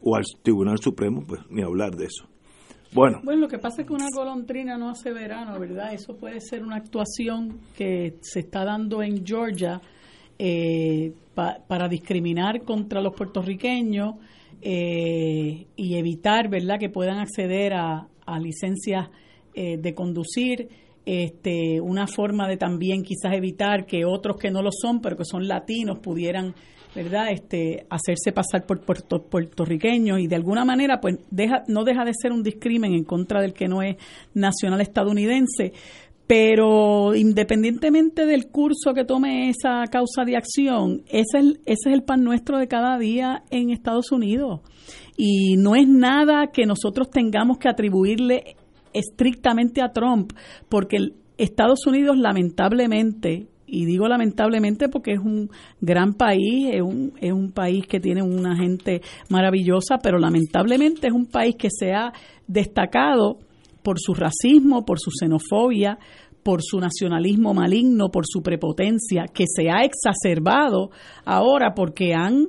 o 0.01 0.15
al 0.15 0.23
Tribunal 0.43 0.77
Supremo, 0.79 1.23
pues 1.27 1.41
ni 1.49 1.61
hablar 1.61 1.95
de 1.95 2.05
eso. 2.05 2.25
Bueno. 2.93 3.19
Bueno, 3.23 3.41
lo 3.41 3.47
que 3.47 3.57
pasa 3.57 3.81
es 3.81 3.87
que 3.87 3.93
una 3.93 4.07
golondrina 4.15 4.77
no 4.77 4.89
hace 4.89 5.11
verano, 5.11 5.59
¿verdad? 5.59 5.93
Eso 5.93 6.15
puede 6.15 6.39
ser 6.39 6.63
una 6.63 6.77
actuación 6.77 7.59
que 7.75 8.17
se 8.21 8.39
está 8.39 8.63
dando 8.63 9.01
en 9.01 9.25
Georgia 9.25 9.81
eh, 10.39 11.13
para 11.33 11.87
discriminar 11.87 12.63
contra 12.63 13.01
los 13.01 13.13
puertorriqueños 13.13 14.15
eh, 14.61 15.67
y 15.75 15.95
evitar, 15.95 16.49
¿verdad?, 16.49 16.79
que 16.79 16.89
puedan 16.89 17.19
acceder 17.19 17.73
a, 17.73 18.07
licencias 18.39 19.09
eh, 19.53 19.77
de 19.77 19.93
conducir. 19.93 20.67
Este, 21.05 21.79
una 21.79 22.05
forma 22.05 22.49
de 22.49 22.57
también 22.57 23.01
quizás 23.01 23.33
evitar 23.33 23.85
que 23.85 24.03
otros 24.03 24.35
que 24.37 24.51
no 24.51 24.61
lo 24.61 24.71
son, 24.71 24.99
pero 24.99 25.15
que 25.15 25.23
son 25.23 25.47
latinos, 25.47 25.99
pudieran 25.99 26.53
¿verdad? 26.97 27.31
Este, 27.31 27.85
hacerse 27.91 28.31
pasar 28.31 28.65
por 28.65 28.81
puertorriqueños 28.81 30.19
y 30.19 30.25
de 30.25 30.35
alguna 30.35 30.65
manera 30.65 30.99
pues 30.99 31.19
deja, 31.29 31.63
no 31.67 31.83
deja 31.83 32.03
de 32.03 32.13
ser 32.19 32.31
un 32.31 32.41
discrimen 32.41 32.93
en 32.93 33.03
contra 33.03 33.39
del 33.39 33.53
que 33.53 33.67
no 33.67 33.83
es 33.83 33.97
nacional 34.33 34.81
estadounidense, 34.81 35.73
pero 36.27 37.15
independientemente 37.15 38.25
del 38.25 38.47
curso 38.49 38.93
que 38.93 39.05
tome 39.05 39.49
esa 39.49 39.85
causa 39.89 40.25
de 40.25 40.35
acción, 40.35 41.03
ese 41.07 41.21
es, 41.21 41.33
el, 41.33 41.59
ese 41.65 41.89
es 41.89 41.93
el 41.93 42.03
pan 42.03 42.23
nuestro 42.23 42.57
de 42.57 42.67
cada 42.67 42.99
día 42.99 43.43
en 43.49 43.69
Estados 43.69 44.11
Unidos. 44.11 44.59
Y 45.15 45.55
no 45.57 45.75
es 45.75 45.87
nada 45.87 46.47
que 46.51 46.65
nosotros 46.65 47.09
tengamos 47.09 47.57
que 47.57 47.69
atribuirle 47.69 48.57
estrictamente 48.93 49.81
a 49.81 49.93
Trump, 49.93 50.33
porque 50.69 50.97
Estados 51.37 51.87
Unidos 51.87 52.17
lamentablemente 52.17 53.47
y 53.69 53.85
digo 53.85 54.07
lamentablemente 54.07 54.87
porque 54.87 55.11
es 55.11 55.19
un 55.19 55.49
gran 55.81 56.13
país, 56.13 56.69
es 56.71 56.81
un, 56.81 57.13
es 57.19 57.33
un 57.33 57.51
país 57.51 57.85
que 57.85 57.99
tiene 57.99 58.23
una 58.23 58.55
gente 58.55 59.01
maravillosa, 59.29 59.97
pero 60.01 60.19
lamentablemente 60.19 61.07
es 61.07 61.13
un 61.13 61.25
país 61.25 61.55
que 61.57 61.67
se 61.69 61.91
ha 61.91 62.13
destacado 62.47 63.39
por 63.87 64.01
su 64.01 64.13
racismo, 64.13 64.83
por 64.83 64.99
su 64.99 65.11
xenofobia, 65.17 65.97
por 66.43 66.61
su 66.61 66.77
nacionalismo 66.77 67.53
maligno, 67.53 68.09
por 68.09 68.25
su 68.27 68.41
prepotencia, 68.41 69.27
que 69.33 69.45
se 69.47 69.69
ha 69.69 69.85
exacerbado 69.85 70.89
ahora 71.23 71.73
porque 71.73 72.13
han, 72.13 72.47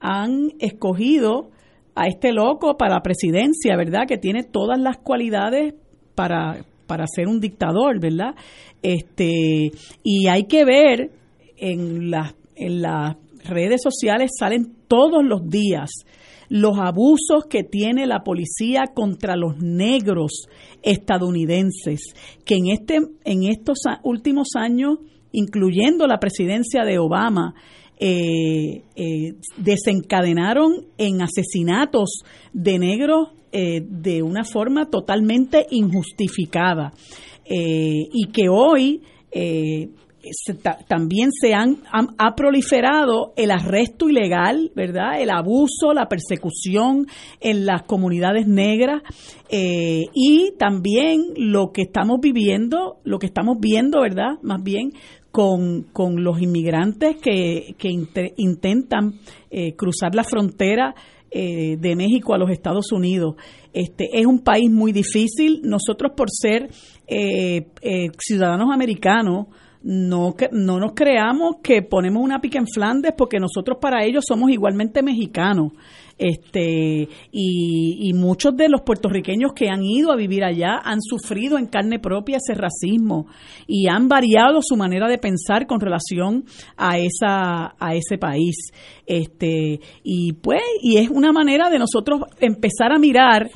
han 0.00 0.48
escogido 0.58 1.50
a 1.94 2.08
este 2.08 2.32
loco 2.32 2.76
para 2.76 2.94
la 2.94 3.02
presidencia, 3.02 3.76
¿verdad? 3.76 4.08
Que 4.08 4.18
tiene 4.18 4.42
todas 4.42 4.80
las 4.80 4.96
cualidades 4.98 5.74
para, 6.16 6.64
para 6.88 7.04
ser 7.06 7.28
un 7.28 7.38
dictador, 7.38 8.00
¿verdad? 8.00 8.34
Este, 8.82 9.70
y 10.02 10.26
hay 10.26 10.48
que 10.48 10.64
ver 10.64 11.12
en 11.56 12.10
las, 12.10 12.34
en 12.56 12.82
las 12.82 13.14
redes 13.44 13.80
sociales 13.80 14.32
salen 14.36 14.74
todos 14.88 15.22
los 15.22 15.48
días 15.48 15.88
los 16.50 16.78
abusos 16.78 17.44
que 17.48 17.62
tiene 17.62 18.06
la 18.06 18.24
policía 18.24 18.88
contra 18.92 19.36
los 19.36 19.56
negros 19.62 20.48
estadounidenses, 20.82 22.12
que 22.44 22.56
en 22.56 22.66
este 22.66 22.98
en 23.24 23.44
estos 23.44 23.78
últimos 24.02 24.48
años, 24.56 24.98
incluyendo 25.32 26.08
la 26.08 26.18
presidencia 26.18 26.84
de 26.84 26.98
Obama, 26.98 27.54
eh, 28.02 28.82
eh, 28.96 29.34
desencadenaron 29.58 30.86
en 30.98 31.22
asesinatos 31.22 32.22
de 32.52 32.78
negros 32.78 33.28
eh, 33.52 33.82
de 33.86 34.22
una 34.22 34.42
forma 34.44 34.90
totalmente 34.90 35.66
injustificada. 35.70 36.92
Y 37.52 38.28
que 38.32 38.48
hoy 38.48 39.02
también 40.88 41.30
se 41.32 41.54
han, 41.54 41.78
ha 41.92 42.34
proliferado 42.34 43.32
el 43.36 43.50
arresto 43.50 44.08
ilegal, 44.08 44.70
¿verdad? 44.74 45.20
El 45.20 45.30
abuso, 45.30 45.92
la 45.92 46.08
persecución 46.08 47.06
en 47.40 47.66
las 47.66 47.82
comunidades 47.82 48.46
negras 48.46 49.02
y 49.50 50.52
también 50.58 51.22
lo 51.36 51.72
que 51.72 51.82
estamos 51.82 52.18
viviendo, 52.20 52.98
lo 53.04 53.18
que 53.18 53.26
estamos 53.26 53.58
viendo, 53.60 54.00
¿verdad? 54.00 54.38
Más 54.42 54.62
bien 54.62 54.92
con, 55.30 55.84
con 55.92 56.24
los 56.24 56.40
inmigrantes 56.40 57.16
que, 57.16 57.74
que 57.78 57.88
intentan 58.36 59.14
eh, 59.50 59.74
cruzar 59.74 60.14
la 60.14 60.24
frontera 60.24 60.94
eh, 61.30 61.76
de 61.78 61.94
México 61.94 62.34
a 62.34 62.38
los 62.38 62.50
Estados 62.50 62.90
Unidos. 62.92 63.36
Este 63.72 64.08
es 64.12 64.26
un 64.26 64.40
país 64.40 64.70
muy 64.70 64.92
difícil. 64.92 65.60
Nosotros 65.62 66.12
por 66.16 66.28
ser 66.30 66.70
eh, 67.06 67.66
ciudadanos 68.18 68.70
americanos 68.72 69.46
no, 69.82 70.34
no 70.52 70.78
nos 70.78 70.92
creamos 70.92 71.56
que 71.62 71.82
ponemos 71.82 72.22
una 72.22 72.40
pica 72.40 72.58
en 72.58 72.66
Flandes 72.66 73.12
porque 73.16 73.38
nosotros 73.38 73.78
para 73.80 74.04
ellos 74.04 74.24
somos 74.26 74.50
igualmente 74.50 75.02
mexicanos. 75.02 75.72
Este 76.18 77.08
y, 77.32 78.12
muchos 78.12 78.54
de 78.54 78.68
los 78.68 78.82
puertorriqueños 78.82 79.54
que 79.54 79.70
han 79.70 79.82
ido 79.82 80.12
a 80.12 80.16
vivir 80.16 80.44
allá 80.44 80.78
han 80.84 81.00
sufrido 81.00 81.56
en 81.56 81.64
carne 81.64 81.98
propia 81.98 82.36
ese 82.36 82.52
racismo 82.52 83.26
y 83.66 83.88
han 83.88 84.06
variado 84.06 84.60
su 84.60 84.76
manera 84.76 85.08
de 85.08 85.16
pensar 85.16 85.66
con 85.66 85.80
relación 85.80 86.44
a 86.76 86.98
esa 86.98 87.74
a 87.78 87.94
ese 87.94 88.18
país. 88.18 88.54
Este 89.06 89.80
y 90.04 90.34
pues 90.34 90.60
y 90.82 90.98
es 90.98 91.08
una 91.08 91.32
manera 91.32 91.70
de 91.70 91.78
nosotros 91.78 92.20
empezar 92.38 92.92
a 92.92 92.98
mirar 92.98 93.48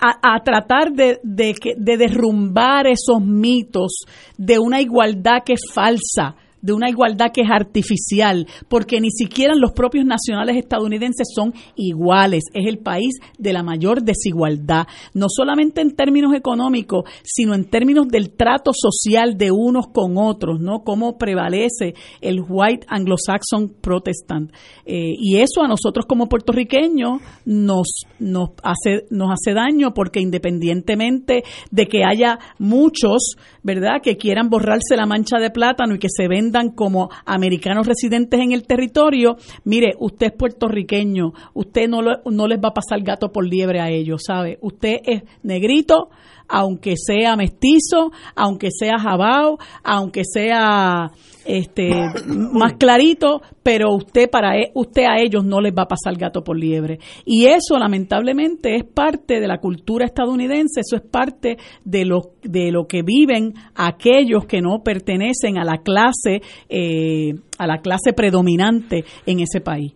a, 0.00 0.40
tratar 0.42 0.92
de, 0.92 1.20
de, 1.22 1.54
de 1.76 1.96
derrumbar 1.96 2.86
esos 2.86 3.20
mitos 3.20 4.04
de 4.36 4.58
una 4.58 4.80
igualdad 4.80 5.42
que 5.44 5.54
es 5.54 5.62
falsa 5.72 6.36
de 6.66 6.72
una 6.72 6.90
igualdad 6.90 7.30
que 7.32 7.42
es 7.42 7.50
artificial, 7.50 8.46
porque 8.68 9.00
ni 9.00 9.10
siquiera 9.10 9.54
los 9.54 9.70
propios 9.70 10.04
nacionales 10.04 10.56
estadounidenses 10.56 11.28
son 11.32 11.54
iguales. 11.76 12.44
Es 12.52 12.66
el 12.66 12.78
país 12.78 13.20
de 13.38 13.52
la 13.52 13.62
mayor 13.62 14.02
desigualdad, 14.02 14.86
no 15.14 15.26
solamente 15.28 15.80
en 15.80 15.94
términos 15.94 16.34
económicos, 16.34 17.04
sino 17.22 17.54
en 17.54 17.66
términos 17.66 18.08
del 18.08 18.30
trato 18.30 18.72
social 18.74 19.38
de 19.38 19.52
unos 19.52 19.86
con 19.88 20.18
otros, 20.18 20.60
¿no? 20.60 20.82
Cómo 20.82 21.16
prevalece 21.18 21.94
el 22.20 22.40
white 22.46 22.84
anglo-saxon 22.88 23.76
protestant. 23.80 24.52
Eh, 24.84 25.14
y 25.18 25.36
eso 25.36 25.62
a 25.62 25.68
nosotros 25.68 26.06
como 26.06 26.28
puertorriqueños 26.28 27.20
nos, 27.44 28.06
nos, 28.18 28.50
hace, 28.64 29.06
nos 29.10 29.30
hace 29.30 29.54
daño 29.54 29.94
porque 29.94 30.20
independientemente 30.20 31.44
de 31.70 31.86
que 31.86 32.02
haya 32.04 32.40
muchos, 32.58 33.36
¿verdad?, 33.62 34.02
que 34.02 34.16
quieran 34.16 34.48
borrarse 34.48 34.96
la 34.96 35.06
mancha 35.06 35.38
de 35.38 35.50
plátano 35.50 35.94
y 35.94 35.98
que 35.98 36.08
se 36.10 36.26
como 36.74 37.10
americanos 37.24 37.86
residentes 37.86 38.40
en 38.40 38.52
el 38.52 38.66
territorio, 38.66 39.36
mire, 39.64 39.94
usted 39.98 40.26
es 40.26 40.32
puertorriqueño, 40.32 41.32
usted 41.54 41.88
no, 41.88 42.00
no 42.02 42.46
les 42.46 42.58
va 42.58 42.68
a 42.68 42.74
pasar 42.74 43.00
gato 43.02 43.30
por 43.30 43.46
liebre 43.46 43.80
a 43.80 43.90
ellos, 43.90 44.22
¿sabe? 44.26 44.58
Usted 44.60 44.96
es 45.04 45.22
negrito, 45.42 46.10
aunque 46.48 46.94
sea 46.96 47.36
mestizo, 47.36 48.12
aunque 48.34 48.68
sea 48.70 48.98
jabao, 48.98 49.58
aunque 49.82 50.22
sea 50.24 51.10
este 51.46 51.90
más 52.28 52.74
clarito, 52.74 53.40
pero 53.62 53.94
usted 53.94 54.28
para 54.30 54.58
e, 54.58 54.70
usted 54.74 55.04
a 55.04 55.20
ellos 55.20 55.44
no 55.44 55.60
les 55.60 55.72
va 55.72 55.82
a 55.82 55.88
pasar 55.88 56.16
gato 56.16 56.42
por 56.42 56.58
liebre. 56.58 56.98
Y 57.24 57.46
eso 57.46 57.78
lamentablemente 57.78 58.74
es 58.76 58.84
parte 58.84 59.40
de 59.40 59.48
la 59.48 59.58
cultura 59.58 60.06
estadounidense, 60.06 60.80
eso 60.80 60.96
es 60.96 61.02
parte 61.02 61.56
de 61.84 62.04
lo 62.04 62.32
de 62.42 62.70
lo 62.70 62.86
que 62.86 63.02
viven 63.02 63.54
aquellos 63.74 64.46
que 64.46 64.60
no 64.60 64.82
pertenecen 64.82 65.58
a 65.58 65.64
la 65.64 65.78
clase 65.78 66.42
eh, 66.68 67.34
a 67.58 67.66
la 67.66 67.78
clase 67.78 68.12
predominante 68.12 69.04
en 69.24 69.40
ese 69.40 69.60
país. 69.60 69.92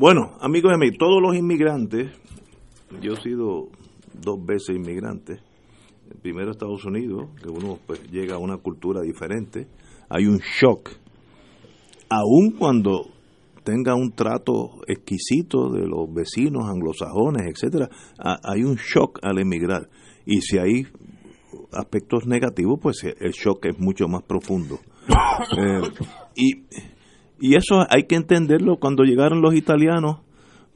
Bueno, 0.00 0.32
amigos 0.40 0.72
mí, 0.78 0.92
todos 0.92 1.20
los 1.20 1.36
inmigrantes, 1.36 2.10
yo 3.02 3.12
he 3.12 3.20
sido 3.20 3.68
dos 4.14 4.44
veces 4.44 4.76
inmigrante. 4.76 5.40
Primero 6.22 6.50
Estados 6.50 6.84
Unidos, 6.84 7.28
que 7.42 7.48
uno 7.48 7.78
pues 7.86 8.10
llega 8.10 8.36
a 8.36 8.38
una 8.38 8.56
cultura 8.56 9.02
diferente, 9.02 9.68
hay 10.10 10.26
un 10.26 10.38
shock. 10.38 10.90
Aun 12.10 12.50
cuando 12.58 13.06
tenga 13.64 13.94
un 13.94 14.12
trato 14.12 14.80
exquisito 14.86 15.70
de 15.70 15.86
los 15.86 16.12
vecinos 16.12 16.68
anglosajones, 16.68 17.46
etcétera, 17.46 17.88
hay 18.18 18.64
un 18.64 18.74
shock 18.76 19.20
al 19.22 19.38
emigrar. 19.38 19.88
Y 20.26 20.40
si 20.40 20.58
hay 20.58 20.86
aspectos 21.72 22.26
negativos, 22.26 22.78
pues 22.82 23.04
el 23.04 23.32
shock 23.32 23.66
es 23.66 23.78
mucho 23.78 24.08
más 24.08 24.22
profundo. 24.22 24.78
Eh, 25.56 25.80
y, 26.36 26.50
y 27.40 27.56
eso 27.56 27.86
hay 27.88 28.02
que 28.02 28.14
entenderlo 28.14 28.76
cuando 28.78 29.04
llegaron 29.04 29.40
los 29.40 29.54
italianos, 29.54 30.18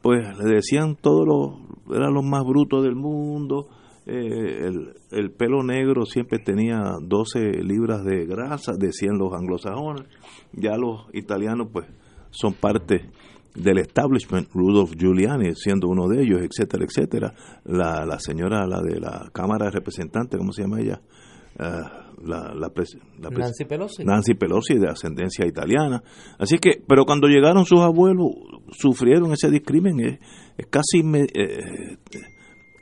pues 0.00 0.26
le 0.38 0.54
decían 0.54 0.96
todos 0.96 1.26
los 1.26 1.96
eran 1.96 2.14
los 2.14 2.24
más 2.24 2.44
brutos 2.44 2.82
del 2.82 2.94
mundo, 2.94 3.68
eh, 4.06 4.70
el, 5.12 5.30
pelo 5.32 5.62
negro 5.62 6.04
siempre 6.04 6.38
tenía 6.38 6.96
12 7.00 7.62
libras 7.62 8.04
de 8.04 8.26
grasa, 8.26 8.72
decían 8.78 9.18
los 9.18 9.32
anglosajones, 9.32 10.04
ya 10.52 10.76
los 10.76 11.06
italianos 11.12 11.68
pues 11.72 11.86
son 12.30 12.54
parte 12.54 13.10
del 13.54 13.78
establishment, 13.78 14.48
Rudolf 14.52 14.92
Giuliani 14.96 15.54
siendo 15.54 15.88
uno 15.88 16.08
de 16.08 16.22
ellos, 16.22 16.40
etcétera, 16.42 16.84
etcétera, 16.84 17.34
la, 17.64 18.04
la 18.04 18.18
señora, 18.18 18.66
la 18.66 18.82
de 18.82 19.00
la 19.00 19.30
Cámara 19.32 19.66
de 19.66 19.70
Representantes, 19.70 20.38
¿cómo 20.38 20.52
se 20.52 20.62
llama 20.62 20.80
ella? 20.80 21.00
Ah, 21.58 22.04
la, 22.24 22.52
la, 22.54 22.72
Nancy 23.30 23.64
Pelosi. 23.64 24.04
Nancy 24.04 24.34
Pelosi 24.34 24.74
de 24.78 24.88
ascendencia 24.88 25.46
italiana. 25.46 26.02
Así 26.38 26.58
que, 26.58 26.82
pero 26.86 27.04
cuando 27.04 27.28
llegaron 27.28 27.64
sus 27.64 27.80
abuelos, 27.80 28.28
sufrieron 28.72 29.32
ese 29.32 29.50
discrimen. 29.50 30.00
Es, 30.00 30.18
es 30.56 30.66
casi, 30.66 31.00
eh, 31.00 31.98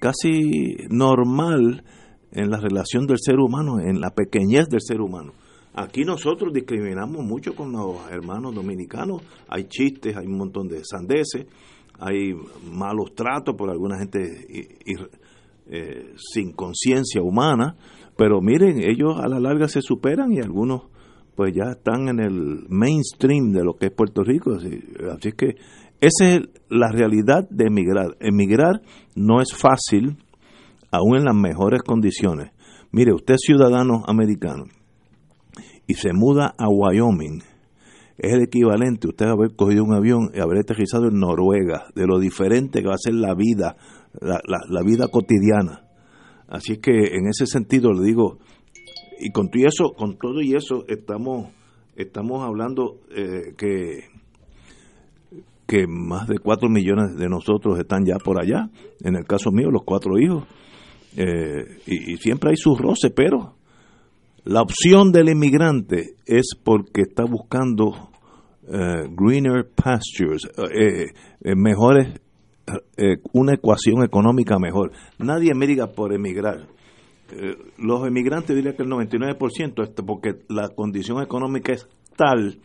casi 0.03 0.79
normal 0.91 1.85
en 2.33 2.51
la 2.51 2.59
relación 2.59 3.07
del 3.07 3.19
ser 3.21 3.39
humano, 3.39 3.79
en 3.79 4.01
la 4.01 4.11
pequeñez 4.11 4.69
del 4.69 4.81
ser 4.81 5.01
humano. 5.01 5.33
Aquí 5.75 6.03
nosotros 6.03 6.53
discriminamos 6.53 7.25
mucho 7.25 7.55
con 7.55 7.71
los 7.71 8.11
hermanos 8.11 8.53
dominicanos. 8.53 9.23
Hay 9.49 9.65
chistes, 9.69 10.17
hay 10.17 10.27
un 10.27 10.39
montón 10.39 10.67
de 10.67 10.85
sandeces, 10.85 11.47
hay 12.01 12.35
malos 12.69 13.15
tratos 13.15 13.55
por 13.55 13.71
alguna 13.71 13.97
gente 13.99 14.19
eh, 15.67 16.13
sin 16.17 16.53
conciencia 16.53 17.23
humana. 17.23 17.77
Pero 18.17 18.41
miren, 18.41 18.83
ellos 18.83 19.21
a 19.23 19.29
la 19.29 19.39
larga 19.39 19.69
se 19.69 19.83
superan 19.83 20.33
y 20.33 20.41
algunos 20.41 20.89
pues 21.37 21.55
ya 21.55 21.71
están 21.71 22.09
en 22.09 22.19
el 22.19 22.67
mainstream 22.69 23.53
de 23.53 23.65
lo 23.65 23.75
que 23.75 23.87
es 23.87 23.93
Puerto 23.93 24.25
Rico. 24.25 24.55
Así, 24.55 24.81
así 25.13 25.31
que 25.33 25.55
esa 26.03 26.35
es 26.35 26.43
la 26.69 26.91
realidad 26.91 27.49
de 27.49 27.67
emigrar. 27.67 28.17
Emigrar 28.19 28.83
no 29.15 29.41
es 29.41 29.55
fácil, 29.55 30.17
aún 30.91 31.17
en 31.17 31.25
las 31.25 31.37
mejores 31.37 31.81
condiciones. 31.83 32.51
Mire, 32.91 33.15
usted 33.15 33.35
es 33.35 33.43
ciudadano 33.43 34.03
americano 34.07 34.65
y 35.87 35.95
se 35.95 36.13
muda 36.13 36.55
a 36.59 36.69
Wyoming, 36.69 37.43
es 38.19 38.33
el 38.33 38.43
equivalente 38.43 39.09
usted 39.09 39.27
haber 39.27 39.55
cogido 39.55 39.85
un 39.85 39.95
avión 39.95 40.31
y 40.35 40.41
haber 40.41 40.59
aterrizado 40.59 41.09
en 41.09 41.21
Noruega, 41.21 41.87
de 41.95 42.07
lo 42.07 42.19
diferente 42.19 42.81
que 42.83 42.89
va 42.89 42.95
a 42.95 42.99
ser 42.99 43.15
la 43.15 43.35
vida, 43.35 43.77
la, 44.21 44.83
vida 44.83 45.07
cotidiana. 45.09 45.89
Así 46.49 46.79
que 46.79 47.17
en 47.17 47.29
ese 47.29 47.47
sentido 47.47 47.93
le 47.93 48.03
digo, 48.03 48.39
y 49.21 49.31
con 49.31 49.51
todo 49.51 49.67
eso, 49.67 49.93
con 49.97 50.19
todo 50.19 50.41
y 50.43 50.55
eso 50.55 50.85
estamos, 50.89 51.53
estamos 51.95 52.45
hablando 52.45 52.99
eh, 53.15 53.55
que, 53.57 54.12
que 55.73 55.87
más 55.87 56.29
de 56.29 56.39
cuatro 56.39 56.69
millones 56.69 57.17
de 57.17 57.31
nosotros 57.31 57.79
están 57.79 58.05
ya 58.05 58.17
por 58.23 58.39
allá, 58.39 58.69
en 59.01 59.17
el 59.17 59.25
caso 59.25 59.51
mío 59.51 59.71
los 59.71 59.85
cuatro 59.87 60.19
hijos, 60.19 60.45
eh, 61.17 61.79
y, 61.87 62.17
siempre 62.19 62.51
hay 62.51 62.57
sus 62.57 62.79
roces, 62.79 63.11
pero 63.17 63.55
la 64.45 64.61
opción 64.61 65.13
del 65.13 65.31
inmigrante 65.31 66.17
es 66.27 66.49
porque 66.63 67.01
está 67.09 67.25
buscando 67.25 68.11
eh, 68.69 69.09
greener 69.17 69.67
pastures, 69.75 70.47
eh, 70.79 71.07
mejores, 71.57 72.21
una 73.33 73.55
ecuación 73.55 74.05
económica 74.05 74.59
mejor. 74.59 74.93
Nadie 75.19 75.53
emigra 75.53 75.87
por 75.87 76.13
emigrar. 76.13 76.69
los 77.79 78.07
emigrantes 78.07 78.55
diría 78.55 78.77
que 78.77 78.83
el 78.83 78.91
99% 78.91 79.83
es 79.83 79.91
porque 80.07 80.35
la 80.51 80.69
condición 80.69 81.23
económica 81.23 81.73
es 81.73 81.89
tal 82.15 82.59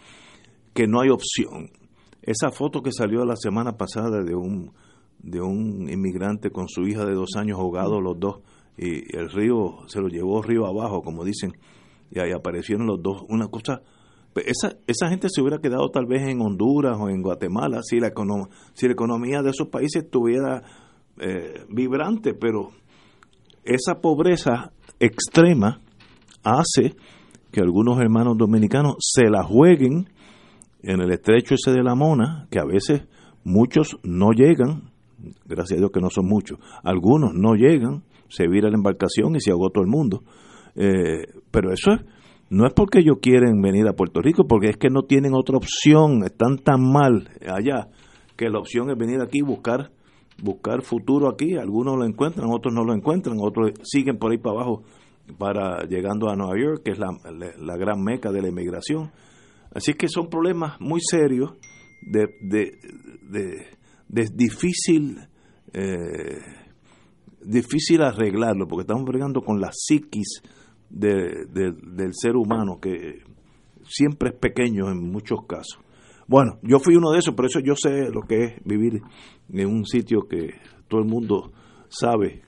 que 0.73 0.87
no 0.87 0.99
hay 0.99 1.09
opción. 1.09 1.71
Esa 2.27 2.51
foto 2.51 2.83
que 2.83 2.91
salió 2.91 3.25
la 3.25 3.37
semana 3.37 3.77
pasada 3.77 4.21
de 4.21 4.35
un 4.35 4.73
de 5.19 5.41
un 5.41 5.89
inmigrante 5.89 6.51
con 6.51 6.67
su 6.67 6.83
hija 6.83 7.05
de 7.05 7.15
dos 7.15 7.31
años 7.37 7.57
ahogados 7.57 8.03
los 8.03 8.19
dos 8.19 8.41
y 8.77 9.15
el 9.17 9.31
río 9.31 9.87
se 9.87 9.99
lo 9.99 10.07
llevó 10.07 10.43
río 10.43 10.67
abajo, 10.67 11.01
como 11.01 11.23
dicen, 11.23 11.53
y 12.11 12.19
ahí 12.19 12.31
aparecieron 12.31 12.85
los 12.85 13.01
dos. 13.01 13.23
Una 13.27 13.47
cosa, 13.47 13.81
pues 14.33 14.45
esa, 14.47 14.77
esa 14.85 15.09
gente 15.09 15.29
se 15.29 15.41
hubiera 15.41 15.59
quedado 15.59 15.89
tal 15.89 16.05
vez 16.05 16.27
en 16.27 16.41
Honduras 16.41 16.97
o 16.99 17.09
en 17.09 17.21
Guatemala 17.23 17.79
si 17.81 17.99
la, 17.99 18.11
si 18.73 18.85
la 18.85 18.93
economía 18.93 19.41
de 19.41 19.49
esos 19.49 19.69
países 19.69 20.03
estuviera 20.03 20.63
eh, 21.17 21.65
vibrante, 21.69 22.33
pero 22.33 22.71
esa 23.63 23.99
pobreza 23.99 24.73
extrema 24.99 25.81
hace 26.43 26.95
que 27.51 27.61
algunos 27.61 27.99
hermanos 27.99 28.37
dominicanos 28.37 28.97
se 28.99 29.29
la 29.29 29.43
jueguen 29.43 30.09
en 30.83 31.01
el 31.01 31.11
estrecho 31.11 31.55
ese 31.55 31.71
de 31.71 31.83
la 31.83 31.95
Mona, 31.95 32.47
que 32.49 32.59
a 32.59 32.65
veces 32.65 33.03
muchos 33.43 33.97
no 34.03 34.31
llegan, 34.31 34.91
gracias 35.45 35.77
a 35.77 35.79
Dios 35.79 35.91
que 35.91 36.01
no 36.01 36.09
son 36.09 36.27
muchos, 36.27 36.59
algunos 36.83 37.33
no 37.33 37.55
llegan, 37.55 38.03
se 38.29 38.47
vira 38.47 38.69
la 38.69 38.77
embarcación 38.77 39.35
y 39.35 39.41
se 39.41 39.51
todo 39.51 39.81
el 39.81 39.87
mundo. 39.87 40.23
Eh, 40.75 41.25
pero 41.49 41.71
eso 41.71 41.91
no 42.49 42.65
es 42.65 42.73
porque 42.73 42.99
ellos 42.99 43.17
quieren 43.21 43.61
venir 43.61 43.87
a 43.87 43.93
Puerto 43.93 44.21
Rico, 44.21 44.45
porque 44.47 44.69
es 44.69 44.77
que 44.77 44.89
no 44.89 45.03
tienen 45.03 45.33
otra 45.33 45.57
opción, 45.57 46.23
están 46.23 46.57
tan 46.57 46.81
mal 46.81 47.29
allá, 47.47 47.89
que 48.35 48.49
la 48.49 48.59
opción 48.59 48.89
es 48.89 48.97
venir 48.97 49.19
aquí 49.21 49.39
y 49.39 49.41
buscar, 49.41 49.91
buscar 50.41 50.83
futuro 50.83 51.29
aquí. 51.29 51.55
Algunos 51.55 51.97
lo 51.97 52.05
encuentran, 52.05 52.49
otros 52.51 52.73
no 52.73 52.83
lo 52.83 52.93
encuentran, 52.93 53.37
otros 53.41 53.71
siguen 53.83 54.17
por 54.17 54.31
ahí 54.31 54.37
para 54.37 54.55
abajo 54.55 54.83
para 55.37 55.83
llegando 55.83 56.29
a 56.29 56.35
Nueva 56.35 56.53
York, 56.57 56.83
que 56.85 56.91
es 56.91 56.99
la, 56.99 57.09
la, 57.59 57.75
gran 57.75 58.01
meca 58.01 58.31
de 58.31 58.41
la 58.41 58.47
inmigración. 58.47 59.11
Así 59.77 59.93
que 59.93 60.07
son 60.07 60.27
problemas 60.27 60.81
muy 60.81 60.99
serios, 60.99 61.51
de, 62.01 62.25
de, 62.41 62.71
de, 64.07 64.25
difícil 64.33 65.19
eh, 65.71 66.39
difícil 67.43 68.01
arreglarlo, 68.01 68.67
porque 68.67 68.81
estamos 68.81 69.05
bregando 69.05 69.41
con 69.41 69.61
la 69.61 69.69
psiquis 69.71 70.41
de, 70.89 71.45
del 71.53 72.11
ser 72.13 72.35
humano, 72.37 72.79
que 72.81 73.19
siempre 73.83 74.29
es 74.29 74.35
pequeño 74.35 74.89
en 74.89 75.11
muchos 75.11 75.41
casos. 75.47 75.79
Bueno, 76.27 76.57
yo 76.63 76.79
fui 76.79 76.95
uno 76.95 77.11
de 77.11 77.19
esos, 77.19 77.35
por 77.35 77.45
eso 77.45 77.59
yo 77.59 77.75
sé 77.75 78.09
lo 78.11 78.21
que 78.21 78.45
es 78.45 78.53
vivir 78.65 78.99
en 79.53 79.67
un 79.67 79.85
sitio 79.85 80.21
que 80.27 80.55
todo 80.87 81.01
el 81.01 81.07
mundo 81.07 81.51
sabe. 81.87 82.41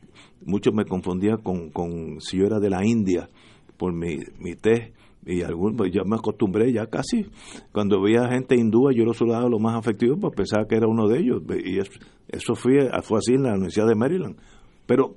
Muchos 0.43 0.73
me 0.73 0.85
confundían 0.85 1.43
con, 1.43 1.69
con 1.69 2.22
si 2.22 2.39
yo 2.39 2.47
era 2.47 2.60
de 2.60 2.72
la 2.72 2.84
India 2.84 3.30
por 3.77 3.93
mi, 3.93 4.18
mi 4.39 4.56
test 4.56 4.98
y 5.30 5.43
algún, 5.43 5.76
pues 5.76 5.91
ya 5.93 6.03
me 6.03 6.15
acostumbré 6.15 6.72
ya 6.73 6.88
casi. 6.88 7.26
Cuando 7.72 8.01
veía 8.01 8.27
gente 8.30 8.56
hindúa, 8.56 8.91
yo 8.93 9.06
lo 9.06 9.14
saludaba 9.14 9.47
lo 9.47 9.60
más 9.60 9.76
afectivo, 9.76 10.18
pues 10.19 10.34
pensaba 10.35 10.65
que 10.68 10.76
era 10.76 10.88
uno 10.88 11.07
de 11.07 11.19
ellos. 11.19 11.41
Y 11.64 11.80
eso, 11.80 12.56
fue, 12.56 12.89
fue 13.03 13.19
así 13.19 13.34
en 13.34 13.43
la 13.43 13.53
Universidad 13.53 13.88
de 13.88 13.95
Maryland. 13.95 14.38
Pero 14.85 15.15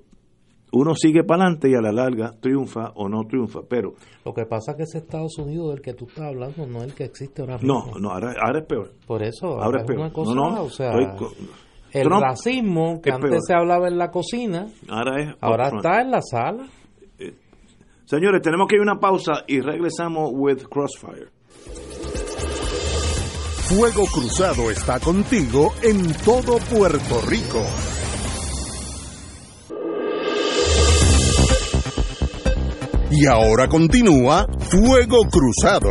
uno 0.73 0.95
sigue 0.95 1.23
para 1.25 1.45
adelante 1.45 1.71
y 1.71 1.75
a 1.75 1.81
la 1.81 1.93
larga 1.93 2.33
triunfa 2.41 2.93
o 2.95 3.09
no 3.09 3.25
triunfa, 3.25 3.61
pero... 3.69 3.95
Lo 4.25 4.33
que 4.33 4.47
pasa 4.47 4.73
es 4.73 4.77
que 4.77 4.83
ese 4.85 4.99
Estados 4.99 5.39
Unidos 5.39 5.71
del 5.71 5.83
que 5.83 5.95
tú 5.95 6.07
estás 6.07 6.27
hablando 6.27 6.67
no 6.67 6.79
es 6.79 6.85
el 6.85 6.95
que 6.95 7.05
existe 7.05 7.43
ahora 7.43 7.59
mismo. 7.59 7.91
No, 7.93 7.99
no, 7.99 8.11
ahora, 8.11 8.59
es 8.59 8.67
peor. 8.67 8.93
Por 9.07 9.23
eso, 9.23 9.61
ahora, 9.61 9.81
es 9.81 9.87
peor. 9.87 10.11
no, 10.17 10.51
no, 10.51 10.63
o 10.65 10.71
sea, 10.71 10.93
el 11.93 12.09
racismo 12.09 13.01
que 13.03 13.11
antes 13.11 13.41
se 13.47 13.55
hablaba 13.55 13.87
en 13.89 13.99
la 13.99 14.11
cocina, 14.11 14.67
ahora, 14.89 15.23
es 15.23 15.37
ahora 15.41 15.69
está 15.69 16.01
en 16.01 16.11
la 16.11 16.23
sala. 16.23 16.65
Señores, 18.13 18.43
tenemos 18.43 18.69
que 18.69 18.75
ir 18.75 18.81
a 18.81 18.83
una 18.83 19.01
pausa 19.01 19.43
y 19.47 19.63
regresamos 19.63 20.33
with 20.35 20.65
Crossfire. 20.71 21.31
Fuego 23.71 24.05
Cruzado 24.05 24.71
está 24.71 25.01
contigo 25.01 25.73
en 25.83 26.13
todo 26.23 26.59
Puerto 26.59 27.23
Rico. 27.27 27.65
Y 33.13 33.25
ahora 33.25 33.67
continúa 33.69 34.47
Fuego 34.59 35.21
Cruzado. 35.31 35.89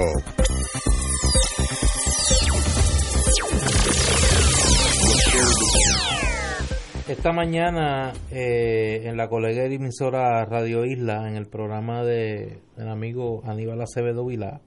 Esta 7.11 7.33
mañana 7.33 8.13
eh, 8.31 9.01
en 9.03 9.17
la 9.17 9.27
colega 9.27 9.65
emisora 9.65 10.45
Radio 10.45 10.85
Isla, 10.85 11.27
en 11.27 11.35
el 11.35 11.45
programa 11.45 12.05
de, 12.05 12.61
del 12.77 12.87
amigo 12.87 13.41
Aníbal 13.43 13.81
Acevedo 13.81 14.25
Vilá, 14.25 14.61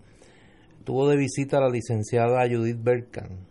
tuvo 0.85 1.09
de 1.09 1.17
visita 1.17 1.57
a 1.57 1.63
la 1.63 1.71
licenciada 1.71 2.47
Judith 2.47 2.77
Berkan, 2.83 3.47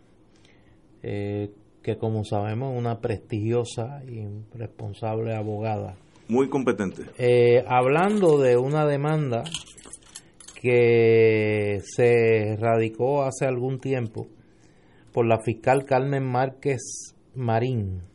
eh, 1.02 1.50
que 1.82 1.98
como 1.98 2.22
sabemos 2.22 2.72
es 2.72 2.78
una 2.78 3.00
prestigiosa 3.00 4.00
y 4.06 4.28
responsable 4.56 5.34
abogada 5.34 5.96
muy 6.28 6.48
competente. 6.48 7.02
Eh, 7.18 7.64
hablando 7.66 8.38
de 8.38 8.56
una 8.56 8.86
demanda 8.86 9.42
que 10.62 11.80
se 11.82 12.56
radicó 12.60 13.24
hace 13.24 13.44
algún 13.44 13.80
tiempo 13.80 14.28
por 15.12 15.26
la 15.26 15.40
fiscal 15.40 15.84
Carmen 15.84 16.22
Márquez 16.22 17.16
Marín, 17.34 18.13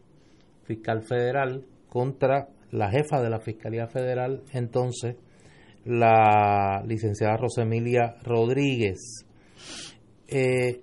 fiscal 0.69 1.01
federal, 1.01 1.65
contra 1.89 2.47
la 2.69 2.91
jefa 2.91 3.19
de 3.21 3.31
la 3.31 3.39
Fiscalía 3.39 3.87
Federal, 3.87 4.43
entonces, 4.53 5.15
la 5.83 6.83
licenciada 6.85 7.37
Rosemilia 7.37 8.17
Rodríguez. 8.21 9.25
Eh, 10.27 10.81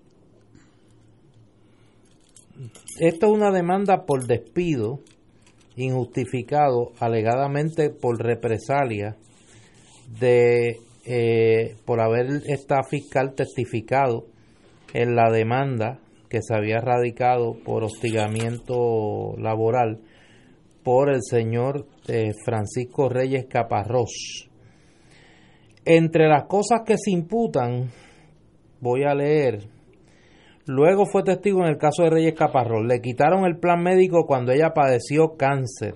esto 2.99 3.27
es 3.27 3.33
una 3.33 3.53
demanda 3.53 4.05
por 4.07 4.27
despido 4.27 4.99
injustificado 5.77 6.91
alegadamente 6.99 7.91
por 7.91 8.19
represalia 8.21 9.15
de 10.19 10.81
eh, 11.05 11.77
por 11.85 12.01
haber 12.01 12.43
esta 12.49 12.83
fiscal 12.83 13.35
testificado 13.35 14.27
en 14.95 15.15
la 15.15 15.31
demanda 15.31 16.01
que 16.29 16.41
se 16.43 16.55
había 16.55 16.81
radicado 16.81 17.55
por 17.65 17.85
hostigamiento 17.85 19.35
laboral 19.39 20.01
por 20.83 21.11
el 21.11 21.21
señor 21.23 21.87
eh, 22.09 22.33
Francisco 22.45 23.09
Reyes 23.09 23.47
Caparrós. 23.49 24.49
entre 25.85 26.29
las 26.29 26.45
cosas 26.45 26.83
que 26.85 26.97
se 26.99 27.13
imputan, 27.13 27.91
voy 28.81 29.05
a 29.05 29.15
leer. 29.15 29.69
Luego 30.67 31.07
fue 31.07 31.23
testigo 31.23 31.61
en 31.61 31.69
el 31.69 31.79
caso 31.79 32.03
de 32.03 32.11
Reyes 32.11 32.35
Caparrós. 32.35 32.85
Le 32.85 33.01
quitaron 33.01 33.45
el 33.45 33.59
plan 33.59 33.83
médico 33.83 34.27
cuando 34.27 34.53
ella 34.53 34.75
padeció 34.75 35.37
cáncer. 35.37 35.95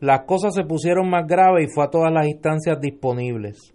Las 0.00 0.24
cosas 0.26 0.54
se 0.54 0.64
pusieron 0.64 1.08
más 1.08 1.26
graves 1.26 1.66
y 1.66 1.72
fue 1.74 1.84
a 1.84 1.90
todas 1.90 2.12
las 2.12 2.26
instancias 2.26 2.80
disponibles. 2.80 3.74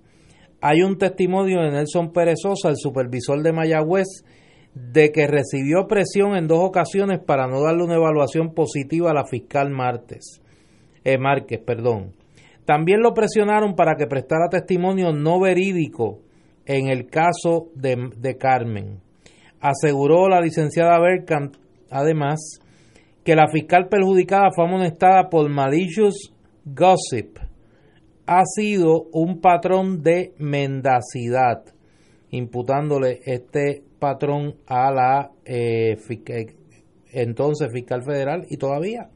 Hay 0.61 0.81
un 0.81 0.97
testimonio 0.97 1.61
de 1.61 1.71
Nelson 1.71 2.11
Perezosa, 2.11 2.69
el 2.69 2.77
supervisor 2.77 3.43
de 3.43 3.53
Mayagüez, 3.53 4.23
de 4.75 5.13
que 5.13 5.25
recibió 5.25 5.87
presión 5.87 6.35
en 6.35 6.47
dos 6.47 6.59
ocasiones 6.61 7.19
para 7.25 7.47
no 7.47 7.61
darle 7.61 7.85
una 7.85 7.95
evaluación 7.95 8.53
positiva 8.53 9.11
a 9.11 9.13
la 9.13 9.25
fiscal 9.25 9.71
Martes, 9.71 10.41
eh, 11.05 11.17
Márquez. 11.17 11.61
Perdón. 11.65 12.13
También 12.65 12.99
lo 13.01 13.13
presionaron 13.13 13.75
para 13.75 13.95
que 13.95 14.05
prestara 14.05 14.49
testimonio 14.49 15.13
no 15.13 15.39
verídico 15.39 16.19
en 16.65 16.87
el 16.87 17.07
caso 17.07 17.69
de, 17.73 18.09
de 18.17 18.37
Carmen. 18.37 18.99
Aseguró 19.61 20.27
la 20.27 20.41
licenciada 20.41 20.99
Berkant, 20.99 21.55
además, 21.89 22.59
que 23.23 23.35
la 23.35 23.47
fiscal 23.47 23.87
perjudicada 23.87 24.49
fue 24.53 24.65
amonestada 24.65 25.29
por 25.29 25.49
malicious 25.49 26.33
gossip. 26.65 27.37
Ha 28.27 28.43
sido 28.45 29.05
un 29.13 29.39
patrón 29.39 30.01
de 30.01 30.33
mendacidad, 30.37 31.63
imputándole 32.31 33.21
este 33.25 33.84
patrón 33.99 34.55
a 34.67 34.91
la 34.91 35.31
eh, 35.45 35.97
eh, 36.09 36.55
entonces 37.11 37.71
fiscal 37.71 38.03
federal 38.03 38.45
y 38.49 38.57
todavía, 38.57 39.09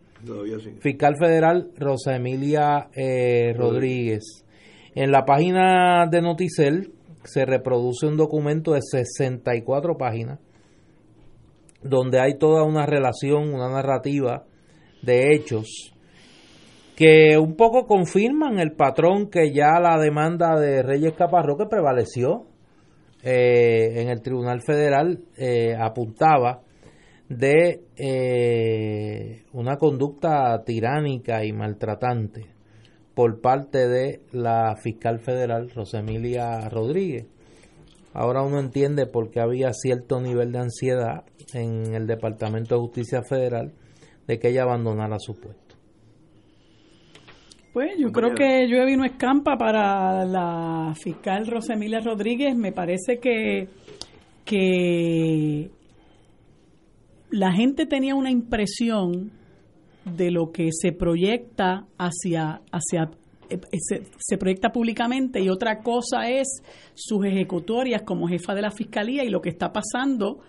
fiscal 0.80 1.16
federal 1.18 1.72
Rosa 1.78 2.16
Emilia 2.16 2.90
eh, 2.96 3.54
Rodríguez. 3.56 4.46
En 4.96 5.12
la 5.12 5.26
página 5.26 6.08
de 6.10 6.22
Noticel 6.22 6.94
se 7.24 7.46
reproduce 7.46 8.08
un 8.08 8.18
documento 8.18 8.74
de 8.74 8.82
64 8.82 9.98
páginas 9.98 10.40
donde 11.82 12.20
hay 12.20 12.38
toda 12.38 12.64
una 12.64 12.86
relación, 12.86 13.54
una 13.54 13.70
narrativa 13.70 14.46
de 15.02 15.34
hechos 15.34 15.94
que 17.00 17.38
un 17.38 17.56
poco 17.56 17.88
confirman 17.88 18.60
el 18.60 18.74
patrón 18.74 19.30
que 19.30 19.54
ya 19.54 19.80
la 19.80 19.98
demanda 19.98 20.60
de 20.60 20.84
Reyes 20.84 21.14
Caparro 21.14 21.56
que 21.56 21.66
prevaleció 21.66 22.46
eh, 23.22 24.02
en 24.02 24.10
el 24.10 24.22
Tribunal 24.22 24.62
Federal 24.62 25.20
eh, 25.38 25.76
apuntaba 25.78 26.62
de 27.28 27.84
eh, 27.98 29.44
una 29.54 29.78
conducta 29.78 30.64
tiránica 30.64 31.44
y 31.44 31.52
maltratante 31.52 32.46
por 33.14 33.42
parte 33.42 33.88
de 33.88 34.22
la 34.32 34.76
fiscal 34.82 35.20
federal 35.20 35.70
Rosemilia 35.70 36.70
Rodríguez. 36.70 37.26
Ahora 38.14 38.42
uno 38.42 38.60
entiende 38.60 39.06
por 39.06 39.30
qué 39.30 39.42
había 39.42 39.74
cierto 39.74 40.20
nivel 40.22 40.52
de 40.52 40.60
ansiedad 40.60 41.26
en 41.54 41.94
el 41.94 42.08
Departamento 42.08 42.76
de 42.76 42.82
Justicia 42.82 43.22
Federal 43.22 43.74
de 44.26 44.40
que 44.40 44.50
ella 44.50 44.64
abandonara 44.64 45.20
su 45.20 45.34
puesto. 45.34 45.69
Pues 47.74 47.92
yo 48.00 48.12
creo 48.12 48.34
que 48.34 48.66
llueve 48.68 48.94
y 48.94 48.98
no 48.98 49.06
escampa 49.06 49.56
para 49.58 50.26
la 50.26 50.94
fiscal 51.00 51.46
Rosemilia 51.46 52.00
Rodríguez. 52.00 52.56
Me 52.56 52.72
parece 52.72 53.20
que, 53.20 53.68
que 54.44 55.70
la 57.30 57.52
gente 57.52 57.86
tenía 57.86 58.16
una 58.16 58.32
impresión 58.32 59.32
de 60.04 60.32
lo 60.32 60.52
que 60.52 60.70
se 60.72 60.92
proyecta 60.94 61.86
hacia, 62.00 62.62
hacia 62.72 63.12
eh, 63.50 63.60
se, 63.78 64.04
se, 64.18 64.38
proyecta 64.38 64.72
públicamente 64.72 65.40
y 65.40 65.50
otra 65.50 65.82
cosa 65.84 66.28
es 66.30 66.64
sus 66.96 67.24
ejecutorias 67.26 68.02
como 68.02 68.28
jefa 68.28 68.56
de 68.56 68.64
la 68.64 68.72
fiscalía 68.72 69.24
y 69.24 69.30
lo 69.30 69.42
que 69.42 69.50
está 69.50 69.72
pasando 69.72 70.40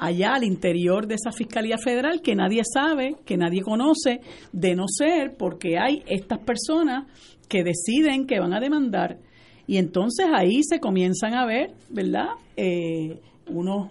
allá 0.00 0.34
al 0.34 0.44
interior 0.44 1.06
de 1.06 1.14
esa 1.14 1.30
Fiscalía 1.30 1.76
Federal 1.78 2.22
que 2.22 2.34
nadie 2.34 2.62
sabe, 2.64 3.16
que 3.24 3.36
nadie 3.36 3.62
conoce, 3.62 4.20
de 4.52 4.74
no 4.74 4.86
ser 4.88 5.36
porque 5.36 5.78
hay 5.78 6.02
estas 6.06 6.38
personas 6.40 7.06
que 7.48 7.62
deciden 7.62 8.26
que 8.26 8.40
van 8.40 8.54
a 8.54 8.60
demandar. 8.60 9.18
Y 9.66 9.76
entonces 9.76 10.26
ahí 10.34 10.62
se 10.62 10.80
comienzan 10.80 11.34
a 11.34 11.46
ver, 11.46 11.74
¿verdad? 11.90 12.30
Eh, 12.56 13.20
unos 13.48 13.90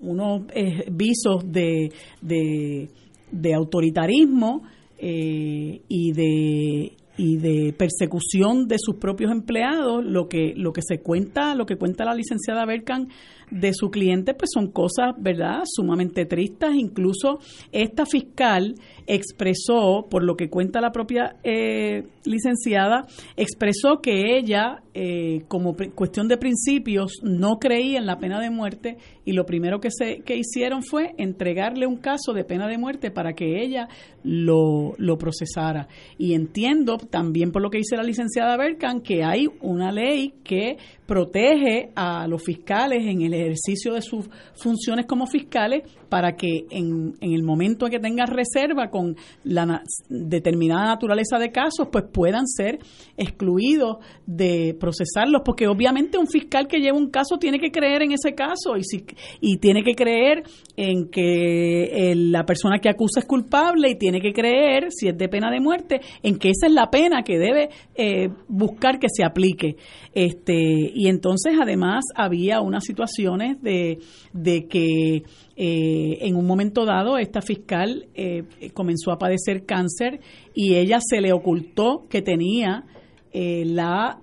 unos 0.00 0.42
eh, 0.54 0.84
visos 0.92 1.42
de, 1.44 1.90
de, 2.22 3.54
autoritarismo 3.54 4.62
eh, 4.96 5.82
y 5.88 6.12
de 6.12 6.92
y 7.18 7.36
de 7.36 7.72
persecución 7.72 8.68
de 8.68 8.76
sus 8.78 8.94
propios 8.94 9.32
empleados, 9.32 10.04
lo 10.04 10.28
que 10.28 10.54
lo 10.56 10.72
que 10.72 10.82
se 10.82 11.00
cuenta, 11.00 11.56
lo 11.56 11.66
que 11.66 11.74
cuenta 11.76 12.04
la 12.04 12.14
licenciada 12.14 12.64
Berkan 12.64 13.08
de 13.50 13.72
su 13.72 13.90
cliente, 13.90 14.34
pues 14.34 14.50
son 14.52 14.70
cosas, 14.70 15.14
¿verdad?, 15.18 15.62
sumamente 15.64 16.26
tristes. 16.26 16.74
Incluso 16.74 17.38
esta 17.72 18.06
fiscal 18.06 18.74
expresó, 19.06 20.06
por 20.10 20.22
lo 20.22 20.36
que 20.36 20.50
cuenta 20.50 20.80
la 20.80 20.92
propia 20.92 21.36
eh, 21.42 22.06
licenciada, 22.24 23.06
expresó 23.36 24.00
que 24.02 24.36
ella, 24.36 24.82
eh, 25.00 25.44
como 25.46 25.76
cuestión 25.94 26.26
de 26.26 26.38
principios, 26.38 27.20
no 27.22 27.60
creía 27.60 28.00
en 28.00 28.06
la 28.06 28.18
pena 28.18 28.40
de 28.40 28.50
muerte 28.50 28.96
y 29.24 29.30
lo 29.30 29.46
primero 29.46 29.78
que, 29.78 29.92
se, 29.92 30.22
que 30.22 30.36
hicieron 30.36 30.82
fue 30.82 31.14
entregarle 31.18 31.86
un 31.86 31.98
caso 31.98 32.32
de 32.32 32.42
pena 32.42 32.66
de 32.66 32.78
muerte 32.78 33.12
para 33.12 33.34
que 33.34 33.62
ella 33.62 33.86
lo, 34.24 34.94
lo 34.98 35.16
procesara. 35.16 35.86
Y 36.18 36.34
entiendo 36.34 36.96
también 36.96 37.52
por 37.52 37.62
lo 37.62 37.70
que 37.70 37.78
dice 37.78 37.96
la 37.96 38.02
licenciada 38.02 38.56
Berkan 38.56 39.00
que 39.00 39.22
hay 39.22 39.46
una 39.60 39.92
ley 39.92 40.34
que 40.42 40.78
protege 41.06 41.90
a 41.94 42.26
los 42.26 42.42
fiscales 42.42 43.06
en 43.06 43.22
el 43.22 43.34
ejercicio 43.34 43.94
de 43.94 44.02
sus 44.02 44.28
funciones 44.56 45.06
como 45.06 45.28
fiscales 45.28 45.84
para 46.08 46.36
que 46.36 46.66
en, 46.70 47.14
en 47.20 47.32
el 47.32 47.42
momento 47.42 47.86
en 47.86 47.92
que 47.92 47.98
tengan 47.98 48.28
reserva 48.28 48.90
con 48.90 49.16
la 49.44 49.82
determinada 50.08 50.86
naturaleza 50.86 51.38
de 51.38 51.50
casos, 51.50 51.88
pues 51.90 52.04
puedan 52.12 52.46
ser 52.46 52.78
excluidos 53.16 53.98
de 54.26 54.76
procesarlos, 54.78 55.42
porque 55.44 55.66
obviamente 55.66 56.18
un 56.18 56.26
fiscal 56.26 56.66
que 56.66 56.78
lleva 56.78 56.96
un 56.96 57.10
caso 57.10 57.38
tiene 57.38 57.58
que 57.58 57.70
creer 57.70 58.02
en 58.02 58.12
ese 58.12 58.34
caso 58.34 58.76
y, 58.76 58.84
si, 58.84 59.04
y 59.40 59.58
tiene 59.58 59.82
que 59.82 59.94
creer 59.94 60.42
en 60.76 61.08
que 61.08 62.12
la 62.16 62.44
persona 62.44 62.78
que 62.78 62.88
acusa 62.88 63.20
es 63.20 63.26
culpable 63.26 63.90
y 63.90 63.96
tiene 63.96 64.20
que 64.20 64.32
creer, 64.32 64.88
si 64.90 65.08
es 65.08 65.16
de 65.16 65.28
pena 65.28 65.50
de 65.50 65.60
muerte, 65.60 66.00
en 66.22 66.38
que 66.38 66.50
esa 66.50 66.66
es 66.66 66.72
la 66.72 66.90
pena 66.90 67.22
que 67.22 67.38
debe 67.38 67.70
eh, 67.94 68.28
buscar 68.48 68.98
que 68.98 69.08
se 69.12 69.24
aplique. 69.24 69.76
Este, 70.14 70.92
y 70.94 71.08
entonces 71.08 71.54
además 71.60 72.04
había 72.14 72.60
unas 72.60 72.84
situaciones 72.84 73.60
de, 73.62 73.98
de 74.32 74.66
que 74.66 75.22
eh, 75.60 76.18
en 76.20 76.36
un 76.36 76.46
momento 76.46 76.84
dado, 76.84 77.18
esta 77.18 77.42
fiscal 77.42 78.06
eh, 78.14 78.44
comenzó 78.74 79.10
a 79.10 79.18
padecer 79.18 79.66
cáncer 79.66 80.20
y 80.54 80.76
ella 80.76 81.00
se 81.00 81.20
le 81.20 81.32
ocultó 81.32 82.06
que 82.08 82.22
tenía 82.22 82.84
eh, 83.32 83.64
la 83.64 84.20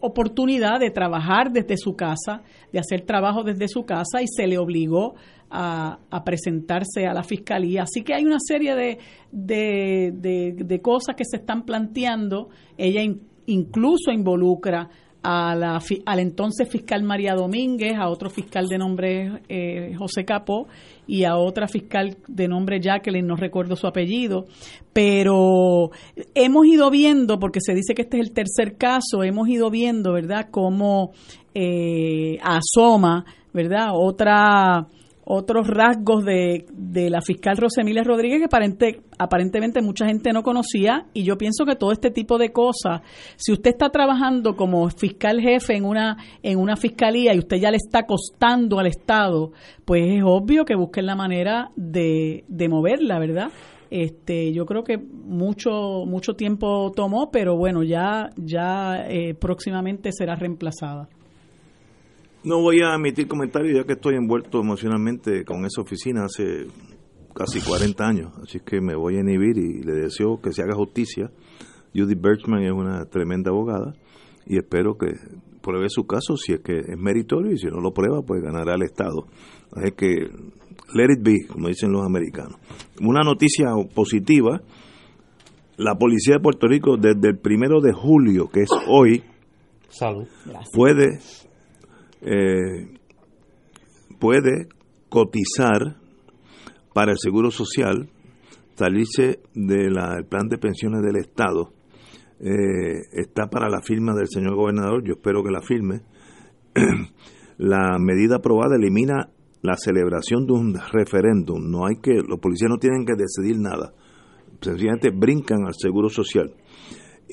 oportunidad 0.00 0.78
de 0.78 0.90
trabajar 0.90 1.50
desde 1.50 1.76
su 1.76 1.96
casa, 1.96 2.42
de 2.72 2.78
hacer 2.78 3.00
trabajo 3.00 3.42
desde 3.42 3.66
su 3.66 3.82
casa 3.86 4.22
y 4.22 4.28
se 4.28 4.46
le 4.46 4.56
obligó 4.56 5.16
a, 5.50 5.98
presentarse 6.24 7.06
a 7.08 7.12
la 7.12 7.24
fiscalía. 7.24 7.82
Así 7.82 8.04
que 8.04 8.14
hay 8.14 8.24
una 8.24 8.38
serie 8.38 8.76
de, 8.76 8.98
de, 9.32 10.80
cosas 10.80 11.16
que 11.16 11.24
se 11.24 11.38
están 11.38 11.64
planteando. 11.64 12.50
Ella 12.78 13.02
incluso 13.46 14.12
involucra 14.12 14.88
a 15.24 15.54
la, 15.54 15.80
al 16.04 16.18
entonces 16.20 16.68
fiscal 16.68 17.02
María 17.02 17.34
Domínguez, 17.34 17.96
a 17.96 18.08
otro 18.08 18.28
fiscal 18.28 18.68
de 18.68 18.76
nombre 18.76 19.40
eh, 19.48 19.94
José 19.96 20.26
Capó 20.26 20.68
y 21.06 21.24
a 21.24 21.36
otra 21.36 21.66
fiscal 21.66 22.18
de 22.28 22.46
nombre 22.46 22.78
Jacqueline, 22.78 23.26
no 23.26 23.34
recuerdo 23.34 23.74
su 23.74 23.86
apellido, 23.86 24.44
pero 24.92 25.90
hemos 26.34 26.66
ido 26.66 26.90
viendo, 26.90 27.38
porque 27.38 27.60
se 27.62 27.74
dice 27.74 27.94
que 27.94 28.02
este 28.02 28.18
es 28.18 28.28
el 28.28 28.34
tercer 28.34 28.76
caso, 28.76 29.22
hemos 29.24 29.48
ido 29.48 29.70
viendo, 29.70 30.12
¿verdad?, 30.12 30.48
cómo 30.50 31.12
eh, 31.54 32.38
asoma, 32.42 33.24
¿verdad?, 33.54 33.88
otra 33.94 34.86
otros 35.24 35.66
rasgos 35.66 36.24
de, 36.24 36.66
de 36.72 37.10
la 37.10 37.20
fiscal 37.20 37.56
Rosemilia 37.56 38.02
Rodríguez 38.02 38.40
que 38.40 38.44
aparente, 38.44 39.00
aparentemente 39.18 39.82
mucha 39.82 40.06
gente 40.06 40.32
no 40.32 40.42
conocía 40.42 41.06
y 41.14 41.24
yo 41.24 41.36
pienso 41.38 41.64
que 41.64 41.76
todo 41.76 41.92
este 41.92 42.10
tipo 42.10 42.38
de 42.38 42.52
cosas, 42.52 43.02
si 43.36 43.52
usted 43.52 43.70
está 43.70 43.90
trabajando 43.90 44.54
como 44.56 44.88
fiscal 44.90 45.40
jefe 45.40 45.76
en 45.76 45.84
una, 45.84 46.16
en 46.42 46.58
una 46.58 46.76
fiscalía 46.76 47.34
y 47.34 47.38
usted 47.38 47.56
ya 47.56 47.70
le 47.70 47.78
está 47.78 48.02
costando 48.04 48.78
al 48.78 48.86
Estado, 48.86 49.52
pues 49.84 50.02
es 50.06 50.22
obvio 50.24 50.64
que 50.64 50.76
busquen 50.76 51.06
la 51.06 51.16
manera 51.16 51.70
de, 51.76 52.44
de 52.48 52.68
moverla, 52.68 53.18
¿verdad? 53.18 53.50
Este, 53.90 54.52
yo 54.52 54.66
creo 54.66 54.82
que 54.82 54.98
mucho 54.98 56.04
mucho 56.06 56.34
tiempo 56.34 56.90
tomó, 56.90 57.30
pero 57.30 57.56
bueno, 57.56 57.82
ya 57.82 58.30
ya 58.36 59.06
eh, 59.08 59.34
próximamente 59.34 60.10
será 60.12 60.34
reemplazada. 60.34 61.08
No 62.44 62.60
voy 62.60 62.82
a 62.82 62.94
emitir 62.94 63.26
comentarios 63.26 63.74
ya 63.74 63.84
que 63.84 63.94
estoy 63.94 64.16
envuelto 64.16 64.60
emocionalmente 64.60 65.46
con 65.46 65.64
esa 65.64 65.80
oficina 65.80 66.26
hace 66.26 66.66
casi 67.34 67.60
40 67.60 68.06
años, 68.06 68.32
así 68.42 68.60
que 68.60 68.82
me 68.82 68.94
voy 68.94 69.16
a 69.16 69.20
inhibir 69.20 69.56
y 69.56 69.82
le 69.82 69.92
deseo 69.94 70.42
que 70.42 70.52
se 70.52 70.60
haga 70.60 70.74
justicia. 70.74 71.30
Judy 71.94 72.14
Birchman 72.14 72.62
es 72.62 72.72
una 72.72 73.06
tremenda 73.06 73.50
abogada 73.50 73.94
y 74.44 74.58
espero 74.58 74.98
que 74.98 75.06
pruebe 75.62 75.88
su 75.88 76.06
caso 76.06 76.36
si 76.36 76.52
es 76.52 76.60
que 76.60 76.80
es 76.80 76.98
meritorio 76.98 77.50
y 77.50 77.56
si 77.56 77.66
no 77.68 77.80
lo 77.80 77.94
prueba, 77.94 78.20
pues 78.20 78.42
ganará 78.42 78.74
el 78.74 78.82
Estado. 78.82 79.24
Así 79.72 79.92
que 79.92 80.28
let 80.92 81.14
it 81.16 81.22
be, 81.22 81.46
como 81.48 81.68
dicen 81.68 81.92
los 81.92 82.04
americanos. 82.04 82.58
Una 83.00 83.22
noticia 83.22 83.68
positiva, 83.94 84.60
la 85.78 85.94
policía 85.94 86.34
de 86.34 86.40
Puerto 86.40 86.66
Rico 86.68 86.98
desde 86.98 87.28
el 87.28 87.38
primero 87.38 87.80
de 87.80 87.94
julio, 87.94 88.50
que 88.52 88.64
es 88.64 88.70
hoy, 88.86 89.22
puede 90.74 91.20
eh, 92.24 92.98
puede 94.18 94.68
cotizar 95.08 95.96
para 96.94 97.12
el 97.12 97.18
Seguro 97.18 97.50
Social, 97.50 98.08
salirse 98.74 99.40
del 99.54 99.94
plan 100.28 100.48
de 100.48 100.58
pensiones 100.58 101.02
del 101.02 101.16
Estado. 101.16 101.72
Eh, 102.40 103.00
está 103.12 103.48
para 103.48 103.68
la 103.68 103.80
firma 103.82 104.14
del 104.14 104.28
señor 104.28 104.56
gobernador, 104.56 105.04
yo 105.04 105.14
espero 105.14 105.42
que 105.42 105.50
la 105.50 105.60
firme. 105.60 106.02
la 107.58 107.98
medida 107.98 108.36
aprobada 108.36 108.76
elimina 108.76 109.30
la 109.62 109.76
celebración 109.76 110.46
de 110.46 110.52
un 110.52 110.74
referéndum. 110.92 111.70
No 111.70 111.86
hay 111.86 111.96
que, 112.02 112.14
los 112.26 112.38
policías 112.40 112.70
no 112.70 112.78
tienen 112.78 113.04
que 113.04 113.14
decidir 113.16 113.58
nada. 113.58 113.94
Sencillamente 114.60 115.10
brincan 115.10 115.64
al 115.66 115.74
seguro 115.74 116.08
social. 116.08 116.54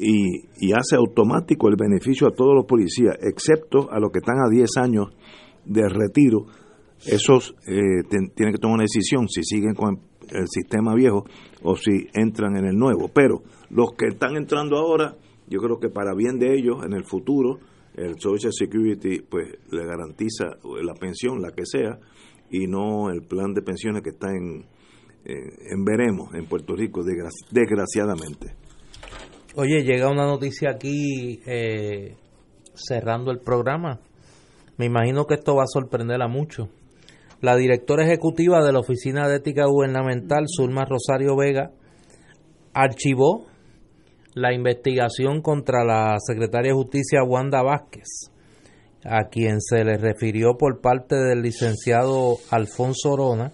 Y, 0.03 0.47
y, 0.57 0.73
hace 0.73 0.95
automático 0.95 1.67
el 1.69 1.75
beneficio 1.75 2.27
a 2.27 2.31
todos 2.31 2.55
los 2.55 2.65
policías, 2.65 3.15
excepto 3.21 3.91
a 3.91 3.99
los 3.99 4.11
que 4.11 4.17
están 4.17 4.37
a 4.39 4.49
10 4.49 4.77
años 4.77 5.09
de 5.63 5.87
retiro. 5.87 6.47
Esos 7.05 7.53
eh, 7.67 8.03
tienen 8.09 8.53
que 8.53 8.59
tomar 8.59 8.75
una 8.75 8.83
decisión 8.83 9.27
si 9.29 9.43
siguen 9.43 9.75
con 9.75 9.99
el 10.31 10.47
sistema 10.47 10.95
viejo 10.95 11.25
o 11.61 11.75
si 11.75 12.07
entran 12.13 12.57
en 12.57 12.65
el 12.65 12.75
nuevo. 12.75 13.09
Pero 13.13 13.43
los 13.69 13.91
que 13.97 14.07
están 14.07 14.37
entrando 14.37 14.77
ahora, 14.77 15.15
yo 15.47 15.59
creo 15.59 15.79
que 15.79 15.89
para 15.89 16.15
bien 16.15 16.39
de 16.39 16.55
ellos 16.55 16.77
en 16.83 16.93
el 16.93 17.03
futuro, 17.03 17.59
el 17.95 18.19
Social 18.19 18.53
Security 18.53 19.21
pues 19.21 19.49
le 19.69 19.85
garantiza 19.85 20.45
la 20.81 20.93
pensión, 20.93 21.41
la 21.41 21.51
que 21.51 21.65
sea, 21.65 21.99
y 22.49 22.67
no 22.67 23.09
el 23.09 23.21
plan 23.21 23.53
de 23.53 23.61
pensiones 23.61 24.01
que 24.01 24.09
está 24.09 24.29
en, 24.29 24.65
en, 25.25 25.83
veremos 25.83 26.33
en 26.33 26.45
Puerto 26.45 26.75
Rico, 26.75 27.01
desgraciadamente. 27.03 28.55
Oye, 29.55 29.83
llega 29.83 30.09
una 30.09 30.25
noticia 30.25 30.69
aquí 30.71 31.41
eh, 31.45 32.15
cerrando 32.73 33.31
el 33.31 33.39
programa. 33.39 33.99
Me 34.77 34.85
imagino 34.85 35.25
que 35.25 35.33
esto 35.33 35.55
va 35.55 35.63
a 35.63 35.67
sorprender 35.67 36.21
a 36.21 36.29
muchos. 36.29 36.69
La 37.41 37.57
directora 37.57 38.05
ejecutiva 38.05 38.63
de 38.63 38.71
la 38.71 38.79
Oficina 38.79 39.27
de 39.27 39.37
Ética 39.37 39.65
Gubernamental, 39.65 40.45
Zulma 40.47 40.85
Rosario 40.85 41.35
Vega, 41.35 41.71
archivó 42.73 43.47
la 44.35 44.53
investigación 44.53 45.41
contra 45.41 45.83
la 45.83 46.15
secretaria 46.19 46.71
de 46.71 46.77
Justicia 46.77 47.23
Wanda 47.23 47.61
Vázquez, 47.61 48.31
a 49.03 49.27
quien 49.29 49.59
se 49.59 49.83
le 49.83 49.97
refirió 49.97 50.55
por 50.57 50.79
parte 50.79 51.15
del 51.15 51.41
licenciado 51.41 52.37
Alfonso 52.51 53.11
Orona 53.11 53.51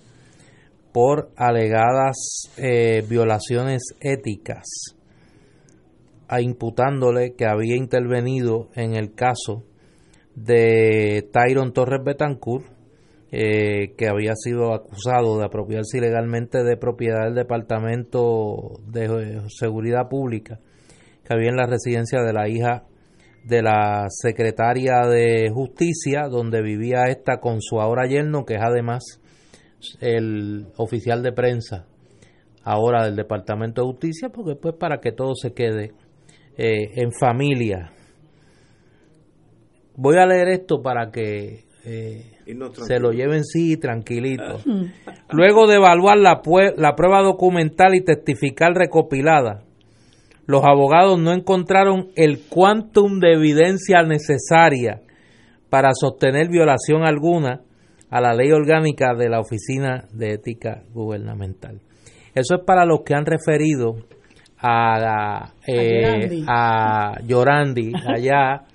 por 0.91 1.31
alegadas 1.35 2.51
eh, 2.57 3.03
violaciones 3.09 3.95
éticas, 3.99 4.96
a 6.27 6.41
imputándole 6.41 7.35
que 7.35 7.45
había 7.45 7.75
intervenido 7.75 8.69
en 8.75 8.95
el 8.95 9.13
caso 9.13 9.63
de 10.35 11.27
Tyron 11.31 11.73
Torres 11.73 12.03
Betancourt, 12.03 12.65
eh, 13.31 13.93
que 13.97 14.07
había 14.07 14.33
sido 14.35 14.73
acusado 14.73 15.37
de 15.37 15.45
apropiarse 15.45 15.97
ilegalmente 15.97 16.63
de 16.63 16.77
propiedad 16.77 17.25
del 17.25 17.35
Departamento 17.35 18.79
de 18.87 19.41
Seguridad 19.49 20.07
Pública 20.09 20.59
que 21.27 21.33
había 21.33 21.49
en 21.49 21.57
la 21.57 21.65
residencia 21.65 22.21
de 22.21 22.31
la 22.31 22.47
hija 22.47 22.85
de 23.43 23.61
la 23.61 24.07
secretaria 24.09 25.01
de 25.07 25.49
Justicia, 25.53 26.27
donde 26.29 26.61
vivía 26.61 27.05
esta 27.07 27.39
con 27.39 27.61
su 27.61 27.81
ahora 27.81 28.07
yerno, 28.07 28.45
que 28.45 28.55
es 28.55 28.61
además 28.61 29.03
el 29.99 30.67
oficial 30.77 31.21
de 31.23 31.33
prensa 31.33 31.85
ahora 32.63 33.05
del 33.05 33.15
Departamento 33.15 33.81
de 33.81 33.87
Justicia, 33.87 34.29
porque 34.29 34.55
pues 34.55 34.75
para 34.75 34.99
que 34.99 35.11
todo 35.11 35.33
se 35.35 35.53
quede 35.53 35.93
eh, 36.57 36.91
en 36.95 37.11
familia. 37.11 37.91
Voy 39.95 40.17
a 40.17 40.25
leer 40.25 40.49
esto 40.49 40.81
para 40.81 41.11
que 41.11 41.65
eh, 41.85 42.37
se 42.87 42.99
lo 42.99 43.11
lleven 43.11 43.43
sí 43.43 43.77
tranquilito. 43.77 44.59
Luego 45.31 45.67
de 45.67 45.75
evaluar 45.75 46.17
la, 46.17 46.41
la 46.75 46.95
prueba 46.95 47.21
documental 47.21 47.95
y 47.95 48.03
testificar 48.03 48.73
recopilada, 48.73 49.63
los 50.45 50.63
abogados 50.63 51.19
no 51.19 51.33
encontraron 51.33 52.09
el 52.15 52.39
quantum 52.49 53.19
de 53.19 53.33
evidencia 53.33 54.01
necesaria 54.03 55.01
para 55.69 55.89
sostener 55.93 56.49
violación 56.49 57.03
alguna 57.03 57.61
a 58.09 58.21
la 58.21 58.33
ley 58.33 58.51
orgánica 58.51 59.13
de 59.13 59.29
la 59.29 59.41
Oficina 59.41 60.07
de 60.13 60.33
Ética 60.35 60.83
Gubernamental. 60.93 61.81
Eso 62.33 62.55
es 62.55 62.61
para 62.65 62.85
los 62.85 63.01
que 63.01 63.13
han 63.13 63.25
referido 63.25 63.95
a, 64.59 65.53
eh, 65.67 66.43
a 66.47 67.21
Llorandi 67.23 67.93
allá 67.93 68.65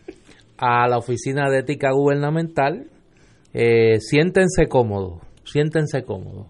a 0.56 0.86
la 0.88 0.98
Oficina 0.98 1.50
de 1.50 1.60
Ética 1.60 1.90
Gubernamental. 1.92 2.86
Eh, 3.52 3.98
siéntense 4.00 4.68
cómodos, 4.68 5.20
siéntense 5.44 6.04
cómodos, 6.04 6.46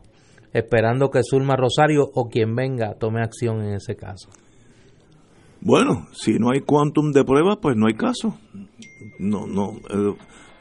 esperando 0.53 1.11
que 1.11 1.21
Zulma 1.23 1.57
Rosario 1.57 2.09
o 2.15 2.29
quien 2.29 2.55
venga 2.55 2.95
tome 2.95 3.23
acción 3.23 3.63
en 3.63 3.75
ese 3.75 3.97
caso. 3.97 4.29
Bueno, 5.61 6.09
si 6.13 6.35
no 6.35 6.51
hay 6.51 6.61
quantum 6.61 7.13
de 7.13 7.25
pruebas, 7.25 7.59
pues 7.63 7.77
no 7.77 7.87
hay 7.87 7.95
caso. 7.95 8.37
No, 9.19 9.47
no. 9.47 9.75
El, 9.91 10.17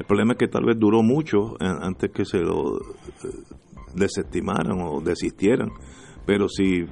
problema 0.07 0.33
es 0.33 0.39
que 0.39 0.47
tal 0.47 0.65
vez 0.65 0.77
duró 0.79 1.03
mucho 1.03 1.55
antes 1.59 2.11
que 2.11 2.25
se 2.25 2.39
lo 2.39 2.77
eh, 2.77 3.29
desestimaran 3.95 4.79
o 4.81 5.01
desistieran. 5.01 5.69
Pero 6.25 6.47
si 6.47 6.85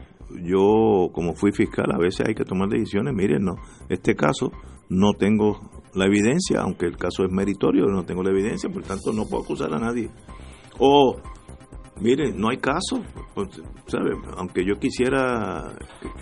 yo, 0.43 1.09
como 1.13 1.33
fui 1.33 1.51
fiscal, 1.51 1.85
a 1.93 1.97
veces 1.97 2.27
hay 2.27 2.35
que 2.35 2.45
tomar 2.45 2.69
decisiones. 2.69 3.13
Miren, 3.13 3.43
no, 3.43 3.55
este 3.89 4.15
caso 4.15 4.51
no 4.89 5.13
tengo 5.13 5.59
la 5.93 6.05
evidencia, 6.05 6.61
aunque 6.61 6.85
el 6.85 6.97
caso 6.97 7.23
es 7.23 7.31
meritorio, 7.31 7.85
no 7.85 8.03
tengo 8.03 8.23
la 8.23 8.31
evidencia, 8.31 8.69
por 8.69 8.83
tanto 8.83 9.11
no 9.11 9.25
puedo 9.25 9.43
acusar 9.43 9.73
a 9.73 9.79
nadie. 9.79 10.09
O 10.79 11.17
Mire, 12.01 12.31
no 12.31 12.49
hay 12.49 12.57
caso, 12.57 13.03
pues, 13.33 13.61
¿sabe? 13.87 14.11
Aunque 14.37 14.63
yo 14.65 14.79
quisiera 14.79 15.75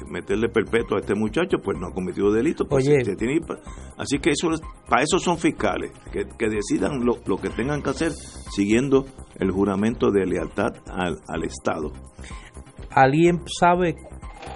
meterle 0.10 0.50
perpetuo 0.50 0.98
a 0.98 1.02
este 1.02 1.14
muchacho, 1.14 1.60
pues 1.64 1.78
no 1.78 1.88
ha 1.88 1.94
cometido 1.94 2.32
delito. 2.32 2.68
Pues 2.68 2.86
tiene, 2.86 3.40
así 3.98 4.18
que 4.18 4.32
eso 4.32 4.50
para 4.90 5.04
eso 5.04 5.20
son 5.20 5.38
fiscales, 5.38 5.92
que, 6.12 6.50
decidan 6.50 7.06
lo, 7.06 7.38
que 7.38 7.50
tengan 7.50 7.84
que 7.84 7.92
hacer 7.92 8.12
siguiendo 8.12 9.06
el 9.36 9.52
juramento 9.52 10.10
de 10.10 10.26
lealtad 10.26 10.74
al, 10.88 11.20
al 11.28 11.44
Estado. 11.44 11.92
¿Alguien 12.92 13.44
sabe 13.60 13.96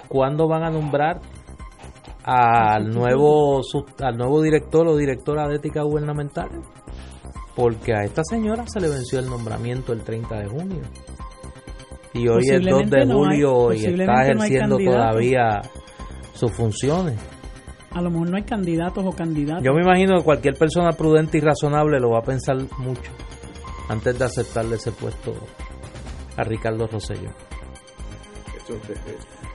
cuándo 0.08 0.48
van 0.48 0.64
a 0.64 0.70
nombrar 0.70 1.20
al 2.24 2.90
nuevo 2.90 3.60
al 4.00 4.16
nuevo 4.16 4.42
director 4.42 4.86
o 4.86 4.96
directora 4.96 5.48
de 5.48 5.56
ética 5.56 5.82
gubernamental? 5.82 6.48
Porque 7.54 7.92
a 7.94 8.04
esta 8.04 8.22
señora 8.24 8.64
se 8.66 8.80
le 8.80 8.88
venció 8.88 9.18
el 9.18 9.26
nombramiento 9.26 9.92
el 9.92 10.02
30 10.02 10.38
de 10.38 10.46
junio 10.48 10.82
y 12.14 12.28
hoy 12.28 12.42
es 12.50 12.62
2 12.64 12.90
de 12.90 13.06
julio 13.06 13.72
y 13.72 13.84
está 13.84 14.24
ejerciendo 14.24 14.76
todavía 14.76 15.62
sus 16.34 16.52
funciones. 16.52 17.18
A 17.90 18.00
lo 18.00 18.10
mejor 18.10 18.30
no 18.30 18.36
hay 18.36 18.44
candidatos 18.44 19.04
o 19.04 19.12
candidatos. 19.12 19.62
Yo 19.64 19.72
me 19.74 19.82
imagino 19.82 20.16
que 20.16 20.24
cualquier 20.24 20.54
persona 20.54 20.92
prudente 20.92 21.38
y 21.38 21.40
razonable 21.40 22.00
lo 22.00 22.10
va 22.10 22.20
a 22.20 22.22
pensar 22.22 22.56
mucho 22.78 23.12
antes 23.88 24.18
de 24.18 24.24
aceptarle 24.24 24.76
ese 24.76 24.92
puesto 24.92 25.32
a 26.36 26.42
Ricardo 26.42 26.86
Rosselló. 26.86 27.30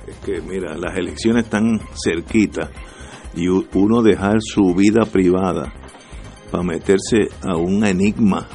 Es 0.08 0.16
que, 0.26 0.42
mira, 0.42 0.76
las 0.78 0.98
elecciones 0.98 1.46
están 1.46 1.80
cerquitas 1.96 2.70
y 3.36 3.48
uno 3.48 4.02
dejar 4.02 4.38
su 4.40 4.74
vida 4.74 5.06
privada 5.06 5.74
para 6.52 6.64
meterse 6.64 7.28
a 7.44 7.58
un 7.58 7.86
enigma 7.86 8.48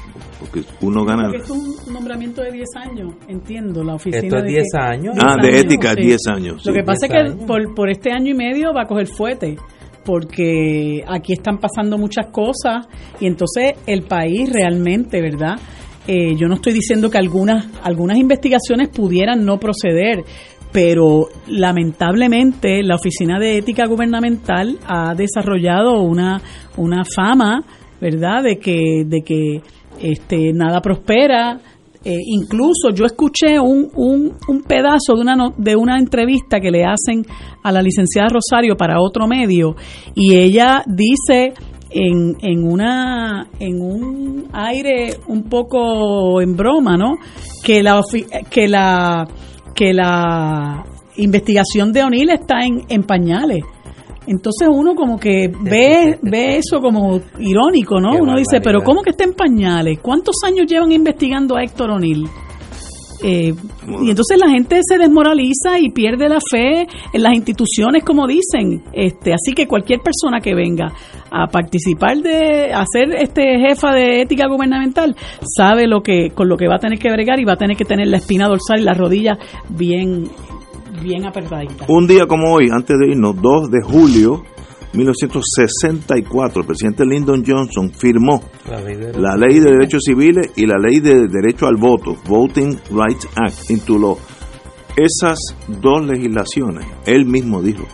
porque 0.42 0.64
uno 0.80 1.04
gana. 1.04 1.28
Porque 1.28 1.38
es 1.38 1.50
un 1.50 1.92
nombramiento 1.92 2.42
de 2.42 2.50
10 2.50 2.68
años, 2.76 3.14
entiendo, 3.28 3.84
la 3.84 3.94
oficina. 3.94 4.22
Esto 4.22 4.38
es 4.38 4.44
10 4.44 4.74
años. 4.74 5.14
Ah, 5.18 5.36
de 5.40 5.60
ética, 5.60 5.94
10 5.94 6.18
años. 6.34 6.66
Lo 6.66 6.72
que 6.72 6.82
pasa 6.82 7.06
es 7.06 7.12
que 7.12 7.46
por, 7.46 7.74
por 7.74 7.90
este 7.90 8.10
año 8.10 8.32
y 8.32 8.34
medio 8.34 8.72
va 8.74 8.82
a 8.82 8.86
coger 8.86 9.06
fuete 9.06 9.56
porque 10.04 11.04
aquí 11.06 11.32
están 11.32 11.58
pasando 11.58 11.96
muchas 11.96 12.26
cosas 12.26 12.88
y 13.20 13.26
entonces 13.26 13.74
el 13.86 14.02
país 14.02 14.52
realmente, 14.52 15.20
¿verdad? 15.20 15.60
Eh, 16.06 16.34
yo 16.36 16.48
no 16.48 16.54
estoy 16.54 16.72
diciendo 16.72 17.10
que 17.10 17.18
algunas, 17.18 17.66
algunas 17.82 18.18
investigaciones 18.18 18.88
pudieran 18.88 19.44
no 19.44 19.58
proceder, 19.58 20.24
pero 20.72 21.28
lamentablemente 21.46 22.82
la 22.82 22.96
Oficina 22.96 23.38
de 23.38 23.58
Ética 23.58 23.86
Gubernamental 23.86 24.78
ha 24.86 25.14
desarrollado 25.14 26.00
una, 26.00 26.40
una 26.76 27.02
fama, 27.04 27.62
¿verdad?, 28.00 28.42
de 28.42 28.58
que, 28.58 29.04
de 29.06 29.22
que 29.22 29.60
este, 30.00 30.52
nada 30.52 30.80
prospera. 30.80 31.60
Eh, 32.04 32.18
incluso 32.26 32.90
yo 32.92 33.04
escuché 33.04 33.60
un, 33.60 33.88
un, 33.94 34.32
un, 34.48 34.62
pedazo 34.62 35.14
de 35.14 35.20
una, 35.20 35.36
de 35.56 35.76
una 35.76 35.98
entrevista 35.98 36.58
que 36.58 36.72
le 36.72 36.84
hacen 36.84 37.24
a 37.62 37.70
la 37.70 37.80
licenciada 37.80 38.28
Rosario 38.28 38.76
para 38.76 39.00
otro 39.00 39.28
medio 39.28 39.76
y 40.12 40.34
ella 40.34 40.82
dice 40.84 41.54
en, 41.94 42.36
en, 42.40 42.66
una, 42.66 43.48
en 43.58 43.80
un 43.80 44.48
aire 44.52 45.16
un 45.26 45.44
poco 45.44 46.40
en 46.40 46.56
broma, 46.56 46.96
¿no? 46.96 47.16
Que 47.64 47.82
la, 47.82 48.02
que 48.50 48.68
la, 48.68 49.26
que 49.74 49.92
la 49.92 50.84
investigación 51.16 51.92
de 51.92 52.02
O'Neill 52.02 52.30
está 52.30 52.64
en, 52.64 52.82
en 52.88 53.02
pañales. 53.02 53.62
Entonces 54.26 54.68
uno 54.70 54.94
como 54.94 55.18
que 55.18 55.50
ve, 55.62 56.18
ve 56.22 56.56
eso 56.56 56.80
como 56.80 57.20
irónico, 57.38 58.00
¿no? 58.00 58.12
uno 58.20 58.36
dice, 58.36 58.60
pero 58.62 58.82
¿cómo 58.82 59.02
que 59.02 59.10
está 59.10 59.24
en 59.24 59.34
pañales? 59.34 59.98
¿Cuántos 60.00 60.36
años 60.44 60.66
llevan 60.66 60.92
investigando 60.92 61.56
a 61.56 61.62
Héctor 61.62 61.90
O'Neill? 61.90 62.26
Eh, 63.24 63.54
y 64.02 64.10
entonces 64.10 64.36
la 64.36 64.50
gente 64.50 64.80
se 64.82 64.98
desmoraliza 64.98 65.78
y 65.78 65.90
pierde 65.90 66.28
la 66.28 66.40
fe 66.40 66.88
en 67.12 67.22
las 67.22 67.34
instituciones, 67.34 68.02
como 68.02 68.26
dicen. 68.26 68.82
Este, 68.92 69.32
así 69.32 69.52
que 69.54 69.68
cualquier 69.68 70.00
persona 70.00 70.40
que 70.40 70.54
venga 70.54 70.92
a 71.32 71.46
participar 71.46 72.18
de 72.18 72.72
a 72.74 72.84
ser 72.86 73.14
este 73.14 73.58
jefa 73.58 73.92
de 73.92 74.20
ética 74.20 74.46
gubernamental 74.48 75.16
sabe 75.56 75.86
lo 75.86 76.02
que 76.02 76.30
con 76.34 76.48
lo 76.48 76.56
que 76.56 76.68
va 76.68 76.76
a 76.76 76.78
tener 76.78 76.98
que 76.98 77.10
bregar 77.10 77.40
y 77.40 77.44
va 77.44 77.54
a 77.54 77.56
tener 77.56 77.76
que 77.76 77.84
tener 77.84 78.06
la 78.08 78.18
espina 78.18 78.48
dorsal 78.48 78.80
y 78.80 78.84
las 78.84 78.98
rodillas 78.98 79.38
bien 79.68 80.28
bien 81.02 81.24
apretaditas. 81.26 81.88
Un 81.88 82.06
día 82.06 82.26
como 82.26 82.52
hoy, 82.52 82.68
antes 82.70 82.96
de 82.98 83.08
irnos, 83.08 83.34
2 83.40 83.70
de 83.70 83.82
julio 83.82 84.42
1964, 84.92 86.60
el 86.60 86.66
presidente 86.66 87.04
Lyndon 87.06 87.42
Johnson 87.46 87.90
firmó 87.90 88.42
la 88.66 89.36
ley 89.36 89.58
de, 89.58 89.70
derechos 89.70 90.02
civiles 90.04 90.52
y 90.54 90.66
la 90.66 90.76
ley 90.76 91.00
de 91.00 91.28
derecho 91.28 91.66
al 91.66 91.76
voto, 91.76 92.16
Voting 92.28 92.78
Rights 92.90 93.26
Act, 93.36 93.70
into 93.70 93.98
law. 93.98 94.18
Esas 94.94 95.38
dos 95.66 96.04
legislaciones, 96.04 96.86
él 97.06 97.24
mismo 97.24 97.62
dijo 97.62 97.84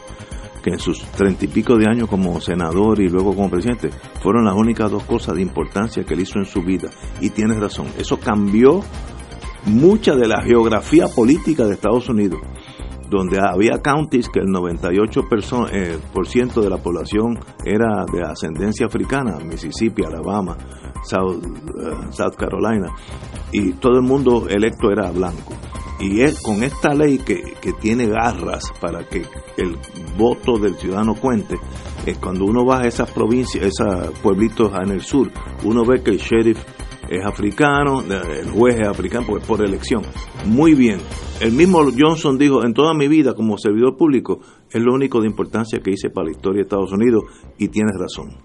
que 0.60 0.70
en 0.70 0.78
sus 0.78 1.02
treinta 1.12 1.44
y 1.44 1.48
pico 1.48 1.76
de 1.76 1.86
años 1.88 2.08
como 2.08 2.40
senador 2.40 3.00
y 3.00 3.08
luego 3.08 3.34
como 3.34 3.50
presidente, 3.50 3.90
fueron 4.22 4.44
las 4.44 4.54
únicas 4.54 4.90
dos 4.90 5.04
cosas 5.04 5.36
de 5.36 5.42
importancia 5.42 6.04
que 6.04 6.14
él 6.14 6.20
hizo 6.20 6.38
en 6.38 6.44
su 6.44 6.62
vida. 6.62 6.90
Y 7.20 7.30
tiene 7.30 7.58
razón, 7.58 7.86
eso 7.98 8.18
cambió 8.18 8.82
mucha 9.66 10.14
de 10.14 10.28
la 10.28 10.42
geografía 10.42 11.08
política 11.08 11.64
de 11.64 11.74
Estados 11.74 12.08
Unidos 12.08 12.40
donde 13.10 13.40
había 13.40 13.80
counties 13.80 14.28
que 14.28 14.40
el 14.40 14.48
98% 14.48 15.68
eh, 15.72 15.98
por 16.12 16.26
ciento 16.26 16.60
de 16.60 16.70
la 16.70 16.78
población 16.78 17.38
era 17.64 18.04
de 18.12 18.22
ascendencia 18.22 18.86
africana, 18.86 19.38
Mississippi, 19.38 20.04
Alabama, 20.04 20.56
South, 21.02 21.42
eh, 21.42 22.12
South 22.12 22.36
Carolina, 22.36 22.88
y 23.52 23.72
todo 23.74 23.96
el 23.96 24.02
mundo 24.02 24.46
electo 24.48 24.90
era 24.90 25.10
blanco. 25.10 25.54
Y 26.00 26.22
es 26.22 26.40
con 26.40 26.62
esta 26.62 26.94
ley 26.94 27.18
que, 27.18 27.54
que 27.60 27.72
tiene 27.72 28.06
garras 28.06 28.72
para 28.80 29.04
que 29.04 29.24
el 29.56 29.76
voto 30.16 30.58
del 30.58 30.76
ciudadano 30.76 31.14
cuente, 31.14 31.56
es 32.06 32.18
cuando 32.18 32.44
uno 32.44 32.64
va 32.64 32.80
a 32.80 32.86
esas 32.86 33.10
provincias, 33.10 33.64
esos 33.64 34.10
pueblitos 34.20 34.72
en 34.80 34.92
el 34.92 35.00
sur, 35.00 35.30
uno 35.64 35.84
ve 35.84 36.02
que 36.02 36.12
el 36.12 36.18
sheriff 36.18 36.58
es 37.08 37.24
africano, 37.24 38.02
el 38.02 38.50
juez 38.50 38.76
es 38.80 38.88
africano 38.88 39.26
porque 39.26 39.42
es 39.42 39.48
por 39.48 39.64
elección. 39.64 40.02
Muy 40.46 40.74
bien. 40.74 40.98
El 41.40 41.52
mismo 41.52 41.80
Johnson 41.96 42.36
dijo, 42.36 42.64
en 42.64 42.74
toda 42.74 42.94
mi 42.94 43.08
vida 43.08 43.34
como 43.34 43.56
servidor 43.56 43.96
público, 43.96 44.40
es 44.70 44.82
lo 44.82 44.94
único 44.94 45.20
de 45.20 45.26
importancia 45.26 45.80
que 45.80 45.92
hice 45.92 46.10
para 46.10 46.26
la 46.26 46.32
historia 46.32 46.58
de 46.58 46.62
Estados 46.62 46.92
Unidos 46.92 47.24
y 47.58 47.68
tienes 47.68 47.94
razón. 47.98 48.36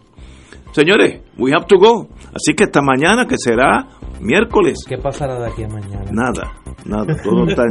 Señores, 0.72 1.22
we 1.38 1.52
have 1.54 1.66
to 1.68 1.78
go. 1.78 2.08
Así 2.34 2.56
que 2.56 2.64
hasta 2.64 2.82
mañana, 2.82 3.28
que 3.28 3.36
será 3.38 3.88
miércoles. 4.22 4.80
¿Qué 4.88 4.98
pasará 4.98 5.40
de 5.40 5.48
aquí 5.48 5.64
a 5.64 5.68
mañana? 5.68 6.06
Nada, 6.12 6.54
nada. 6.86 7.16
Todo 7.24 7.46
está, 7.48 7.64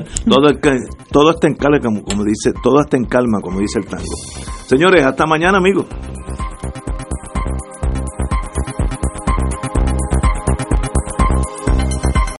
todo, 1.11 1.31
está 1.31 1.49
en 1.49 1.55
calma, 1.55 1.79
como 1.81 2.25
dice, 2.25 2.53
todo 2.63 2.81
está 2.81 2.97
en 2.97 3.05
calma, 3.05 3.41
como 3.41 3.61
dice 3.61 3.79
el 3.81 3.87
tango. 3.87 4.15
Señores, 4.67 5.05
hasta 5.05 5.27
mañana, 5.27 5.59
amigos. 5.59 5.87